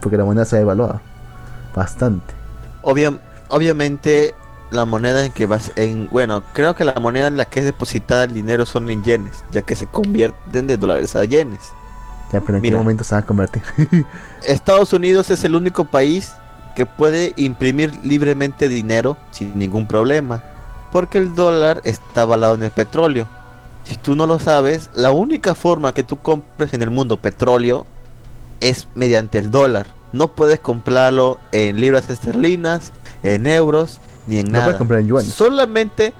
Porque 0.00 0.16
la 0.16 0.24
moneda 0.24 0.44
se 0.46 0.56
ha 0.56 0.58
devaluado 0.60 1.00
bastante. 1.74 2.32
Obvia- 2.82 3.18
obviamente 3.48 4.34
la 4.70 4.84
moneda 4.84 5.24
en 5.24 5.32
que 5.32 5.46
vas 5.46 5.72
en 5.76 6.08
bueno 6.10 6.42
creo 6.52 6.74
que 6.74 6.84
la 6.84 6.94
moneda 6.94 7.28
en 7.28 7.36
la 7.36 7.44
que 7.44 7.60
es 7.60 7.66
depositada 7.66 8.24
el 8.24 8.34
dinero 8.34 8.66
son 8.66 8.90
en 8.90 9.04
yenes 9.04 9.44
ya 9.52 9.62
que 9.62 9.76
se 9.76 9.86
convierten 9.86 10.66
de 10.66 10.76
dólares 10.76 11.14
a 11.14 11.24
yenes 11.24 11.60
Ya, 12.32 12.40
pero 12.40 12.56
en 12.56 12.62
Mira. 12.62 12.74
qué 12.74 12.78
momento 12.82 13.04
se 13.04 13.14
va 13.14 13.20
a 13.20 13.26
convertir. 13.26 13.62
Estados 14.44 14.92
Unidos 14.92 15.30
es 15.30 15.44
el 15.44 15.54
único 15.54 15.84
país 15.84 16.32
que 16.74 16.86
puede 16.86 17.32
imprimir 17.36 17.92
libremente 18.02 18.68
dinero 18.68 19.16
sin 19.30 19.58
ningún 19.58 19.86
problema 19.86 20.42
porque 20.92 21.18
el 21.18 21.34
dólar 21.34 21.80
está 21.84 22.22
avalado 22.22 22.54
en 22.54 22.62
el 22.64 22.70
petróleo 22.70 23.26
si 23.84 23.96
tú 23.96 24.16
no 24.16 24.26
lo 24.26 24.38
sabes 24.38 24.90
la 24.94 25.10
única 25.10 25.54
forma 25.54 25.92
que 25.94 26.02
tú 26.02 26.18
compres 26.18 26.72
en 26.74 26.82
el 26.82 26.90
mundo 26.90 27.16
petróleo 27.16 27.86
es 28.60 28.88
mediante 28.94 29.38
el 29.38 29.50
dólar 29.50 29.86
no 30.12 30.28
puedes 30.28 30.60
comprarlo 30.60 31.38
en 31.52 31.80
libras 31.80 32.08
esterlinas 32.08 32.92
en 33.22 33.46
euros 33.46 34.00
ni 34.26 34.38
en 34.38 34.46
no 34.46 34.52
nada 34.52 34.64
puedes 34.64 34.78
comprar 34.78 35.00
en 35.00 35.08
yuan. 35.08 35.24
Solamente 35.24 36.12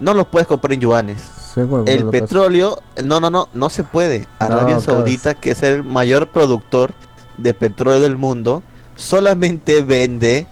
no 0.00 0.14
los 0.14 0.26
puedes 0.26 0.46
comprar 0.46 0.72
en 0.72 0.80
yuanes. 0.80 1.22
El 1.86 2.06
petróleo, 2.08 2.78
no, 3.04 3.20
no, 3.20 3.30
no, 3.30 3.48
no 3.52 3.68
se 3.68 3.84
puede. 3.84 4.26
Arabia 4.38 4.76
No, 4.76 4.80
Saudita, 4.80 5.34
que 5.34 5.50
es 5.50 5.62
el 5.62 5.84
mayor 5.84 6.28
productor 6.28 6.92
de 7.36 7.52
petróleo 7.52 8.00
del 8.00 8.16
mundo, 8.16 8.62
solamente 8.96 9.82
vende 9.82 10.46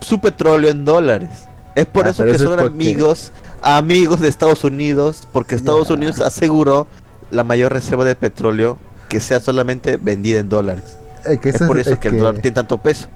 su 0.00 0.20
petróleo 0.20 0.70
en 0.70 0.84
dólares. 0.84 1.30
Es 1.74 1.86
por 1.86 2.06
Ah, 2.06 2.10
eso 2.10 2.24
que 2.24 2.30
eso 2.32 2.44
es 2.44 2.50
son 2.50 2.58
porque- 2.58 2.74
amigos, 2.74 3.32
amigos 3.62 4.20
de 4.20 4.28
Estados 4.28 4.64
Unidos, 4.64 5.26
porque 5.32 5.54
Estados. 5.54 5.90
Unidos 5.90 6.20
aseguró 6.20 6.86
la 7.30 7.44
mayor 7.44 7.72
reserva 7.72 8.04
de 8.04 8.14
petróleo 8.14 8.78
que 9.08 9.20
sea 9.20 9.40
solamente 9.40 9.96
vendida 9.96 10.40
en 10.40 10.48
dólares. 10.48 10.96
Es, 11.24 11.38
que 11.40 11.50
Es 11.50 11.58
por 11.62 11.78
es- 11.78 11.86
eso 11.86 11.94
es 11.94 11.98
que 12.00 12.08
el 12.08 12.18
dólar 12.18 12.34
tiene 12.42 12.54
tanto 12.54 12.78
peso. 12.78 13.08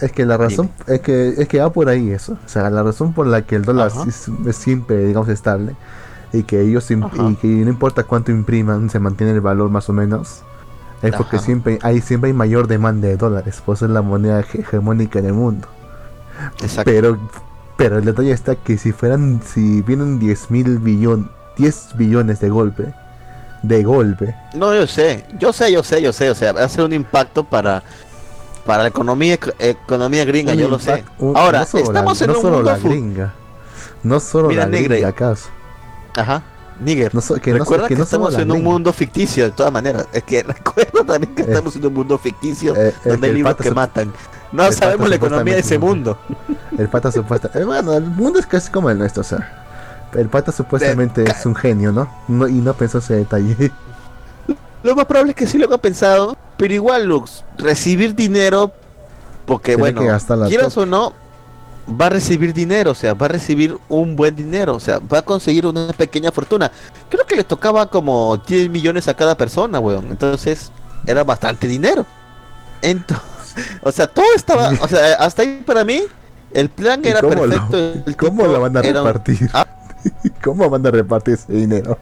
Es 0.00 0.12
que 0.12 0.24
la 0.24 0.38
razón 0.38 0.70
es 0.86 1.00
que 1.00 1.28
es 1.36 1.46
que 1.48 1.60
va 1.60 1.70
por 1.70 1.88
ahí 1.90 2.10
eso. 2.10 2.38
O 2.44 2.48
sea, 2.48 2.70
la 2.70 2.82
razón 2.82 3.12
por 3.12 3.26
la 3.26 3.42
que 3.42 3.56
el 3.56 3.64
dólar 3.64 3.90
es, 4.08 4.28
es 4.46 4.56
siempre, 4.56 5.04
digamos, 5.04 5.28
estable 5.28 5.74
y 6.32 6.44
que 6.44 6.62
ellos 6.62 6.90
y 6.90 6.94
que 7.36 7.46
no 7.48 7.68
importa 7.70 8.04
cuánto 8.04 8.30
impriman, 8.30 8.88
se 8.88 8.98
mantiene 8.98 9.32
el 9.32 9.42
valor 9.42 9.68
más 9.68 9.90
o 9.90 9.92
menos. 9.92 10.42
Es 11.02 11.14
porque 11.14 11.36
Ajá. 11.36 11.44
siempre 11.46 11.78
hay 11.82 12.00
siempre 12.00 12.28
hay 12.28 12.34
mayor 12.34 12.66
demanda 12.68 13.08
de 13.08 13.16
dólares, 13.16 13.62
por 13.64 13.76
eso 13.76 13.86
es 13.86 13.90
la 13.90 14.02
moneda 14.02 14.42
hege- 14.42 14.60
hegemónica 14.60 15.18
en 15.18 15.26
el 15.26 15.32
mundo. 15.32 15.68
Exacto. 16.62 16.90
Pero 16.90 17.18
pero 17.76 17.98
el 17.98 18.04
detalle 18.04 18.32
está 18.32 18.56
que 18.56 18.76
si 18.76 18.92
fueran 18.92 19.40
si 19.44 19.80
vienen 19.82 20.18
10 20.18 20.50
mil 20.50 20.78
billón 20.78 21.30
10 21.56 21.96
billones 21.96 22.40
de 22.40 22.50
golpe 22.50 22.94
de 23.62 23.82
golpe 23.84 24.34
No, 24.54 24.74
yo 24.74 24.86
sé, 24.86 25.24
yo 25.38 25.52
sé, 25.52 25.72
yo 25.72 25.82
sé, 25.82 26.00
yo 26.02 26.12
sé, 26.12 26.30
o 26.30 26.34
sea, 26.34 26.52
va 26.52 26.64
a 26.64 26.68
ser 26.68 26.84
un 26.84 26.92
impacto 26.92 27.44
para 27.44 27.82
para 28.66 28.82
la 28.82 28.88
economía 28.90 29.38
economía 29.58 30.24
gringa, 30.26 30.52
un 30.52 30.58
yo 30.58 30.68
lo 30.68 30.78
sé. 30.78 31.02
un- 31.18 31.34
Ahora, 31.36 31.66
no 31.72 31.78
estamos 31.78 32.20
la, 32.20 32.24
en 32.26 32.30
no 32.30 32.36
un 32.36 32.42
solo 32.42 32.56
mundo 32.56 32.70
la 32.70 32.78
gringa 32.78 33.32
no 34.02 34.20
solo 34.20 34.48
Mira, 34.48 34.64
la 34.64 34.70
negra, 34.70 34.94
gringa 34.96 35.08
acaso 35.08 35.48
Ajá, 36.16 36.42
Níger. 36.80 37.14
No 37.14 37.20
so- 37.20 37.34
que 37.36 37.52
no 37.52 37.58
recuerda 37.58 37.86
que 37.88 37.94
que, 37.94 37.98
no 37.98 38.04
estamos 38.04 38.34
en 38.36 38.50
un 38.50 38.62
mundo 38.62 38.92
ficticio, 38.92 39.44
de 39.44 39.50
todas 39.50 39.72
maneras. 39.72 40.06
Es 40.12 40.22
que 40.24 40.42
recuerda 40.44 41.04
también 41.04 41.34
que 41.34 41.42
Eh, 41.42 41.46
estamos 41.48 41.76
en 41.76 41.86
un 41.86 41.94
mundo 41.94 42.18
ficticio 42.18 42.74
eh, 42.76 42.94
donde 43.04 43.28
hay 43.28 43.34
libros 43.34 43.56
que 43.56 43.64
se- 43.64 43.74
matan. 43.74 44.12
No 44.52 44.70
sabemos 44.72 45.08
la 45.08 45.16
economía 45.16 45.54
de 45.54 45.60
ese 45.60 45.78
mundo. 45.78 46.18
El 46.76 46.88
pata 46.88 47.12
supuesta. 47.12 47.50
eh, 47.54 47.64
bueno, 47.64 47.92
el 47.94 48.04
mundo 48.04 48.38
es 48.40 48.46
casi 48.46 48.70
como 48.70 48.90
el 48.90 48.98
nuestro, 48.98 49.20
o 49.20 49.24
sea. 49.24 49.56
El 50.14 50.28
pata 50.28 50.50
supuestamente 50.50 51.22
es 51.22 51.46
un 51.46 51.54
genio, 51.54 51.92
¿no? 51.92 52.10
no 52.26 52.48
y 52.48 52.54
no 52.54 52.74
pensó 52.74 52.98
ese 52.98 53.14
detalle. 53.14 53.70
Lo 54.82 54.96
más 54.96 55.04
probable 55.04 55.30
es 55.32 55.36
que 55.36 55.46
sí 55.46 55.58
lo 55.58 55.66
haya 55.66 55.76
pensado, 55.78 56.36
pero 56.56 56.72
igual, 56.72 57.04
Lux, 57.04 57.44
recibir 57.58 58.14
dinero, 58.14 58.72
porque 59.44 59.76
Tiene 59.76 59.92
bueno, 59.92 60.18
quieras 60.48 60.76
o 60.78 60.86
no, 60.86 61.12
va 61.90 62.06
a 62.06 62.10
recibir 62.10 62.52
dinero, 62.54 62.92
o 62.92 62.94
sea, 62.94 63.14
va 63.14 63.26
a 63.26 63.28
recibir 63.30 63.76
un 63.88 64.16
buen 64.16 64.34
dinero, 64.36 64.74
o 64.76 64.80
sea, 64.80 64.98
va 65.00 65.18
a 65.18 65.22
conseguir 65.22 65.66
una 65.66 65.88
pequeña 65.92 66.30
fortuna. 66.30 66.70
Creo 67.08 67.26
que 67.26 67.36
le 67.36 67.44
tocaba 67.44 67.86
como 67.86 68.36
10 68.36 68.70
millones 68.70 69.08
a 69.08 69.14
cada 69.14 69.36
persona, 69.36 69.78
weón. 69.80 70.06
Entonces, 70.10 70.70
era 71.06 71.24
bastante 71.24 71.66
dinero. 71.66 72.06
Entonces, 72.82 73.26
o 73.82 73.92
sea, 73.92 74.06
todo 74.06 74.26
estaba, 74.36 74.70
o 74.80 74.88
sea, 74.88 75.14
hasta 75.14 75.42
ahí 75.42 75.62
para 75.66 75.84
mí, 75.84 76.02
el 76.52 76.68
plan 76.68 77.00
¿Y 77.04 77.08
era 77.08 77.20
cómo 77.20 77.46
lo- 77.46 77.50
perfecto. 77.68 78.02
el 78.10 78.16
¿Cómo 78.16 78.46
lo 78.46 78.60
van 78.60 78.76
a 78.76 78.80
un- 78.80 78.86
repartir? 78.86 79.50
Ah. 79.52 79.66
¿Cómo 80.42 80.70
van 80.70 80.86
a 80.86 80.90
repartir 80.90 81.34
ese 81.34 81.52
dinero? 81.52 81.98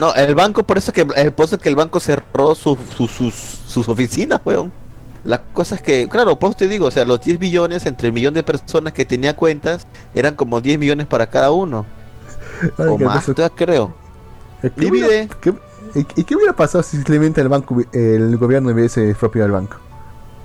No, 0.00 0.14
el 0.14 0.34
banco, 0.34 0.62
por 0.62 0.78
eso 0.78 0.92
que 0.92 1.06
el 1.16 1.32
por 1.32 1.46
eso 1.46 1.58
que 1.58 1.68
el 1.68 1.76
banco 1.76 2.00
cerró 2.00 2.54
su- 2.54 2.78
su- 2.96 3.08
sus, 3.08 3.34
sus 3.34 3.88
oficinas, 3.88 4.40
weón. 4.44 4.72
La 5.24 5.42
cosa 5.42 5.74
es 5.74 5.82
que, 5.82 6.08
claro, 6.08 6.38
pues 6.38 6.56
te 6.56 6.68
digo, 6.68 6.86
o 6.86 6.90
sea, 6.90 7.04
los 7.04 7.20
10 7.20 7.38
billones 7.38 7.84
entre 7.86 8.08
el 8.08 8.14
millón 8.14 8.34
de 8.34 8.42
personas 8.42 8.92
que 8.92 9.04
tenía 9.04 9.34
cuentas 9.36 9.86
eran 10.14 10.34
como 10.34 10.60
10 10.60 10.78
millones 10.78 11.06
para 11.06 11.26
cada 11.28 11.50
uno. 11.50 11.84
Ay, 12.78 12.86
o 12.88 12.98
más, 12.98 13.28
no 13.28 13.34
ya 13.34 13.50
creo. 13.50 13.94
¿Qué 14.62 14.70
divide. 14.76 15.06
hubiera- 15.06 15.34
qué- 15.40 15.54
¿Y 16.16 16.24
qué 16.24 16.36
hubiera 16.36 16.52
pasado 16.52 16.82
si 16.82 16.96
simplemente 16.96 17.40
el 17.40 17.48
banco, 17.48 17.76
el 17.92 18.36
gobierno 18.36 18.70
hubiese 18.70 19.08
expropiado 19.10 19.46
el 19.46 19.52
banco? 19.52 19.76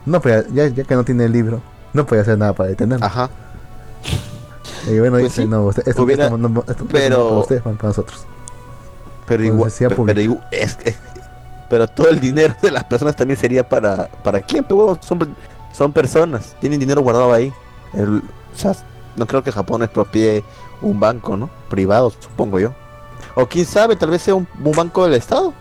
No 0.05 0.21
podía, 0.21 0.43
ya, 0.53 0.67
ya 0.67 0.83
que 0.83 0.95
no 0.95 1.03
tiene 1.03 1.25
el 1.25 1.31
libro, 1.31 1.61
no 1.93 2.05
podía 2.05 2.21
hacer 2.23 2.37
nada 2.37 2.53
para 2.53 2.69
detenerlo. 2.69 3.05
Ajá. 3.05 3.29
y 4.87 4.99
bueno, 4.99 5.11
pues 5.13 5.23
dice, 5.23 5.43
sí. 5.43 5.47
no, 5.47 5.63
usted- 5.65 5.87
esto, 5.87 6.03
Hubiera- 6.03 6.25
esto 6.25 6.37
no- 6.37 6.49
no- 6.49 6.61
esto 6.67 6.83
no 6.83 6.89
pero- 6.89 7.15
es 7.15 7.23
para 7.25 7.39
ustedes, 7.39 7.61
para 7.61 7.77
nosotros. 7.81 8.25
Pero 9.27 9.43
igual, 9.45 9.71
pero, 10.05 10.21
igu- 10.21 10.41
es 10.51 10.75
que- 10.75 10.95
pero 11.73 11.87
todo 11.87 12.07
el 12.09 12.19
dinero 12.19 12.53
de 12.61 12.69
las 12.69 12.83
personas 12.83 13.15
también 13.15 13.39
sería 13.39 13.67
para, 13.67 14.07
¿para 14.23 14.39
quién? 14.41 14.63
Pero, 14.63 14.95
son, 15.01 15.35
son 15.71 15.91
personas, 15.91 16.55
tienen 16.61 16.79
dinero 16.79 17.01
guardado 17.01 17.33
ahí. 17.33 17.51
El- 17.93 18.19
o 18.19 18.55
sea, 18.55 18.75
no 19.15 19.25
creo 19.25 19.43
que 19.43 19.51
Japón 19.51 19.81
expropie 19.81 20.43
un 20.83 20.99
banco, 20.99 21.35
¿no? 21.35 21.49
Privado, 21.69 22.11
supongo 22.11 22.59
yo. 22.59 22.73
O 23.33 23.47
quién 23.47 23.65
sabe, 23.65 23.95
tal 23.95 24.11
vez 24.11 24.21
sea 24.21 24.35
un, 24.35 24.47
un 24.63 24.71
banco 24.73 25.03
del 25.05 25.15
Estado. 25.15 25.51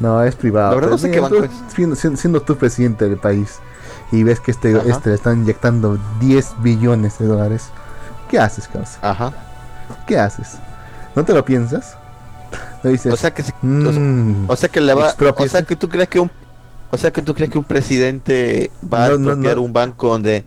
No, 0.00 0.22
es 0.22 0.34
privado. 0.34 0.70
La 0.70 0.74
verdad 0.76 0.90
no 0.92 0.96
Pero 0.96 0.98
sé 0.98 1.10
qué 1.10 1.20
mira, 1.20 1.28
banco 1.42 1.54
tú, 1.54 1.72
siendo, 1.76 1.94
siendo- 1.96 2.18
siendo 2.18 2.40
tú 2.40 2.56
presidente 2.56 3.06
del 3.06 3.18
país 3.18 3.58
y 4.12 4.22
ves 4.22 4.40
que 4.40 4.50
este, 4.50 4.74
Ajá. 4.78 4.88
este 4.88 5.10
le 5.10 5.16
están 5.16 5.40
inyectando 5.42 5.98
10 6.20 6.54
billones 6.62 7.18
de 7.18 7.26
dólares, 7.26 7.68
¿qué 8.30 8.38
haces, 8.38 8.66
causa? 8.66 8.98
Ajá. 9.02 9.30
¿Qué 10.06 10.18
haces? 10.18 10.52
¿No 11.14 11.22
te 11.22 11.34
lo 11.34 11.44
piensas? 11.44 11.98
Dices, 12.90 13.12
O 13.12 13.16
sea 13.16 13.32
que, 13.32 13.42
"Mm, 13.62 14.44
o 14.48 14.56
sea 14.56 14.68
que 14.68 14.80
le 14.80 14.94
va, 14.94 15.04
o 15.04 15.06
expropiese". 15.06 15.50
sea 15.50 15.62
que 15.62 15.76
tú 15.76 15.88
crees 15.88 16.08
que 16.08 16.20
un, 16.20 16.30
o 16.90 16.96
sea 16.98 17.10
que 17.12 17.22
tú 17.22 17.34
crees 17.34 17.50
que 17.50 17.58
un 17.58 17.64
presidente 17.64 18.70
va 18.92 19.06
a 19.06 19.08
no, 19.18 19.34
no. 19.34 19.62
un 19.62 19.72
banco 19.72 20.08
donde, 20.08 20.44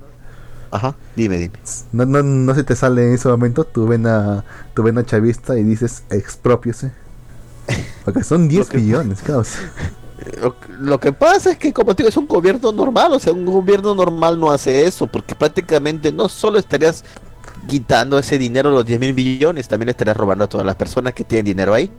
ajá, 0.71 0.95
dime, 1.15 1.37
dime. 1.37 1.55
no, 1.91 2.05
no, 2.05 2.21
no 2.23 2.55
se 2.55 2.63
te 2.63 2.75
sale 2.75 3.07
en 3.07 3.13
ese 3.15 3.27
momento 3.27 3.63
tu 3.63 3.87
vena, 3.87 4.43
tu 4.73 4.83
vena 4.83 5.05
chavista 5.05 5.57
y 5.57 5.63
dices 5.63 6.03
expropiese. 6.09 6.91
Porque 8.05 8.23
son 8.23 8.47
10 8.47 8.67
Lo 8.67 8.71
que- 8.71 8.77
billones, 8.77 9.21
causa. 9.21 9.59
Lo, 10.41 10.55
lo 10.79 10.99
que 10.99 11.13
pasa 11.13 11.51
es 11.51 11.57
que, 11.59 11.71
como 11.71 11.95
te 11.95 12.01
digo, 12.01 12.09
es 12.09 12.17
un 12.17 12.27
gobierno 12.27 12.71
normal. 12.71 13.13
O 13.13 13.19
sea, 13.19 13.31
un 13.33 13.45
gobierno 13.45 13.93
normal 13.93 14.39
no 14.39 14.51
hace 14.51 14.85
eso, 14.85 15.05
porque 15.05 15.35
prácticamente 15.35 16.11
no 16.11 16.27
solo 16.27 16.57
estarías 16.57 17.03
quitando 17.67 18.17
ese 18.17 18.37
dinero, 18.39 18.71
los 18.71 18.83
10 18.85 18.99
mil 18.99 19.13
billones, 19.13 19.67
también 19.67 19.89
estarías 19.89 20.17
robando 20.17 20.45
a 20.45 20.47
todas 20.49 20.65
las 20.65 20.75
personas 20.75 21.13
que 21.13 21.23
tienen 21.23 21.45
dinero 21.45 21.73
ahí. 21.73 21.91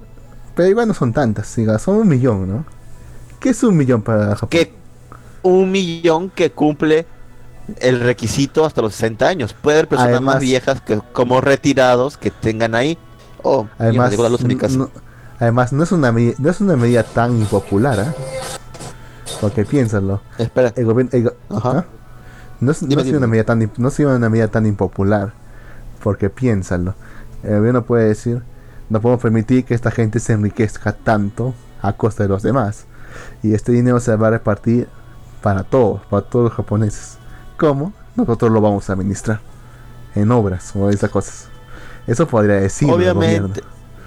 Pero 0.59 0.71
igual 0.71 0.89
no 0.89 0.95
son 0.95 1.13
tantas, 1.13 1.47
siga, 1.47 1.79
son 1.79 1.99
un 1.99 2.09
millón, 2.09 2.49
¿no? 2.49 2.65
¿Qué 3.39 3.51
es 3.51 3.63
un 3.63 3.77
millón 3.77 4.03
para 4.03 4.35
Japón? 4.35 4.49
Que 4.49 4.73
un 5.45 5.71
millón 5.71 6.31
que 6.31 6.51
cumple 6.51 7.07
el 7.79 8.01
requisito 8.01 8.65
hasta 8.65 8.83
los 8.83 8.93
60 8.95 9.29
años. 9.29 9.53
Puede 9.53 9.77
haber 9.79 9.89
personas 9.89 10.15
Además- 10.15 10.35
más 10.35 10.43
viejas 10.43 10.81
que 10.81 11.01
como 11.13 11.41
retirados 11.41 12.17
que 12.17 12.33
tengan 12.33 12.75
ahí. 12.75 12.99
Oh, 13.45 13.69
Además, 13.79 14.11
llegó 14.11 14.25
la 14.25 14.31
luz 14.31 14.41
en 14.41 14.49
mi 14.49 14.57
casa. 14.57 14.77
no, 14.77 14.91
además 15.39 15.73
no 15.73 15.85
es 15.85 15.93
una 15.93 16.11
no 16.11 16.51
es 16.51 16.61
una 16.61 16.75
medida 16.75 17.05
tan 17.05 17.39
impopular, 17.39 18.01
¿ah? 18.01 18.15
Porque 19.41 19.65
piénsalo, 19.65 20.21
Espera, 20.39 20.73
el 20.75 20.87
gobierno 20.87 21.11
el 21.13 21.23
go- 21.23 21.57
Ajá. 21.57 21.71
¿ah? 21.79 21.85
no 22.59 22.73
es, 22.73 22.83
no 22.83 23.17
una 23.17 23.29
medida 23.29 23.45
tan 23.45 23.71
no 23.77 23.87
ha 23.87 23.91
sido 23.93 24.17
una 24.17 24.29
medida 24.29 24.49
tan 24.49 24.67
impopular, 24.67 25.35
porque 26.03 26.31
piénsalo, 26.31 26.97
el 27.45 27.59
gobierno 27.59 27.85
puede 27.85 28.09
decir, 28.09 28.43
no 28.91 29.01
podemos 29.01 29.23
permitir 29.23 29.65
que 29.65 29.75
esta 29.75 29.91
gente 29.91 30.21
se 30.21 30.33
enriquezca 30.33 30.93
tanto 30.93 31.55
a 31.83 31.93
costa 31.93 32.23
de 32.25 32.29
los 32.29 32.43
demás, 32.43 32.87
y 33.43 33.55
este 33.55 33.73
dinero 33.73 34.01
se 34.01 34.15
va 34.17 34.29
a 34.29 34.31
repartir 34.31 34.89
para 35.43 35.63
todos, 35.65 36.01
para 36.07 36.23
todos 36.27 36.45
los 36.47 36.53
japoneses. 36.55 37.19
¿Cómo? 37.59 37.93
Nosotros 38.17 38.51
lo 38.51 38.61
vamos 38.61 38.89
a 38.91 38.95
administrar 38.95 39.41
en 40.15 40.31
obras 40.33 40.75
o 40.75 40.91
esas 40.91 41.11
cosas. 41.11 41.49
Eso 42.07 42.27
podría 42.27 42.57
decir 42.57 42.91
obviamente, 42.91 43.63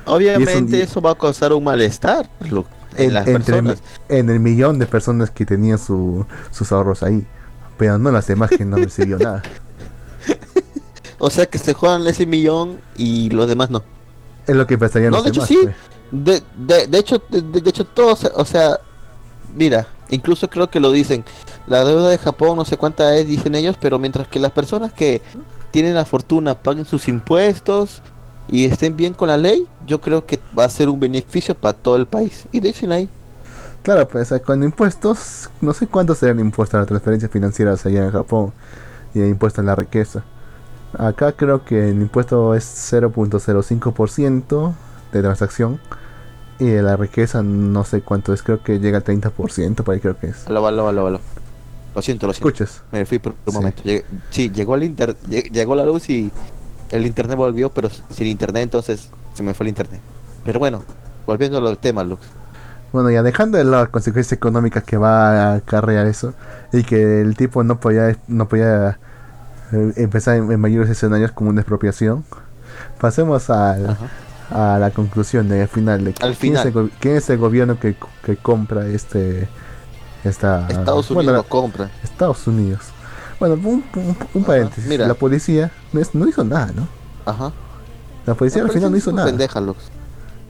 obviamente 0.05 0.81
eso 0.81 1.01
va 1.01 1.11
a 1.11 1.15
causar 1.15 1.53
un 1.53 1.63
malestar 1.63 2.29
lo- 2.49 2.65
en, 2.97 3.05
en, 3.09 3.13
las 3.13 3.27
entre 3.27 3.53
personas. 3.53 3.83
en 4.09 4.29
el 4.29 4.39
millón 4.39 4.79
de 4.79 4.85
personas 4.87 5.31
que 5.31 5.45
tenían 5.45 5.77
su- 5.77 6.25
sus 6.51 6.71
ahorros 6.71 7.03
ahí. 7.03 7.25
Pero 7.77 7.97
no 7.97 8.11
las 8.11 8.27
demás 8.27 8.49
que 8.49 8.65
no 8.65 8.77
recibió 8.77 9.17
nada. 9.19 9.41
O 11.19 11.29
sea 11.29 11.45
que 11.45 11.57
se 11.57 11.73
juegan 11.73 12.05
ese 12.07 12.25
millón 12.25 12.79
y 12.97 13.29
los 13.29 13.47
demás 13.47 13.69
no. 13.69 13.83
Es 14.47 14.55
lo 14.55 14.67
que 14.67 14.77
pensarían 14.77 15.11
No, 15.11 15.17
los 15.17 15.23
de 15.23 15.29
hecho 15.29 15.41
demás. 15.41 15.47
sí. 15.47 15.57
pues. 15.61 15.75
De, 16.11 16.43
de, 16.55 16.87
de 16.87 16.97
hecho, 16.97 17.21
de, 17.29 17.41
de 17.41 17.69
hecho 17.69 17.85
todos, 17.85 18.25
o 18.35 18.45
sea, 18.45 18.79
mira, 19.55 19.87
incluso 20.09 20.49
creo 20.49 20.69
que 20.69 20.79
lo 20.79 20.91
dicen. 20.91 21.25
La 21.67 21.83
deuda 21.85 22.09
de 22.09 22.17
Japón 22.17 22.57
no 22.57 22.65
sé 22.65 22.77
cuánta 22.77 23.15
es, 23.17 23.27
dicen 23.27 23.55
ellos, 23.55 23.77
pero 23.79 23.99
mientras 23.99 24.27
que 24.27 24.39
las 24.39 24.51
personas 24.51 24.93
que 24.93 25.21
tienen 25.71 25.95
la 25.95 26.05
fortuna 26.05 26.55
paguen 26.63 26.85
sus 26.85 27.07
impuestos 27.07 28.03
y 28.47 28.65
estén 28.65 28.97
bien 28.97 29.13
con 29.13 29.29
la 29.29 29.37
ley, 29.37 29.67
yo 29.85 30.01
creo 30.01 30.25
que 30.25 30.41
va 30.57 30.65
a 30.65 30.69
ser 30.69 30.89
un 30.89 30.99
beneficio 30.99 31.55
para 31.55 31.73
todo 31.77 31.95
el 31.97 32.07
país. 32.07 32.47
Y 32.51 32.59
dicen 32.61 32.91
ahí, 32.91 33.09
Claro, 33.83 34.07
pues 34.07 34.31
eh, 34.31 34.41
con 34.41 34.63
impuestos, 34.63 35.49
no 35.59 35.73
sé 35.73 35.87
cuántos 35.87 36.19
serán 36.19 36.39
impuestos 36.39 36.75
a 36.75 36.79
las 36.79 36.87
transferencias 36.87 37.31
financieras 37.31 37.85
allá 37.85 38.03
en 38.05 38.11
Japón 38.11 38.53
y 39.13 39.21
el 39.21 39.29
impuesto 39.29 39.61
a 39.61 39.63
la 39.63 39.75
riqueza. 39.75 40.27
Acá 40.97 41.31
creo 41.33 41.63
que 41.63 41.89
el 41.89 42.01
impuesto 42.01 42.53
es 42.55 42.65
0.05% 42.65 44.73
de 45.13 45.21
transacción 45.21 45.79
y 46.59 46.65
de 46.65 46.81
la 46.81 46.95
riqueza 46.95 47.41
no 47.41 47.83
sé 47.83 48.01
cuánto 48.01 48.33
es, 48.33 48.43
creo 48.43 48.61
que 48.63 48.79
llega 48.79 48.97
al 48.97 49.03
30%, 49.03 49.83
por 49.83 49.93
ahí 49.95 49.99
creo 50.01 50.17
que 50.17 50.27
es. 50.27 50.47
aló, 50.47 50.65
aló, 50.67 50.87
aló, 50.89 51.07
aló. 51.07 51.19
Lo 51.95 52.01
siento, 52.01 52.27
lo 52.27 52.33
siento. 52.33 52.49
¿Escuchas? 52.49 52.83
Me 52.91 53.05
fui 53.05 53.19
por 53.19 53.33
un 53.45 53.51
Sí. 53.51 53.57
momento. 53.57 53.83
Sí, 54.29 54.49
llegó 54.51 54.75
el 54.75 54.83
inter 54.83 55.15
lleg- 55.27 55.51
llegó 55.51 55.75
la 55.75 55.85
luz 55.85 56.09
y 56.09 56.31
el 56.91 57.05
internet 57.05 57.37
volvió, 57.37 57.69
pero 57.69 57.89
sin 58.09 58.27
internet 58.27 58.63
entonces 58.63 59.09
se 59.33 59.43
me 59.43 59.53
fue 59.53 59.65
el 59.65 59.69
internet. 59.69 59.99
Pero 60.45 60.59
bueno, 60.59 60.83
volviendo 61.25 61.57
al 61.65 61.77
tema, 61.77 62.03
Lux. 62.03 62.21
Bueno, 62.93 63.09
ya 63.09 63.23
dejando 63.23 63.57
de 63.57 63.63
lado 63.63 63.83
las 63.83 63.89
consecuencias 63.91 64.33
económicas 64.33 64.83
que 64.83 64.97
va 64.97 65.51
a 65.51 65.55
acarrear 65.55 66.05
eso, 66.07 66.33
y 66.73 66.83
que 66.83 67.21
el 67.21 67.35
tipo 67.37 67.63
no 67.63 67.79
podía, 67.79 68.17
no 68.27 68.47
podía 68.47 68.99
empezar 69.71 70.35
en, 70.37 70.51
en 70.51 70.59
mayores 70.59 70.89
escenarios 70.89 71.31
como 71.31 71.49
una 71.49 71.61
expropiación, 71.61 72.23
pasemos 72.99 73.49
al- 73.49 73.97
a 74.49 74.77
la 74.79 74.91
conclusión 74.91 75.47
de 75.47 75.61
al 75.61 75.67
final 75.69 76.03
de 76.03 76.09
Al 76.21 76.35
quién, 76.35 76.55
Es 76.57 76.65
el, 76.65 76.71
final. 76.73 76.91
quién 76.99 77.15
es 77.17 77.29
el 77.29 77.37
gobierno 77.37 77.79
que, 77.79 77.95
que 78.23 78.35
compra 78.37 78.85
este 78.87 79.47
esta 80.23 80.67
Estados 80.69 81.09
Unidos 81.09 81.25
bueno, 81.25 81.31
lo 81.33 81.43
compra. 81.43 81.89
Estados 82.03 82.45
Unidos. 82.47 82.81
Bueno, 83.39 83.55
un, 83.55 83.83
un- 83.95 84.17
un 84.33 84.43
paréntesis. 84.43 84.85
mira. 84.87 85.07
La 85.07 85.13
policía 85.15 85.71
no, 85.93 85.99
es- 85.99 86.13
no 86.13 86.27
hizo 86.27 86.43
nada, 86.43 86.71
¿no? 86.75 86.87
Ajá. 87.25 87.51
La 88.25 88.35
policía 88.35 88.61
No, 88.61 88.67
al 88.67 88.73
final 88.73 88.91
no 88.91 88.97
hizo 88.97 89.11
nada. 89.11 89.27
pendeja, 89.27 89.59
Lux. 89.61 89.79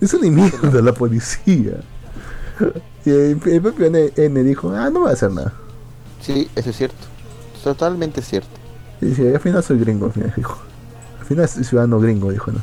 Es 0.01 0.13
una 0.13 0.29
mierda 0.29 0.81
la 0.81 0.93
policía. 0.93 1.73
Y 3.05 3.09
el, 3.09 3.39
el 3.47 3.61
propio 3.61 3.87
N, 3.87 4.11
N 4.15 4.43
dijo, 4.43 4.71
ah, 4.75 4.91
no 4.91 4.99
voy 5.01 5.09
a 5.09 5.13
hacer 5.13 5.31
nada. 5.31 5.53
Sí, 6.21 6.47
eso 6.55 6.69
es 6.69 6.75
cierto. 6.77 6.97
Totalmente 7.63 8.21
cierto. 8.21 8.49
Y 9.01 9.07
dice, 9.07 9.33
al 9.33 9.39
final 9.41 9.63
soy 9.63 9.79
gringo, 9.79 10.05
al 10.07 10.13
final 10.13 10.33
dijo. 10.35 10.57
Al 11.19 11.25
final 11.25 11.47
soy 11.49 11.63
ciudadano 11.63 11.99
gringo, 11.99 12.31
dijo, 12.31 12.51
¿no? 12.51 12.61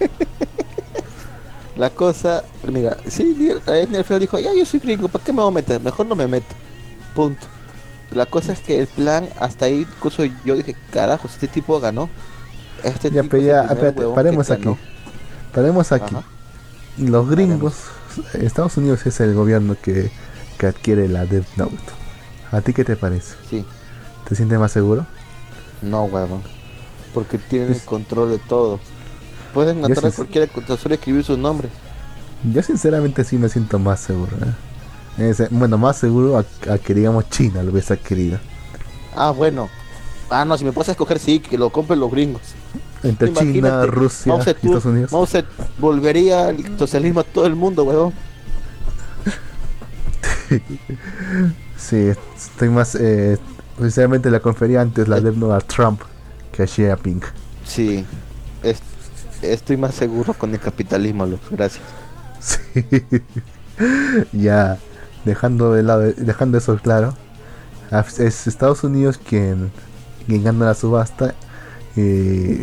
La 1.76 1.90
cosa, 1.90 2.44
mira, 2.70 2.96
sí, 3.08 3.50
el 3.66 4.04
final 4.04 4.20
dijo, 4.20 4.38
ya 4.38 4.52
yo 4.54 4.64
soy 4.66 4.80
gringo, 4.80 5.08
¿para 5.08 5.24
qué 5.24 5.32
me 5.32 5.40
voy 5.40 5.50
a 5.50 5.54
meter? 5.54 5.80
Mejor 5.80 6.06
no 6.06 6.14
me 6.14 6.26
meto. 6.28 6.54
Punto. 7.14 7.46
La 8.10 8.26
cosa 8.26 8.52
es 8.52 8.60
que 8.60 8.78
el 8.78 8.86
plan, 8.88 9.28
hasta 9.40 9.66
ahí, 9.66 9.86
incluso 9.90 10.22
yo 10.44 10.54
dije, 10.54 10.76
carajo, 10.90 11.28
este 11.28 11.48
tipo 11.48 11.80
ganó. 11.80 12.10
Este 12.82 13.10
Ya, 13.10 13.22
tipo 13.22 13.36
ya, 13.38 13.62
espérate, 13.64 14.06
paremos 14.14 14.50
aquí. 14.50 14.64
ganó. 14.64 14.78
Paremos 15.52 15.92
aquí. 15.92 16.16
Ajá. 16.16 16.24
Los 16.98 17.28
gringos, 17.30 17.74
Estados 18.34 18.76
Unidos 18.76 19.06
es 19.06 19.20
el 19.20 19.34
gobierno 19.34 19.76
que, 19.80 20.12
que 20.58 20.66
adquiere 20.66 21.08
la 21.08 21.24
Death 21.26 21.46
Note. 21.56 21.76
¿A 22.50 22.60
ti 22.60 22.74
qué 22.74 22.84
te 22.84 22.96
parece? 22.96 23.34
Sí, 23.48 23.64
¿Te 24.28 24.34
sientes 24.34 24.58
más 24.58 24.72
seguro? 24.72 25.06
no, 25.82 26.04
huevón. 26.04 26.42
Porque 27.12 27.38
tienen 27.38 27.72
el 27.72 27.80
control 27.82 28.30
de 28.30 28.38
todo. 28.38 28.80
Pueden 29.52 29.80
matar 29.82 30.06
a 30.06 30.10
cualquiera 30.10 30.46
con 30.46 30.66
solo 30.78 30.94
escribir 30.94 31.24
sus 31.24 31.36
nombres. 31.36 31.70
Yo 32.52 32.62
sinceramente 32.62 33.24
sí 33.24 33.36
me 33.36 33.48
siento 33.48 33.78
más 33.78 34.00
seguro. 34.00 34.36
¿eh? 35.18 35.30
Es, 35.30 35.50
bueno, 35.50 35.76
más 35.76 35.98
seguro 35.98 36.38
a, 36.38 36.72
a 36.72 36.78
que 36.78 36.94
digamos 36.94 37.28
China 37.28 37.62
lo 37.62 37.72
hubiese 37.72 37.92
adquirido. 37.92 38.38
Ah, 39.14 39.30
bueno. 39.30 39.68
Ah, 40.30 40.46
no, 40.46 40.56
si 40.56 40.64
me 40.64 40.72
puedes 40.72 40.88
escoger, 40.88 41.18
sí, 41.18 41.40
que 41.40 41.58
lo 41.58 41.68
compren 41.70 42.00
los 42.00 42.10
gringos. 42.10 42.40
Entre 43.02 43.32
China, 43.34 43.84
Rusia 43.84 44.34
y 44.36 44.48
Estados 44.48 44.84
Unidos. 44.86 45.10
Zedong 45.28 45.46
volvería 45.78 46.48
el 46.48 46.78
socialismo 46.78 47.20
a 47.20 47.24
todo 47.24 47.46
el 47.46 47.54
mundo, 47.54 47.84
huevón. 47.84 48.14
Sí, 51.76 52.12
estoy 52.36 52.68
más... 52.68 52.94
Eh, 52.94 53.38
sinceramente 53.82 54.30
la 54.30 54.40
confería 54.40 54.80
antes 54.80 55.08
la 55.08 55.20
Death 55.20 55.36
Note 55.36 55.54
a 55.54 55.60
Trump 55.60 56.02
que 56.52 56.62
a 56.64 56.66
Xi 56.66 56.82
Jinping. 56.84 57.22
Sí, 57.64 58.04
es- 58.62 58.82
estoy 59.42 59.76
más 59.76 59.94
seguro 59.94 60.34
con 60.34 60.52
el 60.52 60.60
capitalismo, 60.60 61.26
Luz. 61.26 61.40
Gracias. 61.50 61.84
Sí. 62.40 64.28
ya, 64.32 64.78
dejando 65.24 65.72
de 65.72 65.82
lado, 65.82 66.02
dejando 66.16 66.58
eso 66.58 66.76
claro, 66.76 67.16
es 68.18 68.46
Estados 68.46 68.84
Unidos 68.84 69.18
quien, 69.18 69.70
quien 70.26 70.42
gana 70.44 70.66
la 70.66 70.74
subasta. 70.74 71.34
Y 71.96 72.62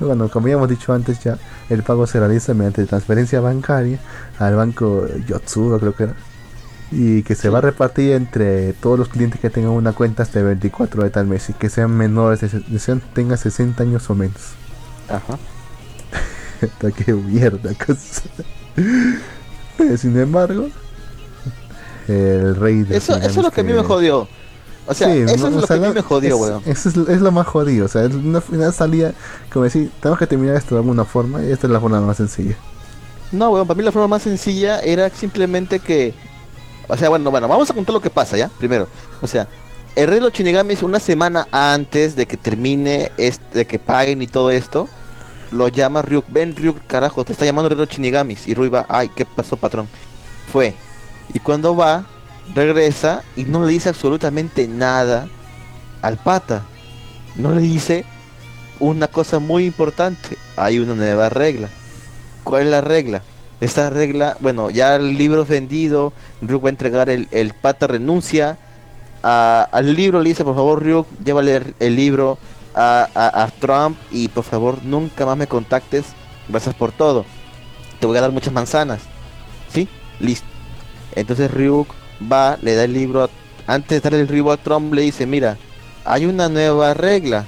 bueno, 0.00 0.28
como 0.28 0.48
ya 0.48 0.54
hemos 0.54 0.68
dicho 0.68 0.92
antes, 0.92 1.20
ya 1.20 1.38
el 1.68 1.82
pago 1.82 2.06
se 2.06 2.18
realiza 2.20 2.54
mediante 2.54 2.84
transferencia 2.86 3.40
bancaria 3.40 3.98
al 4.38 4.56
banco 4.56 5.06
Yotsuba, 5.26 5.78
creo 5.78 5.94
que 5.94 6.04
era. 6.04 6.14
Y 6.94 7.22
que 7.22 7.34
se 7.34 7.48
va 7.48 7.58
a 7.58 7.62
repartir 7.62 8.12
entre 8.12 8.74
todos 8.74 8.98
los 8.98 9.08
clientes 9.08 9.40
que 9.40 9.48
tengan 9.48 9.72
una 9.72 9.94
cuenta 9.94 10.22
hasta 10.22 10.40
el 10.40 10.44
24 10.46 11.04
de 11.04 11.10
tal 11.10 11.26
mes 11.26 11.48
y 11.48 11.54
que 11.54 11.70
sean 11.70 11.96
menores, 11.96 12.40
de, 12.40 12.78
sean, 12.78 13.00
tengan 13.14 13.38
60 13.38 13.82
años 13.82 14.10
o 14.10 14.14
menos. 14.14 14.40
Ajá. 15.08 15.38
Qué 17.04 17.14
mierda 17.14 17.72
cosa. 17.86 18.22
Sin 19.96 20.18
embargo, 20.18 20.68
el 22.08 22.56
rey 22.56 22.82
de 22.82 22.96
Eso, 22.98 23.16
eso 23.16 23.26
es 23.26 23.36
lo 23.36 23.50
que 23.50 23.62
a 23.62 23.64
mí 23.64 23.72
me 23.72 23.82
jodió. 23.82 24.28
O 24.86 24.94
sea, 24.94 25.12
Sí, 25.12 25.20
eso 25.20 25.48
no, 25.48 25.56
es 25.56 25.62
lo 25.62 25.66
sea, 25.66 25.78
que 25.78 25.84
a 25.84 25.88
mí 25.88 25.94
me 25.94 26.02
jodió, 26.02 26.34
es, 26.34 26.40
weón. 26.40 26.62
Eso 26.66 26.88
es, 26.88 26.96
es 26.96 27.20
lo 27.20 27.32
más 27.32 27.46
jodido. 27.46 27.86
O 27.86 27.88
sea, 27.88 28.04
es 28.04 28.14
una 28.14 28.40
final 28.40 28.72
salía 28.72 29.14
como 29.52 29.64
decir, 29.64 29.90
tenemos 30.00 30.18
que 30.18 30.26
terminar 30.26 30.56
esto 30.56 30.74
de 30.74 30.80
alguna 30.80 31.04
forma 31.04 31.42
y 31.42 31.50
esta 31.52 31.66
es 31.66 31.72
la 31.72 31.80
forma 31.80 32.00
más 32.00 32.16
sencilla. 32.16 32.56
No, 33.30 33.50
weón, 33.50 33.66
para 33.66 33.78
mí 33.78 33.84
la 33.84 33.92
forma 33.92 34.08
más 34.08 34.22
sencilla 34.22 34.80
era 34.80 35.08
simplemente 35.10 35.80
que... 35.80 36.14
O 36.88 36.96
sea, 36.96 37.08
bueno, 37.08 37.30
bueno, 37.30 37.48
vamos 37.48 37.70
a 37.70 37.74
contar 37.74 37.92
lo 37.94 38.00
que 38.00 38.10
pasa, 38.10 38.36
¿ya? 38.36 38.48
Primero. 38.58 38.88
O 39.20 39.26
sea, 39.26 39.48
el 39.94 40.08
rey 40.08 40.16
de 40.16 40.22
los 40.22 40.32
Shinigamis 40.32 40.82
una 40.82 41.00
semana 41.00 41.46
antes 41.50 42.16
de 42.16 42.26
que 42.26 42.36
termine, 42.36 43.12
este, 43.16 43.58
de 43.58 43.66
que 43.66 43.78
paguen 43.78 44.22
y 44.22 44.26
todo 44.26 44.50
esto, 44.50 44.88
lo 45.50 45.68
llama 45.68 46.02
Ryuk. 46.02 46.24
Ven, 46.28 46.56
Ryuk, 46.56 46.86
carajo, 46.86 47.24
te 47.24 47.32
está 47.32 47.44
llamando 47.44 47.66
el 47.66 47.70
rey 47.70 47.78
de 47.78 47.86
los 47.86 47.94
Shinigamis. 47.94 48.48
Y 48.48 48.54
Ryuk 48.54 48.74
va, 48.74 48.86
ay, 48.88 49.10
¿qué 49.14 49.24
pasó, 49.24 49.56
patrón? 49.56 49.88
Fue. 50.50 50.74
Y 51.34 51.38
cuando 51.38 51.76
va, 51.76 52.04
regresa 52.54 53.22
y 53.36 53.44
no 53.44 53.64
le 53.64 53.72
dice 53.72 53.88
absolutamente 53.88 54.66
nada 54.68 55.28
al 56.00 56.16
pata. 56.16 56.62
No 57.36 57.52
le 57.54 57.62
dice 57.62 58.04
una 58.80 59.08
cosa 59.08 59.38
muy 59.38 59.66
importante. 59.66 60.36
Hay 60.56 60.78
una 60.78 60.94
nueva 60.94 61.28
regla. 61.28 61.68
¿Cuál 62.44 62.62
es 62.62 62.68
la 62.68 62.80
regla? 62.80 63.22
Esta 63.62 63.90
regla, 63.90 64.36
bueno, 64.40 64.70
ya 64.70 64.96
el 64.96 65.16
libro 65.16 65.42
es 65.42 65.48
vendido, 65.48 66.12
Ryuk 66.40 66.64
va 66.64 66.68
a 66.68 66.70
entregar 66.70 67.08
el, 67.08 67.28
el 67.30 67.54
pata 67.54 67.86
renuncia. 67.86 68.58
al 69.22 69.94
libro 69.94 70.20
le 70.20 70.30
dice, 70.30 70.42
por 70.42 70.56
favor, 70.56 70.82
Ryuk, 70.82 71.06
llévale 71.24 71.62
el, 71.78 71.94
libro 71.94 72.38
a, 72.74 73.06
a- 73.14 73.46
Trump 73.60 73.96
y 74.10 74.26
por 74.26 74.42
favor 74.42 74.82
nunca 74.82 75.24
más 75.26 75.36
me 75.36 75.46
contactes. 75.46 76.06
Gracias 76.48 76.74
por 76.74 76.90
todo. 76.90 77.24
Te 78.00 78.06
voy 78.08 78.18
a 78.18 78.22
dar 78.22 78.32
muchas 78.32 78.52
manzanas. 78.52 79.02
¿Sí? 79.72 79.88
Listo. 80.18 80.48
Entonces 81.14 81.48
Ryuk 81.48 81.86
va, 82.20 82.58
le 82.62 82.74
da 82.74 82.82
el 82.82 82.92
libro, 82.92 83.30
antes 83.68 84.02
de 84.02 84.10
darle 84.10 84.22
el 84.24 84.34
libro 84.34 84.50
a 84.50 84.56
Trump 84.56 84.92
le 84.92 85.02
dice, 85.02 85.24
mira, 85.24 85.56
hay 86.04 86.26
una 86.26 86.48
nueva 86.48 86.94
regla. 86.94 87.44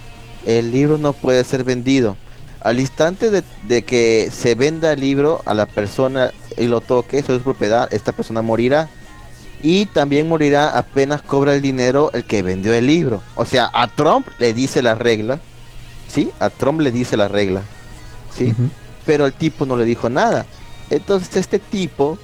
El 0.46 0.70
libro 0.70 0.96
no 0.96 1.12
puede 1.12 1.42
ser 1.42 1.64
vendido. 1.64 2.16
Al 2.64 2.80
instante 2.80 3.30
de, 3.30 3.44
de 3.68 3.82
que 3.82 4.30
se 4.32 4.54
venda 4.54 4.92
el 4.92 5.00
libro 5.00 5.42
a 5.44 5.54
la 5.54 5.66
persona 5.66 6.32
y 6.56 6.66
lo 6.66 6.80
toque, 6.80 7.18
eso 7.18 7.34
es 7.36 7.42
propiedad, 7.42 7.92
esta 7.92 8.12
persona 8.12 8.42
morirá. 8.42 8.88
Y 9.62 9.86
también 9.86 10.28
morirá 10.28 10.76
apenas 10.76 11.22
cobra 11.22 11.54
el 11.54 11.62
dinero 11.62 12.10
el 12.12 12.24
que 12.24 12.42
vendió 12.42 12.74
el 12.74 12.86
libro. 12.86 13.22
O 13.34 13.44
sea, 13.44 13.70
a 13.72 13.88
Trump 13.88 14.26
le 14.38 14.52
dice 14.52 14.82
la 14.82 14.94
regla. 14.94 15.40
¿Sí? 16.08 16.30
A 16.38 16.50
Trump 16.50 16.80
le 16.80 16.90
dice 16.90 17.16
la 17.16 17.28
regla. 17.28 17.62
¿Sí? 18.36 18.54
Pero 19.06 19.26
el 19.26 19.32
tipo 19.32 19.64
no 19.66 19.76
le 19.76 19.84
dijo 19.84 20.08
nada. 20.10 20.46
Entonces 20.90 21.36
este 21.36 21.58
tipo, 21.58 22.18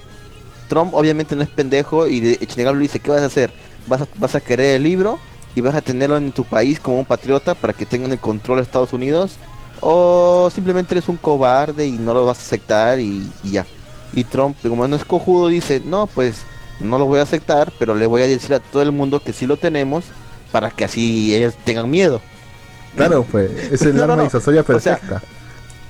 Trump 0.69 0.95
obviamente 0.95 1.35
no 1.35 1.43
es 1.43 1.49
pendejo 1.49 2.07
y 2.07 2.21
de 2.21 2.47
Shinigami 2.47 2.79
le 2.79 2.83
dice, 2.83 3.01
¿qué 3.01 3.11
vas 3.11 3.23
a 3.23 3.27
hacer? 3.27 3.53
¿Vas 3.87 4.03
a, 4.03 4.09
vas 4.17 4.35
a 4.35 4.41
querer 4.41 4.77
el 4.77 4.83
libro 4.83 5.19
y 5.55 5.61
vas 5.61 5.75
a 5.75 5.81
tenerlo 5.81 6.17
en 6.17 6.33
tu 6.33 6.45
país 6.45 6.79
como 6.79 6.99
un 6.99 7.07
patriota 7.07 7.55
para 7.55 7.73
que 7.73 7.87
tengan 7.87 8.13
el 8.13 8.19
control 8.19 8.59
de 8.59 8.63
Estados 8.65 8.93
Unidos? 8.93 9.39
¿O 9.81 10.51
simplemente 10.55 10.95
eres 10.95 11.09
un 11.09 11.19
cobarde 11.19 11.87
y 11.87 11.99
no 11.99 12.15
lo 12.15 12.27
vas 12.27 12.39
a 12.39 12.43
aceptar 12.43 13.01
y, 13.01 13.37
y 13.43 13.53
ya? 13.53 13.69
Y 14.13 14.25
Trump, 14.25 14.59
como 14.63 14.87
no 14.89 14.97
es 14.97 15.05
cojudo, 15.05 15.49
dice, 15.49 15.81
no, 15.85 16.07
pues 16.09 16.47
no 16.79 16.99
lo 16.99 17.07
voy 17.07 17.21
a 17.21 17.23
aceptar, 17.23 17.73
pero 17.79 17.95
le 17.95 18.07
voy 18.07 18.23
a 18.23 18.27
decir 18.29 18.55
a 18.55 18.61
todo 18.61 18.83
el 18.83 18.93
mundo 18.93 19.23
que 19.23 19.33
sí 19.33 19.47
lo 19.47 19.59
tenemos 19.59 20.15
para 20.51 20.71
que 20.73 20.85
así 20.85 21.35
ellos 21.35 21.57
tengan 21.65 21.91
miedo. 21.91 22.25
Claro, 22.95 23.27
pues 23.27 23.51
es 23.71 23.85
el 23.85 23.97
No, 23.97 24.07
no, 24.07 24.15
arma 24.15 24.17
no. 24.17 24.25
disuasoria 24.25 24.65
O 24.71 24.81
sea, 24.81 25.01
perfecta. 25.01 25.25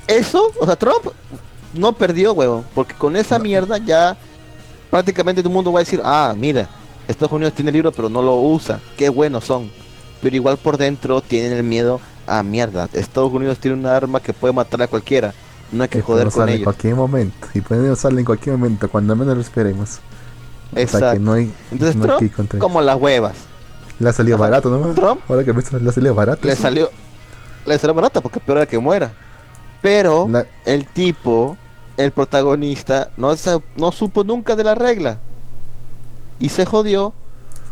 eso, 0.07 0.53
o 0.61 0.67
sea, 0.67 0.77
Trump 0.77 1.07
no 1.73 1.95
perdió, 1.97 2.33
huevón, 2.35 2.69
porque 2.75 2.95
con 2.97 3.17
esa 3.17 3.39
mierda 3.39 3.79
ya 3.79 4.19
prácticamente 4.91 5.43
todo 5.43 5.51
el 5.51 5.55
mundo 5.55 5.73
va 5.73 5.81
a 5.81 5.85
decir, 5.85 6.01
ah, 6.05 6.35
mira, 6.37 6.71
Estados 7.09 7.33
Unidos 7.33 7.55
tiene 7.55 7.71
el 7.71 7.75
libro 7.75 7.93
pero 7.93 8.09
no 8.11 8.23
lo 8.23 8.37
usa, 8.37 8.83
qué 8.97 9.09
buenos 9.09 9.45
son. 9.45 9.73
Pero 10.21 10.37
igual 10.37 10.59
por 10.59 10.77
dentro 10.79 11.23
tienen 11.23 11.53
el 11.53 11.65
miedo 11.65 12.03
a 12.39 12.43
mierda. 12.43 12.89
Estados 12.93 13.33
Unidos 13.33 13.59
tiene 13.59 13.77
una 13.77 13.97
arma 13.97 14.21
que 14.21 14.33
puede 14.33 14.55
matar 14.55 14.83
a 14.83 14.87
cualquiera. 14.89 15.35
No 15.73 15.83
hay 15.83 15.89
que 15.89 15.99
Que 15.99 16.03
joder 16.03 16.25
con 16.25 16.33
usar 16.35 16.49
en 16.49 16.55
ellos. 16.57 16.65
cualquier 16.65 16.95
momento. 16.95 17.47
Y 17.55 17.61
pueden 17.61 17.91
usarla 17.91 18.21
en 18.21 18.27
cualquier 18.27 18.57
momento, 18.57 18.89
cuando 18.89 19.15
menos 19.17 19.35
lo 19.37 19.41
esperemos. 19.41 19.99
O 20.71 20.75
sea 20.75 20.83
Exacto. 20.83 21.13
que 21.15 21.19
no 21.19 21.33
hay, 21.35 21.53
Entonces 21.73 21.97
no 21.97 22.17
hay 22.17 22.29
Trump, 22.29 22.59
como 22.59 22.81
las 22.81 22.97
huevas. 22.97 23.35
Le 23.99 24.09
ha 24.09 24.13
salido 24.13 24.37
Ajá. 24.37 24.45
barato, 24.45 24.71
¿no? 24.71 24.95
Trump 24.95 25.21
Ahora 25.29 25.45
que 25.45 25.53
le 25.53 25.89
ha 25.91 25.93
salido 25.93 26.15
barato. 26.15 26.47
le 26.47 26.53
eso. 26.53 26.63
salió, 26.63 26.91
le 27.67 27.79
salió 27.79 27.95
barata 27.95 28.21
porque 28.21 28.41
peor 28.41 28.59
era 28.59 28.67
que 28.67 28.79
muera. 28.79 29.13
Pero 29.83 30.27
La- 30.29 30.47
el 30.65 30.87
tipo, 30.87 31.57
el 31.97 32.11
protagonista, 32.13 33.11
no, 33.17 33.35
no 33.77 33.93
supo 33.93 34.25
nunca 34.25 34.57
de 34.57 34.65
la 34.65 34.75
regla. 34.75 35.19
Y 36.39 36.49
se 36.49 36.65
jodió 36.67 37.13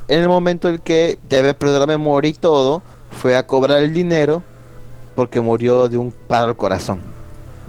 en 0.09 0.20
el 0.20 0.28
momento 0.28 0.68
en 0.68 0.78
que 0.78 1.18
debe 1.28 1.55
perder 1.55 1.80
la 1.80 1.86
memoria 1.86 2.30
y 2.30 2.35
todo, 2.35 2.82
fue 3.18 3.36
a 3.36 3.46
cobrar 3.46 3.82
el 3.82 3.92
dinero 3.92 4.42
porque 5.14 5.40
murió 5.40 5.88
de 5.88 5.98
un 5.98 6.12
paro 6.12 6.46
al 6.46 6.56
corazón. 6.56 7.00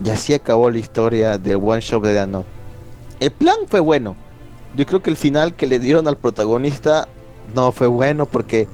Y 0.04 0.10
así 0.10 0.34
acabó 0.34 0.70
la 0.72 0.78
historia 0.80 1.38
del 1.38 1.58
One 1.58 1.82
Shot 1.82 2.04
de 2.04 2.14
Dano. 2.14 2.46
El 3.20 3.32
plan 3.32 3.58
fue 3.68 3.80
bueno. 3.82 4.16
Yo 4.76 4.86
creo 4.86 5.02
que 5.02 5.10
el 5.10 5.18
final 5.18 5.56
que 5.56 5.68
le 5.68 5.80
dieron 5.80 6.08
al 6.08 6.16
protagonista 6.18 7.08
no 7.54 7.72
fue 7.72 7.88
bueno 7.88 8.26
porque 8.26 8.68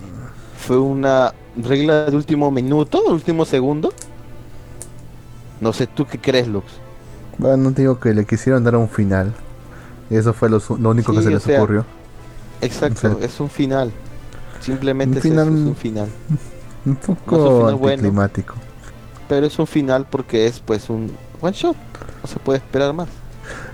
fue 0.57 0.77
una 0.77 1.33
regla 1.55 2.05
de 2.05 2.15
último 2.15 2.51
minuto, 2.51 3.01
último 3.07 3.45
segundo. 3.45 3.93
No 5.61 5.71
sé, 5.73 5.87
¿tú 5.87 6.05
qué 6.05 6.19
crees, 6.19 6.47
Lux? 6.47 6.65
Bueno, 7.37 7.71
digo 7.71 7.99
que 7.99 8.13
le 8.13 8.25
quisieron 8.25 8.63
dar 8.63 8.75
un 8.75 8.89
final. 8.89 9.33
Y 10.09 10.17
eso 10.17 10.33
fue 10.33 10.49
lo, 10.49 10.61
lo 10.79 10.89
único 10.89 11.13
que 11.13 11.23
se 11.23 11.29
les 11.31 11.41
sea, 11.43 11.59
ocurrió. 11.59 11.85
Exacto, 12.61 13.07
O 13.07 13.15
sea, 13.17 13.25
es 13.25 13.39
un 13.39 13.49
final. 13.49 13.91
Simplemente 14.59 15.13
un 15.13 15.17
es, 15.19 15.25
eso, 15.25 15.33
final- 15.33 15.47
es 15.47 15.67
un 15.67 15.75
final. 15.75 16.07
Un 16.85 16.97
no 17.57 17.65
es 17.67 17.69
poco 17.69 17.77
bueno. 17.77 18.07
anticlimático. 18.07 18.55
Pero 19.27 19.45
es 19.47 19.57
un 19.59 19.67
final 19.67 20.07
porque 20.09 20.47
es 20.47 20.59
pues 20.59 20.89
un 20.89 21.19
one 21.41 21.53
shot. 21.53 21.77
No 22.23 22.27
se 22.29 22.39
puede 22.39 22.59
esperar 22.59 22.93
más. 22.93 23.09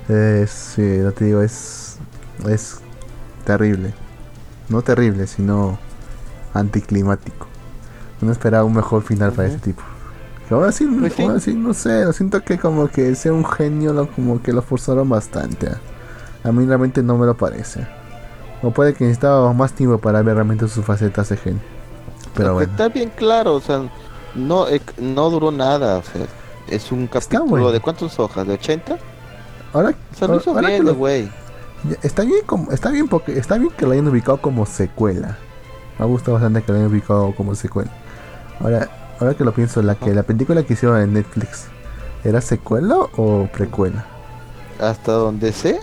Eh, 0.09 0.45
sí, 0.47 0.81
no 0.81 1.11
te 1.13 1.25
digo, 1.25 1.41
es. 1.41 1.99
Es 2.47 2.81
terrible. 3.45 3.93
No 4.69 4.81
terrible, 4.81 5.27
sino 5.27 5.79
anticlimático. 6.53 7.47
Uno 8.21 8.31
esperaba 8.31 8.63
un 8.65 8.75
mejor 8.75 9.03
final 9.03 9.33
para 9.33 9.47
ese 9.47 9.59
tipo. 9.59 9.83
Que 10.47 10.55
así, 10.65 10.85
Pues 10.99 11.13
sí. 11.13 11.23
aún 11.23 11.31
así, 11.31 11.53
no 11.53 11.73
sé, 11.73 12.03
lo 12.05 12.13
siento 12.13 12.43
que 12.43 12.59
como 12.59 12.89
que 12.89 13.15
sea 13.15 13.33
un 13.33 13.45
genio, 13.45 13.93
lo, 13.93 14.11
como 14.11 14.41
que 14.41 14.51
lo 14.53 14.61
forzaron 14.61 15.07
bastante. 15.09 15.69
A 16.43 16.51
mí 16.51 16.65
realmente 16.65 17.03
no 17.03 17.17
me 17.17 17.25
lo 17.25 17.38
parece. 17.38 17.88
O 18.61 18.71
puede 18.71 18.93
que 18.93 19.05
necesitaba 19.05 19.53
más 19.53 19.73
tiempo 19.73 19.99
para 19.99 20.21
ver 20.23 20.35
realmente 20.35 20.67
sus 20.67 20.85
facetas 20.85 21.29
de 21.29 21.38
genio. 21.38 21.61
Pero 22.33 22.53
bueno. 22.53 22.71
Está 22.71 22.89
bien 22.89 23.11
claro, 23.15 23.55
o 23.55 23.61
sea, 23.61 23.81
no, 24.35 24.67
eh, 24.67 24.81
no 24.97 25.29
duró 25.29 25.51
nada. 25.51 25.97
O 25.97 26.03
sea, 26.03 26.25
es 26.67 26.91
un 26.91 27.07
capítulo 27.07 27.45
bueno. 27.45 27.71
de 27.71 27.79
cuántas 27.79 28.17
hojas, 28.19 28.47
de 28.47 28.53
80. 28.53 28.97
Ahora, 29.73 29.89
O 29.89 30.15
sea, 30.17 30.27
lo 30.27 30.37
hizo 30.37 30.51
ahora 30.51 30.69
bien, 30.69 30.93
güey. 30.93 31.29
Está 32.03 32.23
bien, 32.23 32.45
como, 32.45 32.71
está 32.71 32.91
bien 32.91 33.07
porque 33.07 33.37
está 33.37 33.57
bien 33.57 33.71
que 33.75 33.85
lo 33.85 33.91
hayan 33.91 34.07
ubicado 34.07 34.37
como 34.39 34.65
secuela. 34.65 35.37
Me 35.97 36.05
gusta 36.05 36.31
bastante 36.31 36.61
que 36.61 36.71
lo 36.71 36.77
hayan 36.77 36.91
ubicado 36.91 37.33
como 37.35 37.55
secuela. 37.55 37.91
Ahora, 38.59 38.89
ahora 39.19 39.33
que 39.33 39.43
lo 39.43 39.53
pienso, 39.53 39.81
la 39.81 39.95
que 39.95 40.13
la 40.13 40.23
película 40.23 40.63
que 40.63 40.73
hicieron 40.73 41.01
en 41.01 41.13
Netflix, 41.13 41.67
¿era 42.23 42.41
secuela 42.41 42.95
o 43.15 43.47
precuela? 43.51 44.05
Hasta 44.79 45.13
donde 45.13 45.51
sé, 45.51 45.79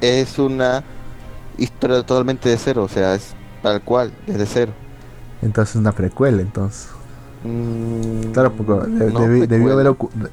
es 0.00 0.38
una 0.38 0.84
historia 1.58 2.02
totalmente 2.04 2.48
de 2.48 2.56
cero. 2.58 2.84
O 2.84 2.88
sea, 2.88 3.14
es 3.14 3.34
tal 3.62 3.82
cual, 3.82 4.12
desde 4.26 4.46
cero. 4.46 4.72
Entonces 5.42 5.76
una 5.76 5.92
precuela, 5.92 6.40
entonces. 6.42 6.88
Mm, 7.44 8.32
Claro, 8.32 8.52
porque 8.52 8.88
de- 8.90 9.12
no, 9.12 9.20
debi- 9.20 9.46
debió, 9.46 9.72
haber 9.72 9.86
ocu- 9.88 10.10
de- 10.12 10.30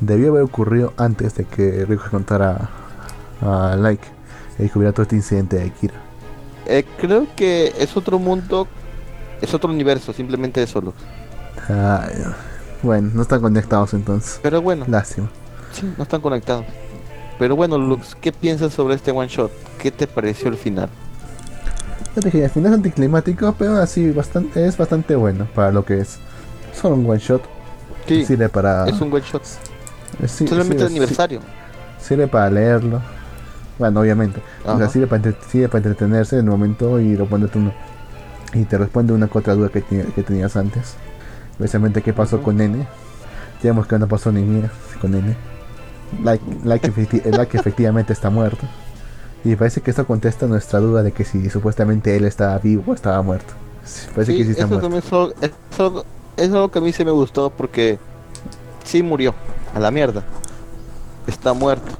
debió 0.00 0.30
haber 0.30 0.42
ocurrido 0.42 0.92
antes 0.96 1.34
de 1.34 1.44
que 1.44 1.84
Rico 1.86 2.04
contara 2.10 2.68
a 3.40 3.76
Like 3.76 4.04
y 4.58 4.62
descubriera 4.62 4.92
todo 4.92 5.02
este 5.02 5.16
incidente 5.16 5.56
de 5.56 5.64
Akira. 5.64 5.94
Eh, 6.66 6.84
creo 6.98 7.26
que 7.36 7.74
es 7.78 7.96
otro 7.96 8.18
mundo, 8.18 8.68
es 9.40 9.52
otro 9.54 9.70
universo, 9.70 10.12
simplemente 10.12 10.62
eso. 10.62 10.80
Lux. 10.80 10.96
Ay, 11.68 12.22
bueno, 12.82 13.10
no 13.14 13.22
están 13.22 13.40
conectados 13.40 13.94
entonces. 13.94 14.38
Pero 14.42 14.60
bueno, 14.62 14.84
Lástima. 14.88 15.28
sí, 15.72 15.90
no 15.96 16.02
están 16.04 16.20
conectados. 16.20 16.66
Pero 17.38 17.56
bueno, 17.56 17.78
Lux, 17.78 18.14
¿qué 18.14 18.30
piensas 18.32 18.72
sobre 18.72 18.94
este 18.94 19.10
one 19.10 19.28
shot? 19.28 19.50
¿Qué 19.78 19.90
te 19.90 20.06
pareció 20.06 20.48
el 20.48 20.56
final? 20.56 20.88
Ya 22.14 22.22
te 22.22 22.30
dije, 22.30 22.44
al 22.44 22.50
final 22.50 22.72
es 22.72 22.76
anticlimático, 22.78 23.54
pero 23.58 23.76
así 23.76 24.10
bastante, 24.10 24.64
es 24.66 24.76
bastante 24.76 25.16
bueno 25.16 25.46
para 25.54 25.72
lo 25.72 25.84
que 25.84 26.00
es. 26.00 26.18
Solo 26.72 26.94
un 26.96 27.08
one 27.10 27.18
shot. 27.18 27.42
Sí, 28.06 28.24
Sirve 28.24 28.48
para. 28.48 28.86
es 28.86 29.00
un 29.00 29.12
one 29.12 29.22
shot. 29.24 29.42
es- 30.22 30.30
sí- 30.30 30.46
Solamente 30.46 30.76
sirve- 30.76 30.86
el 30.86 30.92
aniversario. 30.92 31.40
Sirve 32.00 32.26
para 32.28 32.50
leerlo. 32.50 33.00
Bueno, 33.78 34.00
obviamente. 34.00 34.40
O 34.64 34.78
sea, 34.78 34.88
sirve 34.88 35.06
para, 35.08 35.34
sirve 35.50 35.68
para 35.68 35.78
entretenerse 35.78 36.36
en 36.38 36.44
el 36.44 36.50
momento 36.50 37.00
y 37.00 37.16
lo 37.16 37.26
pone 37.26 37.48
uno. 37.54 37.72
Y 38.52 38.64
te 38.64 38.78
responde 38.78 39.12
una 39.12 39.26
que 39.26 39.38
otra 39.38 39.54
duda 39.54 39.68
que, 39.70 39.80
tenías 40.22 40.56
antes. 40.56 40.94
Especialmente 41.52 42.02
qué 42.02 42.12
pasó 42.12 42.40
con 42.42 42.60
N. 42.60 42.86
Vemos 43.62 43.86
que 43.86 43.98
no 43.98 44.06
pasó 44.06 44.30
ni 44.30 44.42
mira 44.42 44.70
con 45.00 45.14
N. 45.14 45.34
Like, 46.22 46.44
like, 46.62 46.88
efecti- 46.92 47.24
like 47.36 47.56
efectivamente 47.58 48.12
está 48.12 48.30
muerto. 48.30 48.66
Y 49.44 49.56
parece 49.56 49.80
que 49.82 49.90
esto 49.90 50.06
contesta 50.06 50.46
nuestra 50.46 50.78
duda 50.80 51.02
de 51.02 51.12
que 51.12 51.24
si 51.24 51.50
supuestamente 51.50 52.16
él 52.16 52.24
estaba 52.24 52.58
vivo 52.58 52.84
o 52.86 52.94
estaba 52.94 53.20
muerto. 53.22 53.52
Parece 54.14 54.32
Sí, 54.32 54.38
que 54.38 54.44
sí 54.44 54.50
está 54.52 54.64
eso 54.64 54.88
muerto. 54.88 54.96
es 54.98 55.12
algo, 55.12 55.34
es 55.42 55.80
algo- 55.80 56.04
es 56.36 56.48
algo 56.52 56.70
que 56.70 56.78
a 56.78 56.82
mí 56.82 56.92
sí 56.92 57.04
me 57.04 57.10
gustó 57.10 57.50
porque 57.50 57.98
sí 58.84 59.02
murió, 59.02 59.34
a 59.74 59.80
la 59.80 59.90
mierda. 59.90 60.22
Está 61.26 61.52
muerto. 61.52 61.92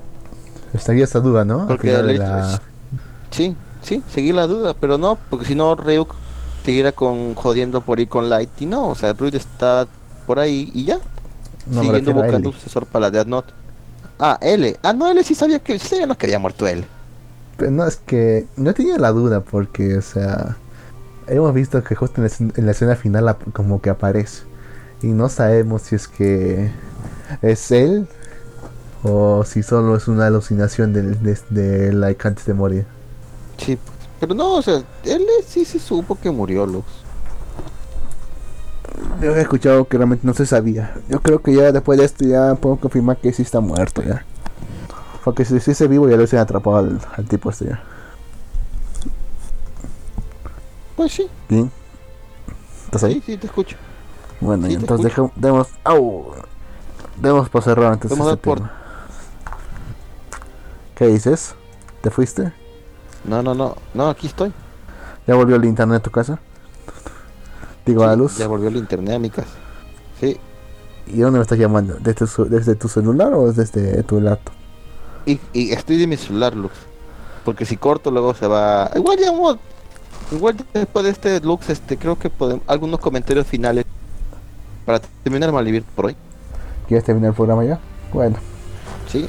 Estaría 0.72 1.04
esa 1.04 1.20
duda, 1.20 1.44
¿no? 1.44 1.62
Al 1.62 1.66
Porque 1.68 1.90
final 1.90 2.60
Sí, 3.30 3.56
sí, 3.82 4.02
seguí 4.10 4.32
la 4.32 4.46
duda, 4.46 4.74
pero 4.74 4.96
no, 4.98 5.18
porque 5.28 5.44
si 5.44 5.54
no 5.54 5.74
Ryuk 5.74 6.14
seguirá 6.64 6.92
con 6.92 7.34
jodiendo 7.34 7.80
por 7.80 7.98
ahí 7.98 8.06
con 8.06 8.28
Light 8.30 8.50
y 8.60 8.66
no, 8.66 8.88
o 8.88 8.94
sea, 8.94 9.12
Ryuk 9.12 9.34
está 9.34 9.86
por 10.26 10.38
ahí 10.38 10.70
y 10.74 10.84
ya, 10.84 10.98
No 11.66 11.82
siguiendo 11.82 12.12
buscando 12.14 12.48
un 12.50 12.54
sucesor 12.54 12.86
para 12.86 13.06
la 13.06 13.10
Death 13.10 13.26
Note. 13.26 13.52
Ah, 14.18 14.38
L. 14.40 14.76
Ah, 14.82 14.92
no, 14.92 15.10
L 15.10 15.22
sí 15.24 15.34
sabía 15.34 15.58
que 15.58 15.78
sí 15.78 15.88
sabía 15.88 16.06
no 16.06 16.16
que 16.16 16.26
había 16.26 16.38
muerto 16.38 16.66
L. 16.66 16.86
Pero 17.56 17.70
no, 17.70 17.86
es 17.86 17.96
que 17.96 18.46
no 18.56 18.74
tenía 18.74 18.98
la 18.98 19.12
duda 19.12 19.40
porque, 19.40 19.96
o 19.96 20.02
sea, 20.02 20.56
hemos 21.28 21.54
visto 21.54 21.82
que 21.84 21.94
justo 21.94 22.16
en 22.16 22.22
la, 22.24 22.26
escena- 22.28 22.52
en 22.56 22.66
la 22.66 22.72
escena 22.72 22.96
final 22.96 23.36
como 23.52 23.80
que 23.80 23.90
aparece. 23.90 24.42
Y 25.02 25.08
no 25.08 25.28
sabemos 25.28 25.82
si 25.82 25.94
es 25.96 26.08
que 26.08 26.70
es 27.42 27.70
él 27.70 28.08
o 29.02 29.44
si 29.44 29.62
solo 29.62 29.96
es 29.96 30.08
una 30.08 30.26
alucinación 30.26 30.92
del- 30.92 31.22
de, 31.22 31.38
de 31.50 31.92
Like 31.92 32.26
antes 32.26 32.46
de 32.46 32.54
morir. 32.54 32.86
Sí, 33.58 33.76
pues, 33.76 33.96
pero 34.18 34.34
no, 34.34 34.54
o 34.54 34.62
sea, 34.62 34.82
L 35.04 35.26
sí 35.46 35.64
se 35.64 35.78
supo 35.78 36.18
que 36.18 36.30
murió, 36.30 36.66
Luz. 36.66 36.84
Yo 39.20 39.34
he 39.34 39.40
escuchado 39.40 39.86
que 39.86 39.96
realmente 39.96 40.26
no 40.26 40.34
se 40.34 40.46
sabía. 40.46 40.94
Yo 41.08 41.20
creo 41.20 41.40
que 41.42 41.54
ya 41.54 41.70
después 41.72 41.98
de 41.98 42.04
esto 42.04 42.24
ya 42.24 42.54
puedo 42.56 42.76
confirmar 42.76 43.16
que 43.18 43.32
sí 43.32 43.42
está 43.42 43.60
muerto 43.60 44.02
ya. 44.02 44.24
Porque 45.24 45.44
si 45.44 45.56
estuviese 45.56 45.88
vivo 45.88 46.04
ya 46.06 46.12
lo 46.12 46.18
hubiesen 46.18 46.38
atrapado 46.38 46.76
al, 46.78 47.00
al 47.16 47.24
tipo 47.26 47.50
este 47.50 47.66
ya. 47.66 47.82
Pues 50.96 51.12
sí, 51.12 51.26
¿Bien? 51.48 51.70
¿Estás 52.84 53.04
ahí? 53.04 53.14
sí, 53.14 53.22
sí, 53.26 53.36
te 53.36 53.46
escucho. 53.46 53.76
Bueno, 54.40 54.66
Sí, 54.66 54.72
y 54.72 54.76
entonces 54.76 55.06
escucho. 55.06 55.32
dejemos, 55.36 55.68
au, 55.82 56.26
demos 57.16 57.48
por 57.48 57.62
cerrar 57.62 57.92
antes 57.92 58.12
a 58.12 58.14
este 58.14 58.36
por-. 58.36 58.70
¿Qué 60.94 61.06
dices? 61.08 61.54
¿Te 62.02 62.10
fuiste? 62.10 62.52
No, 63.24 63.42
no, 63.42 63.54
no, 63.54 63.76
no, 63.94 64.08
aquí 64.08 64.26
estoy. 64.28 64.52
¿Ya 65.26 65.34
volvió 65.34 65.56
el 65.56 65.64
internet 65.64 66.00
a 66.00 66.02
tu 66.02 66.10
casa? 66.10 66.38
Digo, 67.86 68.04
a 68.04 68.08
la 68.08 68.12
Sí, 68.12 68.18
luz. 68.18 68.36
Ya 68.38 68.46
volvió 68.46 68.68
el 68.68 68.76
internet 68.76 69.14
a 69.16 69.18
mi 69.18 69.30
casa. 69.30 69.48
Sí, 70.20 70.38
¿Y 71.06 71.18
dónde 71.20 71.38
me 71.38 71.42
estás 71.42 71.58
llamando? 71.58 71.96
¿Desde, 72.00 72.26
su- 72.26 72.44
desde 72.46 72.76
tu 72.76 72.88
celular 72.88 73.32
o 73.34 73.52
desde 73.52 74.02
tu 74.04 74.20
laptop? 74.20 74.54
Y, 75.26 75.40
y 75.52 75.72
estoy 75.72 75.96
de 75.96 76.06
mi 76.06 76.16
celular, 76.16 76.54
Lux. 76.54 76.74
Porque 77.44 77.64
si 77.66 77.76
corto 77.76 78.10
luego 78.10 78.34
se 78.34 78.46
va... 78.46 78.90
Igual 78.94 79.18
ya 79.18 79.30
Igual 80.34 80.56
después 80.72 81.04
de 81.04 81.10
este 81.10 81.40
Lux, 81.40 81.68
este, 81.68 81.96
creo 81.96 82.18
que 82.18 82.30
podemos... 82.30 82.62
Algunos 82.66 83.00
comentarios 83.00 83.46
finales 83.46 83.84
para 84.84 85.00
terminar 85.22 85.52
Malvivir 85.52 85.82
por 85.82 86.06
hoy. 86.06 86.16
¿Quieres 86.88 87.04
terminar 87.04 87.30
el 87.30 87.34
programa 87.34 87.64
ya? 87.64 87.78
Bueno, 88.12 88.36
¿Sí? 89.08 89.28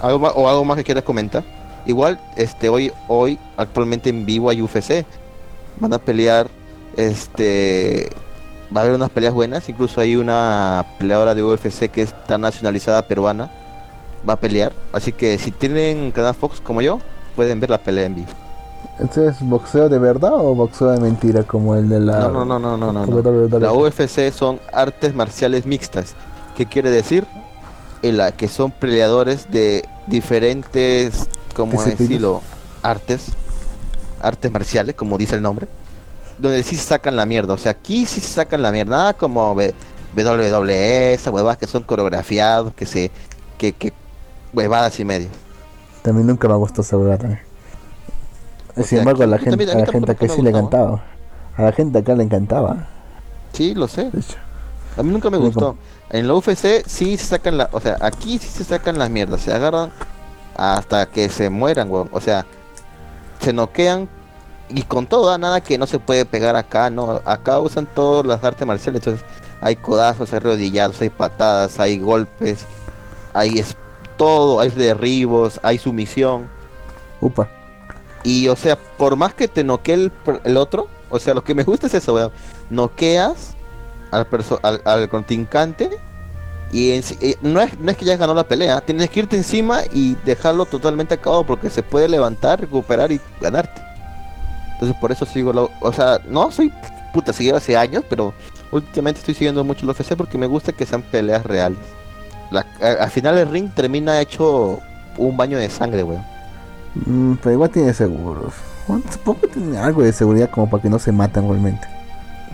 ¿Algo 0.00 0.18
más, 0.18 0.32
o 0.34 0.48
algo 0.48 0.64
más 0.64 0.76
que 0.76 0.84
quieras 0.84 1.04
comentar? 1.04 1.44
Igual, 1.86 2.20
este, 2.36 2.68
hoy, 2.68 2.92
hoy, 3.08 3.38
actualmente 3.56 4.10
en 4.10 4.26
vivo 4.26 4.50
hay 4.50 4.62
UFC. 4.62 5.04
Van 5.78 5.92
a 5.92 5.98
pelear, 5.98 6.48
este, 6.96 8.10
va 8.74 8.80
a 8.80 8.84
haber 8.84 8.96
unas 8.96 9.10
peleas 9.10 9.34
buenas. 9.34 9.68
Incluso 9.68 10.00
hay 10.00 10.16
una 10.16 10.84
peleadora 10.98 11.34
de 11.34 11.42
UFC 11.42 11.88
que 11.90 12.02
está 12.02 12.38
nacionalizada 12.38 13.02
peruana. 13.06 13.50
Va 14.28 14.34
a 14.34 14.36
pelear. 14.36 14.72
Así 14.92 15.12
que 15.12 15.38
si 15.38 15.50
tienen 15.50 16.12
canal 16.12 16.34
Fox 16.34 16.60
como 16.60 16.82
yo, 16.82 16.98
pueden 17.34 17.60
ver 17.60 17.70
la 17.70 17.78
pelea 17.78 18.06
en 18.06 18.14
vivo. 18.14 18.28
¿este 18.98 19.26
es 19.28 19.40
boxeo 19.40 19.88
de 19.88 19.98
verdad 19.98 20.34
o 20.34 20.54
boxeo 20.54 20.90
de 20.90 21.00
mentira 21.00 21.42
como 21.42 21.74
el 21.74 21.88
de 21.88 22.00
la... 22.00 22.28
No, 22.28 22.44
no, 22.44 22.58
no, 22.58 22.76
no, 22.76 22.92
no, 22.92 23.06
no. 23.06 23.58
La 23.58 23.72
UFC 23.72 24.30
son 24.32 24.60
artes 24.72 25.14
marciales 25.14 25.66
mixtas. 25.66 26.14
¿Qué 26.56 26.66
quiere 26.66 26.90
decir? 26.90 27.26
En 28.02 28.16
la 28.16 28.32
que 28.32 28.48
son 28.48 28.70
peleadores 28.70 29.50
de 29.50 29.88
diferentes, 30.06 31.28
como 31.54 31.82
decirlo, 31.82 32.42
artes, 32.82 33.32
artes 34.20 34.50
marciales, 34.50 34.94
como 34.94 35.18
dice 35.18 35.36
el 35.36 35.42
nombre, 35.42 35.68
donde 36.38 36.62
sí 36.62 36.76
sacan 36.76 37.16
la 37.16 37.26
mierda. 37.26 37.54
O 37.54 37.58
sea, 37.58 37.72
aquí 37.72 38.06
sí 38.06 38.20
sacan 38.20 38.62
la 38.62 38.72
mierda, 38.72 38.96
nada 38.96 39.14
como 39.14 39.54
WWE, 39.54 41.14
esas 41.14 41.32
huevadas 41.32 41.58
que 41.58 41.66
son 41.66 41.84
coreografiados, 41.84 42.74
que 42.74 42.86
se, 42.86 43.10
que, 43.56 43.72
que 43.72 43.92
huevadas 44.52 44.98
y 45.00 45.04
medio. 45.04 45.28
También 46.02 46.26
nunca 46.26 46.48
me 46.48 46.54
gustó 46.54 46.82
esa 46.82 46.96
huevada 46.96 47.18
también. 47.18 47.40
O 48.70 48.74
Sin 48.76 48.84
sea, 48.84 48.98
embargo, 49.00 49.22
a 49.22 49.26
la 49.26 49.38
gente, 49.38 49.70
a 49.70 49.74
la 49.78 49.86
gente 49.86 50.16
me 50.20 50.28
sí 50.28 50.42
le 50.42 50.50
encantaba. 50.50 51.02
A 51.56 51.62
la 51.62 51.72
gente 51.72 51.98
acá 51.98 52.14
le 52.14 52.24
encantaba. 52.24 52.88
Sí, 53.52 53.74
lo 53.74 53.86
sé. 53.86 54.10
De 54.10 54.20
hecho. 54.20 54.36
A 54.96 55.02
mí 55.02 55.10
nunca 55.10 55.30
me 55.30 55.38
gustó. 55.38 55.76
En 56.10 56.26
la 56.26 56.34
UFC 56.34 56.84
sí 56.86 57.16
se 57.16 57.26
sacan 57.26 57.56
la, 57.56 57.68
o 57.72 57.80
sea, 57.80 57.96
aquí 58.00 58.38
sí 58.38 58.48
se 58.48 58.64
sacan 58.64 58.98
las 58.98 59.08
mierdas, 59.10 59.40
se 59.40 59.52
agarran 59.52 59.90
hasta 60.56 61.06
que 61.06 61.28
se 61.28 61.48
mueran, 61.48 61.90
weón. 61.90 62.08
O 62.12 62.20
sea, 62.20 62.44
se 63.40 63.52
noquean 63.52 64.08
y 64.68 64.82
con 64.82 65.06
todo, 65.06 65.30
ah, 65.30 65.38
nada 65.38 65.60
que 65.60 65.78
no 65.78 65.86
se 65.86 65.98
puede 65.98 66.24
pegar 66.24 66.56
acá, 66.56 66.90
no. 66.90 67.20
Acá 67.24 67.58
usan 67.60 67.86
todas 67.86 68.26
las 68.26 68.42
artes 68.44 68.66
marciales, 68.66 69.00
entonces 69.00 69.24
hay 69.60 69.76
codazos, 69.76 70.32
hay 70.32 70.38
rodillados, 70.40 71.00
hay 71.00 71.10
patadas, 71.10 71.78
hay 71.80 71.98
golpes, 71.98 72.66
hay 73.32 73.58
es- 73.58 73.76
todo, 74.22 74.60
hay 74.60 74.70
derribos, 74.70 75.58
hay 75.62 75.78
sumisión. 75.78 76.48
Upa. 77.20 77.48
Y 78.22 78.48
o 78.48 78.54
sea, 78.54 78.76
por 78.76 79.16
más 79.16 79.34
que 79.34 79.48
te 79.48 79.64
noquee 79.64 79.94
el, 79.94 80.12
el 80.44 80.56
otro, 80.56 80.88
o 81.10 81.18
sea, 81.18 81.34
lo 81.34 81.42
que 81.42 81.54
me 81.54 81.64
gusta 81.64 81.88
es 81.88 81.94
eso, 81.94 82.14
weón. 82.14 82.30
Noqueas 82.70 83.56
al, 84.12 84.26
al, 84.62 84.82
al 84.84 85.08
contrincante 85.08 85.90
y 86.70 86.92
en 86.92 87.02
eh, 87.20 87.36
no, 87.42 87.60
es, 87.60 87.78
no 87.80 87.90
es 87.90 87.96
que 87.96 88.04
ya 88.04 88.16
ganó 88.16 88.32
la 88.32 88.46
pelea, 88.46 88.80
tienes 88.80 89.10
que 89.10 89.20
irte 89.20 89.36
encima 89.36 89.80
y 89.92 90.14
dejarlo 90.24 90.66
totalmente 90.66 91.14
acabado 91.14 91.44
porque 91.44 91.68
se 91.68 91.82
puede 91.82 92.08
levantar, 92.08 92.60
recuperar 92.60 93.10
y 93.10 93.20
ganarte. 93.40 93.82
Entonces 94.74 94.96
por 95.00 95.10
eso 95.10 95.26
sigo, 95.26 95.52
lo, 95.52 95.70
o 95.80 95.92
sea, 95.92 96.20
no 96.28 96.50
soy 96.52 96.72
puta, 97.12 97.32
seguido 97.32 97.56
hace 97.56 97.76
años, 97.76 98.04
pero 98.08 98.32
últimamente 98.70 99.18
estoy 99.18 99.34
siguiendo 99.34 99.64
mucho 99.64 99.84
el 99.84 99.90
UFC 99.90 100.14
porque 100.14 100.38
me 100.38 100.46
gusta 100.46 100.72
que 100.72 100.86
sean 100.86 101.02
peleas 101.02 101.44
reales. 101.44 101.78
La- 102.52 102.66
al 103.00 103.10
final 103.10 103.38
el 103.38 103.48
ring 103.50 103.70
termina 103.74 104.20
hecho 104.20 104.80
un 105.16 105.36
baño 105.36 105.58
de 105.58 105.68
sangre, 105.70 106.02
weón. 106.04 106.24
Mm, 106.94 107.34
pero 107.42 107.52
igual 107.52 107.70
tiene 107.70 107.94
seguros. 107.94 108.54
Bueno, 108.86 109.04
supongo 109.10 109.40
que 109.42 109.48
tiene 109.48 109.78
algo 109.78 110.02
de 110.02 110.12
seguridad 110.12 110.50
como 110.50 110.68
para 110.68 110.82
que 110.82 110.90
no 110.90 110.98
se 110.98 111.12
maten 111.12 111.48
realmente. 111.48 111.86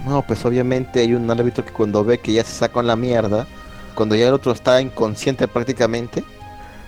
No, 0.07 0.23
pues 0.23 0.45
obviamente 0.45 1.01
hay 1.01 1.15
un 1.15 1.31
árbitro 1.31 1.65
que 1.65 1.73
cuando 1.73 2.05
ve 2.05 2.19
que 2.21 2.33
ya 2.33 2.45
se 2.45 2.53
sacan 2.53 2.87
la 2.87 2.97
mierda, 2.97 3.47
cuando 3.95 4.15
ya 4.15 4.29
el 4.29 4.35
otro 4.35 4.53
está 4.53 4.81
inconsciente 4.81 5.49
prácticamente, 5.49 6.25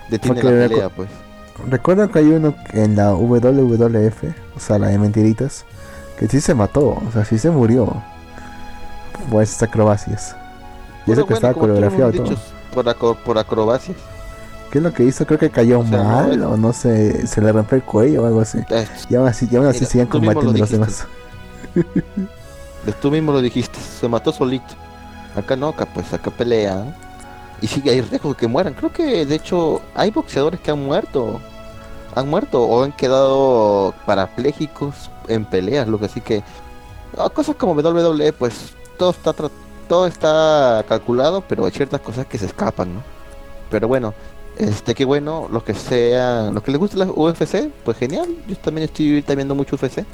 detiene 0.09 0.41
Porque 0.41 0.55
la 0.55 0.69
pelea, 0.69 0.89
pues. 0.91 1.09
Recuerdo 1.69 2.11
que 2.11 2.21
hay 2.21 2.27
uno 2.31 2.55
en 2.73 2.97
la 2.97 3.13
WWF, 3.15 4.25
o 4.57 4.61
sea, 4.61 4.79
la 4.79 4.89
de 4.89 4.99
mentiritas, 4.99 5.65
que 6.19 6.29
sí 6.29 6.41
se 6.41 6.55
mató, 6.55 7.03
o 7.07 7.11
sea, 7.13 7.25
sí 7.25 7.39
se 7.39 7.51
murió. 7.51 8.03
Por 9.31 9.43
esas 9.43 9.63
acrobacias. 9.63 10.35
Y 11.07 11.13
eso 11.13 11.27
que 11.27 11.35
bueno, 11.35 11.35
estaba 11.35 11.55
coreografiado 11.55 12.13
todo. 12.13 12.23
dicho, 12.25 12.39
por, 12.71 12.89
acro- 12.89 13.17
por 13.25 13.39
acrobacias. 13.39 13.97
¿Qué 14.71 14.79
es 14.79 14.85
lo 14.85 14.93
que 14.93 15.03
hizo? 15.05 15.27
Creo 15.27 15.39
que 15.39 15.51
cayó 15.51 15.81
O 15.81 15.87
sea, 15.87 15.99
no, 15.99 16.05
mal, 16.05 16.43
o 16.45 16.57
no 16.57 16.73
sé, 16.73 17.27
se 17.27 17.41
le 17.41 17.51
rompió 17.53 17.77
el 17.77 17.83
cuello 17.83 18.23
o 18.23 18.27
algo 18.27 18.41
así. 18.41 18.59
Eh, 18.71 18.87
Y 19.09 19.17
aún 19.17 19.27
así, 19.27 19.49
y 19.51 19.57
aún 19.57 19.67
así 19.67 19.81
Mira, 19.81 19.91
siguen 19.91 20.07
lo 20.07 20.13
combatiendo 20.13 20.53
los 20.59 20.71
demás. 20.71 21.07
tú 23.01 23.11
mismo 23.11 23.33
lo 23.33 23.41
dijiste, 23.43 23.79
se 23.81 24.09
mató 24.09 24.33
solito. 24.33 24.75
Acá 25.37 25.57
no, 25.57 25.69
acá 25.69 25.87
pues 25.87 26.13
acá 26.13 26.31
pelean. 26.31 26.95
Y 27.61 27.67
sigue 27.67 27.91
hay 27.91 28.01
riesgo 28.01 28.31
de 28.31 28.37
que 28.37 28.47
mueran. 28.49 28.75
Creo 28.75 28.93
que 28.93 29.27
de 29.27 29.35
hecho 29.35 29.83
hay 29.95 30.11
boxeadores 30.11 30.61
que 30.61 30.71
han 30.71 30.85
muerto. 30.85 31.41
Han 32.15 32.29
muerto 32.29 32.63
o 32.63 32.83
han 32.83 32.93
quedado 32.93 33.95
parapléjicos 34.07 35.11
en 35.29 35.45
peleas, 35.45 35.87
lo 35.87 35.99
que 35.99 36.07
así 36.07 36.21
que 36.21 36.43
ah, 37.17 37.29
cosas 37.31 37.55
como 37.57 37.75
WWE 37.75 38.33
pues 38.33 38.73
todo 38.99 39.11
está 39.11 39.33
tra- 39.33 39.51
todo 39.91 40.07
está 40.07 40.85
calculado, 40.89 41.41
pero 41.49 41.65
hay 41.65 41.73
ciertas 41.73 42.01
cosas 42.01 42.25
que 42.25 42.39
se 42.39 42.47
escapan, 42.47 42.95
¿no? 42.95 43.03
Pero 43.73 43.89
bueno, 43.89 44.15
este 44.57 44.95
qué 44.95 45.05
bueno, 45.05 45.49
los 45.51 45.65
que 45.65 45.75
sean, 45.75 46.55
los 46.55 46.63
que 46.63 46.71
les 46.71 46.79
gusta 46.79 46.97
la 46.99 47.07
UFC, 47.07 47.73
pues 47.85 47.97
genial. 47.97 48.29
Yo 48.47 48.55
también 48.55 48.85
estoy 48.85 49.21
viendo 49.21 49.57
mucho 49.57 49.75
UFC. 49.75 50.05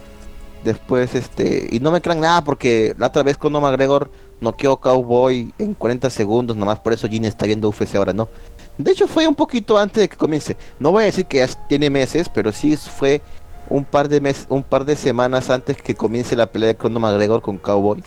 Después, 0.64 1.14
este, 1.14 1.68
y 1.70 1.78
no 1.80 1.90
me 1.90 2.00
crean 2.00 2.20
nada 2.20 2.42
porque 2.42 2.94
la 2.96 3.08
otra 3.08 3.22
vez 3.22 3.36
Conor 3.36 3.60
McGregor 3.60 4.10
noqueó 4.40 4.78
Cowboy 4.78 5.52
en 5.58 5.74
40 5.74 6.08
segundos, 6.08 6.56
nomás 6.56 6.80
por 6.80 6.94
eso 6.94 7.06
Gene 7.06 7.28
está 7.28 7.44
viendo 7.44 7.68
UFC 7.68 7.96
ahora, 7.96 8.14
no. 8.14 8.30
De 8.78 8.92
hecho 8.92 9.06
fue 9.06 9.28
un 9.28 9.34
poquito 9.34 9.76
antes 9.76 10.00
de 10.00 10.08
que 10.08 10.16
comience. 10.16 10.56
No 10.78 10.90
voy 10.92 11.02
a 11.02 11.06
decir 11.06 11.26
que 11.26 11.36
ya 11.36 11.48
tiene 11.68 11.90
meses, 11.90 12.30
pero 12.30 12.50
sí 12.50 12.78
fue 12.78 13.20
un 13.68 13.84
par 13.84 14.08
de 14.08 14.34
un 14.48 14.62
par 14.62 14.86
de 14.86 14.96
semanas 14.96 15.50
antes 15.50 15.76
que 15.76 15.94
comience 15.94 16.34
la 16.34 16.46
pelea 16.46 16.68
de 16.68 16.76
Conor 16.76 17.02
McGregor 17.02 17.42
con 17.42 17.58
Cowboy. 17.58 18.02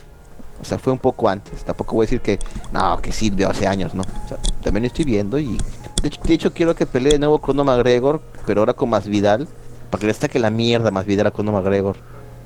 O 0.62 0.66
sea, 0.66 0.78
fue 0.78 0.92
un 0.94 1.00
poco 1.00 1.30
antes. 1.30 1.64
Tampoco 1.64 1.96
voy 1.96 2.04
a 2.04 2.08
decir 2.08 2.22
que 2.22 2.40
no, 2.72 3.00
que 3.02 3.12
sí, 3.12 3.30
de 3.30 3.46
hace 3.46 3.66
años, 3.68 3.94
¿no? 3.96 4.02
O 4.04 4.28
sea, 4.28 4.38
también 4.64 4.86
estoy 4.86 5.06
viendo 5.06 5.40
y 5.40 5.58
de 6.02 6.08
hecho, 6.08 6.22
de 6.24 6.34
hecho 6.34 6.54
quiero 6.54 6.76
que 6.76 6.86
pelee 6.86 7.14
de 7.14 7.20
nuevo 7.20 7.40
Conor 7.40 7.66
McGregor, 7.66 8.22
pero 8.46 8.62
ahora 8.62 8.74
con 8.74 8.90
más 8.90 9.08
Vidal, 9.08 9.48
para 9.90 10.02
que 10.02 10.08
le 10.08 10.14
saque 10.14 10.40
la 10.40 10.50
mierda 10.50 10.92
más 10.92 11.06
Vidal 11.06 11.28
a 11.28 11.32
Conor 11.32 11.56
McGregor. 11.56 11.96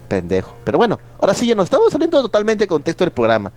pendejo. 0.08 0.54
Pero 0.64 0.78
bueno, 0.78 1.00
ahora 1.20 1.34
sí 1.34 1.48
ya 1.48 1.56
nos 1.56 1.64
estamos 1.66 1.92
saliendo 1.92 2.22
totalmente 2.22 2.66
de 2.66 2.68
contexto 2.68 3.04
del 3.04 3.12
programa. 3.12 3.52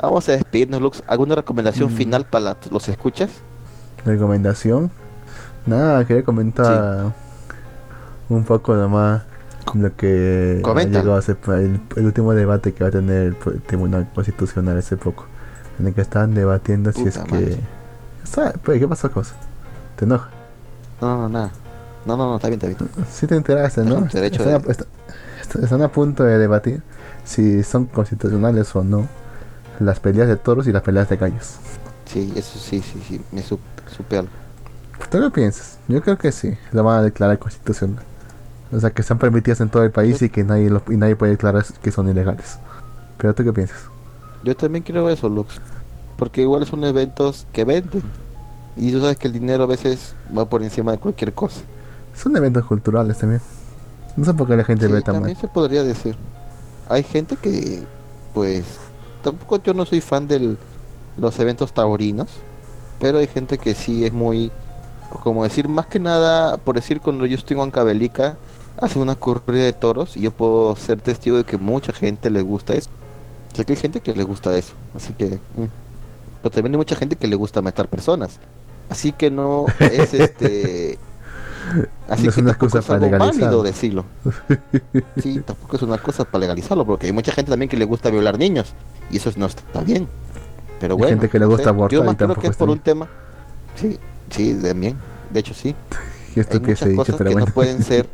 Vamos 0.00 0.28
a 0.28 0.32
despedirnos, 0.32 0.80
Lux. 0.80 1.02
¿Alguna 1.06 1.36
recomendación 1.36 1.92
Mm. 1.92 1.96
final 1.96 2.24
para 2.24 2.56
los 2.70 2.88
escuchas? 2.88 3.30
Recomendación. 4.04 4.90
Nada, 5.66 6.04
quería 6.06 6.24
comentar 6.24 7.12
un 8.28 8.44
poco 8.44 8.74
nomás 8.74 9.22
lo 9.74 9.94
que 9.96 10.60
Comenta. 10.62 10.98
llegado 11.00 11.16
a 11.16 11.22
ser 11.22 11.36
el, 11.48 11.80
el 11.96 12.06
último 12.06 12.32
debate 12.34 12.72
que 12.72 12.82
va 12.84 12.88
a 12.88 12.92
tener 12.92 13.22
el, 13.28 13.36
Tribunal 13.62 14.08
Constitucional 14.14 14.78
hace 14.78 14.96
poco. 14.96 15.26
En 15.78 15.86
el 15.86 15.94
que 15.94 16.00
estaban 16.00 16.34
debatiendo 16.34 16.92
si 16.92 17.06
es 17.06 17.18
que. 17.18 17.58
Pues, 18.62 18.78
¿Qué 18.78 18.86
pasó, 18.88 19.10
cosa? 19.10 19.34
¿Te 19.96 20.04
enoja? 20.04 20.28
No, 21.00 21.16
no, 21.16 21.28
nada. 21.28 21.50
No, 22.06 22.16
no, 22.16 22.28
no, 22.30 22.36
está 22.36 22.48
bien, 22.48 22.60
está 22.62 22.66
bien. 22.84 22.90
Sí 23.10 23.26
te 23.26 23.36
enteraste, 23.36 23.82
¿no? 23.84 24.06
Están, 24.06 24.20
de- 24.22 24.54
a, 24.54 24.56
está- 24.56 24.84
está- 25.40 25.58
están 25.60 25.82
a 25.82 25.88
punto 25.88 26.24
de 26.24 26.38
debatir 26.38 26.82
si 27.24 27.62
son 27.62 27.86
constitucionales 27.86 28.74
o 28.76 28.82
no 28.84 29.06
las 29.78 30.00
peleas 30.00 30.28
de 30.28 30.36
toros 30.36 30.66
y 30.66 30.72
las 30.72 30.82
peleas 30.82 31.08
de 31.08 31.16
gallos. 31.16 31.56
Sí, 32.06 32.32
eso 32.36 32.58
sí, 32.58 32.82
sí, 32.82 33.02
sí, 33.06 33.20
me 33.32 33.42
sup- 33.42 33.58
supe 33.96 34.18
algo. 34.18 34.30
¿Tú 35.10 35.20
qué 35.20 35.30
piensas? 35.30 35.78
Yo 35.88 36.02
creo 36.02 36.18
que 36.18 36.32
sí, 36.32 36.56
lo 36.72 36.84
van 36.84 36.98
a 36.98 37.02
declarar 37.02 37.38
constitucional. 37.38 38.04
O 38.72 38.78
sea, 38.80 38.90
que 38.90 39.02
están 39.02 39.18
permitidas 39.18 39.60
en 39.60 39.68
todo 39.68 39.82
el 39.82 39.90
país 39.90 40.22
y 40.22 40.30
que 40.30 40.44
nadie 40.44 40.70
lo- 40.70 40.82
y 40.88 40.96
nadie 40.96 41.16
puede 41.16 41.32
declarar 41.32 41.64
que 41.82 41.90
son 41.90 42.08
ilegales. 42.08 42.58
Pero 43.18 43.34
tú 43.34 43.42
qué 43.44 43.52
piensas? 43.52 43.78
Yo 44.44 44.56
también 44.56 44.84
creo 44.84 45.08
eso, 45.10 45.28
Lux. 45.28 45.60
Porque 46.16 46.42
igual 46.42 46.66
son 46.66 46.84
eventos 46.84 47.46
que 47.52 47.64
venden. 47.64 48.02
Y 48.76 48.92
tú 48.92 49.00
sabes 49.00 49.16
que 49.16 49.26
el 49.26 49.34
dinero 49.34 49.64
a 49.64 49.66
veces 49.66 50.14
va 50.36 50.44
por 50.48 50.62
encima 50.62 50.92
de 50.92 50.98
cualquier 50.98 51.32
cosa. 51.34 51.60
Son 52.14 52.36
eventos 52.36 52.64
culturales 52.64 53.18
también. 53.18 53.40
No 54.16 54.24
sé 54.24 54.34
por 54.34 54.46
qué 54.46 54.56
la 54.56 54.64
gente 54.64 54.86
Sí, 54.86 54.92
ve 54.92 55.02
tan 55.02 55.16
también 55.16 55.34
mal. 55.36 55.40
se 55.40 55.48
podría 55.48 55.82
decir. 55.82 56.16
Hay 56.88 57.02
gente 57.02 57.36
que, 57.36 57.82
pues, 58.34 58.64
tampoco 59.22 59.62
yo 59.62 59.74
no 59.74 59.84
soy 59.84 60.00
fan 60.00 60.26
de 60.28 60.56
los 61.16 61.38
eventos 61.38 61.72
taurinos, 61.72 62.28
pero 63.00 63.18
hay 63.18 63.26
gente 63.26 63.58
que 63.58 63.74
sí 63.74 64.04
es 64.04 64.12
muy, 64.12 64.50
como 65.22 65.44
decir, 65.44 65.68
más 65.68 65.86
que 65.86 65.98
nada, 66.00 66.56
por 66.56 66.74
decir, 66.76 67.00
cuando 67.00 67.26
yo 67.26 67.36
estoy 67.36 67.54
en 67.54 67.60
Huancavelica, 67.60 68.36
hace 68.80 68.98
una 68.98 69.14
corrida 69.16 69.64
de 69.64 69.72
toros 69.72 70.16
y 70.16 70.22
yo 70.22 70.30
puedo 70.30 70.74
ser 70.76 71.00
testigo 71.00 71.36
de 71.36 71.44
que 71.44 71.56
mucha 71.58 71.92
gente 71.92 72.30
le 72.30 72.42
gusta 72.42 72.74
eso. 72.74 72.90
Sé 73.54 73.64
que 73.64 73.72
hay 73.74 73.78
gente 73.78 74.00
que 74.00 74.14
le 74.14 74.24
gusta 74.24 74.56
eso, 74.56 74.74
así 74.94 75.12
que... 75.14 75.26
mm. 75.56 75.64
Pero 76.42 76.50
también 76.54 76.74
hay 76.74 76.78
mucha 76.78 76.96
gente 76.96 77.16
que 77.16 77.26
le 77.28 77.36
gusta 77.36 77.60
matar 77.60 77.88
personas. 77.88 78.38
Así 78.88 79.12
que 79.12 79.30
no 79.30 79.66
es 79.78 80.14
este... 80.14 80.98
Así 82.08 82.24
No 82.24 82.30
es 82.30 82.34
que 82.34 82.40
una 82.40 82.50
excusa 82.52 82.78
es 82.78 82.84
para 82.86 82.98
legalizarlo. 83.00 83.62
decirlo. 83.62 84.04
Sí, 85.22 85.40
tampoco 85.40 85.76
es 85.76 85.82
una 85.82 85.98
cosa 85.98 86.24
para 86.24 86.40
legalizarlo, 86.40 86.84
porque 86.86 87.06
hay 87.06 87.12
mucha 87.12 87.32
gente 87.32 87.50
también 87.50 87.68
que 87.68 87.76
le 87.76 87.84
gusta 87.84 88.10
violar 88.10 88.38
niños 88.38 88.72
y 89.10 89.18
eso 89.18 89.30
no 89.36 89.46
está 89.46 89.82
bien. 89.82 90.08
Pero 90.80 90.94
Hay 90.94 90.98
bueno, 90.98 91.08
gente 91.10 91.28
que 91.28 91.38
le 91.38 91.44
gusta 91.46 91.68
abortar 91.70 91.98
Yo 91.98 92.04
más 92.04 92.16
creo 92.16 92.34
que 92.34 92.46
es 92.48 92.56
por 92.56 92.70
un 92.70 92.78
tema. 92.80 93.08
Sí, 93.76 93.98
sí, 94.30 94.54
también. 94.62 94.96
De 95.30 95.40
hecho, 95.40 95.54
sí. 95.54 95.76
Y 96.34 96.40
esto 96.40 96.58
Hay 96.58 96.62
que 96.62 96.68
muchas 96.68 96.94
cosas 96.94 97.16
pero 97.16 97.28
que 97.28 97.34
bueno. 97.34 97.46
no 97.46 97.52
pueden 97.52 97.82
ser. 97.82 98.08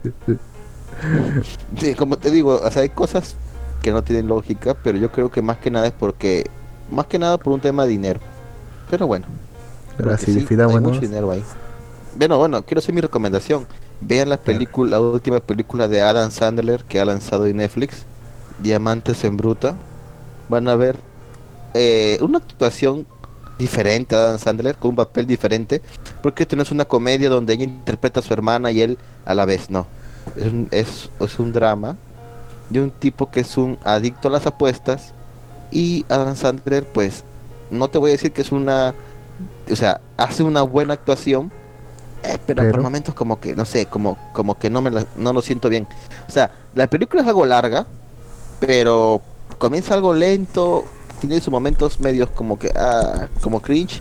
Sí, 1.78 1.94
como 1.94 2.16
te 2.16 2.30
digo, 2.30 2.60
o 2.62 2.70
sea, 2.70 2.82
hay 2.82 2.88
cosas 2.88 3.36
que 3.82 3.92
no 3.92 4.02
tienen 4.02 4.26
lógica, 4.28 4.74
pero 4.74 4.98
yo 4.98 5.10
creo 5.12 5.30
que 5.30 5.42
más 5.42 5.58
que 5.58 5.70
nada 5.70 5.86
es 5.86 5.92
porque, 5.92 6.46
más 6.90 7.06
que 7.06 7.18
nada 7.18 7.38
por 7.38 7.52
un 7.52 7.60
tema 7.60 7.84
de 7.84 7.90
dinero. 7.90 8.20
Pero 8.90 9.06
bueno. 9.06 9.26
Porque 9.96 10.16
sí, 10.18 10.46
hay 10.50 10.56
bueno. 10.56 10.80
mucho 10.80 11.00
dinero 11.00 11.30
ahí. 11.30 11.42
Bueno, 12.16 12.38
bueno, 12.38 12.62
quiero 12.62 12.78
hacer 12.78 12.94
mi 12.94 13.00
recomendación. 13.00 13.66
Vean 14.00 14.28
la 14.28 14.36
película, 14.36 14.92
la 14.92 15.00
última 15.00 15.40
película 15.40 15.88
de 15.88 16.02
Adam 16.02 16.30
Sandler 16.30 16.84
que 16.84 17.00
ha 17.00 17.04
lanzado 17.04 17.46
en 17.46 17.58
Netflix, 17.58 18.04
Diamantes 18.58 19.24
en 19.24 19.36
Bruta. 19.36 19.74
Van 20.48 20.68
a 20.68 20.76
ver 20.76 20.96
eh, 21.74 22.18
una 22.20 22.38
actuación 22.38 23.06
diferente 23.58 24.14
a 24.14 24.18
Adam 24.18 24.38
Sandler, 24.38 24.76
con 24.76 24.90
un 24.90 24.96
papel 24.96 25.26
diferente, 25.26 25.80
porque 26.22 26.42
esto 26.42 26.56
no 26.56 26.62
es 26.62 26.70
una 26.70 26.84
comedia 26.84 27.28
donde 27.28 27.54
ella 27.54 27.64
interpreta 27.64 28.20
a 28.20 28.22
su 28.22 28.32
hermana 28.32 28.70
y 28.70 28.82
él 28.82 28.98
a 29.24 29.34
la 29.34 29.44
vez, 29.44 29.70
no. 29.70 29.86
Es 30.34 30.44
un, 30.46 30.68
es, 30.70 31.10
es 31.20 31.38
un 31.38 31.52
drama 31.52 31.96
de 32.70 32.80
un 32.82 32.90
tipo 32.90 33.30
que 33.30 33.40
es 33.40 33.56
un 33.56 33.78
adicto 33.84 34.28
a 34.28 34.30
las 34.32 34.46
apuestas 34.46 35.12
y 35.70 36.04
Adam 36.08 36.34
Sandler, 36.36 36.84
pues, 36.86 37.22
no 37.70 37.88
te 37.88 37.98
voy 37.98 38.10
a 38.10 38.12
decir 38.12 38.32
que 38.32 38.42
es 38.42 38.52
una, 38.52 38.94
o 39.70 39.76
sea, 39.76 40.00
hace 40.16 40.42
una 40.42 40.62
buena 40.62 40.94
actuación, 40.94 41.52
eh, 42.22 42.38
pero, 42.46 42.62
por 42.62 42.72
Pero- 42.72 42.82
momentos 42.82 43.14
como 43.14 43.38
que, 43.40 43.54
no 43.54 43.64
sé, 43.64 43.86
como, 43.86 44.16
como 44.32 44.58
que 44.58 44.68
no 44.70 44.80
me 44.82 44.90
la- 44.90 45.06
no 45.16 45.32
lo 45.32 45.42
siento 45.42 45.68
bien. 45.68 45.86
O 46.28 46.32
sea, 46.32 46.50
la 46.74 46.86
película 46.88 47.22
es 47.22 47.28
algo 47.28 47.46
larga, 47.46 47.86
pero 48.60 49.20
comienza 49.58 49.94
algo 49.94 50.12
lento, 50.14 50.84
tiene 51.20 51.40
sus 51.40 51.50
momentos 51.52 52.00
medios 52.00 52.30
como 52.30 52.58
que, 52.58 52.72
ah, 52.76 53.28
como 53.42 53.60
cringe, 53.60 54.00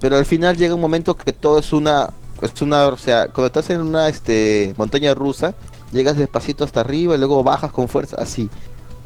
pero 0.00 0.16
al 0.16 0.24
final 0.26 0.56
llega 0.56 0.74
un 0.74 0.80
momento 0.80 1.16
que 1.16 1.32
todo 1.32 1.58
es 1.58 1.72
una, 1.72 2.10
es 2.42 2.62
una, 2.62 2.86
o 2.86 2.96
sea, 2.96 3.28
cuando 3.28 3.46
estás 3.46 3.70
en 3.70 3.80
una, 3.80 4.08
este, 4.08 4.74
montaña 4.76 5.14
rusa, 5.14 5.54
llegas 5.92 6.16
despacito 6.16 6.64
hasta 6.64 6.80
arriba 6.80 7.14
y 7.14 7.18
luego 7.18 7.42
bajas 7.42 7.72
con 7.72 7.88
fuerza, 7.88 8.16
así. 8.20 8.50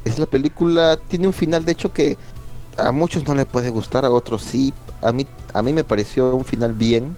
Es 0.04 0.18
la 0.18 0.26
película, 0.26 0.96
tiene 1.08 1.26
un 1.26 1.32
final 1.32 1.64
de 1.64 1.72
hecho 1.72 1.92
que 1.92 2.16
a 2.76 2.92
muchos 2.92 3.26
no 3.26 3.34
les 3.34 3.46
puede 3.46 3.70
gustar, 3.70 4.04
a 4.04 4.10
otros 4.10 4.42
sí. 4.42 4.72
A 5.02 5.12
mí, 5.12 5.26
a 5.52 5.62
mí 5.62 5.72
me 5.72 5.84
pareció 5.84 6.34
un 6.34 6.44
final 6.44 6.72
bien, 6.72 7.16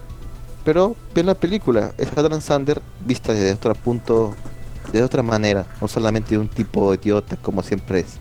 pero 0.65 0.97
ve 1.15 1.23
la 1.23 1.35
película, 1.35 1.93
es 1.97 2.09
Adam 2.17 2.41
Sandler 2.41 2.83
vista 3.07 3.33
desde 3.33 3.53
otro 3.53 3.75
punto, 3.75 4.35
de 4.93 5.03
otra 5.03 5.23
manera, 5.23 5.67
no 5.81 5.89
solamente 5.89 6.31
de 6.31 6.39
un 6.39 6.49
tipo 6.49 6.93
idiota 6.93 7.37
como 7.37 7.63
siempre 7.63 8.01
es. 8.01 8.19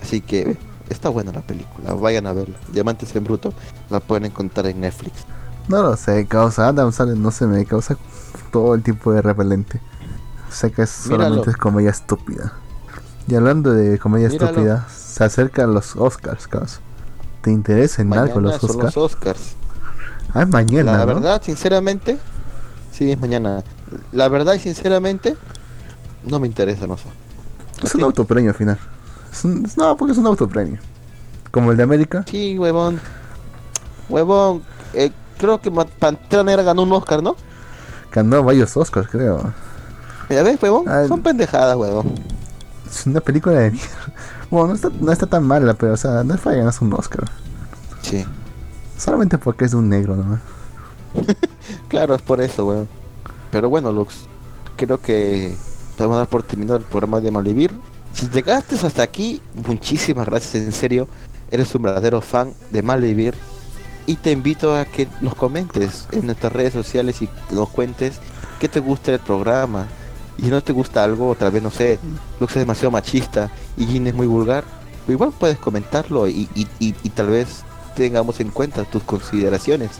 Así 0.00 0.20
que 0.20 0.56
está 0.88 1.08
buena 1.08 1.32
la 1.32 1.42
película, 1.42 1.92
vayan 1.94 2.26
a 2.26 2.32
verla. 2.32 2.56
Diamantes 2.72 3.14
en 3.14 3.24
Bruto 3.24 3.52
la 3.90 4.00
pueden 4.00 4.26
encontrar 4.26 4.66
en 4.66 4.80
Netflix. 4.80 5.24
No 5.68 5.82
lo 5.82 5.96
sé, 5.96 6.26
causa 6.26 6.68
Adam 6.68 6.92
Sandler, 6.92 7.18
no 7.18 7.30
se 7.30 7.46
me 7.46 7.64
causa 7.64 7.96
todo 8.50 8.74
el 8.74 8.82
tipo 8.82 9.12
de 9.12 9.22
repelente. 9.22 9.80
Sé 10.50 10.70
que 10.72 10.82
es 10.82 11.06
Míralo. 11.06 11.24
solamente 11.24 11.50
es 11.50 11.56
comedia 11.56 11.90
estúpida. 11.90 12.52
Y 13.28 13.34
hablando 13.36 13.72
de 13.72 13.98
comedia 13.98 14.28
Míralo. 14.28 14.50
estúpida, 14.50 14.88
se 14.88 15.24
acercan 15.24 15.72
los 15.72 15.96
Oscars, 15.96 16.46
causa. 16.48 16.80
¿Te 17.42 17.50
interesa 17.50 18.02
en 18.02 18.12
algo 18.12 18.40
los 18.40 18.56
son 18.56 18.70
Oscars? 18.70 18.96
los 18.96 18.96
Oscars. 18.96 19.40
Ah, 20.34 20.42
es 20.42 20.48
mañana, 20.48 20.92
La 20.92 20.98
¿no? 21.06 21.06
verdad, 21.14 21.42
sinceramente, 21.42 22.18
sí, 22.92 23.10
es 23.12 23.20
mañana. 23.20 23.62
La 24.12 24.28
verdad 24.28 24.54
y 24.54 24.58
sinceramente, 24.58 25.36
no 26.24 26.38
me 26.40 26.46
interesa, 26.46 26.86
no 26.86 26.96
sé. 26.96 27.04
Es 27.82 27.94
un 27.94 28.02
autopremio 28.04 28.50
al 28.50 28.56
final. 28.56 28.78
Es 29.32 29.44
un- 29.44 29.64
es- 29.64 29.76
no, 29.76 29.96
porque 29.96 30.12
es 30.12 30.18
un 30.18 30.26
autopremio. 30.26 30.78
Como 31.50 31.70
el 31.70 31.76
de 31.76 31.82
América. 31.82 32.24
Sí, 32.28 32.58
huevón. 32.58 33.00
Huevón, 34.08 34.62
eh, 34.94 35.10
creo 35.42 35.60
que 35.60 35.72
Pantera 35.72 36.44
Negra 36.44 36.62
ganó 36.62 36.84
un 36.84 36.92
Oscar, 36.92 37.20
¿no? 37.20 37.34
Ganó 38.12 38.44
varios 38.44 38.76
Oscars, 38.76 39.08
creo. 39.08 39.52
¿Ya 40.30 40.42
ves, 40.44 40.62
huevón? 40.62 40.88
Ah, 40.88 41.04
Son 41.08 41.20
pendejadas, 41.20 41.76
huevón. 41.76 42.14
Es 42.88 43.06
una 43.06 43.20
película 43.20 43.58
de 43.58 43.72
mierda. 43.72 43.88
Bueno, 44.50 44.68
no 44.68 44.74
está, 44.74 44.90
no 45.00 45.10
está 45.10 45.26
tan 45.26 45.44
mala, 45.44 45.72
pero 45.72 45.94
o 45.94 45.96
sea, 45.96 46.22
no 46.24 46.34
es 46.34 46.40
para 46.42 46.56
ganarse 46.56 46.84
un 46.84 46.92
Oscar. 46.92 47.24
Sí, 48.02 48.22
Solamente 48.98 49.38
porque 49.38 49.64
es 49.64 49.70
de 49.70 49.78
un 49.78 49.88
negro, 49.88 50.14
¿no? 50.14 50.38
claro, 51.88 52.14
es 52.14 52.20
por 52.20 52.42
eso, 52.42 52.66
huevón. 52.66 52.88
Pero 53.50 53.70
bueno, 53.70 53.90
Lux, 53.90 54.26
creo 54.76 55.00
que 55.00 55.56
podemos 55.96 56.18
dar 56.18 56.28
por 56.28 56.42
terminado 56.42 56.76
el 56.78 56.84
programa 56.84 57.20
de 57.20 57.30
Malvivir. 57.30 57.72
Si 58.12 58.28
llegaste 58.28 58.76
hasta 58.76 59.02
aquí, 59.02 59.40
muchísimas 59.66 60.26
gracias, 60.26 60.62
en 60.62 60.72
serio. 60.72 61.08
Eres 61.50 61.74
un 61.74 61.80
verdadero 61.80 62.20
fan 62.20 62.52
de 62.70 62.82
Malvivir. 62.82 63.34
Y 64.06 64.16
te 64.16 64.32
invito 64.32 64.74
a 64.76 64.84
que 64.84 65.06
nos 65.20 65.34
comentes 65.34 66.06
en 66.12 66.26
nuestras 66.26 66.52
redes 66.52 66.72
sociales 66.72 67.22
y 67.22 67.28
nos 67.50 67.68
cuentes 67.68 68.18
qué 68.58 68.68
te 68.68 68.80
gusta 68.80 69.12
del 69.12 69.20
programa. 69.20 69.86
Y 70.38 70.42
si 70.42 70.48
no 70.48 70.60
te 70.62 70.72
gusta 70.72 71.04
algo, 71.04 71.28
otra 71.28 71.50
vez 71.50 71.62
no 71.62 71.70
sé, 71.70 71.98
Lux 72.40 72.52
es 72.56 72.60
demasiado 72.62 72.90
machista 72.90 73.50
y 73.76 73.86
Gin 73.86 74.06
es 74.08 74.14
muy 74.14 74.26
vulgar, 74.26 74.64
pero 75.06 75.12
igual 75.14 75.32
puedes 75.38 75.58
comentarlo 75.58 76.26
y, 76.26 76.48
y- 76.54 76.66
y- 76.80 76.92
tal 77.10 77.28
vez 77.28 77.62
tengamos 77.94 78.40
en 78.40 78.50
cuenta 78.50 78.84
tus 78.84 79.02
consideraciones. 79.04 79.90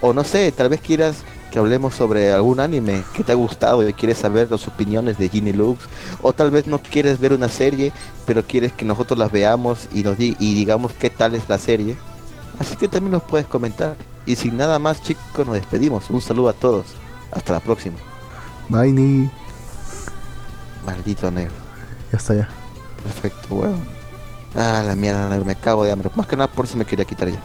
O 0.00 0.12
no 0.12 0.24
sé, 0.24 0.50
tal 0.52 0.68
vez 0.68 0.80
quieras 0.80 1.18
que 1.52 1.58
hablemos 1.58 1.94
sobre 1.94 2.32
algún 2.32 2.60
anime 2.60 3.02
que 3.14 3.22
te 3.24 3.32
ha 3.32 3.36
gustado 3.36 3.86
y 3.88 3.92
quieres 3.92 4.18
saber 4.18 4.50
las 4.50 4.66
opiniones 4.66 5.16
de 5.18 5.28
Ginny 5.28 5.52
Lux. 5.52 5.84
O 6.22 6.32
tal 6.32 6.50
vez 6.50 6.66
no 6.66 6.78
quieres 6.80 7.20
ver 7.20 7.32
una 7.32 7.48
serie, 7.48 7.92
pero 8.26 8.42
quieres 8.44 8.72
que 8.72 8.84
nosotros 8.84 9.18
las 9.18 9.30
veamos 9.30 9.88
y, 9.92 10.02
nos 10.02 10.18
y 10.18 10.34
digamos 10.38 10.92
qué 10.92 11.10
tal 11.10 11.34
es 11.34 11.48
la 11.48 11.58
serie. 11.58 11.96
Así 12.58 12.76
que 12.76 12.88
también 12.88 13.12
nos 13.12 13.22
puedes 13.22 13.46
comentar. 13.46 13.96
Y 14.26 14.36
sin 14.36 14.56
nada 14.56 14.78
más 14.78 15.02
chicos, 15.02 15.46
nos 15.46 15.54
despedimos. 15.54 16.10
Un 16.10 16.20
saludo 16.20 16.48
a 16.50 16.52
todos. 16.52 16.86
Hasta 17.30 17.54
la 17.54 17.60
próxima. 17.60 17.96
Bye, 18.68 18.92
ni. 18.92 19.30
Maldito 20.84 21.30
negro. 21.30 21.52
Ya 22.12 22.18
está 22.18 22.34
ya. 22.34 22.48
Perfecto, 23.02 23.54
weón. 23.54 23.80
Ah, 24.54 24.82
la 24.84 24.94
mierda, 24.94 25.28
negro, 25.28 25.44
me 25.44 25.54
cago 25.54 25.84
de 25.84 25.92
hambre. 25.92 26.10
Más 26.14 26.26
que 26.26 26.36
nada 26.36 26.50
por 26.50 26.64
eso 26.64 26.76
me 26.76 26.84
quería 26.84 27.04
quitar 27.04 27.28
ya. 27.28 27.38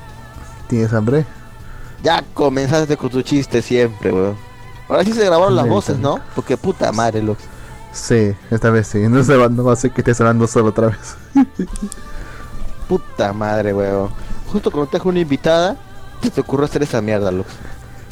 ¿Tienes 0.68 0.94
hambre? 0.94 1.26
Ya 2.02 2.23
comenzaste 2.34 2.98
con 2.98 3.10
tu 3.10 3.22
chiste 3.22 3.61
siempre, 3.61 4.11
weón. 4.11 4.35
Ahora 4.90 5.03
sí 5.03 5.14
se 5.14 5.26
grabaron 5.26 5.56
las 5.56 5.68
voces, 5.68 5.98
¿no? 5.98 6.19
Porque 6.35 6.57
puta 6.57 6.91
madre, 6.91 7.22
Lux. 7.22 7.41
Sí, 7.94 8.35
esta 8.49 8.69
vez 8.69 8.88
sí. 8.88 8.99
No, 9.07 9.23
se 9.23 9.35
va, 9.38 9.48
no 9.48 9.64
va 9.64 9.73
a 9.73 9.76
ser 9.76 9.91
que 9.91 10.02
estés 10.02 10.19
hablando 10.19 10.48
solo 10.48 10.69
otra 10.69 10.88
vez. 10.88 11.15
Puta 12.90 13.31
madre, 13.31 13.73
weón. 13.73 14.10
Justo 14.53 14.69
cuando 14.69 14.88
te 14.91 15.07
una 15.07 15.19
invitada, 15.19 15.75
se 16.21 16.30
te 16.30 16.39
ocurrió 16.41 16.65
hacer 16.65 16.84
esa 16.84 17.01
mierda, 17.01 17.31
Lux. 17.31 17.49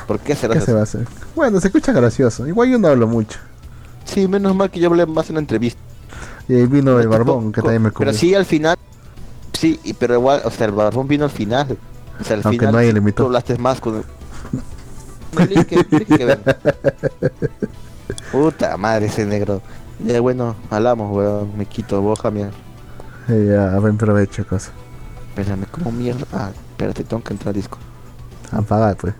¿Por 0.07 0.19
qué 0.19 0.35
será 0.35 0.55
¿Qué 0.55 0.61
se 0.61 0.73
va 0.73 0.79
a 0.79 0.83
hacer? 0.83 1.07
Bueno, 1.35 1.61
se 1.61 1.67
escucha 1.67 1.91
gracioso. 1.93 2.47
Igual 2.47 2.71
yo 2.71 2.79
no 2.79 2.87
hablo 2.87 3.07
mucho. 3.07 3.37
Sí, 4.05 4.27
menos 4.27 4.55
mal 4.55 4.71
que 4.71 4.79
yo 4.79 4.89
hablé 4.89 5.05
más 5.05 5.29
en 5.29 5.35
la 5.35 5.41
entrevista. 5.41 5.79
Y 6.47 6.55
ahí 6.55 6.65
vino 6.65 6.99
el 6.99 7.07
barbón, 7.07 7.51
que 7.51 7.61
también 7.61 7.83
me 7.83 7.91
cubrió. 7.91 8.07
Pero 8.07 8.17
sí, 8.17 8.33
al 8.33 8.45
final. 8.45 8.75
Sí, 9.53 9.79
pero 9.99 10.15
igual, 10.15 10.41
o 10.43 10.49
sea, 10.49 10.65
el 10.65 10.71
barbón 10.71 11.07
vino 11.07 11.25
al 11.25 11.29
final. 11.29 11.77
O 12.19 12.23
sea, 12.23 12.37
al 12.37 12.41
Aunque 12.43 12.59
final. 12.59 12.73
nadie 12.73 12.91
le. 12.91 13.11
Tú 13.11 13.25
hablaste 13.25 13.57
más 13.57 13.79
con. 13.79 14.03
No, 15.31 15.47
que 15.47 16.25
vean. 16.25 16.41
Puta 18.33 18.75
madre, 18.75 19.05
ese 19.05 19.25
negro. 19.25 19.61
Ya, 20.03 20.19
bueno, 20.19 20.57
hablamos, 20.69 21.15
weón. 21.15 21.57
Me 21.57 21.65
quito, 21.65 22.01
boja, 22.01 22.29
mierda. 22.31 22.51
Eh, 23.29 23.47
ya, 23.49 23.79
buen 23.79 23.95
provecho, 23.95 24.45
cosa. 24.45 24.71
Espérame, 25.35 25.65
como 25.71 25.91
mierda. 25.91 26.25
Ah, 26.33 26.51
espérate, 26.71 27.03
tengo 27.05 27.23
que 27.23 27.33
entrar 27.33 27.49
al 27.49 27.55
disco. 27.55 27.77
Apagar, 28.51 28.97
pues. 28.97 29.15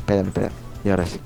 Espérame, 0.00 0.28
espérame. 0.28 0.52
Y 0.84 0.90
ahora 0.90 1.06
sí. 1.06 1.20